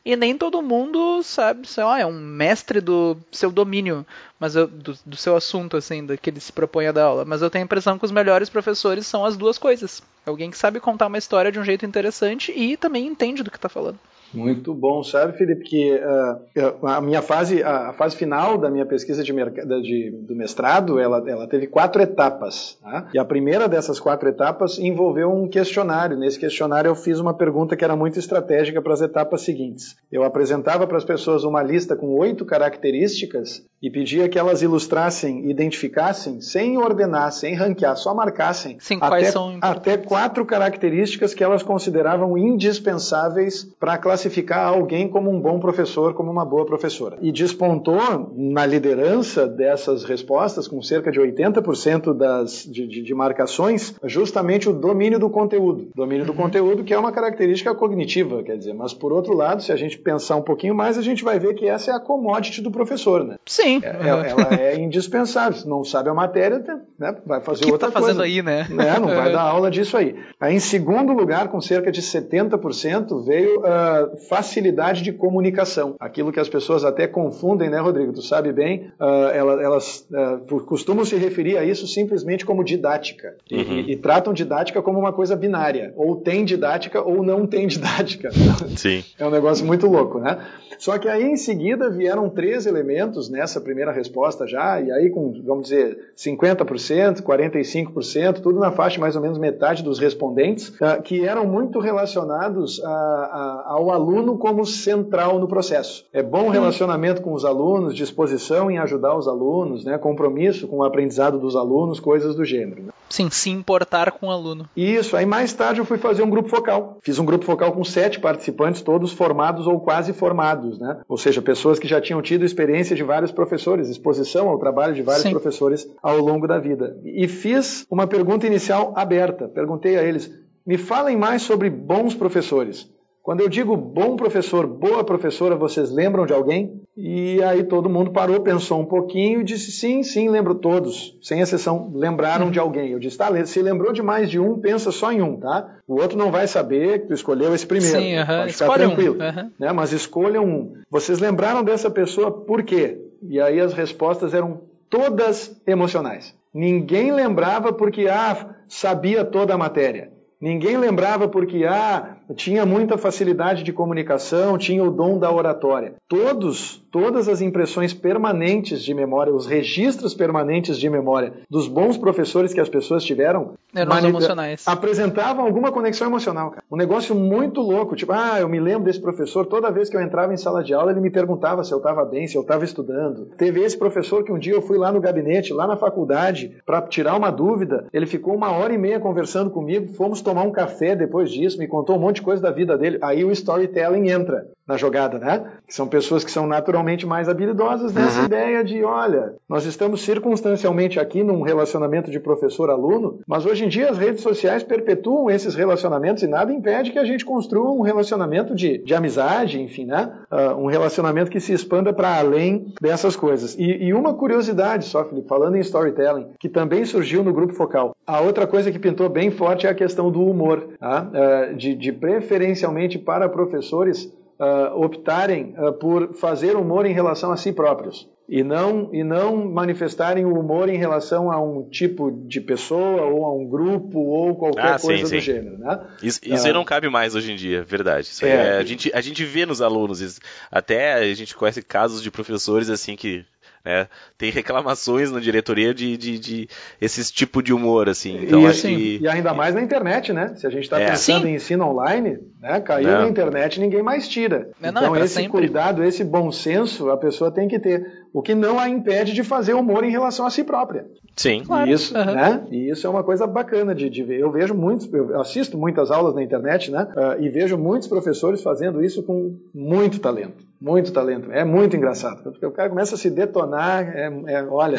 e 0.05 0.15
nem 0.17 0.37
todo 0.37 0.61
mundo 0.61 1.23
sabe, 1.23 1.65
sei 1.67 1.83
lá, 1.83 1.99
é 1.99 2.05
um 2.05 2.19
mestre 2.19 2.81
do 2.81 3.17
seu 3.31 3.49
domínio, 3.49 4.05
mas 4.37 4.53
eu, 4.55 4.67
do, 4.67 4.97
do, 5.05 5.15
seu 5.15 5.35
assunto, 5.35 5.77
assim, 5.77 6.05
do 6.05 6.17
que 6.17 6.29
ele 6.29 6.41
se 6.41 6.51
propõe 6.51 6.87
a 6.87 6.91
dar 6.91 7.05
aula. 7.05 7.23
Mas 7.23 7.41
eu 7.41 7.49
tenho 7.49 7.63
a 7.63 7.65
impressão 7.65 7.97
que 7.97 8.03
os 8.03 8.11
melhores 8.11 8.49
professores 8.49 9.07
são 9.07 9.23
as 9.23 9.37
duas 9.37 9.57
coisas. 9.57 10.03
Alguém 10.25 10.51
que 10.51 10.57
sabe 10.57 10.81
contar 10.81 11.07
uma 11.07 11.17
história 11.17 11.51
de 11.51 11.59
um 11.59 11.63
jeito 11.63 11.85
interessante 11.85 12.51
e 12.51 12.75
também 12.75 13.07
entende 13.07 13.43
do 13.43 13.51
que 13.51 13.57
está 13.57 13.69
falando. 13.69 13.97
Muito 14.33 14.73
bom, 14.73 15.03
sabe, 15.03 15.37
Felipe, 15.37 15.63
que 15.63 15.93
uh, 15.93 16.87
a 16.87 17.01
minha 17.01 17.21
fase, 17.21 17.61
a 17.63 17.93
fase 17.93 18.15
final 18.15 18.57
da 18.57 18.69
minha 18.69 18.85
pesquisa 18.85 19.23
de, 19.23 19.31
de 19.31 20.11
do 20.11 20.35
mestrado, 20.35 20.99
ela, 20.99 21.23
ela 21.29 21.47
teve 21.47 21.67
quatro 21.67 22.01
etapas. 22.01 22.77
Tá? 22.81 23.09
E 23.13 23.19
a 23.19 23.25
primeira 23.25 23.67
dessas 23.67 23.99
quatro 23.99 24.27
etapas 24.27 24.79
envolveu 24.79 25.31
um 25.31 25.47
questionário. 25.47 26.17
Nesse 26.17 26.39
questionário 26.39 26.89
eu 26.89 26.95
fiz 26.95 27.19
uma 27.19 27.33
pergunta 27.33 27.75
que 27.75 27.83
era 27.83 27.95
muito 27.95 28.17
estratégica 28.17 28.81
para 28.81 28.93
as 28.93 29.01
etapas 29.01 29.41
seguintes. 29.41 29.95
Eu 30.11 30.23
apresentava 30.23 30.87
para 30.87 30.97
as 30.97 31.05
pessoas 31.05 31.43
uma 31.43 31.61
lista 31.61 31.95
com 31.95 32.07
oito 32.17 32.45
características 32.45 33.63
e 33.81 33.89
pedia 33.89 34.29
que 34.29 34.39
elas 34.39 34.61
ilustrassem, 34.61 35.49
identificassem, 35.49 36.39
sem 36.39 36.77
ordenar, 36.77 37.33
sem 37.33 37.53
ranquear, 37.53 37.97
só 37.97 38.13
marcassem 38.13 38.77
Sim, 38.79 38.97
até, 39.01 39.29
até 39.61 39.97
quatro 39.97 40.45
características 40.45 41.33
que 41.33 41.43
elas 41.43 41.61
consideravam 41.61 42.37
indispensáveis 42.37 43.65
para 43.77 43.97
classificar 43.97 44.22
classificar 44.23 44.67
alguém 44.67 45.07
como 45.07 45.29
um 45.29 45.39
bom 45.39 45.59
professor, 45.59 46.13
como 46.13 46.31
uma 46.31 46.45
boa 46.45 46.65
professora. 46.65 47.17
E 47.21 47.31
despontou 47.31 48.31
na 48.35 48.65
liderança 48.65 49.47
dessas 49.47 50.03
respostas, 50.03 50.67
com 50.67 50.81
cerca 50.81 51.11
de 51.11 51.19
80% 51.19 52.13
das, 52.13 52.67
de, 52.69 52.87
de, 52.87 53.01
de, 53.01 53.13
marcações, 53.13 53.95
justamente 54.05 54.69
o 54.69 54.73
domínio 54.73 55.19
do 55.19 55.29
conteúdo. 55.29 55.89
Domínio 55.95 56.25
do 56.25 56.31
uhum. 56.31 56.37
conteúdo, 56.37 56.83
que 56.83 56.93
é 56.93 56.97
uma 56.97 57.11
característica 57.11 57.73
cognitiva, 57.75 58.43
quer 58.43 58.57
dizer, 58.57 58.73
mas 58.73 58.93
por 58.93 59.11
outro 59.11 59.33
lado, 59.33 59.61
se 59.61 59.71
a 59.71 59.75
gente 59.75 59.97
pensar 59.97 60.35
um 60.35 60.41
pouquinho 60.41 60.73
mais, 60.73 60.97
a 60.97 61.01
gente 61.01 61.23
vai 61.23 61.39
ver 61.39 61.53
que 61.53 61.67
essa 61.67 61.91
é 61.91 61.93
a 61.93 61.99
commodity 61.99 62.61
do 62.61 62.71
professor, 62.71 63.23
né? 63.23 63.37
Sim. 63.45 63.81
É, 63.83 64.13
uhum. 64.13 64.23
ela, 64.23 64.55
é 64.55 64.79
indispensável. 64.79 65.59
Se 65.59 65.67
não 65.67 65.83
sabe 65.83 66.09
a 66.09 66.13
matéria, 66.13 66.63
né, 66.97 67.15
vai 67.25 67.41
fazer 67.41 67.65
que 67.65 67.71
outra 67.71 67.91
tá 67.91 67.99
coisa. 67.99 68.23
aí, 68.23 68.41
né? 68.41 68.67
né? 68.69 68.99
Não 68.99 69.07
vai 69.07 69.31
dar 69.33 69.41
aula 69.41 69.69
disso 69.69 69.97
aí. 69.97 70.15
Aí, 70.39 70.55
em 70.55 70.59
segundo 70.59 71.13
lugar, 71.13 71.49
com 71.49 71.59
cerca 71.59 71.91
de 71.91 72.01
70%, 72.01 73.23
veio 73.25 73.59
uh, 73.59 74.12
facilidade 74.17 75.01
de 75.01 75.11
comunicação. 75.11 75.95
Aquilo 75.99 76.31
que 76.31 76.39
as 76.39 76.49
pessoas 76.49 76.83
até 76.83 77.07
confundem, 77.07 77.69
né, 77.69 77.79
Rodrigo? 77.79 78.13
Tu 78.13 78.21
sabe 78.21 78.51
bem, 78.51 78.91
uh, 78.99 79.29
elas, 79.33 80.07
uh, 80.11 80.61
costumam 80.65 81.05
se 81.05 81.15
referir 81.15 81.57
a 81.57 81.63
isso 81.63 81.87
simplesmente 81.87 82.45
como 82.45 82.63
didática. 82.63 83.35
Uhum. 83.51 83.79
E, 83.79 83.93
e, 83.93 83.95
tratam 83.97 84.33
didática 84.33 84.81
como 84.81 84.99
uma 84.99 85.13
coisa 85.13 85.35
binária. 85.35 85.93
Ou 85.95 86.17
tem 86.17 86.45
didática 86.45 87.01
ou 87.01 87.23
não 87.23 87.45
tem 87.45 87.67
didática. 87.67 88.29
Sim. 88.75 89.03
É 89.17 89.25
um 89.25 89.31
negócio 89.31 89.65
muito 89.65 89.87
louco, 89.87 90.19
né? 90.19 90.37
Só 90.83 90.99
que 90.99 91.07
aí 91.07 91.23
em 91.23 91.37
seguida 91.37 91.89
vieram 91.89 92.29
três 92.29 92.65
elementos 92.65 93.29
nessa 93.29 93.61
primeira 93.61 93.89
resposta 93.89 94.45
já, 94.45 94.81
e 94.81 94.91
aí 94.91 95.09
com, 95.09 95.31
vamos 95.41 95.69
dizer, 95.69 96.11
50%, 96.17 97.21
45%, 97.21 98.41
tudo 98.41 98.59
na 98.59 98.69
faixa 98.69 98.99
mais 98.99 99.15
ou 99.15 99.21
menos 99.21 99.37
metade 99.37 99.81
dos 99.81 99.97
respondentes, 99.97 100.67
uh, 100.81 101.01
que 101.01 101.25
eram 101.25 101.47
muito 101.47 101.79
relacionados 101.79 102.83
a, 102.83 102.89
a, 102.89 103.63
ao 103.67 103.91
aluno 103.91 104.37
como 104.37 104.65
central 104.65 105.39
no 105.39 105.47
processo. 105.47 106.05
É 106.11 106.21
bom 106.21 106.49
relacionamento 106.49 107.21
com 107.21 107.31
os 107.31 107.45
alunos, 107.45 107.95
disposição 107.95 108.69
em 108.69 108.77
ajudar 108.77 109.15
os 109.15 109.25
alunos, 109.25 109.85
né, 109.85 109.97
compromisso 109.97 110.67
com 110.67 110.79
o 110.79 110.83
aprendizado 110.83 111.39
dos 111.39 111.55
alunos, 111.55 112.01
coisas 112.01 112.35
do 112.35 112.43
gênero. 112.43 112.83
Né? 112.83 112.92
Sim, 113.13 113.29
se 113.29 113.51
importar 113.51 114.11
com 114.11 114.25
o 114.25 114.31
aluno. 114.31 114.67
Isso, 114.75 115.15
aí 115.15 115.23
mais 115.23 115.53
tarde 115.53 115.79
eu 115.79 115.85
fui 115.85 115.99
fazer 115.99 116.23
um 116.23 116.29
grupo 116.31 116.49
focal. 116.49 116.97
Fiz 117.03 117.19
um 117.19 117.25
grupo 117.25 117.45
focal 117.45 117.71
com 117.71 117.83
sete 117.83 118.19
participantes, 118.19 118.81
todos 118.81 119.13
formados 119.13 119.67
ou 119.67 119.79
quase 119.79 120.13
formados, 120.13 120.79
né? 120.79 120.99
Ou 121.07 121.15
seja, 121.15 121.39
pessoas 121.39 121.77
que 121.77 121.87
já 121.87 122.01
tinham 122.01 122.23
tido 122.23 122.43
experiência 122.43 122.95
de 122.95 123.03
vários 123.03 123.31
professores, 123.31 123.87
exposição 123.87 124.49
ao 124.49 124.57
trabalho 124.57 124.95
de 124.95 125.03
vários 125.03 125.21
Sim. 125.21 125.29
professores 125.29 125.87
ao 126.01 126.17
longo 126.17 126.47
da 126.47 126.57
vida. 126.57 126.97
E 127.05 127.27
fiz 127.27 127.85
uma 127.87 128.07
pergunta 128.07 128.47
inicial 128.47 128.93
aberta. 128.95 129.47
Perguntei 129.47 129.95
a 129.95 130.03
eles: 130.03 130.31
me 130.65 130.79
falem 130.79 131.15
mais 131.15 131.43
sobre 131.43 131.69
bons 131.69 132.15
professores. 132.15 132.89
Quando 133.23 133.39
eu 133.39 133.47
digo 133.47 133.77
bom 133.77 134.17
professor, 134.17 134.67
boa 134.67 135.01
professora, 135.01 135.55
vocês 135.55 135.89
lembram 135.89 136.25
de 136.25 136.33
alguém? 136.33 136.81
E 136.95 137.41
aí 137.41 137.63
todo 137.63 137.89
mundo 137.89 138.11
parou, 138.11 138.41
pensou 138.41 138.81
um 138.81 138.85
pouquinho 138.85 139.39
e 139.39 139.43
disse: 139.45 139.71
sim, 139.71 140.03
sim, 140.03 140.27
lembro 140.27 140.55
todos, 140.55 141.17
sem 141.21 141.39
exceção, 141.39 141.89
lembraram 141.95 142.51
de 142.51 142.59
alguém. 142.59 142.89
Eu 142.89 142.99
disse: 142.99 143.17
tá, 143.17 143.45
se 143.45 143.61
lembrou 143.61 143.93
de 143.93 144.01
mais 144.01 144.29
de 144.29 144.37
um, 144.37 144.59
pensa 144.59 144.91
só 144.91 145.09
em 145.09 145.21
um, 145.21 145.39
tá? 145.39 145.77
O 145.87 146.01
outro 146.01 146.17
não 146.17 146.31
vai 146.31 146.47
saber 146.47 146.99
que 146.99 147.07
tu 147.07 147.13
escolheu 147.13 147.55
esse 147.55 147.65
primeiro. 147.65 147.97
Sim, 147.97 148.17
uh 148.17 148.23
-huh. 148.23 148.39
Pode 148.41 148.53
ficar 148.53 148.65
Escolhe 148.65 148.83
tranquilo. 148.87 149.15
Um. 149.15 149.17
Uh 149.17 149.31
-huh. 149.31 149.51
né? 149.57 149.71
Mas 149.71 149.93
escolham 149.93 150.43
um. 150.43 150.73
Vocês 150.91 151.19
lembraram 151.19 151.63
dessa 151.63 151.89
pessoa 151.89 152.29
por 152.29 152.61
quê? 152.63 152.99
E 153.21 153.39
aí 153.39 153.57
as 153.57 153.73
respostas 153.73 154.33
eram 154.33 154.63
todas 154.89 155.61
emocionais. 155.65 156.35
Ninguém 156.53 157.11
lembrava 157.11 157.71
porque, 157.71 158.07
ah, 158.09 158.53
sabia 158.67 159.23
toda 159.23 159.53
a 159.53 159.57
matéria. 159.57 160.12
Ninguém 160.43 160.75
lembrava 160.75 161.25
porque, 161.25 161.63
ah, 161.63 162.17
tinha 162.35 162.65
muita 162.65 162.97
facilidade 162.97 163.63
de 163.63 163.71
comunicação, 163.71 164.57
tinha 164.57 164.83
o 164.83 164.91
dom 164.91 165.17
da 165.17 165.31
oratória. 165.31 165.95
Todos, 166.05 166.82
todas 166.93 167.27
as 167.27 167.41
impressões 167.41 167.93
permanentes 167.93 168.83
de 168.83 168.93
memória, 168.93 169.33
os 169.33 169.47
registros 169.47 170.13
permanentes 170.13 170.77
de 170.77 170.89
memória 170.89 171.33
dos 171.49 171.67
bons 171.67 171.97
professores 171.97 172.53
que 172.53 172.59
as 172.59 172.69
pessoas 172.69 173.03
tiveram, 173.03 173.53
eram 173.73 173.97
emocionais. 173.97 174.63
apresentavam 174.67 175.43
alguma 175.43 175.71
conexão 175.71 176.07
emocional. 176.07 176.51
Cara. 176.51 176.63
Um 176.71 176.77
negócio 176.77 177.15
muito 177.15 177.61
louco, 177.61 177.95
tipo, 177.95 178.11
ah, 178.11 178.39
eu 178.39 178.47
me 178.47 178.59
lembro 178.59 178.83
desse 178.83 179.01
professor, 179.01 179.47
toda 179.47 179.71
vez 179.71 179.89
que 179.89 179.97
eu 179.97 180.01
entrava 180.01 180.31
em 180.31 180.37
sala 180.37 180.63
de 180.63 180.73
aula, 180.73 180.91
ele 180.91 181.01
me 181.01 181.09
perguntava 181.09 181.63
se 181.63 181.71
eu 181.71 181.79
estava 181.79 182.05
bem, 182.05 182.27
se 182.27 182.37
eu 182.37 182.43
estava 182.43 182.63
estudando. 182.63 183.25
Teve 183.37 183.63
esse 183.63 183.77
professor 183.77 184.23
que 184.23 184.31
um 184.31 184.37
dia 184.37 184.53
eu 184.53 184.61
fui 184.61 184.77
lá 184.77 184.91
no 184.91 185.01
gabinete, 185.01 185.51
lá 185.51 185.65
na 185.65 185.75
faculdade, 185.75 186.55
para 186.63 186.81
tirar 186.83 187.15
uma 187.15 187.31
dúvida, 187.31 187.87
ele 187.91 188.05
ficou 188.05 188.35
uma 188.35 188.51
hora 188.51 188.71
e 188.71 188.77
meia 188.77 188.99
conversando 188.99 189.49
comigo, 189.49 189.93
fomos 189.95 190.21
tomar 190.21 190.33
tomar 190.33 190.43
um 190.43 190.51
café 190.51 190.95
depois 190.95 191.31
disso, 191.31 191.59
me 191.59 191.67
contou 191.67 191.95
um 191.95 191.99
monte 191.99 192.15
de 192.15 192.21
coisa 192.23 192.41
da 192.41 192.51
vida 192.51 192.77
dele. 192.77 192.97
Aí 193.01 193.23
o 193.23 193.31
storytelling 193.31 194.09
entra 194.09 194.47
na 194.67 194.77
jogada, 194.77 195.19
né? 195.19 195.43
Que 195.67 195.73
são 195.73 195.87
pessoas 195.87 196.23
que 196.23 196.31
são 196.31 196.47
naturalmente 196.47 197.05
mais 197.05 197.27
habilidosas 197.27 197.93
nessa 197.93 198.19
uhum. 198.19 198.25
ideia 198.25 198.63
de, 198.63 198.83
olha, 198.83 199.35
nós 199.47 199.65
estamos 199.65 200.01
circunstancialmente 200.01 200.99
aqui 200.99 201.23
num 201.23 201.41
relacionamento 201.41 202.09
de 202.09 202.19
professor-aluno, 202.19 203.19
mas 203.27 203.45
hoje 203.45 203.65
em 203.65 203.67
dia 203.67 203.89
as 203.89 203.97
redes 203.97 204.23
sociais 204.23 204.63
perpetuam 204.63 205.29
esses 205.29 205.53
relacionamentos 205.55 206.23
e 206.23 206.27
nada 206.27 206.53
impede 206.53 206.91
que 206.91 206.99
a 206.99 207.03
gente 207.03 207.25
construa 207.25 207.71
um 207.71 207.81
relacionamento 207.81 208.55
de, 208.55 208.77
de 208.77 208.95
amizade, 208.95 209.61
enfim, 209.61 209.85
né? 209.85 210.11
Uh, 210.31 210.57
um 210.57 210.67
relacionamento 210.67 211.29
que 211.29 211.39
se 211.39 211.53
expanda 211.53 211.91
para 211.91 212.17
além 212.17 212.73
dessas 212.81 213.15
coisas. 213.15 213.55
E, 213.57 213.85
e 213.85 213.93
uma 213.93 214.13
curiosidade 214.13 214.85
só, 214.85 215.03
Felipe, 215.03 215.27
falando 215.27 215.57
em 215.57 215.59
storytelling, 215.59 216.27
que 216.39 216.47
também 216.47 216.85
surgiu 216.85 217.23
no 217.23 217.33
grupo 217.33 217.53
focal. 217.53 217.95
A 218.07 218.21
outra 218.21 218.47
coisa 218.47 218.71
que 218.71 218.79
pintou 218.79 219.09
bem 219.09 219.29
forte 219.29 219.67
é 219.67 219.69
a 219.69 219.75
questão 219.75 220.09
do 220.09 220.25
humor, 220.25 220.69
tá? 220.79 221.09
uh, 221.09 221.55
de, 221.55 221.75
de 221.75 221.91
preferencialmente 221.91 222.97
para 222.97 223.27
professores 223.27 224.11
uh, 224.43 224.83
optarem 224.83 225.55
uh, 225.57 225.73
por 225.73 226.13
fazer 226.13 226.55
humor 226.55 226.85
em 226.85 226.93
relação 226.93 227.31
a 227.31 227.37
si 227.37 227.51
próprios 227.51 228.07
e 228.27 228.43
não, 228.43 228.89
e 228.93 229.03
não 229.03 229.49
manifestarem 229.49 230.25
o 230.25 230.39
humor 230.39 230.69
em 230.69 230.77
relação 230.77 231.31
a 231.31 231.41
um 231.41 231.67
tipo 231.69 232.09
de 232.11 232.39
pessoa 232.39 233.03
ou 233.03 233.25
a 233.25 233.33
um 233.33 233.45
grupo 233.45 233.99
ou 233.99 234.35
qualquer 234.35 234.73
ah, 234.73 234.79
coisa 234.79 235.05
sim, 235.05 235.15
do 235.15 235.21
gênero. 235.21 235.57
Né? 235.57 235.79
Isso, 236.01 236.19
isso 236.23 236.49
uh, 236.49 236.53
não 236.53 236.63
cabe 236.63 236.89
mais 236.89 237.15
hoje 237.15 237.31
em 237.31 237.35
dia, 237.35 237.63
verdade. 237.63 238.09
É, 238.21 238.27
é, 238.27 238.57
a, 238.57 238.63
gente, 238.63 238.91
a 238.93 239.01
gente 239.01 239.25
vê 239.25 239.45
nos 239.45 239.61
alunos, 239.61 240.19
até 240.49 240.93
a 240.93 241.13
gente 241.13 241.35
conhece 241.35 241.61
casos 241.61 242.01
de 242.01 242.09
professores 242.09 242.69
assim 242.69 242.95
que 242.95 243.25
né? 243.63 243.87
Tem 244.17 244.29
reclamações 244.29 245.11
na 245.11 245.19
diretoria 245.19 245.73
de, 245.73 245.95
de, 245.95 246.19
de 246.19 246.49
esses 246.81 247.09
tipo 247.09 247.41
de 247.41 247.53
humor, 247.53 247.87
assim. 247.87 248.23
Então, 248.23 248.41
e, 248.41 248.47
assim, 248.47 248.75
que... 248.75 248.99
e 249.01 249.07
ainda 249.07 249.33
mais 249.33 249.55
na 249.55 249.61
internet, 249.61 250.11
né? 250.11 250.33
Se 250.35 250.45
a 250.45 250.49
gente 250.49 250.63
está 250.63 250.79
é. 250.79 250.89
pensando 250.89 251.23
Sim. 251.23 251.29
em 251.29 251.35
ensino 251.35 251.65
online, 251.65 252.19
né? 252.41 252.59
Caiu 252.59 252.91
não. 252.91 253.01
na 253.03 253.07
internet, 253.07 253.59
ninguém 253.59 253.81
mais 253.81 254.07
tira. 254.07 254.49
Não, 254.59 254.69
então, 254.69 254.83
não, 254.83 254.95
é 254.95 255.05
esse 255.05 255.15
sempre. 255.15 255.31
cuidado, 255.31 255.83
esse 255.83 256.03
bom 256.03 256.31
senso, 256.31 256.89
a 256.89 256.97
pessoa 256.97 257.31
tem 257.31 257.47
que 257.47 257.59
ter. 257.59 258.03
O 258.13 258.21
que 258.21 258.35
não 258.35 258.59
a 258.59 258.69
impede 258.69 259.13
de 259.13 259.23
fazer 259.23 259.53
humor 259.53 259.83
em 259.83 259.89
relação 259.89 260.25
a 260.25 260.29
si 260.29 260.43
própria. 260.43 260.85
Sim. 261.15 261.43
Claro. 261.45 261.69
E 261.69 261.73
isso, 261.73 261.97
uhum. 261.97 262.05
né? 262.05 262.43
E 262.51 262.69
isso 262.69 262.85
é 262.85 262.89
uma 262.89 263.03
coisa 263.03 263.25
bacana 263.25 263.73
de, 263.73 263.89
de 263.89 264.03
ver. 264.03 264.19
Eu 264.19 264.31
vejo 264.31 264.53
muitos, 264.53 264.91
eu 264.91 265.19
assisto 265.19 265.57
muitas 265.57 265.89
aulas 265.89 266.13
na 266.13 266.21
internet, 266.21 266.69
né? 266.69 266.87
Uh, 266.95 267.23
e 267.23 267.29
vejo 267.29 267.57
muitos 267.57 267.87
professores 267.87 268.41
fazendo 268.41 268.83
isso 268.83 269.01
com 269.03 269.35
muito 269.53 269.99
talento. 269.99 270.43
Muito 270.63 270.93
talento. 270.93 271.29
É 271.29 271.43
muito 271.43 271.75
engraçado. 271.75 272.23
Porque 272.23 272.45
o 272.45 272.51
cara 272.51 272.69
começa 272.69 272.95
a 272.95 272.97
se 272.97 273.09
detonar, 273.09 273.85
é, 273.93 274.05
é 274.27 274.43
olha, 274.43 274.77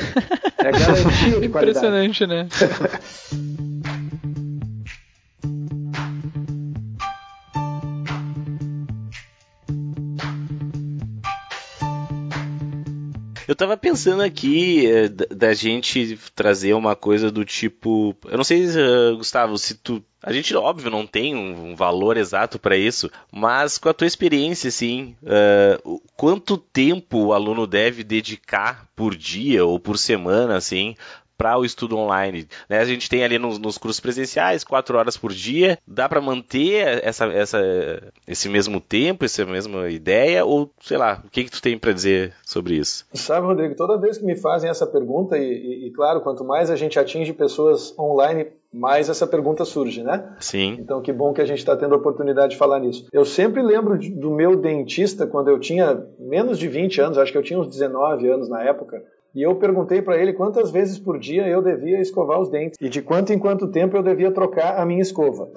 é 0.56 0.72
garantia 0.72 1.40
de 1.40 1.48
qualidade. 1.50 1.86
Impressionante, 1.86 2.26
né? 2.26 2.48
Eu 13.46 13.54
tava 13.54 13.76
pensando 13.76 14.22
aqui 14.22 14.86
eh, 14.86 15.08
da 15.08 15.52
gente 15.52 16.18
trazer 16.34 16.74
uma 16.74 16.96
coisa 16.96 17.30
do 17.30 17.44
tipo. 17.44 18.16
Eu 18.24 18.36
não 18.36 18.44
sei, 18.44 18.66
uh, 18.66 19.16
Gustavo, 19.16 19.58
se 19.58 19.74
tu. 19.74 20.02
A 20.22 20.32
gente, 20.32 20.56
óbvio, 20.56 20.90
não 20.90 21.06
tem 21.06 21.34
um 21.36 21.74
valor 21.76 22.16
exato 22.16 22.58
para 22.58 22.78
isso, 22.78 23.10
mas 23.30 23.76
com 23.76 23.90
a 23.90 23.94
tua 23.94 24.06
experiência, 24.06 24.68
assim, 24.68 25.14
uh, 25.22 26.00
quanto 26.16 26.56
tempo 26.56 27.26
o 27.26 27.32
aluno 27.34 27.66
deve 27.66 28.02
dedicar 28.02 28.88
por 28.96 29.14
dia 29.14 29.66
ou 29.66 29.78
por 29.78 29.98
semana, 29.98 30.56
assim, 30.56 30.96
para 31.36 31.58
o 31.58 31.64
estudo 31.64 31.96
online. 31.96 32.46
Né? 32.68 32.78
A 32.78 32.84
gente 32.84 33.08
tem 33.08 33.24
ali 33.24 33.38
nos, 33.38 33.58
nos, 33.58 33.78
cursos 33.78 34.00
presenciais, 34.00 34.64
quatro 34.64 34.96
horas 34.98 35.16
por 35.16 35.32
dia. 35.32 35.78
Dá 35.86 36.08
para 36.08 36.20
manter 36.20 37.04
essa, 37.04 37.26
essa, 37.26 37.60
esse 38.26 38.48
mesmo 38.48 38.80
tempo, 38.80 39.24
essa 39.24 39.44
mesma 39.44 39.88
ideia? 39.90 40.44
Ou, 40.44 40.70
sei 40.80 40.96
lá, 40.96 41.22
o 41.24 41.30
que, 41.30 41.44
que 41.44 41.50
tu 41.50 41.62
tem 41.62 41.78
para 41.78 41.92
dizer 41.92 42.32
sobre 42.44 42.74
isso? 42.74 43.06
Sabe, 43.12 43.46
Rodrigo, 43.46 43.74
toda 43.74 43.98
vez 43.98 44.18
que 44.18 44.24
me 44.24 44.36
fazem 44.36 44.70
essa 44.70 44.86
pergunta, 44.86 45.36
e, 45.36 45.42
e, 45.42 45.88
e 45.88 45.90
claro, 45.92 46.20
quanto 46.20 46.44
mais 46.44 46.70
a 46.70 46.76
gente 46.76 46.98
atinge 46.98 47.32
pessoas 47.32 47.96
online, 47.98 48.46
mais 48.74 49.08
essa 49.08 49.26
pergunta 49.26 49.64
surge, 49.64 50.02
né? 50.02 50.34
Sim. 50.40 50.76
Então, 50.80 51.00
que 51.00 51.12
bom 51.12 51.32
que 51.32 51.40
a 51.40 51.44
gente 51.44 51.58
está 51.58 51.76
tendo 51.76 51.94
a 51.94 51.98
oportunidade 51.98 52.52
de 52.52 52.58
falar 52.58 52.80
nisso. 52.80 53.06
Eu 53.12 53.24
sempre 53.24 53.62
lembro 53.62 53.96
do 53.96 54.32
meu 54.32 54.56
dentista 54.56 55.26
quando 55.26 55.48
eu 55.48 55.60
tinha 55.60 56.04
menos 56.18 56.58
de 56.58 56.66
20 56.66 57.00
anos, 57.00 57.18
acho 57.18 57.30
que 57.30 57.38
eu 57.38 57.42
tinha 57.42 57.58
uns 57.58 57.68
19 57.68 58.28
anos 58.28 58.48
na 58.48 58.62
época. 58.64 59.00
E 59.34 59.42
eu 59.42 59.56
perguntei 59.56 60.00
para 60.00 60.16
ele 60.16 60.32
quantas 60.32 60.70
vezes 60.70 60.96
por 60.96 61.18
dia 61.18 61.48
eu 61.48 61.60
devia 61.60 62.00
escovar 62.00 62.40
os 62.40 62.48
dentes 62.48 62.78
e 62.80 62.88
de 62.88 63.02
quanto 63.02 63.32
em 63.32 63.38
quanto 63.38 63.66
tempo 63.66 63.96
eu 63.96 64.02
devia 64.02 64.30
trocar 64.30 64.78
a 64.78 64.86
minha 64.86 65.02
escova. 65.02 65.48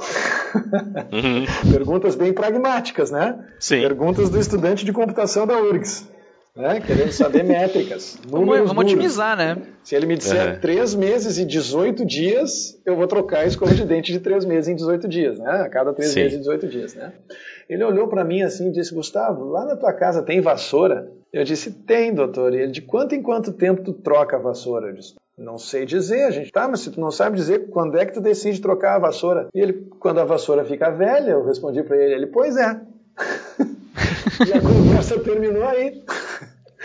Uhum. 1.11 1.45
Perguntas 1.71 2.15
bem 2.15 2.33
pragmáticas, 2.33 3.11
né? 3.11 3.37
Sim. 3.59 3.81
Perguntas 3.81 4.31
do 4.31 4.39
estudante 4.39 4.83
de 4.83 4.91
computação 4.91 5.45
da 5.45 5.61
URGS. 5.61 6.09
Né? 6.55 6.81
Querendo 6.81 7.11
saber 7.11 7.43
métricas. 7.45 8.17
Vamos, 8.27 8.57
vamos 8.61 8.83
otimizar, 8.83 9.37
né? 9.37 9.57
Se 9.83 9.95
ele 9.95 10.07
me 10.07 10.17
disser 10.17 10.55
uhum. 10.55 10.59
3 10.59 10.95
meses 10.95 11.37
e 11.37 11.45
18 11.45 12.03
dias, 12.03 12.81
eu 12.83 12.95
vou 12.95 13.05
trocar 13.05 13.41
a 13.41 13.45
escova 13.45 13.75
de 13.75 13.85
dente 13.85 14.11
de 14.11 14.19
3 14.19 14.43
meses 14.45 14.67
em 14.67 14.75
18 14.75 15.07
dias, 15.07 15.37
né? 15.37 15.51
A 15.51 15.69
cada 15.69 15.93
3 15.93 16.15
meses 16.15 16.33
e 16.33 16.37
18 16.39 16.67
dias, 16.67 16.95
né? 16.95 17.13
Ele 17.69 17.83
olhou 17.83 18.07
para 18.07 18.23
mim 18.23 18.41
assim 18.41 18.69
e 18.69 18.71
disse: 18.71 18.91
Gustavo, 18.91 19.45
lá 19.45 19.65
na 19.65 19.75
tua 19.75 19.93
casa 19.93 20.23
tem 20.23 20.41
vassoura? 20.41 21.07
Eu 21.31 21.43
disse: 21.43 21.71
Tem, 21.71 22.13
doutor. 22.13 22.53
E 22.53 22.57
ele: 22.57 22.71
De 22.71 22.81
quanto 22.81 23.15
em 23.15 23.21
quanto 23.21 23.53
tempo 23.53 23.83
tu 23.83 23.93
troca 23.93 24.35
a 24.35 24.39
vassoura? 24.39 24.87
Eu 24.87 24.93
disse: 24.93 25.15
Não 25.37 25.57
sei 25.57 25.85
dizer, 25.85 26.23
a 26.23 26.31
gente. 26.31 26.51
Tá, 26.51 26.67
mas 26.67 26.81
se 26.81 26.91
tu 26.91 26.99
não 26.99 27.11
sabe 27.11 27.35
dizer, 27.35 27.69
quando 27.69 27.97
é 27.97 28.05
que 28.05 28.13
tu 28.13 28.21
decide 28.21 28.61
trocar 28.61 28.95
a 28.95 28.99
vassoura? 28.99 29.47
E 29.53 29.59
ele: 29.59 29.89
Quando 29.99 30.19
a 30.19 30.25
vassoura 30.25 30.65
fica 30.65 30.89
velha, 30.89 31.31
eu 31.31 31.45
respondi 31.45 31.83
para 31.83 31.97
ele: 31.97 32.13
Ele: 32.13 32.27
Pois 32.27 32.55
é. 32.57 32.79
e 34.47 34.53
a 34.53 34.61
conversa 34.61 35.19
terminou 35.19 35.63
aí. 35.63 36.03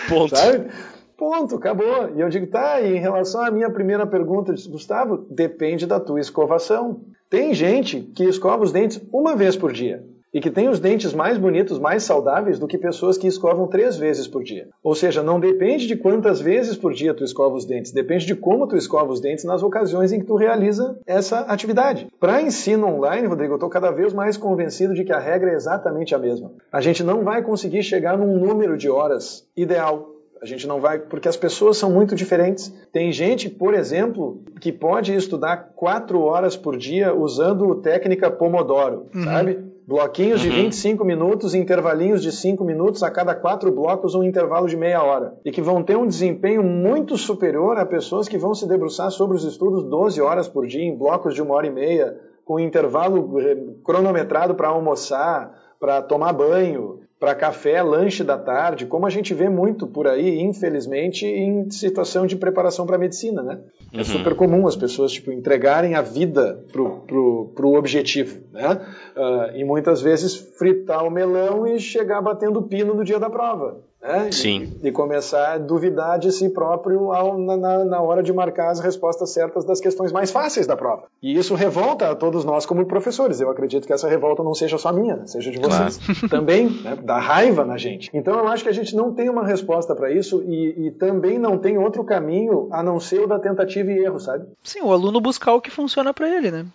Ponto. 0.08 0.36
Sabe? 0.36 0.68
Ponto, 1.16 1.54
acabou. 1.54 2.10
E 2.16 2.20
eu 2.20 2.28
digo, 2.28 2.48
tá, 2.48 2.80
e 2.80 2.96
em 2.96 2.98
relação 2.98 3.44
à 3.44 3.50
minha 3.50 3.70
primeira 3.70 4.04
pergunta, 4.04 4.50
eu 4.50 4.56
disse, 4.56 4.68
Gustavo, 4.68 5.18
depende 5.30 5.86
da 5.86 6.00
tua 6.00 6.18
escovação. 6.18 7.02
Tem 7.30 7.54
gente 7.54 8.00
que 8.00 8.24
escova 8.24 8.64
os 8.64 8.72
dentes 8.72 9.00
uma 9.12 9.36
vez 9.36 9.56
por 9.56 9.72
dia 9.72 10.04
e 10.32 10.40
que 10.40 10.50
tem 10.50 10.68
os 10.68 10.80
dentes 10.80 11.12
mais 11.12 11.36
bonitos, 11.36 11.78
mais 11.78 12.02
saudáveis 12.04 12.58
do 12.58 12.66
que 12.66 12.78
pessoas 12.78 13.18
que 13.18 13.26
escovam 13.26 13.66
três 13.66 13.96
vezes 13.96 14.26
por 14.26 14.42
dia. 14.42 14.68
Ou 14.82 14.94
seja, 14.94 15.22
não 15.22 15.38
depende 15.38 15.86
de 15.86 15.96
quantas 15.96 16.40
vezes 16.40 16.76
por 16.76 16.92
dia 16.92 17.14
tu 17.14 17.24
escova 17.24 17.54
os 17.54 17.66
dentes, 17.66 17.92
depende 17.92 18.26
de 18.26 18.34
como 18.34 18.66
tu 18.66 18.76
escova 18.76 19.12
os 19.12 19.20
dentes 19.20 19.44
nas 19.44 19.62
ocasiões 19.62 20.12
em 20.12 20.20
que 20.20 20.26
tu 20.26 20.34
realiza 20.34 20.98
essa 21.06 21.40
atividade. 21.40 22.08
Para 22.18 22.42
ensino 22.42 22.86
online, 22.86 23.26
Rodrigo, 23.26 23.52
eu 23.52 23.56
estou 23.56 23.68
cada 23.68 23.90
vez 23.90 24.12
mais 24.12 24.36
convencido 24.36 24.94
de 24.94 25.04
que 25.04 25.12
a 25.12 25.18
regra 25.18 25.50
é 25.50 25.54
exatamente 25.54 26.14
a 26.14 26.18
mesma. 26.18 26.52
A 26.72 26.80
gente 26.80 27.02
não 27.02 27.22
vai 27.22 27.42
conseguir 27.42 27.82
chegar 27.82 28.16
num 28.16 28.38
número 28.38 28.76
de 28.76 28.88
horas 28.88 29.46
ideal 29.56 30.12
a 30.42 30.44
gente 30.44 30.66
não 30.66 30.80
vai, 30.80 30.98
porque 30.98 31.28
as 31.28 31.36
pessoas 31.36 31.76
são 31.76 31.88
muito 31.88 32.16
diferentes. 32.16 32.74
Tem 32.92 33.12
gente, 33.12 33.48
por 33.48 33.74
exemplo, 33.74 34.42
que 34.60 34.72
pode 34.72 35.14
estudar 35.14 35.70
quatro 35.76 36.20
horas 36.20 36.56
por 36.56 36.76
dia 36.76 37.14
usando 37.14 37.76
técnica 37.76 38.28
Pomodoro, 38.28 39.06
uhum. 39.14 39.22
sabe? 39.22 39.71
Bloquinhos 39.86 40.40
de 40.40 40.48
25 40.48 41.02
uhum. 41.02 41.06
minutos, 41.06 41.54
intervalinhos 41.54 42.22
de 42.22 42.30
5 42.30 42.64
minutos, 42.64 43.02
a 43.02 43.10
cada 43.10 43.34
quatro 43.34 43.72
blocos 43.72 44.14
um 44.14 44.22
intervalo 44.22 44.68
de 44.68 44.76
meia 44.76 45.02
hora. 45.02 45.34
E 45.44 45.50
que 45.50 45.60
vão 45.60 45.82
ter 45.82 45.96
um 45.96 46.06
desempenho 46.06 46.62
muito 46.62 47.16
superior 47.16 47.76
a 47.76 47.84
pessoas 47.84 48.28
que 48.28 48.38
vão 48.38 48.54
se 48.54 48.66
debruçar 48.68 49.10
sobre 49.10 49.36
os 49.36 49.44
estudos 49.44 49.82
12 49.84 50.20
horas 50.20 50.46
por 50.46 50.66
dia, 50.66 50.84
em 50.84 50.96
blocos 50.96 51.34
de 51.34 51.42
uma 51.42 51.54
hora 51.54 51.66
e 51.66 51.70
meia, 51.70 52.16
com 52.44 52.60
intervalo 52.60 53.40
eh, 53.40 53.56
cronometrado 53.84 54.54
para 54.54 54.68
almoçar, 54.68 55.52
para 55.80 56.00
tomar 56.00 56.32
banho, 56.32 57.00
para 57.22 57.36
café, 57.36 57.80
lanche 57.80 58.24
da 58.24 58.36
tarde, 58.36 58.84
como 58.84 59.06
a 59.06 59.08
gente 59.08 59.32
vê 59.32 59.48
muito 59.48 59.86
por 59.86 60.08
aí, 60.08 60.40
infelizmente, 60.40 61.24
em 61.24 61.70
situação 61.70 62.26
de 62.26 62.34
preparação 62.34 62.84
para 62.84 62.96
a 62.96 62.98
medicina, 62.98 63.44
né? 63.44 63.60
É 63.92 63.98
uhum. 63.98 64.04
Super 64.04 64.34
comum 64.34 64.66
as 64.66 64.74
pessoas 64.74 65.12
tipo 65.12 65.30
entregarem 65.30 65.94
a 65.94 66.02
vida 66.02 66.64
pro, 66.72 67.02
pro, 67.02 67.52
pro 67.54 67.74
objetivo, 67.74 68.40
né? 68.50 68.80
Uh, 69.16 69.56
e 69.56 69.62
muitas 69.62 70.02
vezes 70.02 70.34
fritar 70.34 71.06
o 71.06 71.12
melão 71.12 71.64
e 71.64 71.78
chegar 71.78 72.20
batendo 72.20 72.60
pino 72.62 72.92
no 72.92 73.04
dia 73.04 73.20
da 73.20 73.30
prova. 73.30 73.80
Né? 74.02 74.32
Sim. 74.32 74.72
E, 74.82 74.88
e, 74.88 74.92
começar 74.92 75.52
a 75.52 75.58
duvidar 75.58 76.18
de 76.18 76.32
si 76.32 76.48
próprio 76.48 77.12
ao, 77.12 77.38
na, 77.38 77.84
na, 77.84 78.02
hora 78.02 78.20
de 78.20 78.32
marcar 78.32 78.70
as 78.70 78.80
respostas 78.80 79.30
certas 79.30 79.64
das 79.64 79.80
questões 79.80 80.10
mais 80.10 80.32
fáceis 80.32 80.66
da 80.66 80.76
prova. 80.76 81.04
E 81.22 81.38
isso 81.38 81.54
revolta 81.54 82.10
a 82.10 82.14
todos 82.16 82.44
nós 82.44 82.66
como 82.66 82.84
professores. 82.84 83.40
Eu 83.40 83.48
acredito 83.48 83.86
que 83.86 83.92
essa 83.92 84.08
revolta 84.08 84.42
não 84.42 84.54
seja 84.54 84.76
só 84.76 84.92
minha, 84.92 85.24
seja 85.26 85.52
de 85.52 85.58
vocês 85.60 85.98
claro. 85.98 86.26
também, 86.28 86.68
né? 86.82 86.98
dá 87.00 87.18
raiva 87.18 87.64
na 87.64 87.76
gente. 87.76 88.10
Então 88.12 88.36
eu 88.36 88.48
acho 88.48 88.64
que 88.64 88.68
a 88.68 88.74
gente 88.74 88.96
não 88.96 89.14
tem 89.14 89.28
uma 89.28 89.46
resposta 89.46 89.94
para 89.94 90.10
isso 90.10 90.42
e, 90.42 90.88
e, 90.88 90.90
também 90.90 91.38
não 91.38 91.56
tem 91.56 91.78
outro 91.78 92.02
caminho 92.02 92.68
a 92.72 92.82
não 92.82 92.98
ser 92.98 93.20
o 93.20 93.28
da 93.28 93.38
tentativa 93.38 93.92
e 93.92 93.98
erro, 93.98 94.18
sabe? 94.18 94.46
Sim, 94.64 94.80
o 94.82 94.92
aluno 94.92 95.20
buscar 95.20 95.54
o 95.54 95.60
que 95.60 95.70
funciona 95.70 96.12
para 96.12 96.28
ele, 96.28 96.50
né? 96.50 96.66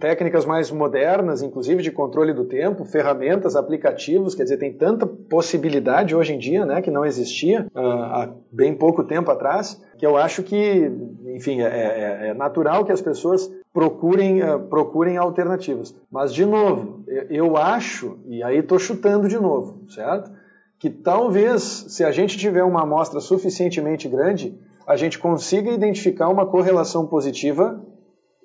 Técnicas 0.00 0.46
mais 0.46 0.70
modernas, 0.70 1.42
inclusive 1.42 1.82
de 1.82 1.90
controle 1.90 2.32
do 2.32 2.44
tempo, 2.44 2.84
ferramentas, 2.86 3.54
aplicativos, 3.54 4.34
quer 4.34 4.44
dizer, 4.44 4.56
tem 4.56 4.72
tanta 4.72 5.06
possibilidade 5.06 6.14
hoje 6.14 6.32
em 6.32 6.38
dia, 6.38 6.64
né, 6.70 6.80
que 6.80 6.90
não 6.90 7.04
existia 7.04 7.66
uh, 7.74 7.80
há 7.80 8.34
bem 8.52 8.74
pouco 8.74 9.04
tempo 9.04 9.30
atrás, 9.30 9.80
que 9.98 10.06
eu 10.06 10.16
acho 10.16 10.42
que, 10.42 10.90
enfim, 11.26 11.60
é, 11.60 11.66
é, 11.66 12.28
é 12.28 12.34
natural 12.34 12.84
que 12.84 12.92
as 12.92 13.02
pessoas 13.02 13.50
procurem, 13.72 14.42
uh, 14.42 14.58
procurem 14.60 15.16
alternativas. 15.16 15.94
Mas, 16.10 16.32
de 16.32 16.46
novo, 16.46 17.04
eu 17.28 17.56
acho, 17.56 18.18
e 18.26 18.42
aí 18.42 18.58
estou 18.58 18.78
chutando 18.78 19.28
de 19.28 19.38
novo, 19.38 19.90
certo? 19.90 20.30
Que 20.78 20.88
talvez, 20.88 21.62
se 21.88 22.04
a 22.04 22.10
gente 22.10 22.38
tiver 22.38 22.64
uma 22.64 22.82
amostra 22.82 23.20
suficientemente 23.20 24.08
grande, 24.08 24.58
a 24.86 24.96
gente 24.96 25.18
consiga 25.18 25.70
identificar 25.70 26.28
uma 26.28 26.46
correlação 26.46 27.06
positiva 27.06 27.84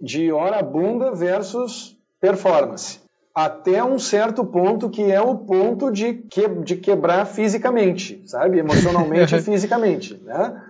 de 0.01 0.31
hora 0.31 0.61
bunda 0.61 1.11
versus 1.13 1.97
performance. 2.19 3.04
Até 3.35 3.83
um 3.83 3.99
certo 3.99 4.45
ponto 4.45 4.89
que 4.89 5.11
é 5.11 5.19
o 5.19 5.35
ponto 5.35 5.91
de, 5.91 6.13
que, 6.13 6.47
de 6.47 6.77
quebrar 6.77 7.25
fisicamente, 7.25 8.23
sabe? 8.25 8.59
Emocionalmente 8.59 9.35
e 9.35 9.41
fisicamente, 9.43 10.13
né? 10.23 10.61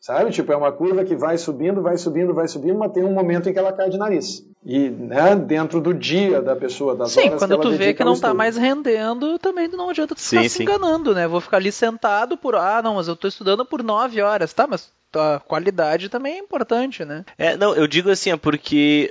Sabe? 0.00 0.30
Tipo, 0.30 0.52
é 0.52 0.56
uma 0.56 0.72
curva 0.72 1.04
que 1.04 1.14
vai 1.14 1.38
subindo, 1.38 1.82
vai 1.82 1.96
subindo, 1.96 2.34
vai 2.34 2.48
subindo, 2.48 2.78
mas 2.78 2.92
tem 2.92 3.04
um 3.04 3.12
momento 3.12 3.48
em 3.48 3.52
que 3.52 3.58
ela 3.58 3.72
cai 3.72 3.88
de 3.88 3.98
nariz. 3.98 4.42
E, 4.64 4.88
né, 4.88 5.36
dentro 5.36 5.80
do 5.80 5.92
dia 5.92 6.40
da 6.40 6.56
pessoa, 6.56 6.94
das 6.94 7.12
sim, 7.12 7.20
horas 7.20 7.38
quando 7.38 7.56
que 7.56 7.62
tu 7.62 7.72
vê 7.72 7.92
que 7.92 8.04
não 8.04 8.14
está 8.14 8.32
mais 8.32 8.56
rendendo, 8.56 9.38
também 9.38 9.68
não 9.68 9.90
adianta 9.90 10.14
tu 10.14 10.20
sim, 10.20 10.36
ficar 10.36 10.42
sim. 10.42 10.48
se 10.48 10.62
enganando, 10.62 11.14
né? 11.14 11.26
Vou 11.28 11.40
ficar 11.40 11.58
ali 11.58 11.72
sentado 11.72 12.36
por, 12.36 12.54
ah, 12.54 12.82
não, 12.82 12.94
mas 12.94 13.08
eu 13.08 13.14
estou 13.14 13.28
estudando 13.28 13.64
por 13.64 13.82
nove 13.82 14.22
horas, 14.22 14.52
tá? 14.52 14.66
Mas 14.66 14.90
a 15.14 15.40
qualidade 15.40 16.08
também 16.08 16.34
é 16.34 16.38
importante, 16.38 17.04
né? 17.04 17.24
É, 17.38 17.56
não, 17.56 17.74
eu 17.74 17.86
digo 17.86 18.10
assim, 18.10 18.30
é 18.30 18.36
porque 18.36 19.10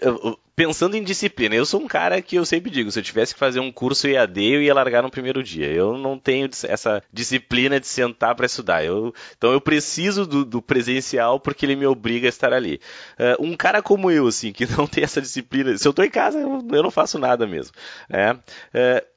pensando 0.55 0.95
em 0.95 1.03
disciplina, 1.03 1.55
eu 1.55 1.65
sou 1.65 1.81
um 1.81 1.87
cara 1.87 2.21
que 2.21 2.35
eu 2.35 2.45
sempre 2.45 2.69
digo, 2.69 2.91
se 2.91 2.99
eu 2.99 3.03
tivesse 3.03 3.33
que 3.33 3.39
fazer 3.39 3.59
um 3.59 3.71
curso 3.71 4.07
EAD, 4.07 4.43
eu 4.43 4.61
ia 4.61 4.73
largar 4.73 5.01
no 5.01 5.09
primeiro 5.09 5.43
dia. 5.43 5.67
Eu 5.67 5.97
não 5.97 6.17
tenho 6.17 6.49
essa 6.67 7.03
disciplina 7.11 7.79
de 7.79 7.87
sentar 7.87 8.35
para 8.35 8.45
estudar. 8.45 8.85
Eu, 8.85 9.13
então 9.37 9.51
eu 9.51 9.61
preciso 9.61 10.25
do, 10.25 10.45
do, 10.45 10.61
presencial 10.61 11.39
porque 11.39 11.65
ele 11.65 11.75
me 11.75 11.85
obriga 11.85 12.27
a 12.27 12.29
estar 12.29 12.53
ali. 12.53 12.79
Uh, 13.19 13.43
um 13.43 13.55
cara 13.55 13.81
como 13.81 14.11
eu, 14.11 14.27
assim, 14.27 14.51
que 14.51 14.65
não 14.77 14.87
tem 14.87 15.03
essa 15.03 15.21
disciplina, 15.21 15.77
se 15.77 15.87
eu 15.87 15.91
estou 15.91 16.05
em 16.05 16.09
casa, 16.09 16.39
eu, 16.39 16.65
eu, 16.71 16.83
não 16.83 16.91
faço 16.91 17.17
nada 17.17 17.47
mesmo. 17.47 17.73
Uh, 18.09 19.13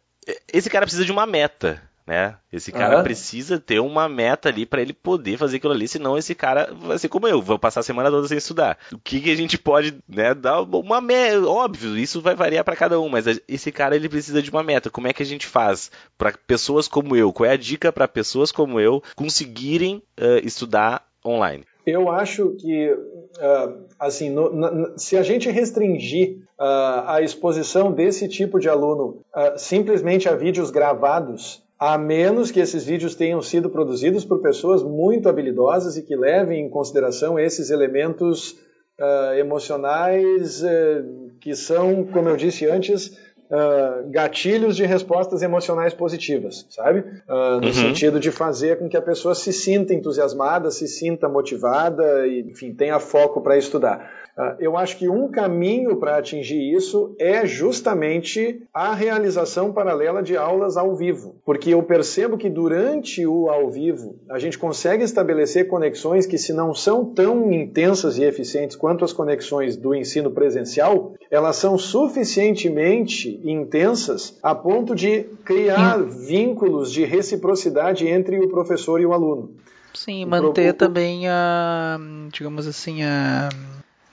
esse 0.52 0.68
cara 0.68 0.86
precisa 0.86 1.04
de 1.04 1.12
uma 1.12 1.26
meta 1.26 1.82
né? 2.06 2.36
Esse 2.52 2.70
cara 2.70 2.98
uhum. 2.98 3.02
precisa 3.02 3.58
ter 3.58 3.80
uma 3.80 4.08
meta 4.08 4.48
ali 4.48 4.64
para 4.64 4.80
ele 4.80 4.92
poder 4.92 5.36
fazer 5.36 5.56
aquilo 5.56 5.72
ali, 5.72 5.88
senão 5.88 6.16
esse 6.16 6.34
cara 6.34 6.72
vai 6.72 6.98
ser 6.98 7.08
como 7.08 7.26
eu, 7.26 7.42
vou 7.42 7.58
passar 7.58 7.80
a 7.80 7.82
semana 7.82 8.10
toda 8.10 8.28
sem 8.28 8.38
estudar. 8.38 8.78
O 8.92 8.98
que, 8.98 9.20
que 9.20 9.30
a 9.30 9.36
gente 9.36 9.58
pode, 9.58 9.98
né, 10.08 10.32
dar 10.32 10.62
uma 10.62 11.00
meta, 11.00 11.44
óbvio, 11.46 11.98
isso 11.98 12.20
vai 12.20 12.36
variar 12.36 12.64
para 12.64 12.76
cada 12.76 13.00
um, 13.00 13.08
mas 13.08 13.26
esse 13.48 13.72
cara 13.72 13.96
ele 13.96 14.08
precisa 14.08 14.40
de 14.40 14.50
uma 14.50 14.62
meta. 14.62 14.88
Como 14.88 15.08
é 15.08 15.12
que 15.12 15.22
a 15.22 15.26
gente 15.26 15.46
faz 15.46 15.90
para 16.16 16.32
pessoas 16.46 16.86
como 16.86 17.16
eu? 17.16 17.32
Qual 17.32 17.48
é 17.48 17.52
a 17.52 17.56
dica 17.56 17.92
para 17.92 18.06
pessoas 18.06 18.52
como 18.52 18.78
eu 18.78 19.02
conseguirem 19.16 19.96
uh, 19.96 20.46
estudar 20.46 21.04
online? 21.24 21.64
Eu 21.84 22.10
acho 22.10 22.50
que, 22.58 22.92
uh, 22.92 23.86
assim, 23.98 24.28
no, 24.30 24.52
na, 24.52 24.98
se 24.98 25.16
a 25.16 25.22
gente 25.22 25.48
restringir 25.50 26.38
uh, 26.58 27.06
a 27.06 27.20
exposição 27.22 27.92
desse 27.92 28.28
tipo 28.28 28.58
de 28.58 28.68
aluno 28.68 29.20
simplesmente 29.56 30.28
a 30.28 30.34
vídeos 30.34 30.70
gravados, 30.70 31.64
a 31.78 31.98
menos 31.98 32.50
que 32.50 32.60
esses 32.60 32.84
vídeos 32.84 33.14
tenham 33.14 33.42
sido 33.42 33.68
produzidos 33.68 34.24
por 34.24 34.40
pessoas 34.40 34.82
muito 34.82 35.28
habilidosas 35.28 35.96
e 35.96 36.02
que 36.02 36.16
levem 36.16 36.64
em 36.64 36.70
consideração 36.70 37.38
esses 37.38 37.70
elementos 37.70 38.52
uh, 38.98 39.34
emocionais 39.38 40.62
uh, 40.62 41.30
que 41.40 41.54
são, 41.54 42.04
como 42.04 42.30
eu 42.30 42.36
disse 42.36 42.66
antes, 42.66 43.08
uh, 43.08 44.10
gatilhos 44.10 44.74
de 44.74 44.86
respostas 44.86 45.42
emocionais 45.42 45.92
positivas, 45.92 46.66
sabe? 46.70 47.04
no 47.28 47.66
uhum. 47.66 47.72
sentido 47.72 48.18
de 48.18 48.30
fazer 48.30 48.78
com 48.78 48.88
que 48.88 48.96
a 48.96 49.02
pessoa 49.02 49.34
se 49.34 49.52
sinta 49.52 49.92
entusiasmada, 49.92 50.70
se 50.70 50.88
sinta 50.88 51.28
motivada 51.28 52.26
e, 52.26 52.40
enfim, 52.40 52.72
tenha 52.72 52.98
foco 52.98 53.42
para 53.42 53.58
estudar. 53.58 54.25
Ah, 54.38 54.54
eu 54.60 54.76
acho 54.76 54.98
que 54.98 55.08
um 55.08 55.30
caminho 55.30 55.96
para 55.96 56.18
atingir 56.18 56.74
isso 56.74 57.14
é 57.18 57.46
justamente 57.46 58.62
a 58.72 58.94
realização 58.94 59.72
paralela 59.72 60.22
de 60.22 60.36
aulas 60.36 60.76
ao 60.76 60.94
vivo, 60.94 61.36
porque 61.42 61.70
eu 61.70 61.82
percebo 61.82 62.36
que 62.36 62.50
durante 62.50 63.26
o 63.26 63.48
ao 63.48 63.70
vivo 63.70 64.18
a 64.28 64.38
gente 64.38 64.58
consegue 64.58 65.02
estabelecer 65.02 65.68
conexões 65.68 66.26
que, 66.26 66.36
se 66.36 66.52
não 66.52 66.74
são 66.74 67.02
tão 67.02 67.50
intensas 67.50 68.18
e 68.18 68.24
eficientes 68.24 68.76
quanto 68.76 69.06
as 69.06 69.12
conexões 69.12 69.74
do 69.74 69.94
ensino 69.94 70.30
presencial, 70.30 71.14
elas 71.30 71.56
são 71.56 71.78
suficientemente 71.78 73.40
intensas 73.42 74.38
a 74.42 74.54
ponto 74.54 74.94
de 74.94 75.24
criar 75.46 76.02
vínculos 76.02 76.92
de 76.92 77.04
reciprocidade 77.04 78.06
entre 78.06 78.38
o 78.38 78.48
professor 78.48 79.00
e 79.00 79.06
o 79.06 79.14
aluno. 79.14 79.50
Sim, 79.94 80.26
manter 80.26 80.74
também 80.74 81.26
a, 81.26 81.98
digamos 82.30 82.66
assim, 82.66 83.02
a 83.02 83.48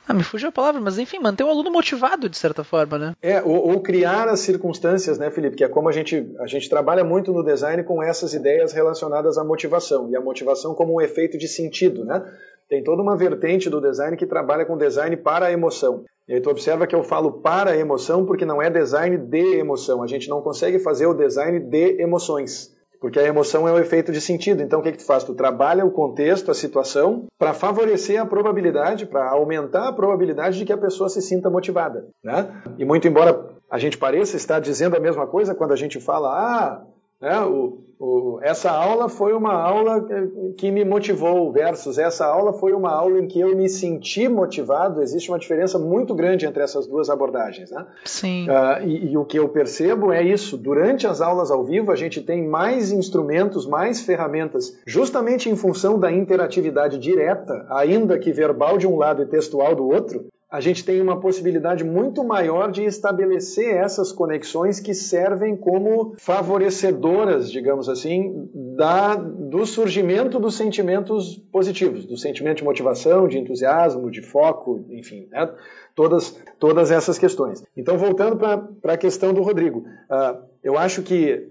ah, 0.08 0.14
me 0.14 0.24
fugiu 0.24 0.50
a 0.50 0.52
palavra, 0.52 0.82
mas 0.82 1.00
enfim, 1.00 1.20
manter 1.20 1.44
o 1.44 1.50
aluno 1.50 1.72
motivado 1.72 2.28
de 2.28 2.38
certa 2.38 2.64
forma, 2.64 2.98
né? 2.98 3.16
É, 3.22 3.42
ou, 3.42 3.72
ou, 3.72 3.82
criar 3.82 4.28
as 4.28 4.42
circunstâncias, 4.42 5.18
né, 5.18 5.32
Felipe? 5.32 5.56
Que 5.56 5.64
é 5.64 5.70
como 5.70 5.88
a 5.88 5.92
gente, 5.92 6.30
a 6.40 6.48
gente 6.48 6.70
trabalha 6.70 7.04
muito 7.04 7.32
no 7.32 7.44
design 7.44 7.84
com 7.84 8.04
essas 8.04 8.34
ideias 8.34 8.74
relacionadas 8.74 9.38
à 9.38 9.44
motivação, 9.44 10.10
e 10.10 10.16
a 10.16 10.22
motivação 10.22 10.76
como 10.76 10.96
um 10.96 11.02
efeito 11.02 11.38
de 11.38 11.48
sentido, 11.48 12.04
né? 12.04 12.22
Tem 12.70 12.84
toda 12.84 13.02
uma 13.02 13.16
vertente 13.16 13.70
do 13.70 13.80
design 13.80 14.18
que 14.18 14.26
trabalha 14.26 14.66
com 14.66 14.78
design 14.78 15.16
para 15.16 15.46
a 15.48 15.52
emoção. 15.52 16.04
E 16.28 16.34
aí 16.34 16.42
tu 16.42 16.50
observa 16.50 16.88
que 16.88 16.96
eu 16.96 17.04
falo 17.04 17.42
para 17.42 17.72
a 17.72 17.78
emoção 17.78 18.26
porque 18.26 18.46
não 18.46 18.62
é 18.62 18.70
design 18.70 19.18
de 19.18 19.58
emoção. 19.58 20.02
A 20.02 20.08
gente 20.08 20.30
não 20.30 20.42
consegue 20.42 20.80
fazer 20.80 21.06
o 21.06 21.14
design 21.14 21.60
de 21.60 22.02
emoções. 22.02 22.73
Porque 23.04 23.20
a 23.20 23.24
emoção 23.24 23.68
é 23.68 23.72
o 23.74 23.78
efeito 23.78 24.14
de 24.14 24.22
sentido. 24.22 24.64
Então 24.64 24.80
o 24.80 24.82
que, 24.82 24.94
que 24.94 25.00
tu 25.00 25.06
faz? 25.06 25.26
Tu 25.26 25.36
trabalha 25.36 25.86
o 25.86 25.92
contexto, 25.92 26.50
a 26.50 26.54
situação, 26.54 27.26
para 27.38 27.54
favorecer 27.54 28.18
a 28.18 28.26
probabilidade, 28.26 29.06
para 29.06 29.30
aumentar 29.30 29.90
a 29.90 29.92
probabilidade 29.92 30.58
de 30.58 30.64
que 30.64 30.72
a 30.72 30.78
pessoa 30.78 31.10
se 31.10 31.22
sinta 31.22 31.50
motivada. 31.50 32.08
Né? 32.24 32.64
E 32.78 32.86
muito 32.86 33.06
embora 33.06 33.46
a 33.70 33.78
gente 33.78 33.98
pareça 33.98 34.38
estar 34.38 34.62
dizendo 34.62 34.96
a 34.96 35.02
mesma 35.02 35.28
coisa 35.28 35.54
quando 35.54 35.74
a 35.74 35.76
gente 35.76 36.00
fala, 36.00 36.30
ah, 36.30 36.82
né, 37.24 37.40
o, 37.40 37.78
o, 37.98 38.40
essa 38.42 38.70
aula 38.70 39.08
foi 39.08 39.32
uma 39.32 39.54
aula 39.54 40.06
que 40.58 40.70
me 40.70 40.84
motivou, 40.84 41.54
versus 41.54 41.98
essa 41.98 42.26
aula 42.26 42.52
foi 42.52 42.74
uma 42.74 42.92
aula 42.92 43.18
em 43.18 43.28
que 43.28 43.40
eu 43.40 43.56
me 43.56 43.70
senti 43.70 44.28
motivado. 44.28 45.02
Existe 45.02 45.30
uma 45.32 45.40
diferença 45.40 45.80
muito 45.80 46.14
grande 46.14 46.46
entre 46.46 46.62
essas 46.62 46.86
duas 46.86 47.10
abordagens. 47.10 47.72
Né? 47.72 47.86
Sim. 48.04 48.50
Uh, 48.50 48.86
e, 48.86 49.12
e, 49.14 49.18
o 49.18 49.24
que 49.24 49.40
eu 49.40 49.48
percebo 49.48 50.12
é 50.12 50.22
isso. 50.22 50.58
Durante 50.58 51.08
as 51.08 51.22
aulas 51.22 51.50
ao 51.50 51.64
vivo, 51.64 51.94
a 51.94 51.96
gente 51.96 52.20
tem 52.20 52.46
mais 52.46 52.92
instrumentos, 52.92 53.66
mais 53.66 54.02
ferramentas, 54.02 54.78
justamente 54.86 55.50
em 55.50 55.56
função 55.56 55.98
da 55.98 56.12
interatividade 56.12 56.98
direta, 56.98 57.66
ainda 57.70 58.20
que 58.20 58.34
verbal 58.34 58.78
de 58.78 58.86
um 58.86 58.98
lado 58.98 59.22
e 59.22 59.28
textual 59.28 59.74
do 59.76 59.88
outro, 59.88 60.26
a 60.54 60.62
gente 60.62 60.86
tem 60.86 61.02
uma 61.02 61.20
possibilidade 61.20 61.84
muito 61.84 62.24
maior 62.24 62.72
de 62.72 62.84
estabelecer 62.84 63.76
essas 63.76 64.12
conexões 64.12 64.80
que 64.80 64.94
servem 64.94 65.58
como 65.58 66.14
favorecedoras, 66.20 67.52
digamos 67.52 67.90
assim, 67.90 68.48
da, 68.54 69.16
do 69.16 69.66
surgimento 69.66 70.40
dos 70.40 70.56
sentimentos 70.56 71.42
positivos, 71.52 72.06
do 72.06 72.16
sentimento 72.16 72.58
de 72.58 72.64
motivação, 72.64 73.28
de 73.28 73.40
entusiasmo, 73.40 74.12
de 74.12 74.22
foco, 74.22 74.86
enfim, 74.92 75.28
né? 75.32 75.50
todas, 75.96 76.38
todas 76.60 76.92
essas 76.92 77.18
questões. 77.18 77.64
Então, 77.76 77.98
voltando 77.98 78.38
para 78.38 78.94
a 78.94 78.98
questão 78.98 79.34
do 79.34 79.42
Rodrigo, 79.42 79.80
uh, 79.80 80.40
eu 80.64 80.78
acho 80.78 81.02
que 81.02 81.50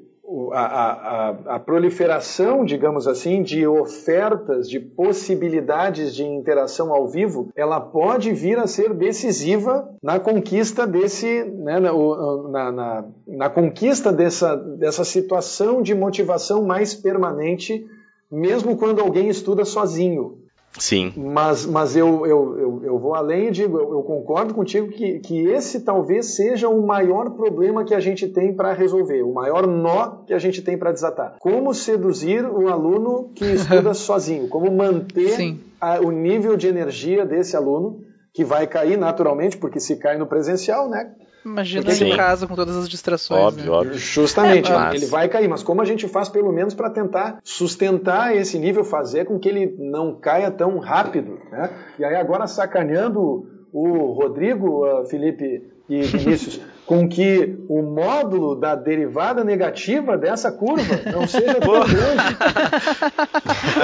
a, 0.53 0.61
a, 0.61 1.29
a, 1.57 1.59
proliferação, 1.59 2.65
digamos 2.65 3.09
assim, 3.09 3.43
de 3.43 3.67
ofertas, 3.67 4.69
de 4.69 4.79
possibilidades 4.79 6.15
de 6.15 6.25
interação 6.25 6.93
ao 6.93 7.09
vivo, 7.09 7.51
ela 7.57 7.81
pode 7.81 8.33
vir 8.33 8.59
a 8.59 8.67
ser 8.67 8.95
decisiva 8.95 9.89
na 10.03 10.21
conquista 10.21 10.87
desse, 10.87 11.45
né, 11.45 11.81
na, 11.81 12.73
na, 12.73 13.05
na, 13.27 13.51
conquista 13.51 14.13
dessa, 14.13 14.57
dessa 14.57 15.05
situação 15.05 15.83
de 15.83 15.95
motivação 15.95 16.65
mais 16.65 16.95
permanente, 16.95 17.85
mesmo 18.31 18.77
quando 18.77 19.01
alguém 19.01 19.29
estuda 19.29 19.65
sozinho. 19.65 20.42
Sim. 20.79 21.13
Mas, 21.17 21.67
mas 21.67 21.95
eu, 21.95 22.27
eu, 22.27 22.59
eu, 22.59 22.81
eu 22.85 22.99
vou 22.99 23.15
além 23.15 23.49
e 23.49 23.51
digo, 23.51 23.79
eu, 23.79 23.93
eu, 23.93 24.03
concordo 24.03 24.55
contigo 24.55 24.89
que, 24.89 25.19
que 25.19 25.47
esse 25.47 25.81
talvez 25.81 26.35
seja 26.35 26.69
o 26.69 26.87
maior 26.87 27.31
problema 27.31 27.85
que 27.85 27.95
a 27.95 28.01
gente 28.01 28.27
tem 28.29 28.55
para 28.55 28.73
resolver, 28.73 29.23
o 29.23 29.35
maior 29.35 29.67
nó 29.67 30.23
que 30.27 30.33
a 30.33 30.39
gente 30.39 30.63
tem 30.63 30.79
para 30.79 30.93
desatar. 30.93 31.37
Como 31.39 31.75
seduzir 31.75 32.45
o 32.45 32.69
aluno 32.69 33.31
que 33.35 33.45
estuda 33.45 33.93
sozinho? 33.95 34.49
Como 34.49 34.71
manter 34.73 35.59
a, 35.81 36.01
o 36.01 36.11
nível 36.11 36.57
de 36.57 36.69
energia 36.69 37.27
desse 37.27 37.55
aluno, 37.55 38.01
que 38.33 38.45
vai 38.45 38.67
cair 38.67 38.97
naturalmente, 38.97 39.59
porque 39.59 39.79
se 39.79 39.97
cai 39.97 40.17
no 40.17 40.27
presencial, 40.27 40.89
né? 40.89 41.13
Imagina 41.45 41.91
Sim. 41.91 42.13
em 42.13 42.17
casa 42.17 42.47
com 42.47 42.55
todas 42.55 42.77
as 42.77 42.89
distrações. 42.89 43.41
Óbvio, 43.41 43.65
né? 43.65 43.71
óbvio. 43.71 43.95
Justamente, 43.95 44.71
é, 44.71 44.95
ele 44.95 45.07
vai 45.07 45.29
cair. 45.29 45.49
Mas 45.49 45.63
como 45.63 45.83
a 45.83 45.85
gente 45.85 46.07
faz, 46.07 46.29
pelo 46.29 46.53
menos, 46.53 46.75
para 46.75 46.89
tentar 46.89 47.39
sustentar 47.43 48.35
esse 48.37 48.59
nível, 48.59 48.85
fazer 48.85 49.25
com 49.25 49.39
que 49.39 49.49
ele 49.49 49.75
não 49.79 50.15
caia 50.15 50.51
tão 50.51 50.79
rápido. 50.79 51.41
Né? 51.51 51.71
E 51.99 52.05
aí, 52.05 52.15
agora, 52.15 52.47
sacaneando 52.47 53.47
o 53.73 54.13
Rodrigo, 54.13 54.87
uh, 54.87 55.05
Felipe 55.07 55.73
e 55.89 56.03
Vinícius, 56.03 56.61
com 56.87 57.09
que 57.09 57.59
o 57.69 57.83
módulo 57.83 58.55
da 58.55 58.75
derivada 58.75 59.43
negativa 59.43 60.17
dessa 60.17 60.53
curva 60.53 61.01
não 61.11 61.27
seja 61.27 61.55
tão 61.55 61.73
grande. 61.73 62.37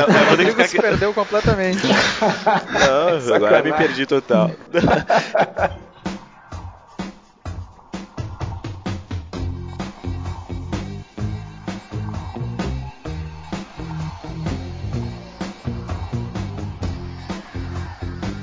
o 0.06 0.30
Rodrigo 0.30 0.64
se 0.64 0.80
perdeu 0.80 1.12
completamente. 1.12 1.86
Não, 1.88 3.34
agora 3.34 3.62
me 3.62 3.72
perdi 3.72 4.06
total. 4.06 4.50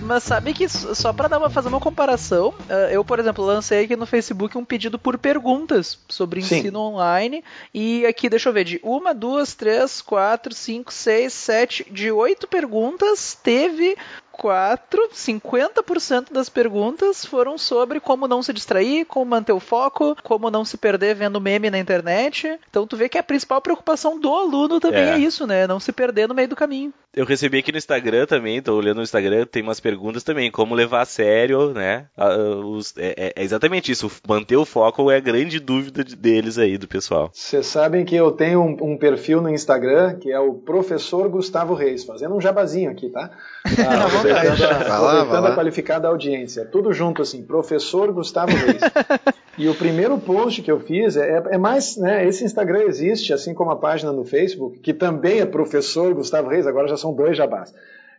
Mas 0.05 0.23
sabe 0.23 0.53
que 0.53 0.69
só 0.69 1.11
para 1.11 1.27
dar 1.27 1.39
uma, 1.39 1.49
fazer 1.49 1.67
uma 1.67 1.79
comparação, 1.79 2.53
eh, 2.69 2.89
eu, 2.91 3.03
por 3.03 3.19
exemplo, 3.19 3.43
lancei 3.43 3.85
aqui 3.85 3.95
no 3.95 4.05
Facebook 4.05 4.57
um 4.57 4.63
pedido 4.63 4.99
por 4.99 5.17
perguntas 5.17 5.97
sobre 6.07 6.41
Sim. 6.41 6.59
ensino 6.59 6.79
online. 6.79 7.43
E 7.73 8.05
aqui, 8.05 8.29
deixa 8.29 8.49
eu 8.49 8.53
ver, 8.53 8.63
de 8.65 8.79
uma, 8.83 9.13
duas, 9.13 9.55
três, 9.55 10.01
quatro, 10.01 10.53
cinco, 10.53 10.93
seis, 10.93 11.33
sete, 11.33 11.85
de 11.91 12.11
oito 12.11 12.47
perguntas, 12.47 13.37
teve 13.41 13.97
4, 14.37 15.09
50% 15.13 16.31
das 16.31 16.49
perguntas 16.49 17.25
foram 17.25 17.57
sobre 17.57 17.99
como 17.99 18.27
não 18.27 18.43
se 18.43 18.53
distrair, 18.53 19.05
como 19.05 19.31
manter 19.31 19.53
o 19.53 19.59
foco, 19.59 20.15
como 20.23 20.51
não 20.51 20.65
se 20.65 20.77
perder 20.77 21.15
vendo 21.15 21.41
meme 21.41 21.69
na 21.69 21.79
internet. 21.79 22.59
Então 22.69 22.85
tu 22.85 22.97
vê 22.97 23.09
que 23.09 23.17
a 23.17 23.23
principal 23.23 23.61
preocupação 23.61 24.19
do 24.19 24.33
aluno 24.33 24.79
também 24.79 25.03
é, 25.03 25.13
é 25.13 25.17
isso, 25.17 25.47
né? 25.47 25.65
Não 25.67 25.79
se 25.79 25.91
perder 25.91 26.27
no 26.27 26.35
meio 26.35 26.47
do 26.47 26.55
caminho. 26.55 26.93
Eu 27.15 27.25
recebi 27.25 27.59
aqui 27.59 27.71
no 27.71 27.77
Instagram 27.77 28.25
também, 28.25 28.61
tô 28.61 28.75
olhando 28.75 28.97
no 28.97 29.03
Instagram, 29.03 29.45
tem 29.45 29.63
umas 29.63 29.79
perguntas 29.79 30.21
também, 30.21 30.51
como 30.51 30.75
levar 30.75 31.01
a 31.01 31.05
sério, 31.05 31.73
né? 31.73 32.07
Os, 32.65 32.93
é, 32.97 33.31
é, 33.37 33.41
exatamente 33.41 33.89
isso, 33.89 34.11
manter 34.27 34.57
o 34.57 34.65
foco 34.65 35.09
é 35.09 35.15
a 35.15 35.21
grande 35.21 35.57
dúvida 35.61 36.03
deles 36.03 36.57
aí, 36.57 36.77
do 36.77 36.89
pessoal. 36.89 37.31
Vocês 37.33 37.67
sabem 37.67 38.03
que 38.03 38.15
eu 38.15 38.33
tenho 38.33 38.61
um, 38.61 38.91
um, 38.91 38.97
perfil 38.97 39.41
no 39.41 39.49
Instagram 39.49 40.15
que 40.15 40.29
é 40.29 40.39
o 40.39 40.55
Professor 40.55 41.29
Gustavo 41.29 41.73
Reis, 41.73 42.03
fazendo 42.03 42.35
um 42.35 42.41
jabazinho 42.41 42.91
aqui, 42.91 43.09
tá? 43.09 43.31
Ah, 43.87 44.07
aproveitando, 44.31 44.71
a, 44.71 45.21
aproveitando 45.21 45.45
a 45.47 45.55
qualificada 45.55 46.07
audiência. 46.07 46.65
Tudo 46.65 46.93
junto 46.93 47.21
assim, 47.21 47.43
Professor 47.43 48.11
Gustavo 48.11 48.51
Reis. 48.51 48.81
e 49.57 49.69
o 49.69 49.75
primeiro 49.75 50.17
post 50.17 50.61
que 50.61 50.71
eu 50.71 50.79
fiz 50.79 51.17
é, 51.17 51.43
é 51.51 51.57
mais, 51.57 51.97
né? 51.97 52.25
Esse 52.27 52.43
Instagram 52.43 52.83
existe, 52.83 53.33
assim 53.33 53.53
como 53.53 53.71
a 53.71 53.75
página 53.75 54.11
no 54.11 54.25
Facebook, 54.25 54.79
que 54.79 54.93
também 54.93 55.39
é 55.39 55.45
Professor 55.45 56.13
Gustavo 56.13 56.49
Reis, 56.49 56.67
agora 56.67 56.87
já 56.87 56.97
são 56.97 57.13
dois 57.13 57.37
jabás. 57.37 57.73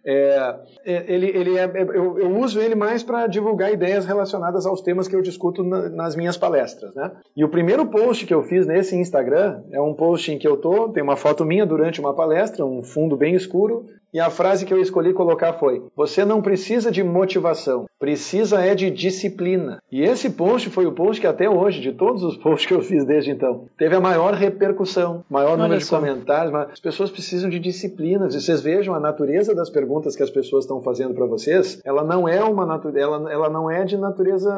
É, 0.09 0.54
é, 0.84 1.12
ele, 1.12 1.26
ele 1.26 1.59
é, 1.59 1.64
é, 1.64 1.82
eu, 1.82 2.16
eu, 2.16 2.38
uso 2.38 2.61
ele 2.61 2.76
mais 2.76 3.02
para 3.02 3.26
divulgar 3.26 3.72
ideias 3.72 4.07
relacionadas 4.07 4.64
aos 4.64 4.80
temas 4.80 5.09
que 5.09 5.16
eu 5.16 5.20
discuto 5.20 5.64
na, 5.64 5.88
nas 5.88 6.14
minhas 6.14 6.36
palestras, 6.36 6.94
né? 6.94 7.11
E 7.36 7.44
o 7.44 7.48
primeiro 7.48 7.84
post 7.86 8.24
que 8.24 8.32
eu 8.32 8.44
fiz 8.44 8.68
nesse 8.68 8.94
Instagram 8.94 9.64
é 9.72 9.80
um 9.80 9.94
post 9.94 10.30
em 10.30 10.38
que 10.38 10.46
eu 10.46 10.57
tô, 10.59 10.90
tem 10.90 11.02
uma 11.02 11.16
foto 11.16 11.44
minha 11.44 11.66
durante 11.66 11.98
uma 11.98 12.14
palestra, 12.14 12.64
um 12.64 12.84
fundo 12.84 13.16
bem 13.16 13.34
escuro, 13.34 13.86
e 14.16 14.20
a 14.20 14.30
frase 14.30 14.64
que 14.64 14.72
eu 14.72 14.80
escolhi 14.80 15.12
colocar 15.12 15.52
foi: 15.52 15.82
Você 15.94 16.24
não 16.24 16.40
precisa 16.40 16.90
de 16.90 17.04
motivação, 17.04 17.84
precisa 17.98 18.64
é 18.64 18.74
de 18.74 18.90
disciplina. 18.90 19.78
E 19.92 20.02
esse 20.02 20.30
post 20.30 20.70
foi 20.70 20.86
o 20.86 20.92
post 20.92 21.20
que 21.20 21.26
até 21.26 21.50
hoje, 21.50 21.82
de 21.82 21.92
todos 21.92 22.22
os 22.22 22.34
posts 22.40 22.66
que 22.66 22.72
eu 22.72 22.80
fiz 22.80 23.04
desde 23.04 23.30
então, 23.30 23.66
teve 23.76 23.94
a 23.94 24.00
maior 24.00 24.32
repercussão, 24.32 25.22
maior 25.28 25.50
Olha 25.50 25.64
número 25.64 25.82
só. 25.82 25.96
de 25.96 26.06
comentários. 26.06 26.50
Mas 26.50 26.70
as 26.72 26.80
pessoas 26.80 27.10
precisam 27.10 27.50
de 27.50 27.58
disciplina. 27.58 28.30
Se 28.30 28.40
vocês 28.40 28.62
vejam 28.62 28.94
a 28.94 29.00
natureza 29.00 29.54
das 29.54 29.68
perguntas 29.68 30.16
que 30.16 30.22
as 30.22 30.30
pessoas 30.30 30.64
estão 30.64 30.80
fazendo 30.80 31.12
para 31.12 31.26
vocês, 31.26 31.78
ela 31.84 32.02
não 32.02 32.26
é 32.26 32.42
uma 32.42 32.64
natureza, 32.64 32.98
ela, 32.98 33.30
ela 33.30 33.50
não 33.50 33.70
é 33.70 33.84
de 33.84 33.98
natureza, 33.98 34.50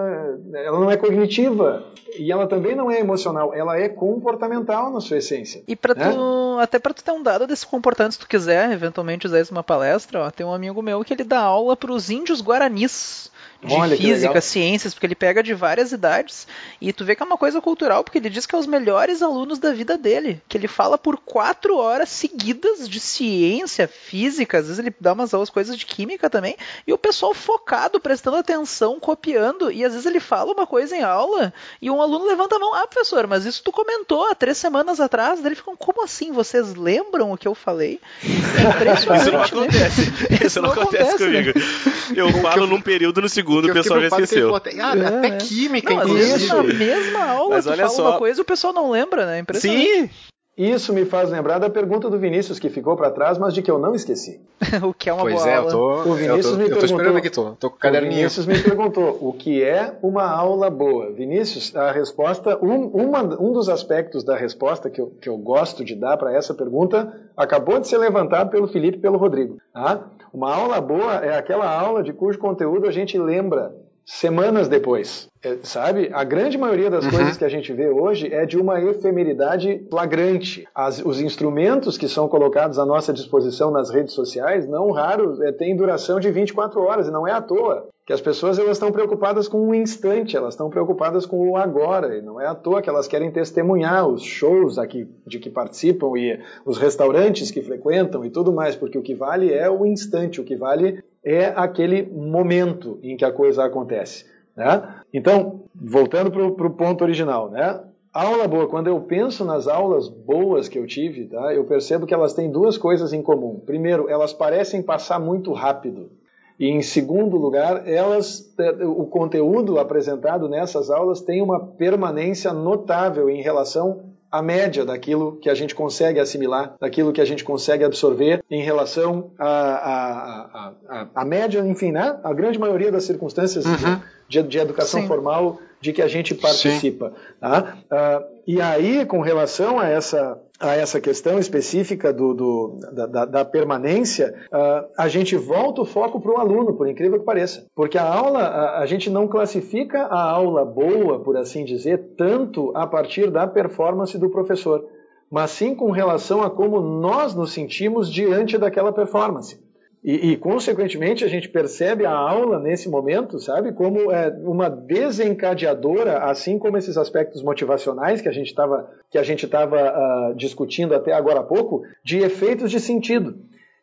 ela 0.54 0.78
não 0.78 0.88
é 0.88 0.96
cognitiva 0.96 1.82
e 2.16 2.30
ela 2.30 2.46
também 2.46 2.76
não 2.76 2.88
é 2.88 3.00
emocional, 3.00 3.52
ela 3.52 3.76
é 3.76 3.88
comportamental 3.88 4.92
na 4.92 5.00
sua 5.00 5.16
essência. 5.16 5.64
E 5.66 5.74
para 5.74 5.94
né? 5.96 6.12
tu, 6.12 6.47
até 6.60 6.78
para 6.78 6.94
tu 6.94 7.02
ter 7.02 7.12
um 7.12 7.22
dado 7.22 7.46
desse 7.46 7.66
comportamento, 7.66 8.12
se 8.12 8.18
tu 8.18 8.28
quiser 8.28 8.70
eventualmente 8.70 9.26
usar 9.26 9.42
uma 9.50 9.62
palestra, 9.62 10.20
ó, 10.20 10.30
tem 10.30 10.46
um 10.46 10.52
amigo 10.52 10.82
meu 10.82 11.04
que 11.04 11.12
ele 11.14 11.24
dá 11.24 11.40
aula 11.40 11.76
para 11.76 11.92
os 11.92 12.10
índios 12.10 12.40
guaranis 12.40 13.30
de 13.62 13.74
Olha, 13.74 13.96
física, 13.96 14.40
ciências, 14.40 14.94
porque 14.94 15.06
ele 15.06 15.16
pega 15.16 15.42
de 15.42 15.52
várias 15.52 15.90
idades 15.90 16.46
e 16.80 16.92
tu 16.92 17.04
vê 17.04 17.16
que 17.16 17.22
é 17.22 17.26
uma 17.26 17.36
coisa 17.36 17.60
cultural, 17.60 18.04
porque 18.04 18.18
ele 18.18 18.30
diz 18.30 18.46
que 18.46 18.54
é 18.54 18.58
os 18.58 18.66
melhores 18.66 19.20
alunos 19.20 19.58
da 19.58 19.72
vida 19.72 19.98
dele, 19.98 20.40
que 20.48 20.56
ele 20.56 20.68
fala 20.68 20.96
por 20.96 21.16
quatro 21.16 21.76
horas 21.76 22.08
seguidas 22.08 22.88
de 22.88 23.00
ciência, 23.00 23.88
física, 23.88 24.58
às 24.58 24.66
vezes 24.66 24.78
ele 24.78 24.94
dá 25.00 25.12
umas 25.12 25.34
aulas 25.34 25.50
coisas 25.50 25.76
de 25.76 25.84
química 25.84 26.30
também, 26.30 26.56
e 26.86 26.92
o 26.92 26.98
pessoal 26.98 27.34
focado, 27.34 27.98
prestando 27.98 28.36
atenção, 28.36 29.00
copiando, 29.00 29.72
e 29.72 29.84
às 29.84 29.92
vezes 29.92 30.06
ele 30.06 30.20
fala 30.20 30.52
uma 30.52 30.66
coisa 30.66 30.96
em 30.96 31.02
aula 31.02 31.52
e 31.82 31.90
um 31.90 32.00
aluno 32.00 32.26
levanta 32.26 32.54
a 32.54 32.58
mão, 32.60 32.72
ah, 32.74 32.86
professor, 32.86 33.26
mas 33.26 33.44
isso 33.44 33.62
tu 33.64 33.72
comentou 33.72 34.24
há 34.30 34.36
três 34.36 34.56
semanas 34.56 35.00
atrás, 35.00 35.40
daí 35.40 35.48
ele 35.48 35.56
fica, 35.56 35.72
como 35.76 36.04
assim? 36.04 36.30
Vocês 36.30 36.76
lembram 36.76 37.32
o 37.32 37.36
que 37.36 37.48
eu 37.48 37.56
falei? 37.56 38.00
É 38.22 39.16
isso 39.18 39.32
não 39.32 39.38
né? 39.40 39.44
acontece. 39.44 40.00
Isso, 40.02 40.46
isso 40.46 40.62
não, 40.62 40.74
não, 40.74 40.82
acontece, 40.82 41.04
acontece 41.04 41.28
né? 41.28 41.42
comigo. 41.42 41.58
Né? 41.58 42.14
Eu 42.16 42.32
falo 42.40 42.66
num 42.66 42.80
período 42.80 43.20
no 43.20 43.28
segundo 43.28 43.47
segundo 43.48 43.70
o 43.70 43.72
pessoal 43.72 44.00
já 44.00 44.06
esqueceu. 44.08 44.54
Até, 44.54 44.80
ah, 44.80 44.94
é, 44.96 45.06
até 45.06 45.36
química, 45.38 45.94
não, 45.94 46.02
inclusive. 46.02 46.48
Na 46.48 46.62
mesma 46.62 47.24
aula 47.24 47.56
Mas 47.56 47.64
tu 47.64 47.70
olha 47.70 47.86
fala 47.86 47.96
só... 47.96 48.10
uma 48.10 48.18
coisa 48.18 48.40
e 48.40 48.42
o 48.42 48.44
pessoal 48.44 48.72
não 48.72 48.90
lembra, 48.90 49.26
né? 49.26 49.44
Sim! 49.54 50.10
Isso 50.56 50.92
me 50.92 51.04
faz 51.04 51.30
lembrar 51.30 51.60
da 51.60 51.70
pergunta 51.70 52.10
do 52.10 52.18
Vinícius 52.18 52.58
que 52.58 52.68
ficou 52.68 52.96
para 52.96 53.12
trás, 53.12 53.38
mas 53.38 53.54
de 53.54 53.62
que 53.62 53.70
eu 53.70 53.78
não 53.78 53.94
esqueci. 53.94 54.40
o 54.82 54.92
que 54.92 55.08
é 55.08 55.12
uma 55.12 55.22
pois 55.22 55.36
boa 55.36 55.48
é, 55.48 55.54
aula. 55.54 55.70
Eu 55.70 55.72
tô, 55.72 56.10
o 56.10 56.14
Vinícius 56.14 56.46
eu 56.46 56.50
tô, 56.50 56.56
me 56.56 56.64
eu 56.64 56.70
tô 56.70 56.96
perguntou. 56.96 57.16
aqui, 57.16 57.30
tô, 57.30 57.50
tô 57.52 57.70
com 57.70 57.76
o 57.76 57.78
caderninho. 57.78 58.12
O 58.12 58.16
Vinícius 58.16 58.44
me 58.44 58.60
perguntou 58.60 59.18
o 59.20 59.32
que 59.32 59.62
é 59.62 59.96
uma 60.02 60.24
aula 60.28 60.68
boa. 60.68 61.12
Vinícius, 61.12 61.76
a 61.76 61.92
resposta, 61.92 62.58
um, 62.60 62.86
uma, 62.86 63.22
um 63.40 63.52
dos 63.52 63.68
aspectos 63.68 64.24
da 64.24 64.36
resposta 64.36 64.90
que 64.90 65.00
eu, 65.00 65.12
que 65.20 65.28
eu 65.28 65.36
gosto 65.36 65.84
de 65.84 65.94
dar 65.94 66.16
para 66.16 66.34
essa 66.36 66.52
pergunta 66.52 67.16
acabou 67.36 67.78
de 67.78 67.86
ser 67.86 67.98
levantado 67.98 68.50
pelo 68.50 68.66
Felipe 68.66 68.98
e 68.98 69.00
pelo 69.00 69.16
Rodrigo. 69.16 69.58
Tá? 69.72 70.08
Uma 70.32 70.54
aula 70.54 70.80
boa 70.80 71.14
é 71.16 71.36
aquela 71.36 71.70
aula 71.70 72.02
de 72.02 72.12
cujo 72.12 72.38
conteúdo 72.38 72.86
a 72.86 72.92
gente 72.92 73.18
lembra 73.18 73.74
semanas 74.08 74.68
depois. 74.68 75.28
É, 75.44 75.58
sabe? 75.62 76.10
A 76.12 76.24
grande 76.24 76.56
maioria 76.56 76.90
das 76.90 77.04
uhum. 77.04 77.10
coisas 77.10 77.36
que 77.36 77.44
a 77.44 77.48
gente 77.48 77.72
vê 77.72 77.88
hoje 77.88 78.32
é 78.32 78.46
de 78.46 78.56
uma 78.56 78.80
efemeridade 78.80 79.86
flagrante. 79.90 80.66
As, 80.74 80.98
os 81.04 81.20
instrumentos 81.20 81.98
que 81.98 82.08
são 82.08 82.26
colocados 82.26 82.78
à 82.78 82.86
nossa 82.86 83.12
disposição 83.12 83.70
nas 83.70 83.90
redes 83.90 84.14
sociais, 84.14 84.66
não 84.66 84.90
raro, 84.90 85.40
é, 85.44 85.52
têm 85.52 85.76
duração 85.76 86.18
de 86.18 86.30
24 86.30 86.80
horas, 86.80 87.06
e 87.06 87.10
não 87.10 87.28
é 87.28 87.32
à 87.32 87.40
toa. 87.40 87.86
Que 88.06 88.12
as 88.14 88.20
pessoas 88.22 88.58
elas 88.58 88.72
estão 88.72 88.90
preocupadas 88.90 89.46
com 89.46 89.68
o 89.68 89.74
instante, 89.74 90.34
elas 90.34 90.54
estão 90.54 90.70
preocupadas 90.70 91.26
com 91.26 91.50
o 91.50 91.56
agora, 91.56 92.16
e 92.16 92.22
não 92.22 92.40
é 92.40 92.46
à 92.46 92.54
toa 92.54 92.80
que 92.80 92.88
elas 92.88 93.06
querem 93.06 93.30
testemunhar 93.30 94.08
os 94.08 94.22
shows 94.22 94.78
aqui 94.78 95.06
de 95.26 95.38
que 95.38 95.50
participam 95.50 96.16
e 96.16 96.40
os 96.64 96.78
restaurantes 96.78 97.50
que 97.50 97.60
frequentam 97.60 98.24
e 98.24 98.30
tudo 98.30 98.50
mais, 98.50 98.74
porque 98.74 98.96
o 98.96 99.02
que 99.02 99.14
vale 99.14 99.52
é 99.52 99.70
o 99.70 99.84
instante, 99.84 100.40
o 100.40 100.44
que 100.44 100.56
vale 100.56 101.04
é 101.24 101.46
aquele 101.46 102.02
momento 102.02 102.98
em 103.02 103.16
que 103.16 103.24
a 103.24 103.32
coisa 103.32 103.64
acontece. 103.64 104.26
Né? 104.56 104.82
Então, 105.12 105.62
voltando 105.74 106.30
para 106.30 106.66
o 106.66 106.70
ponto 106.70 107.02
original, 107.02 107.50
né? 107.50 107.80
Aula 108.12 108.48
boa, 108.48 108.66
quando 108.66 108.88
eu 108.88 109.00
penso 109.02 109.44
nas 109.44 109.68
aulas 109.68 110.08
boas 110.08 110.66
que 110.66 110.78
eu 110.78 110.86
tive, 110.86 111.26
tá, 111.26 111.54
eu 111.54 111.64
percebo 111.64 112.06
que 112.06 112.14
elas 112.14 112.32
têm 112.32 112.50
duas 112.50 112.76
coisas 112.76 113.12
em 113.12 113.22
comum. 113.22 113.60
Primeiro, 113.64 114.08
elas 114.08 114.32
parecem 114.32 114.82
passar 114.82 115.20
muito 115.20 115.52
rápido. 115.52 116.10
E 116.58 116.66
em 116.66 116.82
segundo 116.82 117.36
lugar, 117.36 117.86
elas, 117.86 118.52
o 118.82 119.06
conteúdo 119.06 119.78
apresentado 119.78 120.48
nessas 120.48 120.90
aulas 120.90 121.20
tem 121.20 121.40
uma 121.40 121.60
permanência 121.60 122.52
notável 122.52 123.30
em 123.30 123.40
relação 123.40 124.00
a 124.30 124.42
média 124.42 124.84
daquilo 124.84 125.38
que 125.40 125.48
a 125.48 125.54
gente 125.54 125.74
consegue 125.74 126.20
assimilar, 126.20 126.74
daquilo 126.80 127.12
que 127.12 127.20
a 127.20 127.24
gente 127.24 127.42
consegue 127.42 127.82
absorver 127.82 128.44
em 128.50 128.62
relação 128.62 129.30
à 129.38 129.46
a, 129.46 129.88
a, 129.88 130.72
a, 130.88 131.06
a, 131.14 131.24
média, 131.24 131.60
enfim, 131.60 131.92
né? 131.92 132.18
A 132.22 132.32
grande 132.34 132.58
maioria 132.58 132.92
das 132.92 133.04
circunstâncias 133.04 133.64
uhum. 133.64 134.00
de, 134.28 134.42
de, 134.42 134.58
educação 134.58 135.00
Sim. 135.00 135.06
formal 135.06 135.58
de 135.80 135.92
que 135.92 136.02
a 136.02 136.08
gente 136.08 136.34
participa. 136.34 137.12
Tá? 137.40 137.76
Uh, 137.90 138.24
e 138.46 138.60
aí, 138.60 139.06
com 139.06 139.20
relação 139.20 139.78
a 139.78 139.88
essa, 139.88 140.38
a 140.60 140.74
essa 140.74 141.00
questão 141.00 141.38
específica 141.38 142.12
do, 142.12 142.34
do 142.34 142.78
da, 142.92 143.24
da, 143.24 143.44
permanência, 143.44 144.34
uh, 144.52 144.88
a 144.98 145.06
gente 145.06 145.36
volta 145.36 145.82
o 145.82 145.84
foco 145.84 146.20
para 146.20 146.32
o 146.32 146.38
aluno, 146.38 146.74
por 146.74 146.88
incrível 146.88 147.18
que 147.18 147.24
pareça. 147.24 147.66
Porque 147.74 147.96
a 147.96 148.04
aula, 148.04 148.40
a, 148.40 148.80
a, 148.80 148.86
gente 148.86 149.08
não 149.08 149.28
classifica 149.28 150.02
a 150.06 150.20
aula 150.20 150.64
boa, 150.64 151.20
por 151.20 151.36
assim 151.36 151.64
dizer, 151.64 152.14
tanto 152.16 152.72
a 152.74 152.86
partir 152.86 153.30
da 153.30 153.46
performance 153.46 154.18
do 154.18 154.30
professor, 154.30 154.84
mas 155.30 155.52
sim 155.52 155.74
com 155.74 155.90
relação 155.90 156.42
a 156.42 156.50
como 156.50 156.80
nós 156.80 157.34
nos 157.34 157.52
sentimos 157.52 158.10
diante 158.10 158.58
daquela 158.58 158.92
performance. 158.92 159.60
E, 160.02 160.30
e, 160.30 160.36
consequentemente, 160.36 161.24
a 161.24 161.28
gente 161.28 161.48
percebe 161.48 162.06
a 162.06 162.12
aula 162.12 162.60
nesse 162.60 162.88
momento, 162.88 163.38
sabe, 163.40 163.72
como 163.72 164.12
é, 164.12 164.28
uma 164.44 164.68
desencadeadora, 164.68 166.18
assim 166.18 166.58
como 166.58 166.76
esses 166.76 166.96
aspectos 166.96 167.42
motivacionais 167.42 168.20
que 168.20 168.28
a 168.28 168.32
gente 168.32 168.48
estava 168.48 168.88
que 169.10 169.18
a 169.18 169.22
gente 169.22 169.46
estava 169.46 169.76
uh, 169.76 170.36
discutindo 170.36 170.94
até 170.94 171.12
agora 171.12 171.40
há 171.40 171.42
pouco, 171.42 171.82
de 172.04 172.18
efeitos 172.18 172.70
de 172.70 172.78
sentido. 172.78 173.36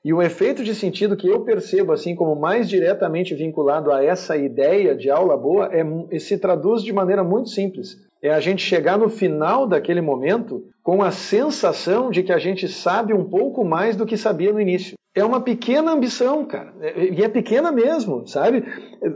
E 0.05 0.13
o 0.13 0.21
efeito 0.21 0.63
de 0.63 0.75
sentido 0.75 1.17
que 1.17 1.27
eu 1.27 1.41
percebo 1.41 1.91
assim 1.91 2.15
como 2.15 2.39
mais 2.39 2.69
diretamente 2.69 3.33
vinculado 3.33 3.91
a 3.91 4.03
essa 4.03 4.37
ideia 4.37 4.95
de 4.95 5.09
aula 5.09 5.35
boa 5.35 5.69
é, 5.73 6.19
se 6.19 6.37
traduz 6.37 6.83
de 6.83 6.93
maneira 6.93 7.23
muito 7.23 7.49
simples. 7.49 7.97
É 8.21 8.29
a 8.29 8.39
gente 8.39 8.61
chegar 8.61 8.97
no 8.97 9.09
final 9.09 9.67
daquele 9.67 10.01
momento 10.01 10.63
com 10.83 11.01
a 11.01 11.11
sensação 11.11 12.11
de 12.11 12.21
que 12.23 12.31
a 12.31 12.37
gente 12.37 12.67
sabe 12.67 13.13
um 13.13 13.25
pouco 13.25 13.65
mais 13.65 13.95
do 13.95 14.05
que 14.05 14.15
sabia 14.15 14.53
no 14.53 14.61
início 14.61 14.95
é 15.15 15.23
uma 15.23 15.39
pequena 15.39 15.93
ambição, 15.93 16.43
cara. 16.45 16.73
É, 16.81 17.05
e 17.05 17.23
é 17.23 17.29
pequena 17.29 17.71
mesmo, 17.71 18.27
sabe? 18.27 18.65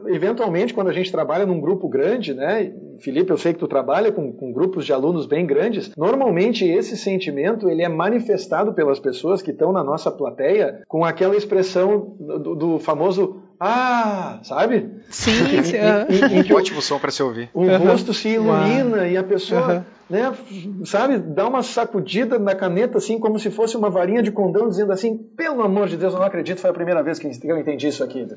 Eventualmente, 0.08 0.74
quando 0.74 0.88
a 0.88 0.94
gente 0.94 1.12
trabalha 1.12 1.46
num 1.46 1.60
grupo 1.60 1.90
grande, 1.90 2.34
né? 2.34 2.74
Felipe, 3.02 3.32
eu 3.32 3.38
sei 3.38 3.54
que 3.54 3.60
tu 3.60 3.68
trabalha 3.68 4.12
com, 4.12 4.32
com 4.32 4.54
grupos 4.54 4.86
de 4.86 4.94
alunos 4.94 5.26
bem 5.26 5.46
grandes. 5.46 5.92
Normalmente, 5.98 6.66
esse 6.66 6.96
sentimento 6.96 7.70
ele 7.70 7.84
é 7.84 7.90
manifestado 7.90 8.74
pelas 8.74 9.00
pessoas 9.00 9.42
que 9.42 9.52
estão 9.52 9.74
na 9.74 9.84
nossa 9.84 10.10
plateia 10.10 10.82
com 10.88 11.04
aquela 11.04 11.36
expressão 11.36 12.16
do, 12.18 12.56
do 12.56 12.80
famoso 12.80 13.42
ah, 13.60 14.40
sabe? 14.42 14.90
Sim. 15.10 15.32
Em, 16.32 16.44
que 16.44 16.54
ótimo 16.54 16.82
som 16.82 16.98
para 16.98 17.12
se 17.12 17.22
ouvir. 17.22 17.50
O 17.54 17.66
rosto 17.76 18.14
se 18.14 18.30
ilumina 18.30 19.06
e 19.06 19.18
a 19.18 19.24
pessoa, 19.24 19.86
né, 20.10 20.36
sabe, 20.86 21.18
dá 21.20 21.48
uma 21.48 21.62
sacudida 21.62 22.40
na 22.40 22.56
caneta 22.56 22.98
assim 22.98 23.20
como 23.20 23.38
se 23.38 23.52
fosse 23.52 23.78
uma 23.78 23.90
varinha 23.90 24.24
de 24.24 24.32
condão 24.32 24.68
dizendo 24.68 24.92
assim, 24.92 25.16
pelo 25.16 25.62
amor 25.62 25.88
de 25.88 25.98
Deus, 25.98 26.14
eu 26.14 26.20
não 26.20 26.26
acredito, 26.26 26.60
foi 26.60 26.72
a 26.72 26.74
primeira 26.74 27.04
vez 27.04 27.20
que 27.20 27.30
eu 27.44 27.58
entendi 27.58 27.88
isso 27.88 28.04
aqui. 28.04 28.28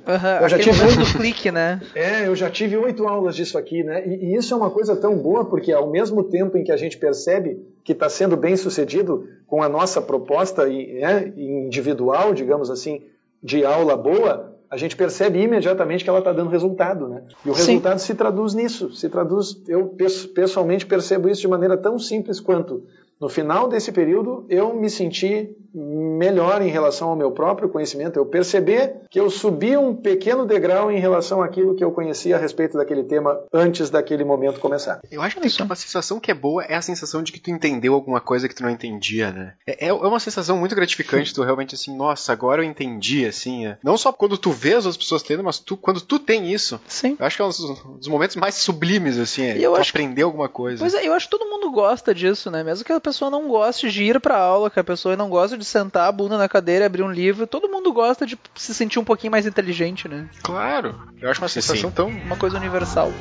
eu 0.43 0.49
já 0.49 0.59
tive 0.59 0.85
muito 0.85 1.17
clique, 1.17 1.51
né? 1.51 1.81
É, 1.95 2.27
eu 2.27 2.37
já 2.37 2.51
tive 2.51 2.77
oito 2.77 3.09
aulas 3.09 3.35
disso 3.35 3.57
aqui, 3.57 3.83
né? 3.83 4.07
E, 4.07 4.33
e 4.33 4.37
isso 4.37 4.53
é 4.53 4.57
uma 4.57 4.71
coisa 4.71 4.95
tão 4.95 5.17
boa 5.17 5.47
porque 5.47 5.73
ao 5.73 5.91
mesmo 5.91 6.25
tempo 6.25 6.59
em 6.59 6.65
que 6.65 6.73
a 6.73 6.77
gente 6.77 6.99
percebe 6.99 7.59
que 7.83 7.93
está 7.93 8.09
sendo 8.09 8.37
bem 8.37 8.57
sucedido 8.57 9.27
com 9.47 9.63
a 9.63 9.69
nossa 9.69 10.01
proposta 10.01 10.67
né, 10.67 11.33
individual, 11.37 12.35
digamos 12.35 12.71
assim, 12.71 13.03
de 13.43 13.65
aula 13.65 13.97
boa, 13.97 14.52
a 14.73 14.77
gente 14.79 14.97
percebe 14.97 15.39
imediatamente 15.39 16.03
que 16.03 16.09
ela 16.09 16.21
está 16.21 16.33
dando 16.33 16.49
resultado, 16.49 17.07
né? 17.07 17.23
E 17.45 17.51
o 17.51 17.53
resultado 17.53 17.99
Sim. 17.99 18.07
se 18.07 18.15
traduz 18.15 18.55
nisso, 18.55 18.91
se 18.95 19.07
traduz, 19.07 19.61
eu 19.69 19.95
pessoalmente 20.35 20.87
percebo 20.87 21.29
isso 21.29 21.43
de 21.43 21.49
maneira 21.49 21.77
tão 21.77 21.99
simples 21.99 22.41
quanto 22.41 22.83
no 23.21 23.29
final 23.29 23.69
desse 23.69 23.93
período, 23.93 24.47
eu 24.49 24.75
me 24.75 24.89
senti 24.89 25.55
melhor 25.75 26.61
em 26.63 26.69
relação 26.69 27.09
ao 27.09 27.17
meu 27.17 27.31
próprio 27.31 27.69
conhecimento, 27.69 28.19
eu 28.19 28.27
perceber 28.27 28.97
que 29.11 29.19
eu 29.19 29.31
subi 29.31 29.77
um 29.77 29.95
pequeno 29.95 30.47
degrau 30.47 30.91
em 30.91 30.99
relação 30.99 31.43
àquilo 31.43 31.75
que 31.75 31.83
eu 31.83 31.91
conhecia 31.93 32.37
a 32.37 32.39
respeito 32.39 32.77
daquele 32.77 33.05
tema 33.05 33.41
antes 33.53 33.91
daquele 33.91 34.25
momento 34.25 34.61
começar. 34.61 35.01
Eu 35.11 35.23
acho 35.23 35.37
que 35.39 35.63
uma 35.63 35.75
sensação 35.75 36.21
que 36.21 36.31
é 36.31 36.35
boa 36.35 36.65
é 36.65 36.75
a 36.75 36.83
sensação 36.83 37.23
de 37.23 37.33
que 37.33 37.41
tu 37.41 37.51
entendeu 37.51 37.95
alguma 37.95 38.21
coisa 38.21 38.49
que 38.49 38.55
tu 38.55 38.63
não 38.63 38.71
entendia, 38.71 39.31
né? 39.31 39.55
É, 39.67 39.89
é 39.89 39.93
uma 39.93 40.21
sensação 40.21 40.57
muito 40.59 40.75
gratificante, 40.75 41.35
tu 41.35 41.43
realmente 41.43 41.75
assim, 41.75 41.97
nossa, 41.97 42.33
agora 42.33 42.63
eu 42.63 42.69
entendi, 42.69 43.25
assim. 43.25 43.67
É. 43.67 43.79
Não 43.83 43.97
só 43.97 44.13
quando 44.13 44.37
tu 44.37 44.51
vê 44.51 44.75
as 44.75 44.85
outras 44.85 44.97
pessoas 44.97 45.23
tendo, 45.23 45.43
mas 45.43 45.59
tu, 45.59 45.77
quando 45.77 46.01
tu 46.01 46.19
tem 46.19 46.53
isso. 46.53 46.81
Sim. 46.87 47.17
Eu 47.19 47.27
acho 47.27 47.37
que 47.37 47.43
é 47.43 47.45
um 47.45 47.49
dos, 47.49 48.09
momentos 48.09 48.37
mais 48.37 48.57
sublimes, 48.57 49.19
assim, 49.19 49.43
é, 49.43 49.59
eu 49.59 49.73
tu 49.73 49.81
acho 49.81 49.91
aprender 49.91 50.23
alguma 50.23 50.49
coisa. 50.49 50.81
Pois 50.81 50.95
é, 50.95 51.07
eu 51.07 51.13
acho 51.13 51.27
que 51.27 51.39
todo 51.39 51.49
mundo 51.49 51.71
gosta 51.71 52.15
disso, 52.15 52.51
né? 52.51 52.63
Mesmo 52.63 52.85
que 52.85 52.93
a 52.93 53.01
pessoa 53.01 53.23
pessoa 53.23 53.31
não 53.31 53.47
goste 53.47 53.91
de 53.91 54.03
ir 54.03 54.21
pra 54.21 54.39
aula, 54.39 54.71
que 54.71 54.81
a 54.81 54.85
pessoa 54.85 55.17
não 55.17 55.29
gosta 55.29 55.57
de 55.57 55.62
sentar 55.65 56.09
a 56.09 56.13
bunda 56.13 56.37
na 56.37 56.49
cadeira 56.49 56.85
e 56.85 56.87
abrir 56.87 57.03
um 57.03 57.11
livro, 57.11 57.47
todo 57.47 57.69
mundo 57.69 57.93
gosta 57.93 58.27
de 58.27 58.39
se 58.55 58.75
sentir 58.75 58.99
um 58.99 59.05
pouquinho 59.05 59.31
mais 59.31 59.47
inteligente, 59.47 60.09
né? 60.09 60.29
Claro, 60.43 60.95
eu 61.21 61.31
acho 61.31 61.41
uma 61.41 61.49
sensação 61.49 61.91
Sim. 61.91 61.95
tão. 61.95 62.09
Uma 62.09 62.37
coisa 62.37 62.57
universal. 62.57 63.13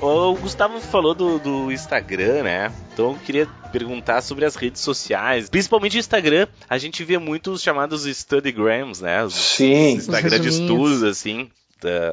O 0.00 0.34
Gustavo 0.34 0.80
falou 0.80 1.14
do, 1.14 1.38
do 1.38 1.72
Instagram, 1.72 2.42
né? 2.42 2.72
Então 2.92 3.12
eu 3.12 3.18
queria 3.18 3.46
perguntar 3.70 4.22
sobre 4.22 4.44
as 4.44 4.56
redes 4.56 4.80
sociais. 4.80 5.50
Principalmente 5.50 5.96
o 5.96 6.00
Instagram, 6.00 6.46
a 6.68 6.78
gente 6.78 7.04
vê 7.04 7.18
muito 7.18 7.52
os 7.52 7.62
chamados 7.62 8.04
Studygrams, 8.04 9.00
né? 9.00 9.22
Os, 9.22 9.34
Sim. 9.34 9.98
Os 9.98 10.08
Instagram 10.08 10.40
de 10.40 10.48
estudos, 10.48 11.02
assim. 11.02 11.50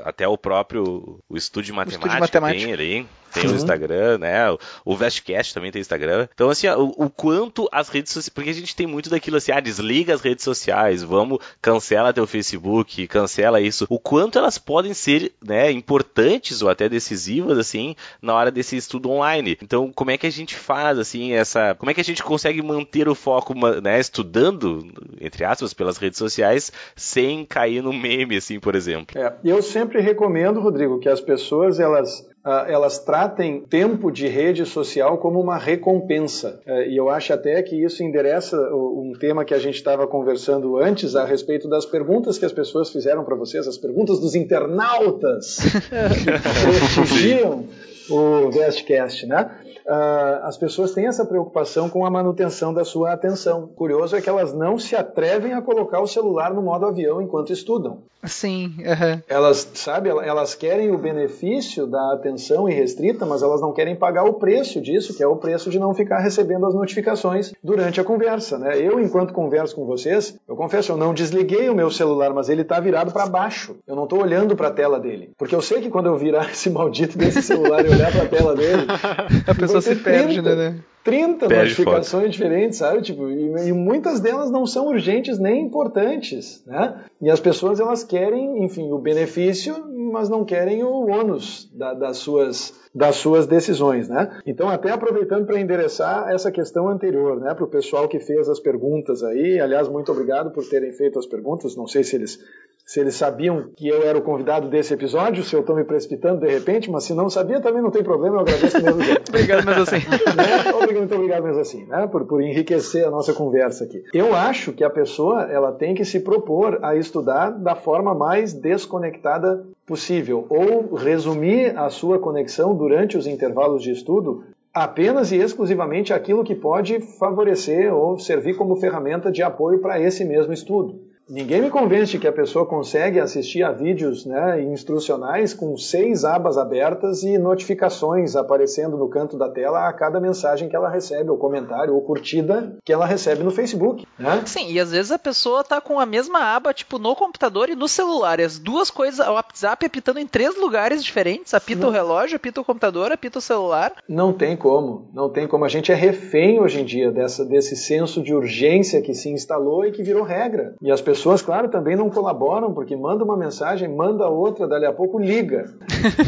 Até 0.03 0.27
o 0.27 0.37
próprio 0.37 1.19
o 1.29 1.37
estúdio 1.37 1.75
matemática, 1.75 2.05
o 2.05 2.07
estúdio 2.07 2.41
matemática. 2.41 2.65
tem 2.65 2.73
ali 2.73 3.07
tem 3.37 3.49
Sim. 3.49 3.55
o 3.55 3.57
Instagram, 3.57 4.17
né? 4.19 4.37
O 4.83 4.95
Vestcast 4.95 5.53
também 5.53 5.71
tem 5.71 5.81
Instagram. 5.81 6.27
Então, 6.33 6.49
assim, 6.49 6.67
o, 6.67 6.93
o, 6.97 7.09
quanto 7.09 7.67
as 7.71 7.89
redes 7.89 8.11
sociais. 8.11 8.29
Porque 8.29 8.49
a 8.49 8.53
gente 8.53 8.75
tem 8.75 8.87
muito 8.87 9.09
daquilo 9.09 9.37
assim, 9.37 9.51
ah, 9.51 9.59
desliga 9.59 10.13
as 10.13 10.21
redes 10.21 10.43
sociais, 10.43 11.03
vamos, 11.03 11.39
cancela 11.61 12.13
teu 12.13 12.27
Facebook, 12.27 13.07
cancela 13.07 13.61
isso. 13.61 13.85
O 13.89 13.99
quanto 13.99 14.37
elas 14.37 14.57
podem 14.57 14.93
ser, 14.93 15.33
né, 15.43 15.71
importantes 15.71 16.61
ou 16.61 16.69
até 16.69 16.89
decisivas, 16.89 17.57
assim, 17.57 17.95
na 18.21 18.33
hora 18.33 18.51
desse 18.51 18.75
estudo 18.75 19.09
online. 19.09 19.57
Então, 19.61 19.91
como 19.93 20.11
é 20.11 20.17
que 20.17 20.27
a 20.27 20.31
gente 20.31 20.55
faz, 20.55 20.97
assim, 20.99 21.33
essa. 21.33 21.75
Como 21.75 21.89
é 21.89 21.93
que 21.93 22.01
a 22.01 22.03
gente 22.03 22.23
consegue 22.23 22.61
manter 22.61 23.07
o 23.07 23.15
foco, 23.15 23.53
né, 23.81 23.99
estudando, 23.99 24.85
entre 25.19 25.43
aspas, 25.43 25.73
pelas 25.73 25.97
redes 25.97 26.17
sociais, 26.17 26.71
sem 26.95 27.45
cair 27.45 27.81
no 27.81 27.93
meme, 27.93 28.37
assim, 28.37 28.59
por 28.59 28.75
exemplo? 28.75 29.19
É, 29.19 29.33
eu 29.43 29.61
sempre 29.61 30.01
recomendo, 30.01 30.59
Rodrigo, 30.59 30.99
que 30.99 31.09
as 31.09 31.21
pessoas, 31.21 31.79
elas 31.79 32.27
elas 32.67 32.99
tratem 32.99 33.61
tempo 33.61 34.09
de 34.11 34.27
rede 34.27 34.65
social 34.65 35.17
como 35.17 35.39
uma 35.39 35.57
recompensa. 35.57 36.61
Eh, 36.65 36.91
e 36.91 36.97
eu 36.97 37.09
acho 37.09 37.33
até 37.33 37.61
que 37.61 37.75
isso 37.75 38.01
endereça 38.03 38.57
um 38.73 39.11
tema 39.19 39.43
que 39.43 39.53
a 39.53 39.59
gente 39.59 39.75
estava 39.75 40.07
conversando 40.07 40.77
antes 40.77 41.15
a 41.15 41.25
respeito 41.25 41.67
das 41.67 41.85
perguntas 41.85 42.37
que 42.37 42.45
as 42.45 42.53
pessoas 42.53 42.89
fizeram 42.89 43.25
para 43.25 43.35
vocês, 43.35 43.67
as 43.67 43.77
perguntas 43.77 44.19
dos 44.19 44.33
internautas 44.33 45.57
que 46.23 47.01
prestigiam 47.03 47.65
o 48.09 48.51
Vestcast, 48.51 49.25
né? 49.25 49.49
uh, 49.87 50.45
as 50.45 50.57
pessoas 50.57 50.91
têm 50.91 51.07
essa 51.07 51.25
preocupação 51.25 51.89
com 51.89 52.05
a 52.05 52.09
manutenção 52.09 52.73
da 52.73 52.83
sua 52.83 53.13
atenção. 53.13 53.67
Curioso 53.67 54.15
é 54.15 54.21
que 54.21 54.29
elas 54.29 54.53
não 54.53 54.77
se 54.77 54.95
atrevem 54.95 55.53
a 55.53 55.61
colocar 55.61 56.01
o 56.01 56.07
celular 56.07 56.53
no 56.53 56.61
modo 56.61 56.85
avião 56.85 57.21
enquanto 57.21 57.53
estudam. 57.53 57.99
Sim. 58.23 58.75
Uhum. 58.79 59.21
Elas, 59.27 59.69
sabe, 59.75 60.09
elas 60.09 60.55
querem 60.55 60.91
o 60.91 60.97
benefício 60.97 61.87
da 61.87 62.13
atenção 62.13 62.67
irrestrita, 62.67 63.25
mas 63.25 63.41
elas 63.41 63.61
não 63.61 63.71
querem 63.71 63.95
pagar 63.95 64.23
o 64.23 64.33
preço 64.33 64.81
disso, 64.81 65.15
que 65.15 65.23
é 65.23 65.27
o 65.27 65.35
preço 65.35 65.69
de 65.69 65.79
não 65.79 65.93
ficar 65.93 66.19
recebendo 66.19 66.65
as 66.65 66.73
notificações 66.73 67.53
durante 67.63 68.01
a 68.01 68.03
conversa, 68.03 68.57
né? 68.57 68.77
Eu, 68.79 68.99
enquanto 68.99 69.33
converso 69.33 69.75
com 69.75 69.85
vocês, 69.85 70.37
eu 70.47 70.55
confesso, 70.55 70.91
eu 70.91 70.97
não 70.97 71.13
desliguei 71.13 71.69
o 71.69 71.75
meu 71.75 71.91
celular, 71.91 72.33
mas 72.33 72.49
ele 72.49 72.63
está 72.63 72.79
virado 72.79 73.11
para 73.11 73.27
baixo. 73.27 73.77
Eu 73.87 73.95
não 73.95 74.03
estou 74.03 74.21
olhando 74.21 74.55
para 74.55 74.69
a 74.69 74.73
tela 74.73 74.99
dele, 74.99 75.31
porque 75.37 75.55
eu 75.55 75.61
sei 75.61 75.79
que 75.79 75.89
quando 75.89 76.07
eu 76.07 76.17
virar 76.17 76.49
esse 76.51 76.69
maldito 76.69 77.17
desse 77.17 77.41
celular 77.41 77.85
e 77.85 77.89
olhar 77.97 78.11
para 78.11 78.23
a 78.23 78.27
tela 78.27 78.55
dele, 78.55 78.85
a 79.47 79.55
pessoa 79.55 79.81
se 79.81 79.95
perde, 79.95 80.41
30, 80.41 80.55
né? 80.55 80.79
30 81.03 81.47
Perde 81.47 81.63
notificações 81.63 82.23
foto. 82.23 82.31
diferentes, 82.31 82.77
sabe? 82.77 83.01
Tipo, 83.01 83.29
e, 83.29 83.69
e, 83.69 83.73
muitas 83.73 84.19
delas 84.19 84.51
não 84.51 84.65
são 84.65 84.87
urgentes 84.87 85.39
nem 85.39 85.65
importantes, 85.65 86.63
né? 86.65 87.01
E 87.21 87.29
as 87.29 87.39
pessoas 87.39 87.79
elas 87.79 88.03
querem, 88.03 88.63
enfim, 88.63 88.91
o 88.91 88.99
benefício, 88.99 89.75
mas 90.11 90.27
não 90.27 90.43
querem 90.43 90.83
o 90.83 91.07
ônus 91.07 91.69
da, 91.73 91.93
das 91.93 92.17
suas 92.17 92.73
das 92.93 93.17
suas 93.17 93.45
decisões, 93.45 94.09
né? 94.09 94.39
Então, 94.45 94.67
até 94.67 94.89
aproveitando 94.89 95.45
para 95.45 95.59
endereçar 95.59 96.29
essa 96.29 96.51
questão 96.51 96.89
anterior, 96.89 97.39
né, 97.39 97.53
para 97.53 97.63
o 97.63 97.67
pessoal 97.67 98.07
que 98.07 98.19
fez 98.19 98.49
as 98.49 98.59
perguntas 98.59 99.21
aí, 99.21 99.59
aliás, 99.59 99.87
muito 99.87 100.11
obrigado 100.11 100.49
por 100.49 100.67
terem 100.67 100.91
feito 100.91 101.19
as 101.19 101.27
perguntas. 101.27 101.75
Não 101.75 101.85
sei 101.85 102.03
se 102.03 102.15
eles 102.15 102.39
se 102.87 103.01
eles 103.01 103.15
sabiam 103.15 103.69
que 103.75 103.85
eu 103.85 104.01
era 104.03 104.17
o 104.17 104.21
convidado 104.21 104.69
desse 104.69 104.93
episódio, 104.93 105.43
se 105.43 105.53
eu 105.53 105.59
estou 105.59 105.75
me 105.75 105.83
precipitando 105.83 106.39
de 106.39 106.47
repente, 106.47 106.89
mas 106.89 107.03
se 107.03 107.13
não 107.13 107.29
sabia 107.29 107.59
também 107.59 107.81
não 107.81 107.91
tem 107.91 108.01
problema, 108.01 108.37
eu 108.37 108.39
agradeço 108.39 108.81
mesmo. 108.81 109.01
obrigado 109.27 109.65
mesmo 109.65 109.81
assim. 109.83 109.97
Né? 110.37 110.71
Obrigado, 110.73 110.99
muito 110.99 111.15
obrigado 111.15 111.43
mesmo 111.43 111.59
assim, 111.59 111.85
né? 111.85 112.07
por, 112.07 112.25
por 112.25 112.41
enriquecer 112.41 113.05
a 113.05 113.11
nossa 113.11 113.33
conversa 113.33 113.83
aqui. 113.83 114.03
Eu 114.13 114.33
acho 114.33 114.71
que 114.71 114.85
a 114.85 114.89
pessoa 114.89 115.43
ela 115.51 115.73
tem 115.73 115.93
que 115.93 116.05
se 116.05 116.21
propor 116.21 116.79
a 116.81 116.95
estudar 116.95 117.49
da 117.49 117.75
forma 117.75 118.13
mais 118.15 118.53
desconectada 118.53 119.65
possível, 119.85 120.45
ou 120.49 120.95
resumir 120.95 121.77
a 121.77 121.89
sua 121.89 122.19
conexão 122.19 122.73
durante 122.73 123.17
os 123.17 123.27
intervalos 123.27 123.83
de 123.83 123.91
estudo 123.91 124.45
apenas 124.73 125.33
e 125.33 125.37
exclusivamente 125.37 126.13
aquilo 126.13 126.43
que 126.43 126.55
pode 126.55 127.01
favorecer 127.01 127.93
ou 127.93 128.17
servir 128.17 128.55
como 128.55 128.77
ferramenta 128.77 129.29
de 129.29 129.43
apoio 129.43 129.79
para 129.79 129.99
esse 129.99 130.23
mesmo 130.23 130.53
estudo. 130.53 131.01
Ninguém 131.29 131.61
me 131.61 131.69
convence 131.69 132.17
que 132.17 132.27
a 132.27 132.31
pessoa 132.31 132.65
consegue 132.65 133.19
assistir 133.19 133.61
a 133.61 133.73
vídeos 133.73 134.25
né, 134.25 134.61
instrucionais 134.63 135.53
com 135.53 135.75
seis 135.75 136.23
abas 136.23 136.57
abertas 136.57 137.21
e 137.21 137.37
notificações 137.37 138.33
aparecendo 138.33 138.95
no 138.95 139.09
canto 139.09 139.37
da 139.37 139.49
tela 139.49 139.89
a 139.89 139.93
cada 139.93 140.21
mensagem 140.21 140.69
que 140.69 140.75
ela 140.75 140.89
recebe, 140.89 141.29
ou 141.29 141.37
comentário, 141.37 141.93
ou 141.93 142.01
curtida 142.01 142.77
que 142.85 142.93
ela 142.93 143.05
recebe 143.05 143.43
no 143.43 143.51
Facebook. 143.51 144.07
Né? 144.17 144.41
Sim, 144.45 144.71
e 144.71 144.79
às 144.79 144.91
vezes 144.91 145.11
a 145.11 145.19
pessoa 145.19 145.65
tá 145.65 145.81
com 145.81 145.99
a 145.99 146.05
mesma 146.05 146.55
aba, 146.55 146.73
tipo, 146.73 146.97
no 146.97 147.13
computador 147.13 147.69
e 147.69 147.75
no 147.75 147.89
celular. 147.89 148.39
E 148.39 148.43
as 148.43 148.57
duas 148.57 148.89
coisas, 148.89 149.25
o 149.27 149.33
WhatsApp 149.33 149.85
apitando 149.85 150.19
em 150.19 150.27
três 150.27 150.57
lugares 150.57 151.03
diferentes. 151.03 151.53
Apita 151.53 151.81
não. 151.81 151.89
o 151.89 151.91
relógio, 151.91 152.37
apita 152.37 152.61
o 152.61 152.65
computador, 152.65 153.11
apita 153.11 153.39
o 153.39 153.41
celular. 153.41 153.93
Não 154.07 154.31
tem 154.31 154.55
como. 154.55 155.09
Não 155.13 155.29
tem 155.29 155.45
como. 155.45 155.65
A 155.65 155.69
gente 155.69 155.91
é 155.91 155.95
refém 155.95 156.61
hoje 156.61 156.79
em 156.79 156.85
dia 156.85 157.11
dessa, 157.11 157.43
desse 157.43 157.75
senso 157.75 158.23
de 158.23 158.33
urgência 158.33 159.01
que 159.01 159.13
se 159.13 159.29
instalou 159.29 159.85
e 159.85 159.91
que 159.91 160.03
virou 160.03 160.23
regra. 160.23 160.73
E 160.81 160.89
as 160.89 161.01
pessoas 161.01 161.16
pessoas, 161.17 161.41
claro, 161.41 161.67
também 161.69 161.95
não 161.95 162.09
colaboram, 162.09 162.73
porque 162.73 162.95
manda 162.95 163.23
uma 163.23 163.35
mensagem, 163.35 163.87
manda 163.89 164.27
outra, 164.27 164.67
dali 164.67 164.85
a 164.85 164.93
pouco 164.93 165.19
liga. 165.19 165.73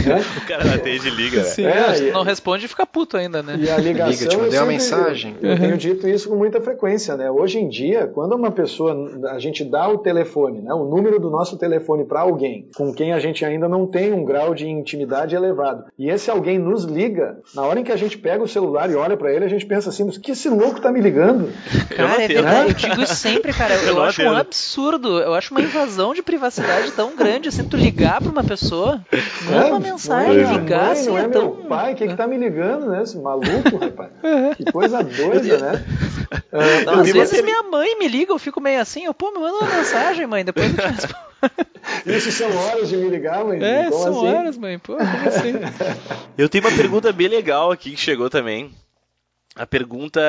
né? 0.06 0.22
o 0.38 0.48
cara 0.48 0.66
na 0.66 0.76
atende 0.76 1.10
liga, 1.10 1.44
Sim, 1.44 1.66
é, 1.66 2.12
não 2.12 2.24
responde 2.24 2.66
e 2.66 2.68
fica 2.68 2.86
puto 2.86 3.16
ainda, 3.16 3.44
né? 3.44 3.56
E 3.60 3.70
a 3.70 3.78
ligação. 3.78 4.12
Liga, 4.12 4.28
te 4.28 4.38
mandei 4.38 4.60
uma 4.60 4.66
mensagem. 4.66 5.36
Eu, 5.42 5.50
eu 5.50 5.56
uhum. 5.56 5.62
tenho 5.62 5.78
dito 5.78 6.08
isso 6.08 6.30
com 6.30 6.36
muita 6.36 6.60
frequência, 6.60 7.16
né? 7.16 7.30
Hoje 7.30 7.60
em 7.60 7.70
dia, 7.70 8.08
quando 8.08 8.34
uma 8.34 8.52
pessoa, 8.52 8.96
a 9.32 9.40
gente 9.40 9.64
dá 9.64 9.88
o 9.88 10.00
telefone, 10.00 10.62
né, 10.62 10.74
o 10.74 10.86
número 10.86 11.20
do 11.20 11.30
nosso 11.30 11.58
telefone 11.58 12.06
para 12.06 12.22
alguém 12.22 12.68
com 12.76 12.94
quem 12.94 13.14
a 13.14 13.20
gente 13.20 13.46
ainda 13.46 13.68
não 13.68 13.86
tem 13.86 14.12
um 14.12 14.24
grau 14.24 14.54
de 14.54 14.68
intimidade 14.68 15.36
elevado, 15.36 15.86
e 15.98 16.10
esse 16.10 16.30
alguém 16.30 16.58
nos 16.58 16.84
liga, 16.84 17.38
na 17.54 17.64
hora 17.64 17.80
em 17.80 17.84
que 17.84 17.92
a 17.92 17.98
gente 17.98 18.18
pega 18.18 18.44
o 18.44 18.48
celular 18.48 18.90
e 18.90 18.96
olha 18.96 19.18
para 19.18 19.34
ele, 19.34 19.46
a 19.46 19.50
gente 19.50 19.66
pensa 19.66 19.90
assim, 19.90 20.06
mas 20.06 20.18
que 20.18 20.32
esse 20.32 20.50
louco 20.50 20.82
tá 20.82 20.92
me 20.92 21.02
ligando? 21.02 21.52
Cara, 21.96 22.24
é 22.24 22.28
verdade, 22.28 22.70
eu 22.70 22.74
digo 22.74 23.06
sempre, 23.06 23.54
cara. 23.54 23.76
Eu, 23.76 23.96
eu 23.96 24.04
acho 24.04 24.22
um 24.22 24.36
absurdo, 24.36 24.79
eu 24.88 25.34
acho 25.34 25.54
uma 25.54 25.62
invasão 25.62 26.14
de 26.14 26.22
privacidade 26.22 26.92
tão 26.92 27.16
grande 27.16 27.50
assim, 27.50 27.64
tu 27.64 27.78
ligar 27.78 28.22
pra 28.22 28.32
uma 28.32 28.44
pessoa, 28.44 29.04
manda 29.46 29.68
é, 29.68 29.72
uma 29.72 29.80
mensagem, 29.80 30.44
é 30.44 30.54
ligar 30.54 30.86
mãe, 30.86 30.92
assim, 30.92 31.10
não 31.10 31.18
é, 31.18 31.24
é 31.24 31.28
meu 31.28 31.42
tão... 31.42 31.52
pai, 31.68 31.96
que 31.96 32.08
que 32.08 32.16
tá 32.16 32.28
me 32.28 32.38
ligando, 32.38 32.88
né? 32.88 33.04
Esse 33.04 33.18
maluco, 33.18 33.78
rapaz. 33.80 34.12
Que 34.58 34.72
coisa 34.72 35.04
doida, 35.04 35.58
né? 35.58 35.86
Não, 36.86 37.02
às 37.02 37.12
vezes 37.12 37.42
minha 37.44 37.64
mãe 37.64 37.98
me 37.98 38.08
liga, 38.08 38.32
eu 38.32 38.40
fico 38.40 38.60
meio 38.62 38.82
assim, 38.82 39.06
eu, 39.06 39.14
pô, 39.14 39.32
me 39.32 39.40
manda 39.40 39.58
uma 39.58 39.76
mensagem, 39.76 40.26
mãe, 40.28 40.44
depois 40.44 40.70
eu 40.70 40.76
te 40.76 40.88
respondo. 40.88 41.30
Isso 42.06 42.32
são 42.32 42.50
horas 42.56 42.90
de 42.90 42.98
me 42.98 43.10
ligar, 43.10 43.44
mãe? 43.44 43.64
É, 43.64 43.90
como 43.90 44.04
são 44.04 44.18
assim? 44.18 44.36
horas, 44.36 44.58
mãe. 44.58 44.78
Pô, 44.78 44.98
como 44.98 45.28
assim? 45.28 45.54
Eu 46.38 46.50
tenho 46.50 46.64
uma 46.64 46.76
pergunta 46.76 47.12
bem 47.12 47.28
legal 47.28 47.72
aqui 47.72 47.92
que 47.92 48.00
chegou 48.00 48.30
também. 48.30 48.72
A 49.60 49.68
pergunta, 49.68 50.22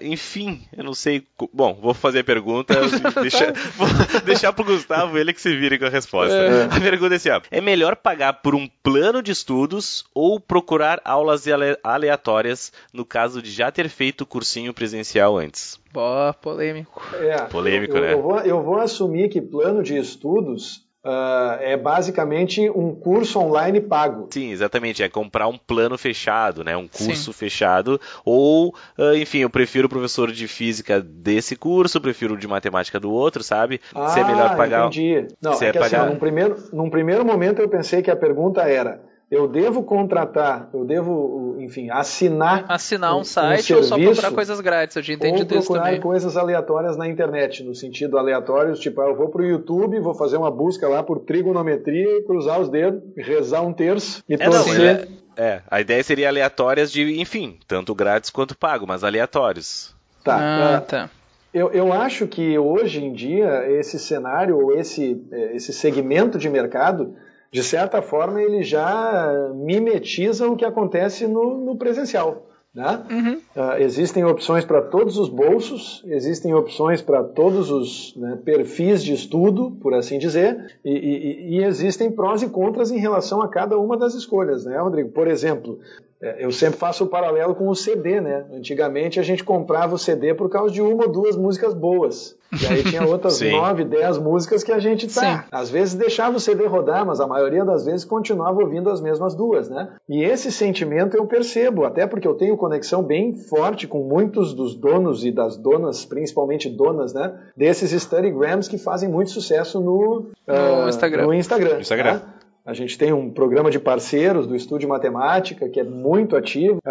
enfim, 0.00 0.62
eu 0.74 0.82
não 0.82 0.94
sei. 0.94 1.22
Bom, 1.52 1.74
vou 1.74 1.92
fazer 1.92 2.20
a 2.20 2.24
pergunta. 2.24 2.74
deixa, 3.20 3.52
vou 3.76 3.86
deixar 4.24 4.50
pro 4.54 4.64
Gustavo 4.64 5.18
ele 5.18 5.34
que 5.34 5.42
se 5.42 5.54
vire 5.54 5.78
com 5.78 5.84
a 5.84 5.90
resposta. 5.90 6.34
É. 6.34 6.64
A 6.64 6.80
pergunta 6.80 7.14
é 7.14 7.16
assim: 7.16 7.28
ó, 7.28 7.38
é 7.50 7.60
melhor 7.60 7.96
pagar 7.96 8.32
por 8.40 8.54
um 8.54 8.66
plano 8.82 9.22
de 9.22 9.30
estudos 9.30 10.06
ou 10.14 10.40
procurar 10.40 11.02
aulas 11.04 11.44
aleatórias 11.84 12.72
no 12.90 13.04
caso 13.04 13.42
de 13.42 13.50
já 13.50 13.70
ter 13.70 13.90
feito 13.90 14.22
o 14.22 14.26
cursinho 14.26 14.72
presencial 14.72 15.36
antes? 15.36 15.78
Boa, 15.92 16.32
polêmico. 16.32 17.06
É, 17.20 17.42
polêmico, 17.42 17.94
eu, 17.94 18.00
né? 18.00 18.12
Eu 18.14 18.22
vou, 18.22 18.38
eu 18.40 18.62
vou 18.62 18.78
assumir 18.78 19.28
que 19.28 19.42
plano 19.42 19.82
de 19.82 19.98
estudos 19.98 20.87
Uh, 21.04 21.54
é 21.60 21.76
basicamente 21.76 22.68
um 22.68 22.94
curso 22.94 23.38
online 23.38 23.80
pago. 23.80 24.28
Sim, 24.30 24.50
exatamente. 24.50 25.02
É 25.02 25.08
comprar 25.08 25.46
um 25.46 25.56
plano 25.56 25.96
fechado, 25.96 26.64
né? 26.64 26.76
Um 26.76 26.88
curso 26.88 27.32
Sim. 27.32 27.38
fechado. 27.38 28.00
Ou, 28.24 28.74
uh, 28.98 29.14
enfim, 29.14 29.38
eu 29.38 29.50
prefiro 29.50 29.86
o 29.86 29.90
professor 29.90 30.32
de 30.32 30.48
física 30.48 31.00
desse 31.00 31.54
curso, 31.56 32.00
prefiro 32.00 32.34
o 32.34 32.36
de 32.36 32.48
matemática 32.48 32.98
do 32.98 33.12
outro, 33.12 33.42
sabe? 33.42 33.80
Ah, 33.94 34.08
Se 34.08 34.20
é 34.20 34.24
melhor 34.24 34.56
pagar. 34.56 34.86
Entendi. 34.86 35.28
Não, 35.40 35.54
Se 35.54 35.66
é, 35.66 35.68
é 35.68 35.72
que 35.72 35.78
assim, 35.78 35.90
pagar... 35.90 36.04
assim, 36.04 36.12
num 36.12 36.18
primeiro, 36.18 36.56
num 36.72 36.90
primeiro 36.90 37.24
momento 37.24 37.62
eu 37.62 37.68
pensei 37.68 38.02
que 38.02 38.10
a 38.10 38.16
pergunta 38.16 38.62
era 38.62 39.07
eu 39.30 39.46
devo 39.46 39.82
contratar, 39.82 40.70
eu 40.72 40.84
devo, 40.84 41.56
enfim, 41.60 41.90
assinar. 41.90 42.64
Assinar 42.66 43.14
um, 43.14 43.20
um 43.20 43.24
site 43.24 43.74
um 43.74 43.76
ou 43.76 43.82
só 43.82 43.98
procurar 43.98 44.30
coisas 44.32 44.60
grátis? 44.60 44.96
Eu 44.96 45.02
tinha 45.02 45.16
entendido 45.16 45.54
ou 45.54 45.60
procurar 45.60 45.84
também. 45.84 46.00
coisas 46.00 46.36
aleatórias 46.36 46.96
na 46.96 47.06
internet, 47.06 47.62
no 47.62 47.74
sentido 47.74 48.16
aleatórios, 48.16 48.80
tipo, 48.80 49.00
ah, 49.02 49.08
eu 49.08 49.16
vou 49.16 49.28
pro 49.28 49.44
YouTube, 49.44 50.00
vou 50.00 50.14
fazer 50.14 50.38
uma 50.38 50.50
busca 50.50 50.88
lá 50.88 51.02
por 51.02 51.20
trigonometria, 51.20 52.24
cruzar 52.24 52.58
os 52.58 52.70
dedos, 52.70 53.02
rezar 53.16 53.60
um 53.60 53.72
terço 53.72 54.22
e 54.26 54.34
é, 54.34 54.38
torcer. 54.38 55.08
Não, 55.08 55.44
é, 55.44 55.60
a 55.70 55.80
ideia 55.80 56.02
seria 56.02 56.28
aleatórias 56.28 56.90
de, 56.90 57.20
enfim, 57.20 57.58
tanto 57.68 57.94
grátis 57.94 58.30
quanto 58.30 58.56
pago, 58.56 58.86
mas 58.88 59.04
aleatórios. 59.04 59.94
Tá. 60.24 60.38
Ah, 60.40 60.78
uh, 60.78 60.86
tá. 60.86 61.10
Eu, 61.52 61.70
eu 61.70 61.92
acho 61.92 62.26
que 62.26 62.58
hoje 62.58 63.04
em 63.04 63.12
dia 63.12 63.70
esse 63.70 63.98
cenário 63.98 64.58
ou 64.58 64.72
esse, 64.78 65.22
eh, 65.32 65.56
esse 65.56 65.72
segmento 65.72 66.38
de 66.38 66.48
mercado 66.48 67.14
de 67.50 67.62
certa 67.62 68.02
forma, 68.02 68.42
ele 68.42 68.62
já 68.62 69.50
mimetiza 69.54 70.48
o 70.48 70.56
que 70.56 70.64
acontece 70.64 71.26
no, 71.26 71.56
no 71.64 71.76
presencial. 71.76 72.46
Né? 72.74 73.02
Uhum. 73.10 73.34
Uh, 73.56 73.80
existem 73.80 74.24
opções 74.24 74.64
para 74.64 74.82
todos 74.82 75.18
os 75.18 75.28
bolsos, 75.28 76.02
existem 76.06 76.54
opções 76.54 77.00
para 77.00 77.24
todos 77.24 77.70
os 77.70 78.14
né, 78.14 78.38
perfis 78.44 79.02
de 79.02 79.14
estudo, 79.14 79.72
por 79.80 79.94
assim 79.94 80.18
dizer, 80.18 80.78
e, 80.84 80.92
e, 80.92 81.56
e, 81.56 81.64
existem 81.64 82.12
prós 82.12 82.42
e 82.42 82.48
contras 82.48 82.90
em 82.90 82.98
relação 82.98 83.40
a 83.42 83.48
cada 83.48 83.78
uma 83.78 83.96
das 83.96 84.14
escolhas, 84.14 84.64
né, 84.64 84.78
Rodrigo? 84.78 85.08
Por 85.10 85.26
exemplo, 85.26 85.80
eu 86.20 86.50
sempre 86.50 86.78
faço 86.78 87.04
o 87.04 87.06
paralelo 87.06 87.54
com 87.54 87.68
o 87.68 87.76
CD, 87.76 88.20
né? 88.20 88.44
Antigamente 88.52 89.20
a 89.20 89.22
gente 89.22 89.44
comprava 89.44 89.94
o 89.94 89.98
CD 89.98 90.34
por 90.34 90.50
causa 90.50 90.72
de 90.72 90.82
uma 90.82 91.04
ou 91.04 91.12
duas 91.12 91.36
músicas 91.36 91.72
boas. 91.72 92.36
E 92.60 92.66
aí 92.66 92.82
tinha 92.82 93.04
outras 93.06 93.40
nove, 93.40 93.84
dez 93.84 94.18
músicas 94.18 94.64
que 94.64 94.72
a 94.72 94.80
gente 94.80 95.06
tá. 95.06 95.42
Sim. 95.42 95.48
Às 95.52 95.70
vezes 95.70 95.94
deixava 95.94 96.36
o 96.36 96.40
CD 96.40 96.66
rodar, 96.66 97.06
mas 97.06 97.20
a 97.20 97.26
maioria 97.26 97.64
das 97.64 97.84
vezes 97.84 98.04
continuava 98.04 98.60
ouvindo 98.60 98.90
as 98.90 99.00
mesmas 99.00 99.34
duas, 99.34 99.68
né? 99.70 99.90
E 100.08 100.24
esse 100.24 100.50
sentimento 100.50 101.16
eu 101.16 101.24
percebo, 101.26 101.84
até 101.84 102.04
porque 102.04 102.26
eu 102.26 102.34
tenho 102.34 102.56
conexão 102.56 103.02
bem 103.02 103.36
forte 103.36 103.86
com 103.86 104.02
muitos 104.02 104.54
dos 104.54 104.74
donos 104.74 105.24
e 105.24 105.30
das 105.30 105.56
donas, 105.56 106.04
principalmente 106.04 106.68
donas, 106.68 107.14
né? 107.14 107.32
Desses 107.56 107.92
Studygrams 108.02 108.66
que 108.66 108.78
fazem 108.78 109.08
muito 109.08 109.30
sucesso 109.30 109.80
no, 109.80 110.26
no 110.46 110.84
uh, 110.84 110.88
Instagram. 110.88 111.26
No 111.26 111.34
Instagram. 111.34 111.80
Instagram. 111.80 112.14
Né? 112.14 112.22
A 112.68 112.74
gente 112.74 112.98
tem 112.98 113.14
um 113.14 113.30
programa 113.30 113.70
de 113.70 113.80
parceiros 113.80 114.46
do 114.46 114.54
Estúdio 114.54 114.90
Matemática 114.90 115.66
que 115.70 115.80
é 115.80 115.84
muito 115.84 116.36
ativo. 116.36 116.82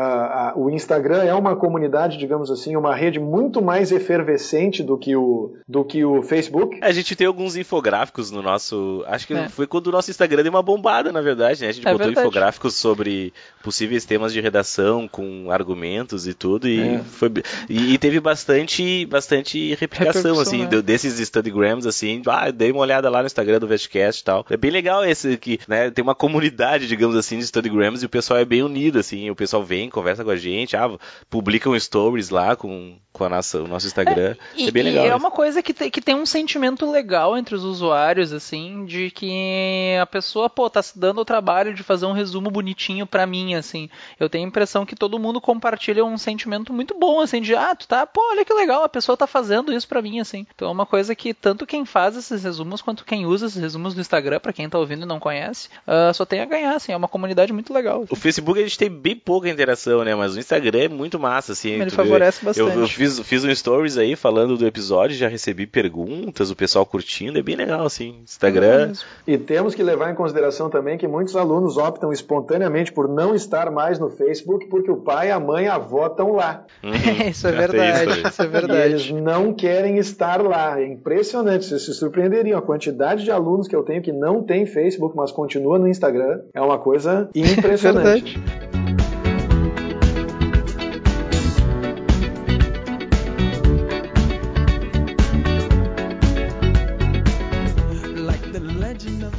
o 0.56 0.72
Instagram 0.72 1.24
é 1.24 1.36
uma 1.36 1.56
comunidade, 1.56 2.18
digamos 2.18 2.49
assim, 2.49 2.76
uma 2.76 2.95
rede 2.95 3.20
muito 3.20 3.62
mais 3.62 3.91
efervescente 3.91 4.82
do 4.82 4.98
que 4.98 5.16
o, 5.16 5.54
do 5.68 5.86
que 5.86 6.04
o 6.04 6.24
Facebook. 6.24 6.80
A 6.82 6.91
gente 6.91 7.16
tem 7.16 7.28
alguns 7.28 7.56
infográficos 7.56 8.32
no 8.32 8.41
nosso. 8.41 9.04
Acho 9.06 9.28
que 9.28 9.36
é. 9.36 9.49
foi 9.49 9.68
quando 9.68 9.86
o 9.86 9.91
nosso 9.91 10.10
Instagram 10.10 10.41
deu 10.41 10.52
uma 10.52 10.64
bombada, 10.64 11.12
na 11.12 11.22
verdade, 11.22 11.62
né? 11.62 11.68
A 11.68 11.72
gente 11.72 11.88
é 11.88 11.91
botou 11.91 12.08
verdade. 12.08 12.28
infográficos 12.28 12.74
sobre 12.74 13.32
possíveis 13.62 14.04
temas 14.04 14.34
de 14.34 14.41
redação 14.41 15.08
com 15.08 15.52
argumentos 15.52 16.26
e 16.26 16.34
tudo. 16.34 16.68
E, 16.68 16.80
é. 16.80 16.99
foi, 17.04 17.32
e, 17.70 17.94
e, 17.94 17.98
teve 17.99 18.20
bastante, 18.20 19.06
bastante 19.06 19.76
replicação, 19.76 20.40
assim, 20.40 20.64
é. 20.64 20.82
desses 20.82 21.20
Studygrams, 21.20 21.86
assim. 21.86 22.24
Ah, 22.26 22.49
dei 22.49 22.72
uma 22.72 22.82
olhada 22.82 23.12
lá 23.12 23.20
no 23.20 23.28
Instagram 23.28 23.60
do 23.60 23.68
Vestcast 23.68 24.24
e 24.24 24.26
tal. 24.26 24.44
É 24.49 24.58
bem 24.58 24.72
legal 24.72 25.06
esse 25.06 25.38
que 25.38 25.60
né, 25.68 25.91
tem 25.91 26.02
uma 26.02 26.15
comunidade, 26.15 26.88
digamos 26.88 27.15
assim, 27.15 27.38
de 27.38 27.45
Studygrams 27.45 28.02
e 28.02 28.06
o 28.06 28.10
pessoal 28.10 28.39
é 28.39 28.45
bem 28.45 28.64
unido, 28.64 28.99
assim, 28.99 29.30
o 29.30 29.35
pessoal 29.35 29.64
vem, 29.64 29.89
conversa 29.89 30.23
com 30.23 30.30
a 30.30 30.35
gente, 30.35 30.76
ah, 30.76 30.98
publicam 31.30 31.77
stories 31.77 32.30
lá 32.30 32.56
com, 32.56 32.98
com 33.18 33.23
a 33.26 33.30
nossa, 33.30 33.61
o 33.61 33.68
nosso 33.68 33.88
Instagram. 33.88 34.35
É, 34.56 34.61
e, 34.61 34.68
é 34.68 34.72
bem 34.72 34.84
legal. 34.84 35.06
É 35.06 35.15
uma 35.15 35.31
coisa 35.31 35.61
que, 35.61 35.73
te, 35.73 35.89
que 35.89 36.02
tem 36.02 36.15
um 36.15 36.26
sentimento 36.26 36.89
legal 36.89 37.38
entre 37.38 37.56
os 37.56 37.64
usuários, 37.64 38.31
assim, 38.31 38.85
de 38.85 39.11
que 39.11 39.95
a 40.02 40.06
pessoa, 40.06 40.49
pô, 40.49 40.69
tá 40.69 40.81
se 40.81 40.98
dando 40.98 41.22
o 41.22 41.26
trabalho 41.26 41.73
de 41.73 41.84
fazer 41.84 42.06
um 42.06 42.14
resumo 42.14 42.49
bonitinho 42.49 43.06
para 43.06 43.26
mim, 43.26 43.56
assim. 43.56 43.89
Eu 44.19 44.30
tenho 44.30 44.45
a 44.45 44.48
impressão 44.48 44.85
que 44.85 44.95
todo 44.95 45.19
mundo 45.19 45.41
compartilha 45.41 46.06
um 46.06 46.18
sentimento 46.18 46.72
muito 46.72 46.98
bom, 46.98 47.19
assim, 47.19 47.41
de, 47.41 47.56
ah, 47.56 47.76
tu 47.76 47.88
tá, 47.88 48.06
pô, 48.06 48.22
olha 48.31 48.45
que 48.45 48.53
legal, 48.53 48.84
a 48.84 48.89
pessoa 48.89 49.18
tá 49.18 49.27
fazendo 49.27 49.73
isso 49.73 49.88
para 49.88 50.02
mim, 50.02 50.19
assim. 50.19 50.45
Então 50.53 50.69
é 50.69 50.72
uma 50.72 50.85
coisa 50.85 51.15
que 51.15 51.34
tanto 51.34 51.65
quem 51.65 51.85
faz 51.85 52.15
esses 52.15 52.44
resumos 52.44 52.81
quanto 52.81 53.03
quem 53.03 53.26
usa 53.26 53.48
esses 53.48 53.61
resumos 53.61 53.94
do 53.94 54.02
Instagram, 54.02 54.39
para 54.39 54.53
quem 54.53 54.69
tá 54.69 54.77
ouvindo 54.77 55.03
e 55.03 55.06
não 55.06 55.19
conhece, 55.19 55.69
uh, 55.88 56.14
só 56.14 56.26
tem 56.26 56.41
a 56.41 56.45
ganhar, 56.45 56.76
assim, 56.76 56.91
é 56.91 56.98
uma 56.98 57.07
comunidade 57.07 57.52
muito 57.52 57.73
legal. 57.73 58.03
Assim. 58.03 58.14
O 58.14 58.15
Facebook 58.15 58.60
a 58.60 58.64
gente 58.64 58.77
tem 58.77 58.89
bem 58.89 59.15
pouca 59.15 59.49
interação, 59.49 60.03
né? 60.03 60.14
Mas 60.15 60.35
o 60.35 60.39
Instagram 60.39 60.80
é 60.80 60.88
muito 60.88 61.19
massa, 61.19 61.53
assim. 61.53 61.72
Ele 61.72 61.89
favorece 61.89 62.44
bastante. 62.44 62.76
Eu, 62.76 62.81
eu, 62.81 62.88
fiz, 62.88 63.07
fiz 63.24 63.44
um 63.44 63.54
stories 63.54 63.98
aí 63.98 64.16
falando 64.16 64.58
do 64.58 64.66
episódio, 64.66 65.16
já 65.16 65.28
recebi 65.28 65.66
perguntas, 65.66 66.52
o 66.52 66.56
pessoal 66.56 66.86
curtindo, 66.86 67.38
é 67.38 67.42
bem 67.42 67.56
legal, 67.56 67.86
assim. 67.86 68.20
Instagram. 68.24 68.94
É 69.28 69.32
e 69.34 69.38
temos 69.38 69.76
que 69.76 69.84
levar 69.84 70.12
em 70.12 70.16
consideração 70.16 70.70
também 70.70 70.98
que 70.98 71.08
muitos 71.08 71.36
alunos 71.36 71.78
optam 71.78 72.12
espontaneamente 72.12 72.92
por 72.92 73.08
não 73.08 73.36
estar 73.36 73.72
mais 73.72 74.00
no 74.00 74.10
Facebook 74.10 74.68
porque 74.68 74.92
o 74.92 74.98
pai, 74.98 75.32
a 75.32 75.40
mãe, 75.40 75.68
a 75.68 75.76
avó 75.76 76.08
estão 76.08 76.34
lá. 76.34 76.66
Uhum. 76.84 76.92
isso 77.30 77.48
é 77.48 77.52
verdade, 77.52 78.12
isso, 78.12 78.28
isso, 78.28 78.42
é 78.42 78.48
verdade. 78.48 78.80
E 78.80 78.84
eles 78.84 79.12
não 79.12 79.54
querem 79.54 79.98
estar 79.98 80.42
lá. 80.42 80.80
É 80.80 80.86
impressionante, 80.86 81.66
vocês 81.66 81.86
se 81.86 81.94
surpreenderiam 81.94 82.58
a 82.58 82.62
quantidade 82.62 83.24
de 83.24 83.32
alunos 83.32 83.68
que 83.68 83.76
eu 83.76 83.84
tenho 83.84 84.02
que 84.02 84.12
não 84.12 84.44
tem 84.44 84.66
Facebook, 84.66 85.16
mas 85.16 85.32
continua 85.32 85.80
no 85.80 85.88
Instagram. 85.88 86.42
É 86.54 86.62
uma 86.62 86.78
coisa 86.78 87.30
impressionante. 87.36 88.38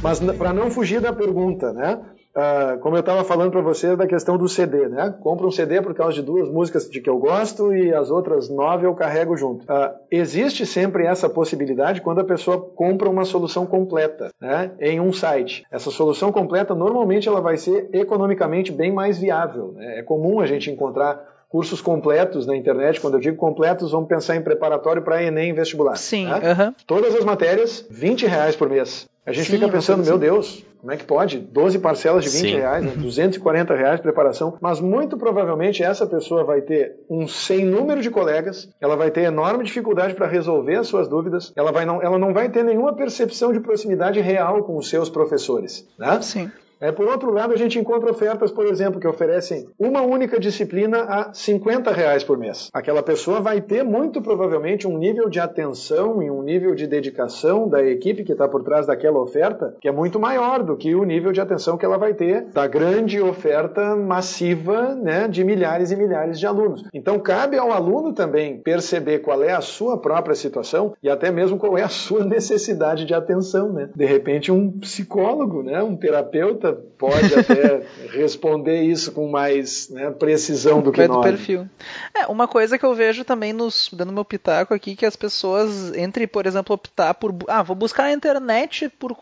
Mas 0.01 0.19
para 0.19 0.53
não 0.53 0.71
fugir 0.71 1.01
da 1.01 1.11
pergunta, 1.11 1.73
né? 1.73 1.99
Uh, 2.29 2.79
como 2.79 2.95
eu 2.95 3.01
estava 3.01 3.23
falando 3.25 3.51
para 3.51 3.59
você 3.59 3.95
da 3.95 4.07
questão 4.07 4.37
do 4.37 4.47
CD, 4.47 4.87
né? 4.87 5.13
Compro 5.21 5.47
um 5.47 5.51
CD 5.51 5.81
por 5.81 5.93
causa 5.93 6.13
de 6.13 6.21
duas 6.21 6.47
músicas 6.47 6.89
de 6.89 7.01
que 7.01 7.09
eu 7.09 7.17
gosto 7.17 7.73
e 7.73 7.93
as 7.93 8.09
outras 8.09 8.49
nove 8.49 8.85
eu 8.85 8.93
carrego 8.93 9.35
junto. 9.35 9.63
Uh, 9.63 9.91
existe 10.09 10.65
sempre 10.65 11.05
essa 11.05 11.27
possibilidade 11.27 12.01
quando 12.01 12.19
a 12.19 12.23
pessoa 12.23 12.61
compra 12.75 13.09
uma 13.09 13.25
solução 13.25 13.65
completa, 13.65 14.29
né? 14.39 14.71
Em 14.79 15.01
um 15.01 15.11
site. 15.11 15.65
Essa 15.69 15.91
solução 15.91 16.31
completa 16.31 16.73
normalmente 16.73 17.27
ela 17.27 17.41
vai 17.41 17.57
ser 17.57 17.89
economicamente 17.91 18.71
bem 18.71 18.93
mais 18.93 19.17
viável. 19.17 19.73
Né? 19.75 19.99
É 19.99 20.03
comum 20.03 20.39
a 20.39 20.45
gente 20.45 20.71
encontrar 20.71 21.19
cursos 21.49 21.81
completos 21.81 22.45
na 22.45 22.55
internet. 22.55 23.01
Quando 23.01 23.15
eu 23.15 23.19
digo 23.19 23.35
completos, 23.35 23.91
vamos 23.91 24.07
pensar 24.07 24.35
em 24.35 24.41
preparatório 24.41 25.01
para 25.01 25.21
Enem 25.21 25.51
vestibular. 25.51 25.97
Sim. 25.97 26.27
Né? 26.27 26.37
Uh 26.37 26.55
-huh. 26.55 26.73
Todas 26.85 27.15
as 27.15 27.25
matérias, 27.25 27.85
20 27.89 28.27
reais 28.27 28.55
por 28.55 28.69
mês. 28.69 29.09
A 29.29 29.31
gente 29.31 29.45
Sim, 29.45 29.59
fica 29.59 29.69
pensando, 29.69 30.03
meu 30.03 30.17
Deus, 30.17 30.65
como 30.79 30.91
é 30.91 30.97
que 30.97 31.05
pode? 31.05 31.37
12 31.37 31.77
parcelas 31.77 32.23
de 32.23 32.31
20 32.31 32.41
Sim. 32.41 32.55
reais, 32.55 32.83
né? 32.83 32.93
240 32.97 33.75
reais 33.75 33.97
de 33.97 34.01
preparação. 34.01 34.57
Mas 34.59 34.81
muito 34.81 35.17
provavelmente 35.17 35.83
essa 35.83 36.07
pessoa 36.07 36.43
vai 36.43 36.61
ter 36.61 36.95
um 37.07 37.27
sem 37.27 37.63
número 37.63 38.01
de 38.01 38.09
colegas, 38.09 38.67
ela 38.81 38.95
vai 38.95 39.11
ter 39.11 39.21
enorme 39.21 39.63
dificuldade 39.63 40.15
para 40.15 40.25
resolver 40.25 40.77
as 40.77 40.87
suas 40.87 41.07
dúvidas, 41.07 41.53
ela, 41.55 41.71
vai 41.71 41.85
não, 41.85 42.01
ela 42.01 42.17
não 42.17 42.33
vai 42.33 42.49
ter 42.49 42.63
nenhuma 42.63 42.91
percepção 42.95 43.53
de 43.53 43.59
proximidade 43.59 44.19
real 44.19 44.63
com 44.63 44.75
os 44.77 44.89
seus 44.89 45.11
professores. 45.11 45.87
Né? 45.95 46.19
Sim. 46.23 46.51
É, 46.81 46.93
por 46.93 47.07
outro 47.07 47.31
lado, 47.31 47.53
a 47.53 47.57
gente 47.57 47.77
encontra 47.77 48.09
ofertas, 48.09 48.51
por 48.51 48.65
exemplo, 48.65 49.01
que 49.01 49.07
oferecem 49.07 49.67
uma 49.77 50.01
única 50.01 50.39
disciplina 50.39 50.99
a 51.01 51.33
50 51.33 51.91
reais 51.91 52.23
por 52.23 52.37
mês. 52.37 52.69
Aquela 52.71 53.03
pessoa 53.03 53.41
vai 53.41 53.59
ter 53.59 53.83
muito 53.83 54.21
provavelmente 54.21 54.87
um 54.87 54.97
nível 54.97 55.29
de 55.29 55.41
atenção 55.41 56.23
e 56.23 56.31
um 56.31 56.41
nível 56.41 56.73
de 56.73 56.87
dedicação 56.87 57.67
da 57.67 57.83
equipe 57.83 58.23
que 58.23 58.31
está 58.31 58.47
por 58.47 58.63
trás 58.63 58.87
daquela 58.87 59.19
oferta 59.19 59.75
que 59.81 59.89
é 59.89 59.91
muito 59.91 60.19
maior 60.19 60.63
do 60.63 60.77
que 60.77 60.95
o 60.95 61.03
nível 61.03 61.33
de 61.33 61.41
atenção 61.41 61.77
que 61.77 61.85
ela 61.85 61.97
vai 61.97 62.13
ter 62.13 62.45
da 62.45 62.65
grande 62.65 63.19
oferta 63.19 63.95
massiva 63.97 64.95
né, 64.95 65.27
de 65.27 65.43
milhares 65.43 65.91
e 65.91 65.97
milhares 65.97 66.39
de 66.39 66.47
alunos. 66.47 66.85
Então, 66.93 67.19
cabe 67.19 67.57
ao 67.57 67.73
aluno 67.73 68.13
também 68.13 68.57
perceber 68.57 69.19
qual 69.19 69.43
é 69.43 69.51
a 69.51 69.61
sua 69.61 69.97
própria 69.97 70.35
situação 70.35 70.93
e 71.03 71.09
até 71.09 71.29
mesmo 71.29 71.57
qual 71.57 71.77
é 71.77 71.83
a 71.83 71.89
sua 71.89 72.23
necessidade 72.25 73.03
de 73.03 73.13
atenção. 73.13 73.73
Né? 73.73 73.89
De 73.93 74.05
repente, 74.05 74.49
um 74.49 74.71
psicólogo, 74.71 75.61
né, 75.61 75.83
um 75.83 75.97
terapeuta 75.97 76.68
pode 76.73 77.33
até 77.33 77.81
responder 78.11 78.81
isso 78.81 79.11
com 79.11 79.29
mais 79.29 79.89
né, 79.89 80.09
precisão 80.11 80.81
do 80.81 80.91
que 80.91 81.07
nós. 81.07 81.17
do 81.17 81.23
perfil. 81.23 81.69
É, 82.13 82.27
uma 82.27 82.47
coisa 82.47 82.77
que 82.77 82.85
eu 82.85 82.93
vejo 82.93 83.23
também 83.23 83.53
nos 83.53 83.89
dando 83.93 84.11
meu 84.11 84.25
pitaco 84.25 84.73
aqui 84.73 84.95
que 84.95 85.05
as 85.05 85.15
pessoas 85.15 85.95
entre, 85.95 86.27
por 86.27 86.45
exemplo, 86.45 86.73
optar 86.73 87.13
por 87.13 87.35
ah, 87.47 87.63
vou 87.63 87.75
buscar 87.75 88.03
na 88.03 88.13
internet 88.13 88.89
por 88.89 89.15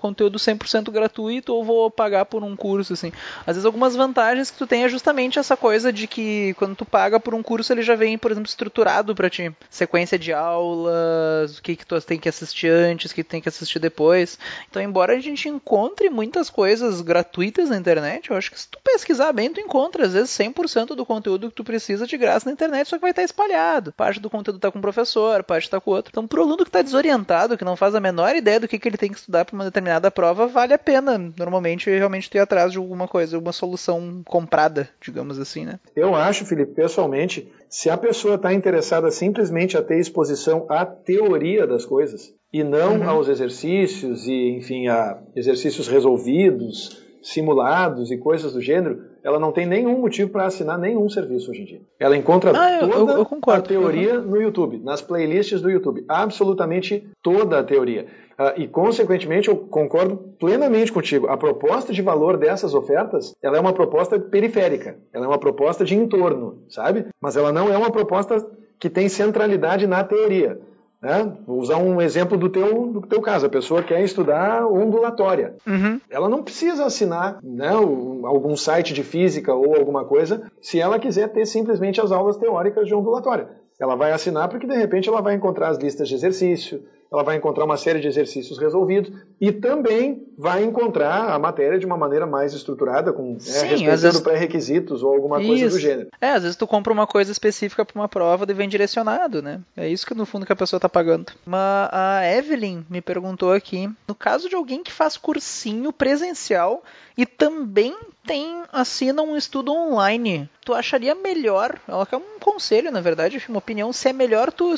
conteúdo 0.00 0.38
100% 0.38 0.90
gratuito 0.90 1.54
ou 1.54 1.64
vou 1.64 1.90
pagar 1.90 2.24
por 2.24 2.42
um 2.42 2.54
curso 2.56 2.92
assim. 2.92 3.12
Às 3.40 3.56
vezes 3.56 3.64
algumas 3.64 3.96
vantagens 3.96 4.50
que 4.50 4.58
tu 4.58 4.66
tem 4.66 4.84
é 4.84 4.88
justamente 4.88 5.38
essa 5.38 5.56
coisa 5.56 5.92
de 5.92 6.06
que 6.06 6.54
quando 6.54 6.76
tu 6.76 6.84
paga 6.84 7.18
por 7.18 7.34
um 7.34 7.42
curso 7.42 7.72
ele 7.72 7.82
já 7.82 7.94
vem, 7.94 8.18
por 8.18 8.30
exemplo, 8.30 8.48
estruturado 8.48 9.14
para 9.14 9.30
ti, 9.30 9.52
sequência 9.70 10.18
de 10.18 10.32
aulas, 10.32 11.58
o 11.58 11.62
que 11.62 11.76
que 11.76 11.86
tu 11.86 12.00
tem 12.00 12.18
que 12.18 12.28
assistir 12.28 12.68
antes, 12.68 13.10
o 13.10 13.14
que 13.14 13.24
tu 13.24 13.28
tem 13.28 13.40
que 13.40 13.48
assistir 13.48 13.78
depois. 13.78 14.38
Então, 14.70 14.82
embora 14.82 15.14
a 15.14 15.20
gente 15.20 15.48
encontre 15.48 16.10
muitas 16.10 16.50
coisas 16.50 16.91
coisas 16.92 17.00
gratuitas 17.00 17.70
na 17.70 17.76
internet, 17.76 18.30
eu 18.30 18.36
acho 18.36 18.50
que 18.50 18.60
se 18.60 18.68
tu 18.68 18.78
pesquisar 18.84 19.32
bem, 19.32 19.50
tu 19.50 19.60
encontra 19.60 20.04
às 20.04 20.12
vezes 20.12 20.30
100% 20.30 20.94
do 20.94 21.06
conteúdo 21.06 21.48
que 21.48 21.54
tu 21.54 21.64
precisa 21.64 22.06
de 22.06 22.16
graça 22.18 22.46
na 22.46 22.52
internet, 22.52 22.88
só 22.88 22.96
que 22.96 23.02
vai 23.02 23.10
estar 23.10 23.22
espalhado. 23.22 23.92
Parte 23.92 24.20
do 24.20 24.28
conteúdo 24.28 24.56
está 24.56 24.70
com 24.70 24.78
um 24.78 24.82
professor, 24.82 25.42
parte 25.42 25.64
está 25.64 25.80
com 25.80 25.90
outro. 25.90 26.10
Então, 26.12 26.26
pro 26.26 26.42
aluno 26.42 26.58
que 26.58 26.68
está 26.68 26.82
desorientado, 26.82 27.56
que 27.56 27.64
não 27.64 27.76
faz 27.76 27.94
a 27.94 28.00
menor 28.00 28.36
ideia 28.36 28.60
do 28.60 28.68
que, 28.68 28.78
que 28.78 28.88
ele 28.88 28.98
tem 28.98 29.10
que 29.10 29.18
estudar 29.18 29.44
para 29.44 29.54
uma 29.54 29.64
determinada 29.64 30.10
prova, 30.10 30.46
vale 30.46 30.74
a 30.74 30.78
pena, 30.78 31.18
normalmente, 31.36 31.88
realmente 31.88 32.28
ter 32.28 32.40
atrás 32.40 32.72
de 32.72 32.78
alguma 32.78 33.08
coisa, 33.08 33.38
uma 33.38 33.52
solução 33.52 34.22
comprada, 34.24 34.88
digamos 35.00 35.38
assim, 35.38 35.64
né? 35.64 35.80
Eu 35.96 36.14
acho, 36.14 36.44
Felipe, 36.44 36.74
pessoalmente, 36.74 37.50
se 37.68 37.88
a 37.88 37.96
pessoa 37.96 38.34
está 38.34 38.52
interessada 38.52 39.10
simplesmente 39.10 39.76
a 39.76 39.82
ter 39.82 39.98
exposição 39.98 40.66
à 40.68 40.84
teoria 40.84 41.66
das 41.66 41.84
coisas, 41.84 42.34
e 42.52 42.62
não 42.62 42.96
uhum. 42.96 43.08
aos 43.08 43.28
exercícios 43.28 44.26
e, 44.26 44.50
enfim, 44.50 44.88
a 44.88 45.18
exercícios 45.34 45.88
resolvidos, 45.88 47.02
simulados 47.22 48.10
e 48.10 48.18
coisas 48.18 48.52
do 48.52 48.60
gênero, 48.60 49.04
ela 49.22 49.38
não 49.38 49.52
tem 49.52 49.64
nenhum 49.64 50.00
motivo 50.00 50.30
para 50.30 50.46
assinar 50.46 50.76
nenhum 50.78 51.08
serviço 51.08 51.50
hoje 51.50 51.62
em 51.62 51.64
dia. 51.64 51.80
Ela 51.98 52.16
encontra 52.16 52.50
ah, 52.50 52.80
toda 52.80 53.12
eu, 53.12 53.18
eu 53.18 53.24
concordo, 53.24 53.60
a 53.60 53.62
teoria 53.62 54.18
no 54.18 54.40
YouTube, 54.40 54.80
nas 54.82 55.00
playlists 55.00 55.62
do 55.62 55.70
YouTube, 55.70 56.04
absolutamente 56.08 57.08
toda 57.22 57.60
a 57.60 57.64
teoria. 57.64 58.06
Uh, 58.32 58.60
e, 58.60 58.66
consequentemente, 58.66 59.48
eu 59.48 59.56
concordo 59.56 60.16
plenamente 60.38 60.90
contigo. 60.90 61.28
A 61.28 61.36
proposta 61.36 61.92
de 61.92 62.02
valor 62.02 62.36
dessas 62.36 62.74
ofertas, 62.74 63.34
ela 63.40 63.56
é 63.56 63.60
uma 63.60 63.72
proposta 63.72 64.18
periférica, 64.18 64.96
ela 65.12 65.26
é 65.26 65.28
uma 65.28 65.38
proposta 65.38 65.84
de 65.84 65.94
entorno, 65.94 66.64
sabe? 66.68 67.06
Mas 67.20 67.36
ela 67.36 67.52
não 67.52 67.72
é 67.72 67.76
uma 67.76 67.90
proposta 67.90 68.44
que 68.80 68.90
tem 68.90 69.08
centralidade 69.08 69.86
na 69.86 70.02
teoria. 70.02 70.58
Né? 71.02 71.32
Vou 71.44 71.58
usar 71.58 71.78
um 71.78 72.00
exemplo 72.00 72.38
do 72.38 72.48
teu, 72.48 72.92
do 72.92 73.00
teu 73.02 73.20
caso. 73.20 73.46
A 73.46 73.50
pessoa 73.50 73.82
quer 73.82 74.04
estudar 74.04 74.64
ondulatória. 74.66 75.56
Uhum. 75.66 76.00
Ela 76.08 76.28
não 76.28 76.44
precisa 76.44 76.84
assinar 76.84 77.40
né, 77.42 77.70
algum 77.70 78.56
site 78.56 78.94
de 78.94 79.02
física 79.02 79.52
ou 79.52 79.74
alguma 79.74 80.04
coisa 80.04 80.50
se 80.60 80.78
ela 80.78 81.00
quiser 81.00 81.28
ter 81.32 81.44
simplesmente 81.44 82.00
as 82.00 82.12
aulas 82.12 82.36
teóricas 82.36 82.86
de 82.86 82.94
ondulatória. 82.94 83.48
Ela 83.80 83.96
vai 83.96 84.12
assinar 84.12 84.48
porque 84.48 84.66
de 84.66 84.76
repente 84.76 85.08
ela 85.08 85.20
vai 85.20 85.34
encontrar 85.34 85.70
as 85.70 85.78
listas 85.78 86.08
de 86.08 86.14
exercício, 86.14 86.84
ela 87.12 87.22
vai 87.22 87.36
encontrar 87.36 87.64
uma 87.64 87.76
série 87.76 88.00
de 88.00 88.08
exercícios 88.08 88.58
resolvidos 88.58 89.12
e 89.40 89.52
também 89.52 90.26
vai 90.38 90.64
encontrar 90.64 91.30
a 91.30 91.38
matéria 91.38 91.78
de 91.78 91.84
uma 91.84 91.96
maneira 91.96 92.26
mais 92.26 92.54
estruturada, 92.54 93.12
com 93.12 93.32
né, 93.32 93.38
respeitando 93.38 94.00
vezes... 94.00 94.20
pré-requisitos 94.20 95.02
ou 95.02 95.12
alguma 95.12 95.36
coisa 95.36 95.68
do 95.68 95.78
gênero. 95.78 96.08
É, 96.20 96.30
às 96.30 96.42
vezes 96.42 96.56
tu 96.56 96.66
compra 96.66 96.92
uma 96.92 97.06
coisa 97.06 97.30
específica 97.30 97.84
para 97.84 98.00
uma 98.00 98.08
prova 98.08 98.46
e 98.48 98.54
vem 98.54 98.68
direcionado, 98.68 99.42
né? 99.42 99.60
É 99.76 99.88
isso 99.88 100.06
que 100.06 100.14
no 100.14 100.24
fundo 100.24 100.46
que 100.46 100.52
a 100.52 100.56
pessoa 100.56 100.78
está 100.78 100.88
pagando. 100.88 101.32
Mas 101.44 101.88
a 101.92 102.22
Evelyn 102.26 102.84
me 102.88 103.00
perguntou 103.00 103.52
aqui, 103.52 103.90
no 104.08 104.14
caso 104.14 104.48
de 104.48 104.56
alguém 104.56 104.82
que 104.82 104.92
faz 104.92 105.16
cursinho 105.16 105.92
presencial 105.92 106.82
e 107.16 107.26
também 107.26 107.94
tem 108.26 108.62
assina 108.72 109.22
um 109.22 109.36
estudo 109.36 109.72
online, 109.72 110.48
tu 110.64 110.72
acharia 110.72 111.14
melhor, 111.14 111.78
ela 111.86 112.06
quer 112.06 112.16
um 112.16 112.38
conselho, 112.40 112.90
na 112.90 113.00
verdade, 113.00 113.42
uma 113.48 113.58
opinião, 113.58 113.92
se 113.92 114.08
é 114.08 114.12
melhor 114.12 114.52
tu 114.52 114.74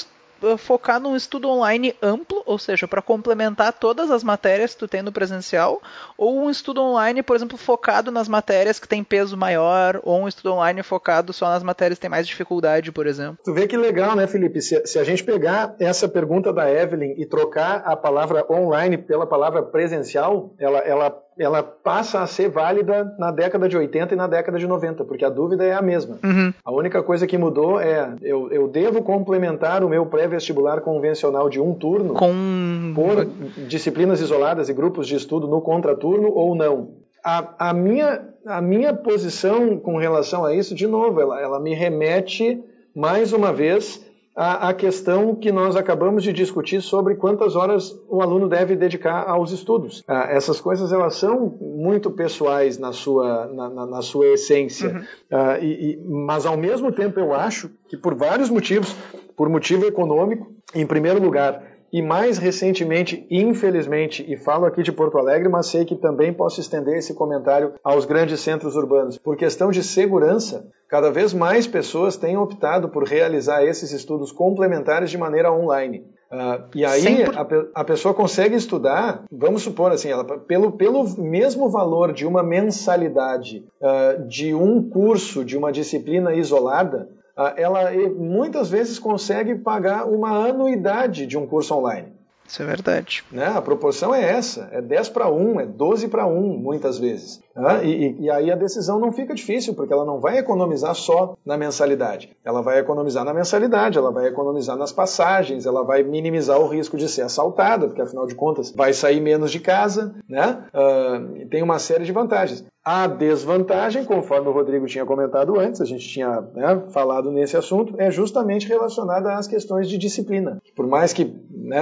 focar 0.59 1.01
num 1.01 1.17
estudo 1.17 1.49
online 1.49 1.95
amplo, 2.03 2.43
ou 2.47 2.59
seja, 2.59 2.87
para 2.87 3.03
complementar 3.03 3.73
todas 3.73 4.11
as 4.11 4.23
matérias 4.23 4.75
que 4.75 4.81
tu 4.81 4.89
tem 4.89 5.03
no 5.03 5.13
presencial, 5.13 5.81
ou 6.17 6.45
um 6.45 6.51
estudo 6.51 6.83
online, 6.83 7.23
por 7.23 7.37
exemplo, 7.37 7.57
focado 7.57 8.11
nas 8.11 8.29
matérias 8.29 8.79
que 8.79 8.89
tem 8.89 9.03
peso 9.03 9.37
maior, 9.37 10.01
ou 10.03 10.23
um 10.23 10.29
estudo 10.29 10.53
online 10.53 10.83
focado 10.83 11.33
só 11.33 11.49
nas 11.49 11.63
matérias 11.63 11.99
que 11.99 12.03
tem 12.03 12.11
mais 12.11 12.27
dificuldade, 12.27 12.93
por 12.93 13.07
exemplo. 13.07 13.39
Tu 13.45 13.53
vê 13.53 13.67
que 13.67 13.77
legal, 13.77 14.15
né, 14.15 14.27
Felipe? 14.27 14.61
Se, 14.61 14.87
se 14.87 14.99
a 14.99 15.05
gente 15.05 15.25
pegar 15.25 15.75
essa 15.79 16.09
pergunta 16.09 16.53
da 16.53 16.71
Evelyn 16.71 17.15
e 17.17 17.27
trocar 17.27 17.83
a 17.85 17.97
palavra 17.97 18.45
online 18.51 18.99
pela 18.99 19.27
palavra 19.27 19.63
presencial, 19.63 20.55
ela, 20.59 20.79
ela 20.79 21.24
ela 21.39 21.63
passa 21.63 22.21
a 22.21 22.27
ser 22.27 22.49
válida 22.49 23.15
na 23.19 23.31
década 23.31 23.69
de 23.69 23.77
80 23.77 24.15
e 24.15 24.17
na 24.17 24.27
década 24.27 24.59
de 24.59 24.67
90, 24.67 25.05
porque 25.05 25.25
a 25.25 25.29
dúvida 25.29 25.65
é 25.65 25.73
a 25.73 25.83
mesma. 25.83 26.19
Uhum. 26.23 26.53
A 26.65 26.73
única 26.73 27.03
coisa 27.03 27.27
que 27.27 27.37
mudou 27.37 27.81
é 27.81 28.15
eu, 28.23 28.51
eu 28.53 28.69
devo 28.69 29.03
complementar 29.03 29.83
o 29.83 29.89
meu 29.89 30.07
pré-vestibular 30.07 30.81
convencional 30.81 31.49
de 31.49 31.61
um 31.61 31.75
turno 31.75 32.15
Com... 32.15 32.93
por 32.95 33.27
disciplinas 33.67 34.21
isoladas 34.21 34.69
e 34.69 34.73
grupos 34.73 35.09
de 35.09 35.17
estudo 35.17 35.49
no 35.49 35.61
contraturno 35.61 36.31
ou 36.33 36.55
não. 36.55 36.91
A, 37.25 37.71
a, 37.71 37.75
minha, 37.75 38.23
a 38.47 38.61
minha 38.61 38.93
posição 38.93 39.79
com 39.79 39.97
relação 39.97 40.45
a 40.45 40.55
isso, 40.55 40.75
de 40.75 40.87
novo, 40.87 41.21
ela, 41.21 41.41
ela 41.41 41.59
me 41.59 41.75
remete 41.75 42.63
mais 42.95 43.33
uma 43.33 43.53
vez 43.53 44.04
a, 44.37 44.71
a, 44.71 44.75
questão 44.75 45.35
que 45.35 45.53
nós 45.53 45.77
acabamos 45.77 46.23
de 46.23 46.33
discutir 46.33 46.83
sobre 46.83 47.15
quantas 47.15 47.55
horas 47.55 47.97
o 48.09 48.21
aluno 48.21 48.49
deve 48.49 48.75
dedicar 48.75 49.29
aos 49.29 49.53
estudos. 49.53 50.03
Ah, 50.09 50.27
essas 50.29 50.61
coisas 50.61 50.93
elas 50.93 51.15
são 51.15 51.57
muito 51.61 52.11
pessoais 52.11 52.77
na 52.77 52.93
sua, 52.93 53.47
na, 53.47 53.71
na, 53.71 53.87
na 53.87 54.03
sua 54.03 54.27
essência, 54.27 54.89
uhum. 54.89 55.05
ah, 55.31 55.59
e, 55.61 55.93
e, 55.93 56.05
mas 56.05 56.47
ao 56.47 56.57
mesmo 56.57 56.91
tempo 56.91 57.21
eu 57.21 57.33
acho 57.33 57.71
que 57.89 57.97
por 57.97 58.15
vários 58.15 58.51
motivos, 58.51 58.95
por 59.37 59.49
motivo 59.49 59.85
econômico, 59.87 60.53
em 60.75 60.87
primeiro 60.87 61.23
lugar, 61.23 61.74
e 61.95 62.03
mais 62.03 62.39
recentemente, 62.39 63.25
infelizmente, 63.31 64.25
e 64.29 64.37
falo 64.37 64.67
aqui 64.67 64.83
de 64.83 64.91
Porto 64.91 65.17
Alegre, 65.17 65.49
mas 65.49 65.69
sei 65.69 65.85
que 65.85 65.95
também 65.95 66.35
posso 66.35 66.59
estender 66.61 66.99
esse 66.99 67.15
comentário 67.15 67.75
aos 67.85 68.05
grandes 68.05 68.41
centros 68.41 68.75
urbanos. 68.75 69.17
Por 69.17 69.37
questão 69.37 69.71
de 69.71 69.81
segurança, 69.85 70.67
cada 70.89 71.09
vez 71.13 71.33
mais 71.33 71.69
pessoas 71.69 72.17
têm 72.17 72.37
optado 72.37 72.89
por 72.89 73.05
realizar 73.05 73.63
esses 73.65 73.93
estudos 73.93 74.33
complementares 74.33 75.09
de 75.09 75.17
maneira 75.17 75.53
online. 75.53 76.05
Uh, 76.33 76.67
e 76.75 76.85
aí 76.85 77.23
a, 77.23 77.81
a, 77.81 77.85
pessoa 77.85 78.13
consegue 78.13 78.57
estudar, 78.57 79.23
vamos 79.31 79.63
supor 79.63 79.93
assim, 79.93 80.09
ela, 80.09 80.25
pelo, 80.25 80.73
pelo 80.73 81.05
mesmo 81.17 81.69
valor 81.69 82.13
de 82.13 82.27
uma 82.27 82.43
mensalidade 82.43 83.65
uh, 83.81 84.27
de 84.27 84.53
um 84.53 84.83
curso, 84.91 85.45
de 85.45 85.57
uma 85.57 85.71
disciplina 85.71 86.35
isolada, 86.35 87.09
ela 87.57 87.91
muitas 88.17 88.71
vezes 88.71 88.99
consegue 88.99 89.55
pagar 89.57 90.07
uma 90.07 90.49
anuidade 90.49 91.27
de 91.27 91.37
um 91.37 91.47
curso 91.47 91.75
online. 91.75 92.13
Isso 92.47 92.63
é 92.63 92.67
verdade. 92.67 93.25
Né? 93.33 93.47
A 93.47 93.63
proporção 93.63 94.15
é 94.15 94.23
essa, 94.23 94.69
é 94.71 94.81
10 94.81 95.09
para 95.09 95.31
1, 95.31 95.61
é 95.61 95.67
12 95.67 96.09
para 96.09 96.27
1, 96.27 96.59
muitas 96.59 96.99
vezes. 96.99 97.41
Né? 97.57 97.87
E, 97.87 98.23
e, 98.25 98.31
aí 98.31 98.51
a 98.51 98.57
decisão 98.57 98.99
não 98.99 99.13
fica 99.13 99.35
difícil, 99.35 99.75
porque 99.75 99.93
ela 99.93 100.05
não 100.05 100.21
vai 100.21 100.39
economizar 100.39 100.95
só 100.95 101.37
na 101.45 101.57
mensalidade. 101.57 102.37
Ela 102.45 102.61
vai 102.61 102.79
economizar 102.79 103.25
na 103.25 103.33
mensalidade, 103.33 103.97
ela 103.97 104.13
vai 104.13 104.27
economizar 104.27 104.77
nas 104.77 104.93
passagens, 104.93 105.65
ela 105.65 105.83
vai 105.83 106.03
minimizar 106.03 106.61
o 106.61 106.69
risco 106.69 106.99
de 106.99 107.09
ser 107.09 107.23
assaltada, 107.23 107.87
porque 107.87 108.03
afinal 108.03 108.27
de 108.27 108.35
contas 108.35 108.71
vai 108.71 108.93
sair 108.93 109.21
menos 109.21 109.51
de 109.51 109.61
casa, 109.61 110.15
né? 110.29 110.65
Uh, 110.75 111.47
tem 111.47 111.63
uma 111.63 111.79
série 111.79 112.05
de 112.05 112.13
vantagens. 112.13 112.65
A 112.85 113.07
desvantagem, 113.07 114.05
conforme 114.05 114.47
o 114.49 114.53
Rodrigo 114.53 114.85
tinha 114.85 115.07
comentado 115.07 115.59
antes, 115.59 115.81
a 115.81 115.87
gente 115.87 116.07
tinha 116.07 116.43
né, 116.55 116.83
falado 116.91 117.33
nesse 117.33 117.57
assunto, 117.57 117.95
é 117.99 118.11
justamente 118.11 118.69
relacionada 118.69 119.35
às 119.35 119.49
questões 119.49 119.89
de 119.89 119.97
disciplina. 119.97 120.61
Por 120.77 120.87
mais 120.87 121.11
que 121.11 121.25
né, 121.51 121.81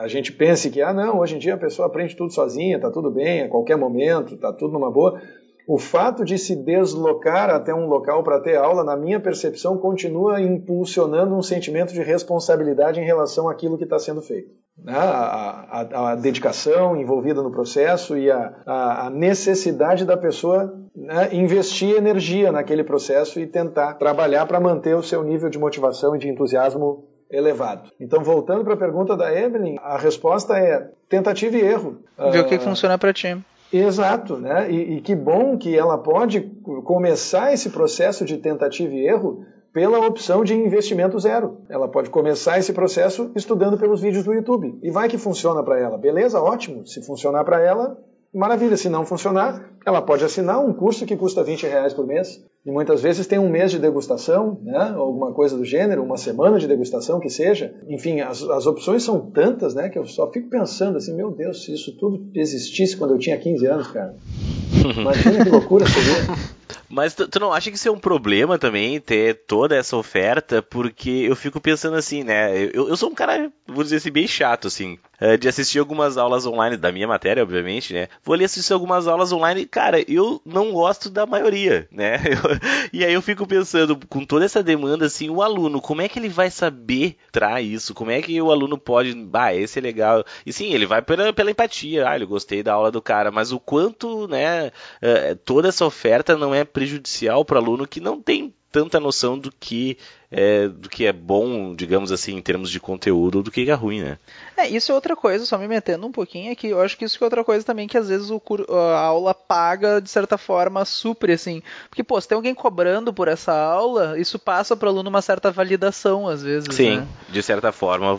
a 0.00 0.08
gente 0.08 0.32
pense 0.32 0.70
que, 0.70 0.82
ah, 0.82 0.92
não, 0.92 1.20
hoje 1.20 1.36
em 1.36 1.38
dia 1.38 1.54
a 1.54 1.58
pessoa 1.58 1.86
aprende 1.86 2.16
tudo 2.16 2.32
sozinha, 2.32 2.80
tá 2.80 2.90
tudo 2.90 3.12
bem, 3.12 3.42
a 3.42 3.48
qualquer 3.48 3.76
momento, 3.76 4.36
tá 4.36 4.52
tudo 4.52 4.72
numa 4.72 4.90
boa. 4.90 5.20
O 5.68 5.76
fato 5.76 6.24
de 6.24 6.38
se 6.38 6.56
deslocar 6.56 7.50
até 7.50 7.74
um 7.74 7.86
local 7.88 8.24
para 8.24 8.40
ter 8.40 8.56
aula, 8.56 8.82
na 8.82 8.96
minha 8.96 9.20
percepção, 9.20 9.76
continua 9.76 10.40
impulsionando 10.40 11.36
um 11.36 11.42
sentimento 11.42 11.92
de 11.92 12.02
responsabilidade 12.02 12.98
em 12.98 13.04
relação 13.04 13.50
àquilo 13.50 13.76
que 13.76 13.84
está 13.84 13.98
sendo 13.98 14.22
feito. 14.22 14.48
Né? 14.82 14.94
A, 14.96 15.66
a, 15.70 16.12
a, 16.12 16.14
dedicação 16.14 16.96
envolvida 16.96 17.42
no 17.42 17.50
processo 17.50 18.16
e 18.16 18.30
a, 18.30 18.54
a 18.64 19.10
necessidade 19.10 20.06
da 20.06 20.16
pessoa 20.16 20.74
né, 20.96 21.28
investir 21.34 21.96
energia 21.96 22.50
naquele 22.50 22.82
processo 22.82 23.38
e 23.38 23.46
tentar 23.46 23.92
trabalhar 23.98 24.46
para 24.46 24.58
manter 24.58 24.96
o 24.96 25.02
seu 25.02 25.22
nível 25.22 25.50
de 25.50 25.58
motivação 25.58 26.16
e 26.16 26.18
de 26.18 26.30
entusiasmo 26.30 27.04
elevado. 27.30 27.90
Então, 28.00 28.24
voltando 28.24 28.64
para 28.64 28.72
a 28.72 28.78
pergunta 28.78 29.14
da 29.14 29.38
Evelyn, 29.38 29.76
a 29.82 29.98
resposta 29.98 30.56
é 30.56 30.88
tentativa 31.10 31.58
e 31.58 31.60
erro. 31.60 31.98
Ver 32.32 32.40
o 32.40 32.46
que 32.46 32.58
funciona 32.58 32.96
para 32.96 33.12
ti. 33.12 33.36
Exato, 33.72 34.36
né? 34.38 34.70
E, 34.70 34.96
e, 34.96 35.00
que 35.00 35.14
bom 35.14 35.58
que 35.58 35.76
ela 35.76 35.98
pode 35.98 36.40
começar 36.84 37.52
esse 37.52 37.70
processo 37.70 38.24
de 38.24 38.38
tentativa 38.38 38.92
e 38.92 39.06
erro 39.06 39.44
pela 39.72 40.04
opção 40.06 40.42
de 40.42 40.54
investimento 40.54 41.18
zero. 41.18 41.58
Ela 41.68 41.86
pode 41.86 42.08
começar 42.10 42.58
esse 42.58 42.72
processo 42.72 43.30
estudando 43.36 43.78
pelos 43.78 44.00
vídeos 44.00 44.24
do 44.24 44.32
YouTube. 44.32 44.78
E 44.82 44.90
vai 44.90 45.08
que 45.08 45.18
funciona 45.18 45.62
para 45.62 45.78
ela. 45.78 45.98
Beleza? 45.98 46.40
Ótimo. 46.40 46.86
Se 46.86 47.04
funcionar 47.04 47.44
para 47.44 47.60
ela, 47.60 47.98
maravilha. 48.34 48.76
Se 48.76 48.88
não 48.88 49.04
funcionar, 49.04 49.72
ela 49.84 50.00
pode 50.00 50.24
assinar 50.24 50.58
um 50.64 50.72
curso 50.72 51.04
que 51.04 51.16
custa 51.16 51.44
20 51.44 51.66
reais 51.66 51.92
por 51.92 52.06
mês. 52.06 52.42
E 52.68 52.70
muitas 52.70 53.00
vezes 53.00 53.26
tem 53.26 53.38
um 53.38 53.48
mês 53.48 53.70
de 53.70 53.78
degustação, 53.78 54.58
né? 54.62 54.92
alguma 54.94 55.32
coisa 55.32 55.56
do 55.56 55.64
gênero, 55.64 56.02
uma 56.02 56.18
semana 56.18 56.58
de 56.58 56.68
degustação 56.68 57.18
que 57.18 57.30
seja. 57.30 57.74
Enfim, 57.88 58.20
as, 58.20 58.42
as 58.42 58.66
opções 58.66 59.02
são 59.02 59.18
tantas 59.30 59.74
né, 59.74 59.88
que 59.88 59.98
eu 59.98 60.04
só 60.04 60.30
fico 60.30 60.50
pensando 60.50 60.98
assim, 60.98 61.16
meu 61.16 61.30
Deus, 61.30 61.64
se 61.64 61.72
isso 61.72 61.96
tudo 61.96 62.28
existisse 62.34 62.94
quando 62.94 63.14
eu 63.14 63.18
tinha 63.18 63.38
15 63.38 63.66
anos, 63.66 63.88
cara. 63.88 64.14
Imagina 65.00 65.44
que 65.44 65.50
loucura 65.50 65.86
seria. 65.86 66.57
Mas 66.88 67.14
tu, 67.14 67.28
tu, 67.28 67.40
não 67.40 67.52
acha 67.52 67.70
que 67.70 67.76
isso 67.76 67.88
é 67.88 67.92
um 67.92 67.98
problema 67.98 68.58
também, 68.58 69.00
ter 69.00 69.44
toda 69.46 69.76
essa 69.76 69.96
oferta? 69.96 70.62
Porque 70.62 71.10
eu 71.10 71.36
fico 71.36 71.60
pensando 71.60 71.96
assim, 71.96 72.24
né? 72.24 72.70
Eu, 72.72 72.88
eu 72.88 72.96
sou 72.96 73.10
um 73.10 73.14
cara, 73.14 73.50
vou 73.66 73.84
dizer 73.84 73.96
assim, 73.96 74.10
bem 74.10 74.26
chato, 74.26 74.66
assim, 74.68 74.98
eh, 75.20 75.36
de 75.36 75.48
assistir 75.48 75.78
algumas 75.78 76.16
aulas 76.16 76.46
online, 76.46 76.76
da 76.76 76.92
minha 76.92 77.06
matéria, 77.06 77.42
obviamente, 77.42 77.92
né? 77.92 78.08
Vou 78.24 78.34
ali 78.34 78.44
assistir 78.44 78.72
algumas 78.72 79.06
aulas 79.06 79.32
online, 79.32 79.66
cara, 79.66 80.00
eu 80.10 80.40
não 80.44 80.72
gosto 80.72 81.10
da 81.10 81.26
maioria, 81.26 81.88
né? 81.90 82.18
Eu, 82.28 82.88
e 82.92 83.04
aí 83.04 83.12
eu 83.12 83.22
fico 83.22 83.46
pensando, 83.46 83.98
com 84.08 84.24
toda 84.24 84.44
essa 84.44 84.62
demanda, 84.62 85.06
assim, 85.06 85.28
o 85.28 85.42
aluno, 85.42 85.80
como 85.80 86.02
é 86.02 86.08
que 86.08 86.18
ele 86.18 86.28
vai 86.28 86.50
saber 86.50 87.16
trar 87.32 87.62
isso? 87.62 87.94
Como 87.94 88.10
é 88.10 88.22
que 88.22 88.40
o 88.40 88.50
aluno 88.50 88.78
pode, 88.78 89.28
ah, 89.32 89.54
esse 89.54 89.78
é 89.78 89.82
legal. 89.82 90.24
E 90.46 90.52
sim, 90.52 90.72
ele 90.72 90.86
vai 90.86 91.02
pela, 91.02 91.32
pela 91.32 91.50
empatia, 91.50 92.08
ah, 92.08 92.18
eu 92.18 92.26
gostei 92.26 92.62
da 92.62 92.74
aula 92.74 92.90
do 92.90 93.02
cara, 93.02 93.30
mas 93.30 93.50
o 93.52 93.58
quanto, 93.58 94.28
né, 94.28 94.70
eh, 95.02 95.36
toda 95.44 95.68
essa 95.68 95.84
oferta 95.84 96.36
não 96.36 96.54
é 96.54 96.57
prejudicial 96.64 97.44
para 97.44 97.60
o 97.60 97.62
aluno 97.62 97.86
que 97.86 98.00
não 98.00 98.20
tem 98.20 98.52
tanta 98.70 99.00
noção 99.00 99.38
do 99.38 99.50
que 99.50 99.96
é, 100.30 100.68
do 100.68 100.90
que 100.90 101.06
é 101.06 101.12
bom, 101.12 101.74
digamos 101.74 102.12
assim, 102.12 102.36
em 102.36 102.42
termos 102.42 102.70
de 102.70 102.78
conteúdo, 102.78 103.42
do 103.42 103.50
que 103.50 103.70
é 103.70 103.72
ruim, 103.72 104.02
né? 104.02 104.18
É, 104.56 104.68
isso 104.68 104.92
é 104.92 104.94
outra 104.94 105.16
coisa, 105.16 105.46
só 105.46 105.56
me 105.56 105.66
metendo 105.66 106.06
um 106.06 106.12
pouquinho, 106.12 106.52
é 106.52 106.54
que 106.54 106.68
eu 106.68 106.80
acho 106.82 106.96
que 106.98 107.06
isso 107.06 107.16
é 107.18 107.24
outra 107.24 107.42
coisa 107.42 107.64
também 107.64 107.88
que 107.88 107.96
às 107.96 108.08
vezes 108.08 108.30
o, 108.30 108.42
a 108.70 109.00
aula 109.00 109.32
paga, 109.32 110.00
de 110.02 110.10
certa 110.10 110.36
forma, 110.36 110.84
supre, 110.84 111.32
assim. 111.32 111.62
Porque, 111.88 112.04
pô, 112.04 112.20
se 112.20 112.28
tem 112.28 112.36
alguém 112.36 112.54
cobrando 112.54 113.10
por 113.10 113.26
essa 113.26 113.54
aula, 113.54 114.18
isso 114.20 114.38
passa 114.38 114.76
para 114.76 114.86
o 114.86 114.90
aluno 114.90 115.08
uma 115.08 115.22
certa 115.22 115.50
validação, 115.50 116.28
às 116.28 116.42
vezes, 116.42 116.74
Sim, 116.74 116.98
né? 116.98 117.08
de 117.30 117.42
certa 117.42 117.72
forma, 117.72 118.18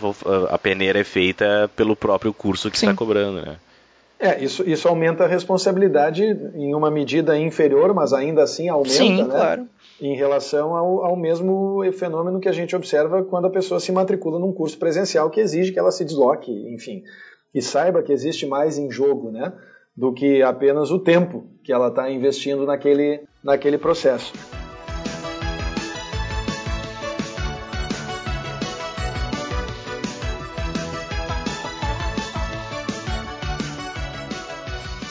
a 0.49 0.57
peneira 0.57 0.99
é 0.99 1.03
feita 1.03 1.70
pelo 1.76 1.95
próprio 1.95 2.34
curso 2.34 2.72
que 2.72 2.78
está 2.78 2.94
cobrando, 2.95 3.41
né? 3.44 3.57
É, 4.20 4.44
isso, 4.44 4.70
isso 4.70 4.88
aumenta 4.88 5.24
a 5.24 5.28
responsabilidade 5.28 6.24
em 6.54 6.76
uma 6.76 6.91
medida 6.91 7.38
inferior, 7.40 7.94
mas 7.94 8.12
ainda 8.12 8.44
assim 8.44 8.68
aumenta, 8.68 8.94
Sim, 8.94 9.24
né? 9.24 9.30
claro 9.30 9.68
em 10.02 10.16
relação 10.16 10.76
ao, 10.76 11.04
ao, 11.06 11.16
mesmo 11.16 11.82
fenômeno 11.94 12.40
que 12.40 12.48
a 12.48 12.54
gente 12.54 12.76
observa 12.76 13.24
quando 13.24 13.46
a 13.46 13.50
pessoa 13.50 13.80
se 13.80 13.91
matricula 13.91 14.40
num 14.40 14.54
curso 14.54 14.78
presencial 14.78 15.30
que 15.30 15.41
exige 15.41 15.72
que 15.72 15.80
ela 15.80 15.91
se 15.91 16.06
desloque, 16.06 16.52
enfim, 16.74 17.04
e 17.54 17.62
saiba 17.62 18.02
que 18.02 18.14
existe 18.14 18.46
mais 18.46 18.78
em 18.78 18.90
jogo, 18.90 19.32
né, 19.32 19.52
do 19.96 20.14
que 20.14 20.41
apenas 20.41 20.91
o 20.91 21.00
tempo 21.00 21.46
que 21.64 21.74
ela 21.74 21.90
está 21.90 22.10
investindo 22.10 22.66
naquele, 22.66 23.22
naquele 23.44 23.78
processo. 23.78 24.32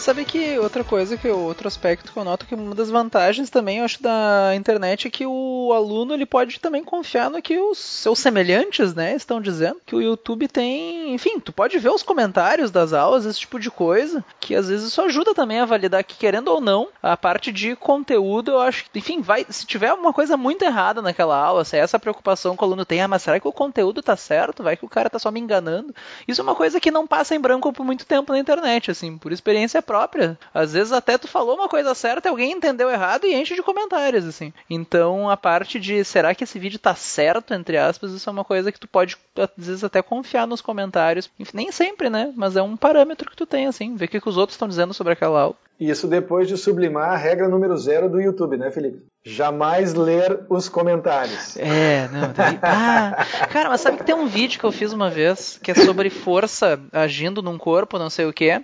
Sabe 0.08 0.24
que 0.24 0.58
outra 0.58 0.82
coisa, 0.82 1.18
que 1.18 1.28
outro 1.28 1.68
aspecto 1.68 2.10
que 2.10 2.18
eu 2.18 2.24
noto 2.24 2.46
que 2.46 2.54
uma 2.54 2.74
das 2.74 2.88
vantagens 2.88 3.50
também, 3.50 3.80
eu 3.80 3.84
acho, 3.84 4.02
da 4.02 4.54
internet 4.56 5.06
é 5.06 5.10
que 5.10 5.26
o 5.26 5.70
aluno 5.74 6.14
ele 6.14 6.24
pode 6.24 6.58
também 6.60 6.82
confiar 6.82 7.28
no 7.28 7.42
que 7.42 7.58
os 7.58 7.76
seus 7.76 8.18
semelhantes, 8.18 8.94
né, 8.94 9.14
estão 9.14 9.38
dizendo. 9.38 9.82
Que 9.84 9.94
o 9.94 10.00
YouTube 10.00 10.48
tem, 10.48 11.12
enfim, 11.12 11.38
tu 11.38 11.52
pode 11.52 11.78
ver 11.78 11.90
os 11.90 12.02
comentários 12.02 12.70
das 12.70 12.94
aulas, 12.94 13.26
esse 13.26 13.40
tipo 13.40 13.60
de 13.60 13.70
coisa, 13.70 14.24
que 14.40 14.54
às 14.54 14.70
vezes 14.70 14.88
isso 14.88 15.02
ajuda 15.02 15.34
também 15.34 15.60
a 15.60 15.66
validar 15.66 16.02
que, 16.02 16.16
querendo 16.16 16.48
ou 16.48 16.58
não, 16.58 16.88
a 17.02 17.14
parte 17.14 17.52
de 17.52 17.76
conteúdo, 17.76 18.52
eu 18.52 18.60
acho 18.60 18.86
que, 18.90 18.98
enfim, 18.98 19.20
vai, 19.20 19.44
se 19.50 19.66
tiver 19.66 19.92
uma 19.92 20.14
coisa 20.14 20.38
muito 20.38 20.62
errada 20.62 21.02
naquela 21.02 21.36
aula, 21.36 21.66
se 21.66 21.76
é 21.76 21.80
essa 21.80 21.98
preocupação 21.98 22.56
que 22.56 22.62
o 22.62 22.66
aluno 22.66 22.86
tem, 22.86 23.02
ah, 23.02 23.08
mas 23.08 23.24
será 23.24 23.38
que 23.38 23.46
o 23.46 23.52
conteúdo 23.52 24.00
tá 24.00 24.16
certo? 24.16 24.62
Vai 24.62 24.74
que 24.74 24.86
o 24.86 24.88
cara 24.88 25.10
tá 25.10 25.18
só 25.18 25.30
me 25.30 25.38
enganando? 25.38 25.94
Isso 26.26 26.40
é 26.40 26.44
uma 26.44 26.54
coisa 26.54 26.80
que 26.80 26.90
não 26.90 27.06
passa 27.06 27.34
em 27.34 27.40
branco 27.40 27.70
por 27.74 27.84
muito 27.84 28.06
tempo 28.06 28.32
na 28.32 28.38
internet, 28.38 28.90
assim, 28.90 29.18
por 29.18 29.32
experiência 29.32 29.82
própria 29.82 29.97
própria. 29.98 30.38
Às 30.54 30.72
vezes 30.72 30.92
até 30.92 31.18
tu 31.18 31.26
falou 31.26 31.56
uma 31.56 31.68
coisa 31.68 31.94
certa, 31.94 32.28
alguém 32.28 32.52
entendeu 32.52 32.88
errado 32.88 33.26
e 33.26 33.34
enche 33.34 33.54
de 33.54 33.62
comentários, 33.62 34.24
assim. 34.24 34.52
Então 34.70 35.28
a 35.28 35.36
parte 35.36 35.80
de 35.80 36.04
será 36.04 36.34
que 36.34 36.44
esse 36.44 36.58
vídeo 36.58 36.78
tá 36.78 36.94
certo, 36.94 37.52
entre 37.52 37.76
aspas, 37.76 38.12
isso 38.12 38.28
é 38.28 38.32
uma 38.32 38.44
coisa 38.44 38.70
que 38.70 38.78
tu 38.78 38.86
pode, 38.86 39.16
às 39.36 39.66
vezes, 39.66 39.84
até 39.84 40.00
confiar 40.00 40.46
nos 40.46 40.60
comentários. 40.60 41.30
Enfim, 41.38 41.56
nem 41.56 41.72
sempre, 41.72 42.08
né? 42.08 42.32
Mas 42.36 42.56
é 42.56 42.62
um 42.62 42.76
parâmetro 42.76 43.28
que 43.28 43.36
tu 43.36 43.46
tem, 43.46 43.66
assim, 43.66 43.96
ver 43.96 44.04
o 44.04 44.08
que, 44.08 44.20
que 44.20 44.28
os 44.28 44.36
outros 44.36 44.54
estão 44.54 44.68
dizendo 44.68 44.94
sobre 44.94 45.14
aquela 45.14 45.40
aula. 45.40 45.56
Isso 45.78 46.08
depois 46.08 46.48
de 46.48 46.56
sublimar 46.56 47.10
a 47.10 47.16
regra 47.16 47.48
número 47.48 47.76
zero 47.76 48.08
do 48.08 48.20
YouTube, 48.20 48.56
né, 48.56 48.68
Felipe? 48.72 49.06
Jamais 49.24 49.94
ler 49.94 50.40
os 50.48 50.68
comentários. 50.68 51.56
É, 51.56 52.08
não. 52.08 52.32
Daí... 52.32 52.58
Ah, 52.62 53.24
cara, 53.50 53.68
mas 53.68 53.80
sabe 53.80 53.98
que 53.98 54.04
tem 54.04 54.14
um 54.14 54.26
vídeo 54.26 54.58
que 54.58 54.64
eu 54.64 54.72
fiz 54.72 54.92
uma 54.92 55.08
vez 55.08 55.58
que 55.62 55.70
é 55.70 55.74
sobre 55.74 56.10
força 56.10 56.80
agindo 56.92 57.42
num 57.42 57.56
corpo, 57.56 57.98
não 57.98 58.10
sei 58.10 58.26
o 58.26 58.32
que. 58.32 58.60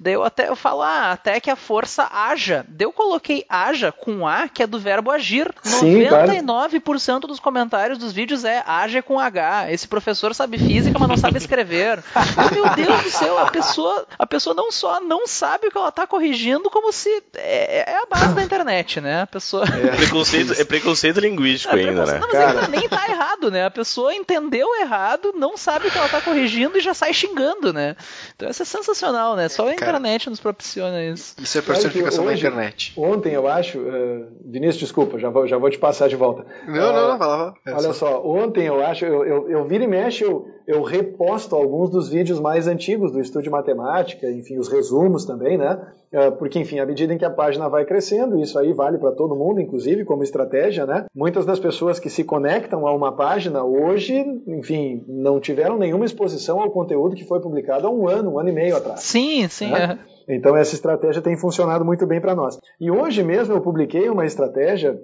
Daí 0.00 0.14
eu 0.14 0.24
até 0.24 0.48
eu 0.48 0.56
falo, 0.56 0.73
ah, 0.82 1.12
até 1.12 1.40
que 1.40 1.50
a 1.50 1.56
força 1.56 2.08
haja. 2.10 2.64
Eu 2.78 2.92
coloquei 2.92 3.44
haja 3.48 3.92
com 3.92 4.26
A, 4.26 4.48
que 4.48 4.62
é 4.62 4.66
do 4.66 4.78
verbo 4.78 5.10
agir. 5.10 5.52
Sim, 5.62 6.04
99% 6.04 7.04
claro. 7.04 7.26
dos 7.26 7.40
comentários 7.40 7.98
dos 7.98 8.12
vídeos 8.12 8.44
é 8.44 8.62
haja 8.66 9.02
com 9.02 9.18
H. 9.18 9.70
Esse 9.70 9.88
professor 9.88 10.34
sabe 10.34 10.58
física, 10.58 10.98
mas 10.98 11.08
não 11.08 11.16
sabe 11.16 11.38
escrever. 11.38 12.02
meu 12.52 12.68
Deus 12.74 13.02
do 13.02 13.10
céu, 13.10 13.38
a 13.38 13.50
pessoa, 13.50 14.06
a 14.18 14.26
pessoa 14.26 14.54
não 14.54 14.70
só 14.70 15.00
não 15.00 15.26
sabe 15.26 15.68
o 15.68 15.70
que 15.70 15.78
ela 15.78 15.88
está 15.88 16.06
corrigindo, 16.06 16.70
como 16.70 16.92
se 16.92 17.10
é, 17.36 17.90
é, 17.90 17.96
a 17.96 18.06
base 18.06 18.34
da 18.34 18.42
internet, 18.42 19.00
né? 19.00 19.22
A 19.22 19.26
pessoa 19.26 19.64
é 19.64 19.94
preconceito, 19.96 20.52
é 20.60 20.64
preconceito 20.64 21.20
linguístico 21.20 21.74
é 21.76 21.80
ainda, 21.80 22.06
né? 22.06 22.18
Não, 22.18 22.28
mas 22.28 22.32
Cara... 22.32 22.68
nem 22.68 22.88
tá 22.88 23.08
errado, 23.08 23.50
né? 23.50 23.64
A 23.66 23.70
pessoa 23.70 24.14
entendeu 24.14 24.68
errado, 24.80 25.32
não 25.36 25.56
sabe 25.56 25.90
que 25.90 25.98
ela 25.98 26.08
tá 26.08 26.20
corrigindo 26.20 26.78
e 26.78 26.80
já 26.80 26.94
sai 26.94 27.12
xingando, 27.12 27.72
né? 27.72 27.96
Então 28.34 28.48
isso 28.48 28.62
é 28.62 28.66
sensacional, 28.66 29.36
né? 29.36 29.48
Só 29.48 29.68
a 29.68 29.72
internet 29.72 30.28
nos 30.28 30.40
propiciona 30.64 31.04
isso. 31.04 31.34
Isso 31.38 31.58
é 31.58 31.62
personificação 31.62 32.24
da 32.24 32.32
internet. 32.32 32.92
Ontem, 32.96 33.34
eu 33.34 33.46
acho, 33.46 33.78
uh, 33.78 34.26
Vinícius, 34.44 34.78
desculpa, 34.78 35.18
já 35.18 35.28
vou, 35.28 35.46
já 35.46 35.58
vou 35.58 35.68
te 35.68 35.78
passar 35.78 36.08
de 36.08 36.16
volta. 36.16 36.46
Não, 36.66 36.74
uh, 36.74 36.92
não, 36.92 37.08
não, 37.10 37.18
vai 37.18 37.28
lá. 37.28 37.54
É 37.66 37.72
olha 37.72 37.92
só. 37.92 37.92
só, 37.92 38.26
ontem 38.26 38.66
eu 38.66 38.82
acho, 38.82 39.04
eu, 39.04 39.24
eu, 39.24 39.50
eu 39.50 39.68
vira 39.68 39.84
e 39.84 39.88
mexe, 39.88 40.24
eu 40.24 40.46
eu 40.66 40.82
reposto 40.82 41.54
alguns 41.54 41.90
dos 41.90 42.08
vídeos 42.08 42.40
mais 42.40 42.66
antigos 42.66 43.12
do 43.12 43.20
Estúdio 43.20 43.52
Matemática, 43.52 44.30
enfim, 44.30 44.58
os 44.58 44.68
resumos 44.68 45.24
também, 45.24 45.58
né? 45.58 45.86
É, 46.10 46.30
porque, 46.30 46.58
enfim, 46.58 46.78
à 46.78 46.86
medida 46.86 47.12
em 47.12 47.18
que 47.18 47.24
a 47.24 47.30
página 47.30 47.68
vai 47.68 47.84
crescendo, 47.84 48.40
isso 48.40 48.58
aí 48.58 48.72
vale 48.72 48.96
para 48.98 49.12
todo 49.12 49.36
mundo, 49.36 49.60
inclusive 49.60 50.04
como 50.04 50.22
estratégia, 50.22 50.86
né? 50.86 51.04
Muitas 51.14 51.44
das 51.44 51.58
pessoas 51.58 51.98
que 51.98 52.08
se 52.08 52.24
conectam 52.24 52.86
a 52.86 52.94
uma 52.94 53.12
página 53.12 53.62
hoje, 53.62 54.14
enfim, 54.46 55.04
não 55.06 55.38
tiveram 55.38 55.76
nenhuma 55.76 56.06
exposição 56.06 56.60
ao 56.60 56.70
conteúdo 56.70 57.16
que 57.16 57.24
foi 57.24 57.40
publicado 57.40 57.86
há 57.86 57.90
um 57.90 58.08
ano, 58.08 58.32
um 58.32 58.38
ano 58.38 58.48
e 58.48 58.52
meio 58.52 58.76
atrás. 58.76 59.00
Sim, 59.00 59.46
sim. 59.48 59.70
Né? 59.70 59.98
É. 60.10 60.13
Então 60.28 60.56
essa 60.56 60.74
estratégia 60.74 61.22
tem 61.22 61.36
funcionado 61.36 61.84
muito 61.84 62.06
bem 62.06 62.20
para 62.20 62.34
nós. 62.34 62.58
E 62.80 62.90
hoje 62.90 63.22
mesmo 63.22 63.54
eu 63.54 63.60
publiquei 63.60 64.08
uma 64.08 64.24
estratégia 64.24 64.98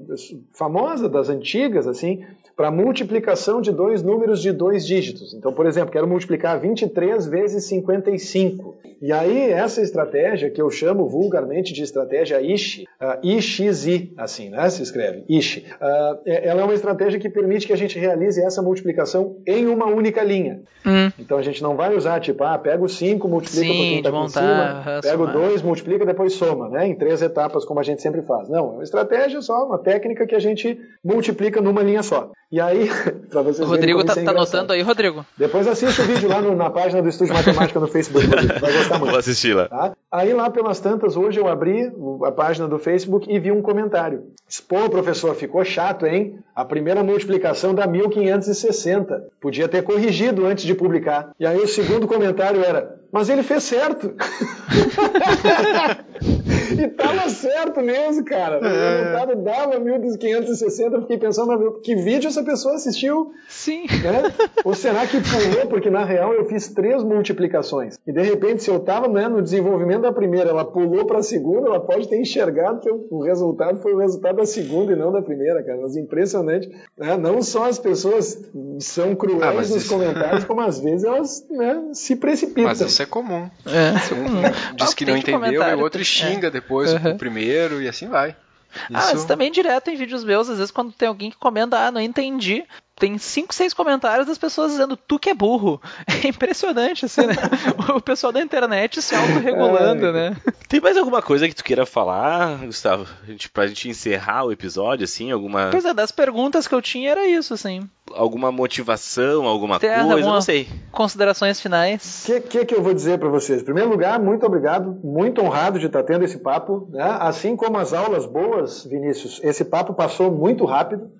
famosa 0.52 1.08
das 1.08 1.28
antigas, 1.28 1.86
assim, 1.86 2.24
para 2.56 2.70
multiplicação 2.70 3.60
de 3.60 3.72
dois 3.72 4.02
números 4.02 4.42
de 4.42 4.52
dois 4.52 4.86
dígitos. 4.86 5.32
Então, 5.34 5.52
por 5.52 5.66
exemplo, 5.66 5.90
quero 5.90 6.06
multiplicar 6.06 6.58
23 6.60 7.26
vezes 7.26 7.64
55. 7.64 8.76
E 9.00 9.12
aí 9.12 9.50
essa 9.50 9.80
estratégia 9.80 10.50
que 10.50 10.60
eu 10.60 10.70
chamo 10.70 11.08
vulgarmente 11.08 11.72
de 11.72 11.82
estratégia 11.82 12.40
ISHI, 12.42 12.86
uh, 13.00 13.26
IXI, 13.26 14.12
assim, 14.18 14.50
né? 14.50 14.68
Se 14.68 14.82
escreve 14.82 15.24
ISHI. 15.26 15.64
Uh, 15.80 16.20
ela 16.26 16.60
é 16.60 16.64
uma 16.64 16.74
estratégia 16.74 17.18
que 17.18 17.30
permite 17.30 17.66
que 17.66 17.72
a 17.72 17.76
gente 17.76 17.98
realize 17.98 18.38
essa 18.42 18.60
multiplicação 18.60 19.38
em 19.46 19.66
uma 19.66 19.86
única 19.86 20.22
linha. 20.22 20.60
Hum. 20.84 21.10
Então 21.18 21.38
a 21.38 21.42
gente 21.42 21.62
não 21.62 21.76
vai 21.76 21.96
usar 21.96 22.20
tipo, 22.20 22.44
ah, 22.44 22.58
pega 22.58 22.84
o 22.84 22.88
5, 22.88 23.26
multiplica 23.26 23.66
Sim, 23.66 23.78
por 23.78 23.84
quem 23.84 23.98
aqui 24.00 24.26
em 24.26 24.28
cima, 24.28 25.00
pega 25.10 25.22
o 25.22 25.26
2, 25.26 25.62
multiplica, 25.62 26.06
depois 26.06 26.34
soma, 26.34 26.68
né? 26.68 26.86
Em 26.86 26.94
três 26.94 27.22
etapas, 27.22 27.64
como 27.64 27.80
a 27.80 27.82
gente 27.82 28.02
sempre 28.02 28.22
faz. 28.22 28.48
Não, 28.48 28.58
é 28.58 28.72
uma 28.74 28.82
estratégia 28.82 29.40
só, 29.42 29.64
uma 29.66 29.78
técnica 29.78 30.26
que 30.26 30.34
a 30.34 30.40
gente 30.40 30.78
multiplica 31.04 31.60
numa 31.60 31.82
linha 31.82 32.02
só. 32.02 32.30
E 32.50 32.60
aí, 32.60 32.88
para 33.30 33.42
vocês 33.42 33.66
O 33.66 33.70
Rodrigo 33.70 34.04
tá, 34.04 34.14
é 34.20 34.24
tá 34.24 34.30
anotando 34.32 34.72
aí, 34.72 34.82
Rodrigo? 34.82 35.24
Depois 35.36 35.66
assiste 35.68 36.00
o 36.00 36.04
vídeo 36.04 36.28
lá 36.28 36.42
no, 36.42 36.56
na 36.56 36.68
página 36.70 37.00
do 37.00 37.08
Estúdio 37.08 37.34
Matemática 37.34 37.78
no 37.78 37.86
Facebook, 37.86 38.26
vai 38.26 38.72
gostar 38.72 38.98
muito. 38.98 39.10
Vou 39.10 39.18
assistir 39.18 39.54
lá. 39.54 39.68
Tá? 39.68 39.92
Aí 40.10 40.32
lá 40.32 40.50
pelas 40.50 40.80
tantas, 40.80 41.16
hoje 41.16 41.38
eu 41.38 41.46
abri 41.46 41.92
a 42.24 42.32
página 42.32 42.66
do 42.66 42.78
Facebook 42.78 43.32
e 43.32 43.38
vi 43.38 43.52
um 43.52 43.62
comentário. 43.62 44.24
Pô, 44.68 44.90
professor, 44.90 45.34
ficou 45.34 45.64
chato, 45.64 46.06
hein? 46.06 46.38
A 46.54 46.64
primeira 46.64 47.04
multiplicação 47.04 47.72
dá 47.72 47.86
1560. 47.86 49.28
Podia 49.40 49.68
ter 49.68 49.82
corrigido 49.82 50.44
antes 50.44 50.64
de 50.64 50.74
publicar. 50.74 51.30
E 51.38 51.46
aí 51.46 51.58
o 51.58 51.68
segundo 51.68 52.08
comentário 52.08 52.64
era, 52.64 52.99
mas 53.12 53.28
ele 53.28 53.42
fez 53.42 53.64
certo. 53.64 54.14
e 56.78 56.88
tava 56.88 57.28
certo 57.28 57.80
mesmo, 57.80 58.24
cara. 58.24 58.60
O 58.60 58.64
é. 58.64 58.98
resultado 58.98 59.36
dava 59.42 59.78
1560. 59.78 60.96
Eu 60.96 61.00
fiquei 61.02 61.18
pensando, 61.18 61.80
que 61.82 61.94
vídeo 61.94 62.28
essa 62.28 62.42
pessoa 62.42 62.74
assistiu? 62.74 63.32
Sim. 63.48 63.82
Né? 63.82 64.32
Ou 64.64 64.74
será 64.74 65.06
que 65.06 65.18
pulou? 65.20 65.66
Porque 65.68 65.90
na 65.90 66.04
real 66.04 66.32
eu 66.32 66.44
fiz 66.46 66.68
três 66.68 67.02
multiplicações. 67.02 67.98
E 68.06 68.12
de 68.12 68.22
repente, 68.22 68.62
se 68.62 68.70
eu 68.70 68.80
tava 68.80 69.08
né, 69.08 69.28
no 69.28 69.42
desenvolvimento 69.42 70.02
da 70.02 70.12
primeira, 70.12 70.50
ela 70.50 70.64
pulou 70.64 71.06
para 71.06 71.18
a 71.18 71.22
segunda, 71.22 71.68
ela 71.68 71.80
pode 71.80 72.08
ter 72.08 72.20
enxergado 72.20 72.80
que 72.80 72.90
o 72.90 73.22
resultado 73.22 73.80
foi 73.80 73.92
o 73.92 73.98
resultado 73.98 74.36
da 74.36 74.46
segunda 74.46 74.92
e 74.92 74.96
não 74.96 75.12
da 75.12 75.22
primeira, 75.22 75.62
cara. 75.62 75.80
Mas 75.80 75.96
impressionante. 75.96 76.68
Né? 76.96 77.16
Não 77.16 77.42
só 77.42 77.68
as 77.68 77.78
pessoas 77.78 78.38
são 78.78 79.14
cruéis 79.14 79.42
ah, 79.42 79.52
nos 79.52 79.70
isso... 79.70 79.88
comentários, 79.88 80.44
como 80.44 80.60
às 80.60 80.80
vezes 80.80 81.04
elas 81.04 81.46
né, 81.50 81.90
se 81.92 82.16
precipitam. 82.16 82.64
Mas 82.64 82.80
isso 82.80 83.02
é 83.02 83.06
comum. 83.06 83.50
É. 83.66 83.90
Um 84.14 84.76
diz 84.76 84.94
que 84.94 85.04
não 85.04 85.16
entendeu 85.16 85.62
e 85.62 85.74
o 85.74 85.80
outro 85.80 86.04
xinga 86.04 86.48
é. 86.48 86.50
Depois 86.60 86.92
uhum. 86.92 87.12
o 87.12 87.18
primeiro 87.18 87.82
e 87.82 87.88
assim 87.88 88.08
vai. 88.08 88.30
Isso... 88.30 88.86
Ah, 88.94 89.10
mas 89.12 89.24
também 89.24 89.50
direto 89.50 89.88
em 89.90 89.96
vídeos 89.96 90.22
meus, 90.22 90.48
às 90.48 90.58
vezes 90.58 90.70
quando 90.70 90.92
tem 90.92 91.08
alguém 91.08 91.30
que 91.30 91.36
comenta, 91.36 91.78
ah, 91.78 91.90
não 91.90 92.00
entendi, 92.00 92.64
tem 93.00 93.16
cinco, 93.16 93.54
seis 93.54 93.72
comentários 93.72 94.26
das 94.26 94.36
pessoas 94.36 94.72
dizendo 94.72 94.94
tu 94.94 95.18
que 95.18 95.30
é 95.30 95.34
burro. 95.34 95.80
É 96.22 96.28
impressionante, 96.28 97.06
assim, 97.06 97.22
né? 97.22 97.34
o 97.96 98.00
pessoal 98.00 98.30
da 98.30 98.42
internet 98.42 99.00
se 99.00 99.14
autorregulando, 99.14 100.06
é. 100.06 100.12
né? 100.12 100.36
Tem 100.68 100.78
mais 100.78 100.98
alguma 100.98 101.22
coisa 101.22 101.48
que 101.48 101.54
tu 101.54 101.64
queira 101.64 101.86
falar, 101.86 102.58
Gustavo? 102.58 103.06
A 103.22 103.26
gente, 103.26 103.48
pra 103.48 103.66
gente 103.66 103.88
encerrar 103.88 104.44
o 104.44 104.52
episódio, 104.52 105.04
assim, 105.04 105.30
alguma. 105.30 105.70
Pois 105.70 105.84
é, 105.86 105.94
das 105.94 106.10
perguntas 106.10 106.68
que 106.68 106.74
eu 106.74 106.82
tinha 106.82 107.10
era 107.10 107.26
isso, 107.26 107.54
assim. 107.54 107.88
Alguma 108.12 108.52
motivação, 108.52 109.46
alguma 109.46 109.80
Tem 109.80 109.90
coisa, 109.90 110.28
não 110.28 110.42
sei. 110.42 110.68
Considerações 110.92 111.58
finais. 111.58 112.24
O 112.24 112.26
que, 112.26 112.40
que, 112.40 112.64
que, 112.66 112.74
eu 112.74 112.82
vou 112.82 112.92
dizer 112.92 113.18
para 113.18 113.30
vocês? 113.30 113.62
Em 113.62 113.64
primeiro 113.64 113.88
lugar, 113.88 114.20
muito 114.20 114.44
obrigado, 114.44 115.00
muito 115.02 115.40
honrado 115.40 115.78
de 115.78 115.86
estar 115.86 116.02
tendo 116.02 116.24
esse 116.24 116.38
papo. 116.38 116.86
Né? 116.90 117.16
Assim 117.20 117.56
como 117.56 117.78
as 117.78 117.94
aulas 117.94 118.26
boas, 118.26 118.84
Vinícius, 118.84 119.40
esse 119.42 119.64
papo 119.64 119.94
passou 119.94 120.30
muito 120.30 120.66
rápido. 120.66 121.10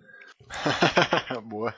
Boa. 1.45 1.75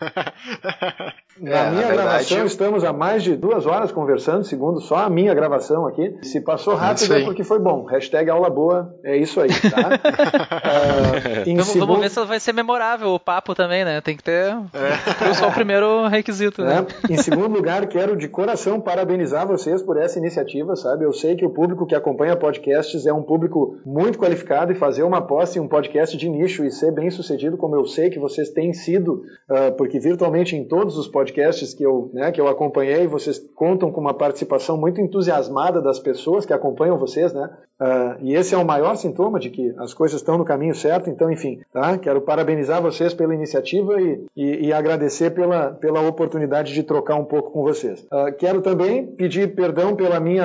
Na 1.40 1.50
é, 1.50 1.70
minha 1.70 1.88
na 1.88 1.92
gravação 1.94 2.38
eu... 2.38 2.46
estamos 2.46 2.84
há 2.84 2.92
mais 2.92 3.22
de 3.22 3.34
duas 3.34 3.66
horas 3.66 3.90
conversando, 3.90 4.44
segundo 4.44 4.80
só 4.80 4.96
a 4.96 5.10
minha 5.10 5.34
gravação 5.34 5.86
aqui. 5.86 6.14
Se 6.22 6.40
passou 6.40 6.74
rápido 6.74 7.14
é, 7.14 7.22
é 7.22 7.24
porque 7.24 7.42
foi 7.42 7.58
bom. 7.58 7.84
Hashtag 7.84 8.30
aula 8.30 8.50
boa, 8.50 8.94
é 9.02 9.16
isso 9.16 9.40
aí, 9.40 9.48
tá? 9.48 9.88
uh, 11.42 11.44
vamos, 11.44 11.66
segundo... 11.66 11.86
vamos, 11.86 12.00
ver 12.02 12.10
se 12.10 12.24
vai 12.24 12.38
ser 12.38 12.52
memorável 12.52 13.08
o 13.08 13.18
papo 13.18 13.54
também, 13.54 13.84
né? 13.84 14.00
Tem 14.00 14.16
que 14.16 14.22
ter 14.22 14.54
é. 14.74 15.34
só 15.34 15.48
o 15.48 15.52
primeiro 15.52 16.06
requisito, 16.06 16.62
né? 16.62 16.86
É. 17.08 17.12
Em 17.12 17.16
segundo 17.16 17.54
lugar, 17.54 17.86
quero 17.86 18.16
de 18.16 18.28
coração 18.28 18.80
parabenizar 18.80 19.46
vocês 19.46 19.82
por 19.82 19.96
essa 19.96 20.18
iniciativa, 20.18 20.76
sabe? 20.76 21.04
Eu 21.04 21.12
sei 21.12 21.34
que 21.34 21.44
o 21.44 21.50
público 21.50 21.86
que 21.86 21.94
acompanha 21.94 22.36
podcasts 22.36 23.06
é 23.06 23.12
um 23.12 23.22
público 23.22 23.78
muito 23.84 24.18
qualificado 24.18 24.70
e 24.70 24.74
fazer 24.74 25.02
uma 25.02 25.18
aposta 25.18 25.58
em 25.58 25.62
um 25.62 25.68
podcast 25.68 26.16
de 26.16 26.28
nicho 26.28 26.64
e 26.64 26.70
ser 26.70 26.92
bem 26.92 27.10
sucedido, 27.10 27.56
como 27.56 27.74
eu 27.74 27.86
sei 27.86 28.10
que 28.10 28.18
vocês 28.18 28.50
têm 28.50 28.61
sido, 28.70 29.22
uh, 29.50 29.74
porque 29.78 29.98
virtualmente 29.98 30.54
em 30.54 30.64
todos 30.64 30.98
os 30.98 31.08
podcasts 31.08 31.72
que 31.72 31.82
eu, 31.82 32.10
né, 32.12 32.30
que 32.30 32.38
eu 32.38 32.46
acompanhei, 32.46 33.06
vocês 33.06 33.38
contam 33.54 33.90
com 33.90 33.98
uma 33.98 34.12
participação 34.12 34.76
muito 34.76 35.00
entusiasmada 35.00 35.80
das 35.80 35.98
pessoas 35.98 36.44
que 36.44 36.52
acompanham 36.52 36.98
vocês, 36.98 37.32
né? 37.32 37.48
Uh, 37.80 38.14
e 38.20 38.34
esse 38.34 38.54
é 38.54 38.58
o 38.58 38.64
maior 38.64 38.94
sintoma 38.96 39.40
de 39.40 39.50
que 39.50 39.74
as 39.78 39.92
coisas 39.94 40.20
estão 40.20 40.36
no 40.36 40.44
caminho 40.44 40.74
certo. 40.74 41.08
Então, 41.08 41.32
enfim, 41.32 41.60
tá? 41.72 41.96
Quero 41.96 42.20
parabenizar 42.20 42.82
vocês 42.82 43.14
pela 43.14 43.34
iniciativa 43.34 44.00
e, 44.00 44.24
e, 44.36 44.66
e 44.66 44.72
agradecer 44.72 45.30
pela, 45.30 45.70
pela 45.72 46.06
oportunidade 46.06 46.74
de 46.74 46.82
trocar 46.82 47.16
um 47.16 47.24
pouco 47.24 47.50
com 47.50 47.62
vocês. 47.62 48.06
Uh, 48.12 48.32
quero 48.38 48.60
também 48.60 49.06
pedir 49.06 49.54
perdão 49.54 49.96
pela 49.96 50.20
minha 50.20 50.42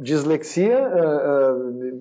dislexia, 0.00 0.78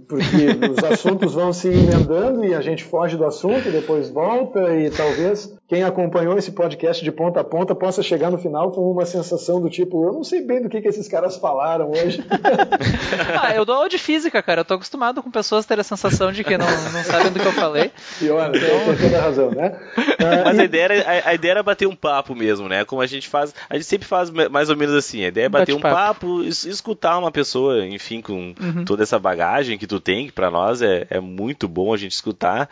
porque 0.08 0.68
os 0.72 0.84
assuntos 0.84 1.34
vão 1.34 1.54
se 1.54 1.68
emendando 1.70 2.44
e 2.46 2.54
a 2.54 2.62
gente 2.62 2.84
foge 2.84 3.16
do 3.16 3.26
assunto 3.26 3.70
depois 3.72 4.10
volta 4.10 4.76
e 4.76 4.90
talvez 4.90 5.39
quem 5.68 5.84
acompanhou 5.84 6.38
esse 6.38 6.52
podcast 6.52 7.04
de 7.04 7.12
ponta 7.12 7.42
a 7.42 7.44
ponta 7.44 7.76
possa 7.76 8.02
chegar 8.02 8.32
no 8.32 8.38
final 8.38 8.72
com 8.72 8.92
uma 8.92 9.06
sensação 9.06 9.62
do 9.62 9.70
tipo, 9.70 10.04
eu 10.06 10.14
não 10.14 10.24
sei 10.24 10.42
bem 10.42 10.62
do 10.62 10.70
que, 10.70 10.82
que 10.82 10.88
esses 10.88 11.08
caras 11.08 11.38
falaram 11.38 11.92
hoje. 11.92 12.24
ah, 13.42 13.54
eu 13.56 13.64
dou 13.66 13.76
aula 13.76 13.90
de 13.90 13.98
física, 13.98 14.42
cara. 14.42 14.62
Eu 14.62 14.66
tô 14.66 14.74
acostumado 14.74 15.22
com 15.22 15.30
pessoas 15.30 15.66
terem 15.66 15.82
a 15.82 15.84
sensação 15.84 16.32
de 16.32 16.44
que 16.44 16.58
não, 16.58 16.66
não 16.66 17.04
sabem 17.04 17.32
do 17.32 17.40
que 17.40 17.46
eu 17.46 17.54
falei. 17.54 17.92
E 18.22 18.30
olha, 18.30 18.58
então... 18.58 18.96
tem 18.96 18.98
toda 18.98 19.18
a 19.18 19.22
razão, 19.22 19.52
né? 19.52 19.80
Mas 20.44 20.58
e... 20.58 20.62
a, 20.62 20.64
ideia 20.64 20.84
era, 20.84 21.02
a, 21.02 21.30
a, 21.30 21.34
ideia 21.34 21.52
era 21.52 21.64
bater 21.64 21.88
um 21.88 21.96
papo 21.96 22.36
mesmo, 22.36 22.68
né? 22.68 22.84
Como 22.86 23.02
a 23.02 23.08
gente 23.08 23.28
faz. 23.28 23.54
A 23.70 23.76
gente 23.76 23.86
sempre 23.86 24.08
faz 24.08 24.30
mais 24.30 24.70
ou 24.70 24.76
menos 24.76 24.96
assim. 24.96 25.24
A 25.24 25.28
ideia 25.28 25.46
é 25.46 25.50
bater 25.50 25.76
um 25.76 25.80
papo, 25.80 26.44
escutar 26.44 27.18
uma 27.18 27.32
pessoa, 27.32 27.86
enfim, 27.86 28.22
com 28.22 28.54
uhum. 28.60 28.86
toda 28.86 29.04
essa 29.04 29.20
bagagem 29.20 29.78
que 29.78 29.88
tu 29.88 30.00
tem, 30.00 30.28
que 30.28 30.34
pra 30.34 30.50
nós 30.50 30.82
é, 30.82 31.06
é 31.10 31.20
muito 31.20 31.68
bom 31.68 31.94
a 31.94 31.98
gente 31.98 32.14
escutar. 32.14 32.70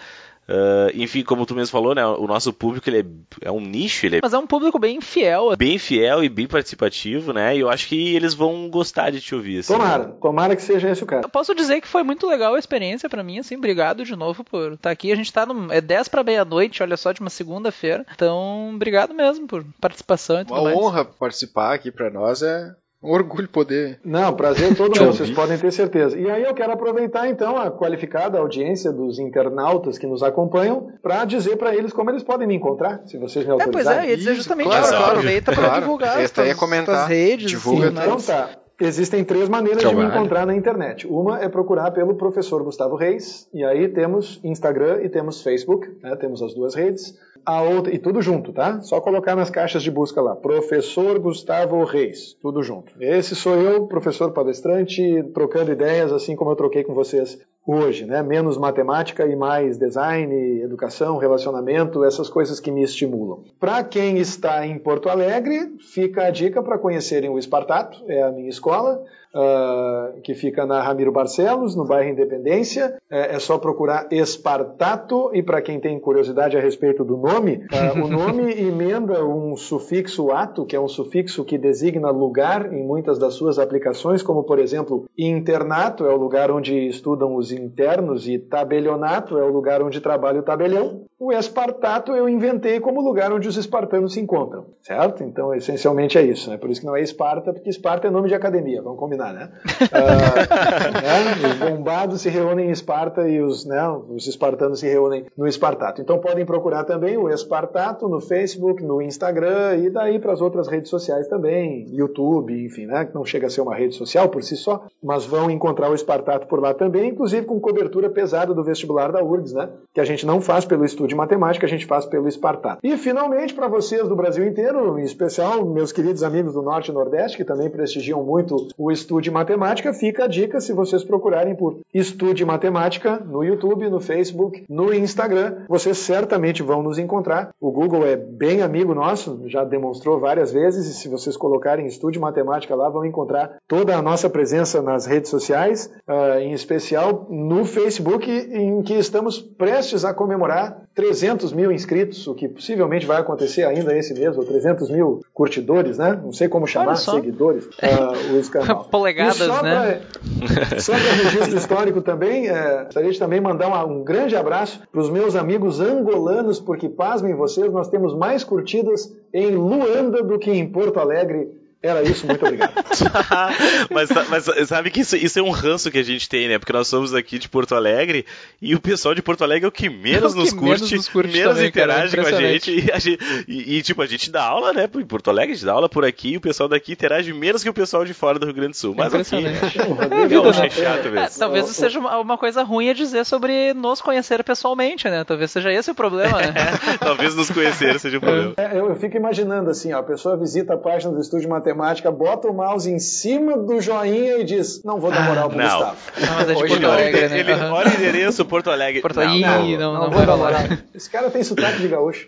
Uh, 0.49 0.89
enfim, 0.93 1.23
como 1.23 1.45
tu 1.45 1.53
mesmo 1.53 1.71
falou, 1.71 1.93
né? 1.93 2.05
O 2.05 2.25
nosso 2.25 2.53
público 2.53 2.89
ele 2.89 2.99
é, 2.99 3.47
é 3.49 3.51
um 3.51 3.59
nicho, 3.59 4.05
ele 4.05 4.17
é 4.17 4.19
Mas 4.23 4.33
é 4.33 4.37
um 4.37 4.47
público 4.47 4.79
bem 4.79 5.01
fiel. 5.01 5.55
Bem 5.57 5.77
fiel 5.77 6.23
e 6.23 6.29
bem 6.29 6.47
participativo, 6.47 7.33
né? 7.33 7.55
E 7.55 7.59
eu 7.59 7.69
acho 7.69 7.87
que 7.87 8.15
eles 8.15 8.33
vão 8.33 8.69
gostar 8.69 9.09
de 9.09 9.19
te 9.19 9.35
ouvir. 9.35 9.59
Assim, 9.59 9.73
tomara, 9.73 10.07
né? 10.07 10.13
tomara 10.21 10.55
que 10.55 10.61
seja 10.61 10.89
esse 10.89 11.03
o 11.03 11.05
caso. 11.05 11.25
Eu 11.25 11.29
posso 11.29 11.53
dizer 11.53 11.81
que 11.81 11.87
foi 11.87 12.01
muito 12.01 12.25
legal 12.25 12.55
a 12.55 12.59
experiência 12.59 13.09
para 13.09 13.23
mim, 13.23 13.39
assim, 13.39 13.57
obrigado 13.57 14.05
de 14.05 14.15
novo 14.15 14.43
por 14.43 14.73
estar 14.73 14.89
aqui. 14.89 15.11
A 15.11 15.15
gente 15.15 15.33
tá 15.33 15.45
no. 15.45 15.71
É 15.71 15.81
10 15.81 16.07
para 16.07 16.23
meia-noite, 16.23 16.81
olha 16.81 16.95
só, 16.95 17.11
de 17.11 17.19
uma 17.19 17.29
segunda-feira. 17.29 18.05
Então, 18.13 18.71
obrigado 18.73 19.13
mesmo 19.13 19.47
por 19.47 19.65
participação 19.81 20.39
e 20.41 20.45
tudo 20.45 20.53
uma 20.53 20.63
mais. 20.63 20.77
Uma 20.77 20.85
honra 20.85 21.05
participar 21.05 21.73
aqui 21.73 21.91
para 21.91 22.09
nós 22.09 22.41
é 22.41 22.73
um 23.01 23.11
orgulho 23.11 23.47
poder. 23.47 23.99
Não, 24.03 24.33
prazer 24.33 24.75
todo 24.75 24.99
mundo, 24.99 25.13
vocês 25.13 25.29
podem 25.29 25.57
ter 25.57 25.71
certeza. 25.71 26.17
E 26.17 26.29
aí 26.29 26.43
eu 26.43 26.53
quero 26.53 26.71
aproveitar 26.73 27.27
então 27.27 27.55
a 27.55 27.69
qualificada 27.71 28.39
audiência 28.39 28.91
dos 28.91 29.19
internautas 29.19 29.97
que 29.97 30.07
nos 30.07 30.23
acompanham 30.23 30.91
para 31.01 31.23
dizer 31.25 31.57
para 31.57 31.75
eles 31.75 31.93
como 31.93 32.09
eles 32.09 32.23
podem 32.23 32.47
me 32.47 32.55
encontrar, 32.55 33.01
se 33.05 33.17
vocês 33.17 33.45
me 33.45 33.51
autorizarem. 33.51 33.99
É, 33.99 34.01
pois 34.01 34.07
é, 34.07 34.11
ia 34.11 34.17
dizer 34.17 34.35
justamente 34.35 34.69
isso. 34.69 34.89
Claro, 34.89 35.05
aproveita 35.05 35.53
claro. 35.53 35.69
para 35.69 35.79
divulgar 35.79 36.21
as 36.21 36.31
tuas, 36.31 36.53
comentar, 36.55 37.07
redes. 37.07 37.49
Divulga 37.49 37.89
assim, 37.89 37.97
então 37.97 38.17
tá. 38.17 38.49
Existem 38.79 39.23
três 39.23 39.49
maneiras 39.49 39.81
de 39.81 39.95
me 39.95 40.03
encontrar 40.03 40.45
na 40.45 40.55
internet. 40.55 41.07
Uma 41.07 41.39
é 41.39 41.49
procurar 41.49 41.89
pelo 41.91 42.13
professor 42.13 42.63
Gustavo 42.63 42.95
Reis, 42.95 43.49
e 43.51 43.63
aí 43.63 43.87
temos 43.89 44.39
Instagram 44.43 45.01
e 45.01 45.09
temos 45.09 45.41
Facebook, 45.41 45.89
né? 46.03 46.15
temos 46.15 46.43
as 46.43 46.53
duas 46.53 46.75
redes. 46.75 47.17
A 47.47 47.61
outra, 47.61 47.95
e 47.95 47.97
tudo 47.97 48.21
junto, 48.21 48.51
tá? 48.51 48.81
Só 48.81 48.99
colocar 48.99 49.33
nas 49.33 49.49
caixas 49.49 49.81
de 49.81 49.89
busca 49.89 50.21
lá, 50.21 50.35
professor 50.35 51.17
Gustavo 51.17 51.81
Reis, 51.85 52.33
tudo 52.41 52.61
junto. 52.61 52.91
Esse 52.99 53.37
sou 53.37 53.55
eu, 53.55 53.87
professor 53.87 54.33
palestrante, 54.33 55.23
trocando 55.33 55.71
ideias, 55.71 56.11
assim 56.11 56.35
como 56.35 56.51
eu 56.51 56.57
troquei 56.57 56.83
com 56.83 56.93
vocês 56.93 57.39
hoje, 57.65 58.05
né? 58.05 58.21
Menos 58.21 58.57
matemática 58.57 59.25
e 59.25 59.33
mais 59.33 59.77
design, 59.77 60.61
educação, 60.61 61.15
relacionamento, 61.15 62.03
essas 62.03 62.29
coisas 62.29 62.59
que 62.59 62.69
me 62.69 62.83
estimulam. 62.83 63.45
Para 63.57 63.81
quem 63.81 64.17
está 64.17 64.67
em 64.67 64.77
Porto 64.77 65.07
Alegre, 65.07 65.77
fica 65.79 66.23
a 66.23 66.29
dica 66.29 66.61
para 66.61 66.77
conhecerem 66.77 67.29
o 67.29 67.39
Espartato, 67.39 68.03
é 68.09 68.23
a 68.23 68.31
minha 68.31 68.49
escola 68.49 69.01
uh, 69.37 70.19
que 70.21 70.33
fica 70.33 70.65
na 70.65 70.81
Ramiro 70.81 71.11
Barcelos, 71.11 71.75
no 71.75 71.85
bairro 71.85 72.09
Independência. 72.09 72.97
É, 73.09 73.35
é 73.35 73.39
só 73.39 73.57
procurar 73.57 74.07
Espartato, 74.11 75.29
e 75.33 75.43
para 75.43 75.61
quem 75.61 75.79
tem 75.79 75.99
curiosidade 75.99 76.57
a 76.57 76.59
respeito 76.59 77.05
do 77.05 77.15
nome, 77.15 77.65
uh, 77.71 78.03
o 78.03 78.07
nome 78.09 78.51
emenda 78.51 79.23
um 79.23 79.55
sufixo 79.55 80.31
ato, 80.31 80.65
que 80.65 80.75
é 80.75 80.79
um 80.79 80.87
sufixo 80.87 81.45
que 81.45 81.57
designa 81.57 82.09
lugar 82.09 82.73
em 82.73 82.83
muitas 82.83 83.19
das 83.19 83.35
suas 83.35 83.59
aplicações, 83.59 84.23
como 84.23 84.43
por 84.43 84.59
exemplo, 84.59 85.05
internato 85.17 86.05
é 86.05 86.13
o 86.13 86.17
lugar 86.17 86.49
onde 86.49 86.87
estudam 86.87 87.35
os 87.35 87.51
internos, 87.51 88.27
e 88.27 88.39
tabelionato 88.39 89.37
é 89.37 89.43
o 89.43 89.51
lugar 89.51 89.81
onde 89.81 90.01
trabalha 90.01 90.39
o 90.39 90.43
tabelião. 90.43 91.05
O 91.19 91.31
Espartato 91.31 92.11
eu 92.11 92.29
inventei 92.29 92.79
como 92.79 93.01
lugar 93.01 93.33
onde 93.33 93.47
os 93.47 93.57
espartanos 93.57 94.13
se 94.13 94.19
encontram, 94.19 94.67
certo? 94.83 95.23
Então, 95.23 95.53
essencialmente 95.53 96.15
é 96.15 96.21
isso. 96.21 96.49
Né? 96.49 96.57
Por 96.57 96.69
isso 96.69 96.81
que 96.81 96.87
não 96.87 96.95
é 96.95 97.01
Esparta, 97.01 97.51
porque 97.51 97.69
Esparta 97.69 98.07
é 98.07 98.11
nome 98.11 98.27
de 98.27 98.35
academia, 98.35 98.81
vamos 98.81 98.99
combinar, 98.99 99.26
né? 99.33 99.49
Uh, 99.65 101.41
né? 101.43 101.49
Os 101.49 101.69
bombados 101.69 102.21
se 102.21 102.29
reúnem 102.29 102.67
em 102.67 102.71
Esparta 102.71 103.27
e 103.27 103.41
os, 103.41 103.65
né, 103.65 103.87
os 104.09 104.27
espartanos 104.27 104.79
se 104.79 104.87
reúnem 104.87 105.25
no 105.37 105.47
Espartato. 105.47 106.01
Então, 106.01 106.19
podem 106.19 106.45
procurar 106.45 106.83
também 106.83 107.17
o 107.17 107.29
Espartato 107.29 108.07
no 108.07 108.21
Facebook, 108.21 108.83
no 108.83 109.01
Instagram 109.01 109.77
e 109.77 109.89
daí 109.89 110.19
para 110.19 110.33
as 110.33 110.41
outras 110.41 110.67
redes 110.67 110.89
sociais 110.89 111.27
também, 111.27 111.87
YouTube, 111.91 112.53
enfim, 112.65 112.85
né? 112.85 113.05
Que 113.05 113.15
não 113.15 113.25
chega 113.25 113.47
a 113.47 113.49
ser 113.49 113.61
uma 113.61 113.75
rede 113.75 113.95
social 113.95 114.29
por 114.29 114.43
si 114.43 114.55
só, 114.55 114.85
mas 115.03 115.25
vão 115.25 115.49
encontrar 115.49 115.89
o 115.89 115.95
Espartato 115.95 116.47
por 116.47 116.59
lá 116.61 116.73
também, 116.73 117.09
inclusive 117.09 117.45
com 117.45 117.59
cobertura 117.59 118.09
pesada 118.09 118.53
do 118.53 118.63
vestibular 118.63 119.11
da 119.11 119.23
URGS, 119.23 119.53
né? 119.53 119.69
Que 119.93 120.01
a 120.01 120.05
gente 120.05 120.25
não 120.25 120.41
faz 120.41 120.65
pelo 120.65 120.85
estúdio 120.85 121.07
de 121.07 121.15
matemática 121.15 121.65
a 121.65 121.69
gente 121.69 121.85
faz 121.85 122.05
pelo 122.05 122.27
Espartato. 122.27 122.79
E 122.83 122.97
finalmente, 122.97 123.53
para 123.53 123.67
vocês 123.67 124.07
do 124.07 124.15
Brasil 124.15 124.45
inteiro, 124.45 124.99
em 124.99 125.03
especial 125.03 125.65
meus 125.65 125.91
queridos 125.91 126.23
amigos 126.23 126.53
do 126.53 126.61
Norte 126.61 126.89
e 126.89 126.93
Nordeste, 126.93 127.37
que 127.37 127.45
também 127.45 127.69
prestigiam 127.69 128.23
muito 128.23 128.67
o 128.77 128.91
Estude 129.17 129.31
Matemática, 129.31 129.93
fica 129.95 130.25
a 130.25 130.27
dica 130.27 130.61
se 130.61 130.71
vocês 130.71 131.03
procurarem 131.03 131.55
por 131.55 131.79
Estude 131.91 132.45
Matemática 132.45 133.19
no 133.19 133.43
YouTube, 133.43 133.89
no 133.89 133.99
Facebook, 133.99 134.63
no 134.69 134.93
Instagram, 134.93 135.65
vocês 135.67 135.97
certamente 135.97 136.61
vão 136.61 136.83
nos 136.83 136.99
encontrar. 136.99 137.49
O 137.59 137.71
Google 137.71 138.05
é 138.05 138.15
bem 138.15 138.61
amigo 138.61 138.93
nosso, 138.93 139.41
já 139.47 139.63
demonstrou 139.63 140.19
várias 140.19 140.51
vezes, 140.53 140.85
e 140.85 140.93
se 140.93 141.09
vocês 141.09 141.35
colocarem 141.35 141.87
Estude 141.87 142.19
Matemática 142.19 142.75
lá, 142.75 142.89
vão 142.89 143.03
encontrar 143.03 143.57
toda 143.67 143.97
a 143.97 144.03
nossa 144.03 144.29
presença 144.29 144.83
nas 144.83 145.07
redes 145.07 145.31
sociais, 145.31 145.91
uh, 146.07 146.37
em 146.37 146.53
especial 146.53 147.25
no 147.27 147.65
Facebook, 147.65 148.29
em 148.29 148.83
que 148.83 148.93
estamos 148.93 149.39
prestes 149.39 150.05
a 150.05 150.13
comemorar 150.13 150.83
300 150.93 151.53
mil 151.53 151.71
inscritos, 151.71 152.27
o 152.27 152.35
que 152.35 152.47
possivelmente 152.47 153.07
vai 153.07 153.19
acontecer 153.19 153.63
ainda 153.63 153.97
esse 153.97 154.13
mês, 154.13 154.37
ou 154.37 154.45
300 154.45 154.91
mil 154.91 155.21
curtidores, 155.33 155.97
né? 155.97 156.19
Não 156.23 156.31
sei 156.31 156.47
como 156.47 156.67
chamar, 156.67 156.95
seguidores, 156.97 157.65
uh, 157.65 158.33
os 158.39 158.49
canais. 158.49 158.87
Polegadas, 158.97 159.47
né? 159.61 160.01
Pra, 160.39 160.79
só 160.81 160.93
para 160.93 161.13
registro 161.23 161.57
histórico 161.57 162.01
também, 162.01 162.47
é, 162.47 162.83
gostaria 162.85 163.11
de 163.11 163.19
também 163.19 163.39
mandar 163.39 163.67
um, 163.67 163.99
um 163.99 164.03
grande 164.03 164.35
abraço 164.35 164.81
para 164.91 165.01
os 165.01 165.09
meus 165.09 165.35
amigos 165.35 165.79
angolanos, 165.79 166.59
porque, 166.59 166.89
pasmem 166.89 167.35
vocês, 167.35 167.71
nós 167.71 167.89
temos 167.89 168.15
mais 168.15 168.43
curtidas 168.43 169.15
em 169.33 169.51
Luanda 169.51 170.23
do 170.23 170.39
que 170.39 170.51
em 170.51 170.67
Porto 170.67 170.99
Alegre 170.99 171.47
era 171.81 172.01
isso, 172.01 172.25
muito 172.25 172.43
obrigado. 172.43 172.73
mas, 173.91 174.09
mas, 174.29 174.67
sabe 174.67 174.89
que 174.89 175.01
isso, 175.01 175.15
isso, 175.15 175.37
é 175.37 175.43
um 175.43 175.51
ranço 175.51 175.91
que 175.91 175.99
a 175.99 176.03
gente 176.03 176.27
tem, 176.27 176.47
né? 176.47 176.57
Porque 176.57 176.73
nós 176.73 176.87
somos 176.87 177.13
aqui 177.13 177.37
de 177.37 177.47
Porto 177.47 177.75
Alegre 177.75 178.25
e 178.59 178.73
o 178.73 178.79
pessoal 178.79 179.13
de 179.13 179.21
Porto 179.21 179.43
Alegre 179.43 179.65
é 179.65 179.67
o 179.67 179.71
que 179.71 179.87
menos, 179.87 180.33
é 180.33 180.39
o 180.39 180.39
que 180.39 180.39
nos, 180.39 180.53
curte, 180.53 180.81
menos 180.83 180.91
nos 180.91 181.07
curte, 181.07 181.31
menos 181.31 181.53
também, 181.53 181.69
interage 181.69 182.15
cara, 182.15 182.29
com 182.29 182.35
a 182.35 182.41
gente. 182.41 182.71
E, 182.71 182.91
a 182.91 182.97
gente 182.97 183.45
e, 183.47 183.77
e, 183.77 183.81
tipo, 183.83 184.01
a 184.01 184.07
gente 184.07 184.31
dá 184.31 184.43
aula, 184.43 184.73
né? 184.73 184.89
Em 184.91 185.05
Porto 185.05 185.29
Alegre, 185.29 185.51
a 185.51 185.55
gente 185.55 185.65
dá 185.65 185.73
aula 185.73 185.87
por 185.87 186.03
aqui 186.03 186.33
e 186.33 186.37
o 186.37 186.41
pessoal 186.41 186.67
daqui 186.67 186.93
interage 186.93 187.31
menos 187.31 187.61
que 187.61 187.69
o 187.69 187.73
pessoal 187.73 188.03
de 188.03 188.13
fora 188.13 188.39
do 188.39 188.47
Rio 188.47 188.55
Grande 188.55 188.71
do 188.71 188.77
Sul. 188.77 188.95
Mas 188.97 189.13
aqui, 189.13 189.35
é, 189.35 190.65
é 190.65 190.69
chato 190.69 191.03
mesmo. 191.03 191.19
É, 191.19 191.29
talvez 191.37 191.65
isso 191.65 191.79
seja 191.79 191.99
uma, 191.99 192.17
uma, 192.17 192.37
coisa 192.39 192.63
ruim 192.63 192.89
a 192.89 192.93
dizer 192.93 193.23
sobre 193.23 193.75
nos 193.75 194.01
conhecer 194.01 194.43
pessoalmente, 194.43 195.07
né? 195.07 195.23
Talvez 195.23 195.51
seja 195.51 195.71
esse 195.71 195.91
o 195.91 195.95
problema, 195.95 196.39
né? 196.39 196.53
talvez 196.99 197.35
nos 197.35 197.51
conhecer 197.51 197.99
seja 197.99 198.17
o 198.17 198.21
problema. 198.21 198.53
É, 198.57 198.79
eu, 198.79 198.89
eu 198.89 198.95
fico 198.95 199.15
imaginando 199.15 199.69
assim, 199.69 199.93
ó, 199.93 199.99
a 199.99 200.03
pessoa 200.03 200.35
visita 200.35 200.73
a 200.73 200.77
página 200.77 201.13
do 201.13 201.21
Estúdio 201.21 201.47
Matemática 201.47 201.66
matemática, 201.67 202.11
bota 202.11 202.47
o 202.47 202.53
mouse 202.53 202.89
em 202.89 202.99
cima 202.99 203.57
do 203.57 203.81
joinha 203.81 204.37
e 204.37 204.43
diz: 204.43 204.83
Não 204.83 204.99
vou 204.99 205.11
dar 205.11 205.21
moral 205.21 205.49
pro 205.49 205.57
não. 205.57 205.65
Gustavo. 205.65 205.97
Não, 206.19 206.35
mas 206.35 206.49
é 206.49 206.53
de 206.53 206.67
Porto 206.67 206.85
Alegre, 206.85 207.29
né? 207.29 207.39
Ele, 207.39 207.53
olha 207.53 207.89
o 207.89 207.93
endereço, 207.93 208.45
Porto 208.45 208.69
Alegre. 208.69 209.01
Porto 209.01 209.19
Alegre. 209.19 209.77
Não, 209.77 209.93
não, 209.93 209.93
não, 209.93 209.93
não, 209.93 210.01
não 210.03 210.11
vou 210.11 210.25
dar 210.25 210.37
moral. 210.37 210.61
Esse 210.93 211.09
cara 211.09 211.29
tem 211.29 211.43
sotaque 211.43 211.79
de 211.79 211.87
gaúcho. 211.87 212.27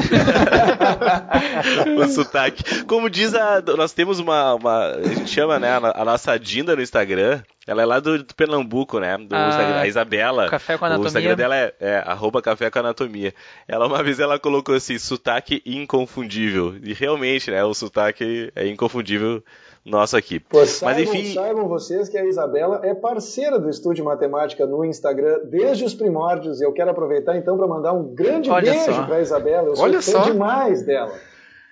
o 1.96 2.08
sotaque. 2.08 2.84
Como 2.84 3.10
diz 3.10 3.34
a. 3.34 3.62
Nós 3.76 3.92
temos 3.92 4.18
uma. 4.18 4.54
uma 4.54 4.92
a 4.92 5.02
gente 5.02 5.30
chama, 5.30 5.58
né? 5.58 5.68
A, 5.94 6.04
nossa 6.04 6.38
Dinda 6.38 6.74
no 6.74 6.82
Instagram. 6.82 7.42
Ela 7.66 7.82
é 7.82 7.84
lá 7.84 8.00
do, 8.00 8.22
do 8.22 8.34
Pernambuco, 8.34 8.98
né? 8.98 9.16
Do 9.18 9.34
ah, 9.34 9.48
Instagram, 9.48 9.76
a 9.76 9.86
Isabela. 9.86 10.48
Café 10.48 10.76
com 10.76 10.84
anatomia. 10.84 11.04
O 11.04 11.08
Instagram 11.08 11.36
dela 11.36 11.56
é, 11.56 11.74
é 11.78 12.02
arroba 12.06 12.42
café 12.42 12.70
com 12.70 12.78
anatomia. 12.78 13.34
Ela 13.68 13.86
uma 13.86 14.02
vez 14.02 14.18
ela 14.18 14.38
colocou 14.38 14.74
assim, 14.74 14.98
sotaque 14.98 15.62
inconfundível. 15.64 16.74
E 16.82 16.92
realmente, 16.92 17.50
né? 17.50 17.62
O 17.64 17.74
sotaque 17.74 18.50
é 18.56 18.66
inconfundível 18.66 19.42
nosso 19.84 20.16
aqui. 20.16 20.38
Pô, 20.38 20.64
saibam, 20.66 21.04
Mas 21.04 21.08
enfim. 21.08 21.32
Saibam 21.32 21.68
vocês 21.68 22.08
que 22.08 22.18
a 22.18 22.24
Isabela 22.24 22.80
é 22.84 22.94
parceira 22.94 23.58
do 23.58 23.68
Estúdio 23.68 24.04
Matemática 24.04 24.66
no 24.66 24.84
Instagram 24.84 25.40
desde 25.44 25.84
os 25.84 25.94
primórdios. 25.94 26.60
E 26.60 26.64
eu 26.64 26.72
quero 26.72 26.90
aproveitar 26.90 27.36
então 27.36 27.56
para 27.56 27.66
mandar 27.66 27.92
um 27.92 28.14
grande 28.14 28.50
olha 28.50 28.72
beijo 28.72 29.06
para 29.06 29.16
a 29.16 29.20
Isabela. 29.20 29.68
Eu 29.68 29.74
olha 29.78 30.02
sou 30.02 30.22
só. 30.22 30.30
demais 30.30 30.82
dela. 30.82 31.12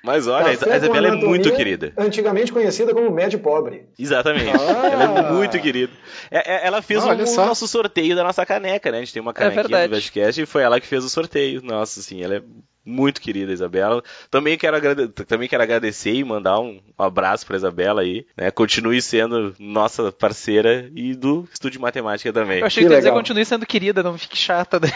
Mas 0.03 0.27
olha, 0.29 0.57
Café 0.57 0.73
a 0.73 0.77
Isabela 0.77 1.09
é 1.09 1.17
muito 1.17 1.53
querida. 1.53 1.93
Antigamente 1.97 2.53
conhecida 2.53 2.95
como 2.95 3.11
médio 3.11 3.41
pobre. 3.41 3.89
Exatamente. 3.99 4.53
Ah. 4.57 4.89
Ela 4.89 5.05
é 5.05 5.33
muito 5.33 5.59
querida. 5.61 5.93
É, 6.31 6.55
é, 6.55 6.67
ela 6.67 6.81
fez 6.81 7.05
o 7.05 7.37
nosso 7.37 7.67
sorteio 7.67 8.15
da 8.15 8.23
nossa 8.23 8.47
caneca, 8.47 8.91
né? 8.91 8.99
A 8.99 9.01
gente 9.01 9.13
tem 9.13 9.21
uma 9.21 9.35
canequinha 9.35 9.79
é 9.79 9.89
do 9.89 9.95
Vestcast 9.95 10.41
e 10.41 10.47
foi 10.47 10.63
ela 10.63 10.81
que 10.81 10.87
fez 10.87 11.05
o 11.05 11.11
sorteio. 11.11 11.61
Nossa, 11.63 12.01
assim, 12.01 12.23
ela 12.23 12.37
é 12.37 12.43
muito 12.89 13.21
querida, 13.21 13.53
Isabela. 13.53 14.03
Também 14.31 14.57
quero, 14.57 14.77
agrade... 14.77 15.09
também 15.09 15.49
quero 15.49 15.63
agradecer 15.63 16.15
e 16.15 16.25
mandar 16.25 16.59
um, 16.59 16.81
abraço 16.99 17.47
para 17.47 17.57
Isabela 17.57 18.01
aí, 18.01 18.27
né? 18.37 18.51
Continue 18.51 19.01
sendo 19.01 19.55
nossa 19.59 20.11
parceira 20.11 20.91
e 20.95 21.15
do 21.15 21.49
Estúdio 21.53 21.81
Matemática 21.81 22.33
também. 22.33 22.59
Eu 22.61 22.67
achei 22.67 22.83
que, 22.83 22.89
que 22.89 22.95
ia 22.95 22.99
dizer 22.99 23.13
continue 23.13 23.45
sendo 23.45 23.67
querida, 23.67 24.03
não 24.03 24.19
fique 24.19 24.37
chata. 24.37 24.81
Né? 24.81 24.89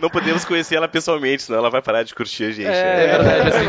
não 0.00 0.10
podemos 0.10 0.44
conhecer 0.44 0.74
ela 0.76 0.88
pessoalmente, 0.88 1.44
senão 1.44 1.60
ela 1.60 1.70
vai 1.70 1.80
parar 1.80 2.02
de 2.02 2.14
curtir 2.14 2.44
a 2.44 2.50
gente. 2.50 2.66
É, 2.66 2.70
né? 2.70 3.04
é 3.04 3.18
verdade, 3.18 3.48
assim, 3.48 3.64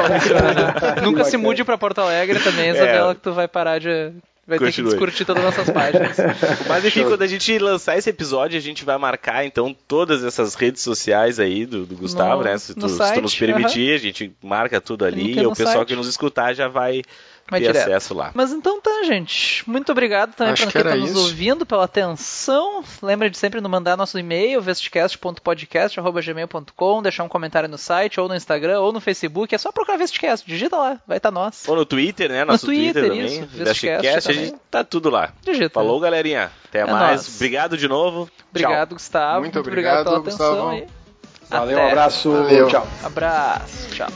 Nunca 1.05 1.23
se 1.23 1.37
mude 1.37 1.63
para 1.63 1.77
Porto 1.77 1.99
Alegre 1.99 2.39
também, 2.39 2.71
Isabela, 2.71 3.11
é. 3.11 3.15
que 3.15 3.21
tu 3.21 3.33
vai 3.33 3.47
parar 3.47 3.79
de 3.79 4.11
Vai 4.47 4.59
Continue. 4.59 4.75
ter 4.75 4.81
que 4.83 4.89
descurtir 4.89 5.25
todas 5.25 5.43
as 5.43 5.57
nossas 5.57 5.73
páginas. 5.73 6.17
Mas 6.69 6.85
enfim, 6.85 7.03
quando 7.03 7.23
a 7.23 7.27
gente 7.27 7.57
lançar 7.57 7.97
esse 7.97 8.11
episódio, 8.11 8.57
a 8.57 8.61
gente 8.61 8.85
vai 8.85 8.95
marcar 8.95 9.43
então 9.43 9.75
todas 9.87 10.23
essas 10.23 10.53
redes 10.53 10.83
sociais 10.83 11.39
aí 11.39 11.65
do, 11.65 11.83
do 11.83 11.95
Gustavo, 11.95 12.43
no, 12.43 12.43
né? 12.43 12.57
Se 12.59 12.75
tu, 12.75 12.87
se 12.87 13.13
tu, 13.13 13.21
nos 13.21 13.33
permitir, 13.33 13.89
uh 13.89 13.93
-huh. 13.93 13.95
a 13.95 13.97
gente 13.97 14.35
marca 14.43 14.79
tudo 14.79 15.03
ali 15.03 15.39
e 15.39 15.45
o 15.47 15.49
pessoal 15.49 15.77
site. 15.77 15.87
que 15.87 15.95
nos 15.95 16.07
escutar 16.07 16.53
já 16.53 16.67
vai 16.67 17.01
vai 17.49 17.59
ter 17.59 17.67
direto. 17.67 17.87
acesso 17.87 18.13
lá. 18.13 18.31
Mas 18.33 18.51
então 18.51 18.81
tá, 18.81 19.03
gente. 19.03 19.63
Muito 19.69 19.91
obrigado 19.91 20.33
também 20.35 20.55
para 20.55 20.71
quem 20.71 20.81
está 20.81 20.95
nos 20.95 21.15
ouvindo, 21.15 21.63
pela 21.65 21.83
atenção. 21.83 22.83
Lembra 23.01 23.29
de 23.29 23.37
sempre 23.37 23.61
nos 23.61 23.69
mandar 23.69 23.95
nosso 23.95 24.17
e-mail, 24.17 24.59
vestcast.podcast.gmail.com, 24.61 27.01
deixar 27.01 27.23
um 27.23 27.29
comentário 27.29 27.69
no 27.69 27.77
site, 27.77 28.19
ou 28.19 28.27
no 28.27 28.35
Instagram, 28.35 28.79
ou 28.79 28.91
no 28.91 28.99
Facebook. 28.99 29.53
É 29.53 29.57
só 29.57 29.71
procurar 29.71 29.97
Vestcast, 29.97 30.47
digita 30.47 30.77
lá, 30.77 30.99
vai 31.07 31.17
estar 31.17 31.31
tá 31.31 31.39
nós. 31.39 31.63
Ou 31.67 31.75
no 31.75 31.85
Twitter, 31.85 32.29
né? 32.29 32.43
Nosso 32.43 32.65
no 32.65 32.73
Twitter, 32.73 33.07
Twitter 33.07 33.25
também. 33.25 33.43
Isso, 33.43 33.63
Vestcast, 33.63 34.29
a 34.29 34.33
gente 34.33 34.55
tá 34.69 34.83
tudo 34.83 35.09
lá. 35.09 35.31
Digita. 35.41 35.75
Falou, 35.75 35.99
galerinha. 35.99 36.51
Até 36.65 36.79
é 36.79 36.85
mais. 36.85 37.21
Nós. 37.21 37.35
Obrigado 37.35 37.77
de 37.77 37.87
novo. 37.87 38.29
Obrigado, 38.49 38.89
tchau. 38.89 38.95
Gustavo. 38.95 39.41
Muito, 39.41 39.55
Muito 39.55 39.67
obrigado, 39.67 40.07
obrigado 40.07 40.23
pela 40.23 40.35
Gustavo. 40.35 40.69
atenção. 40.69 41.05
Valeu, 41.49 41.77
um 41.77 41.87
abraço. 41.87 42.31
Valeu. 42.31 42.67
Tchau. 42.67 42.87
Abraço. 43.03 43.89
Tchau. 43.91 44.09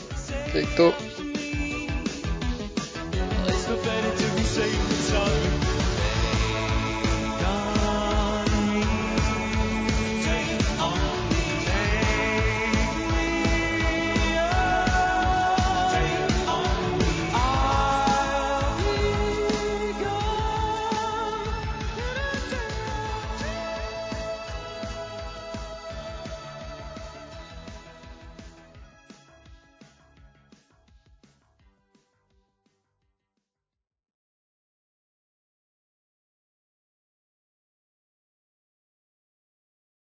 Feito. 0.51 1.18
same 4.49 4.71
time. 5.11 5.38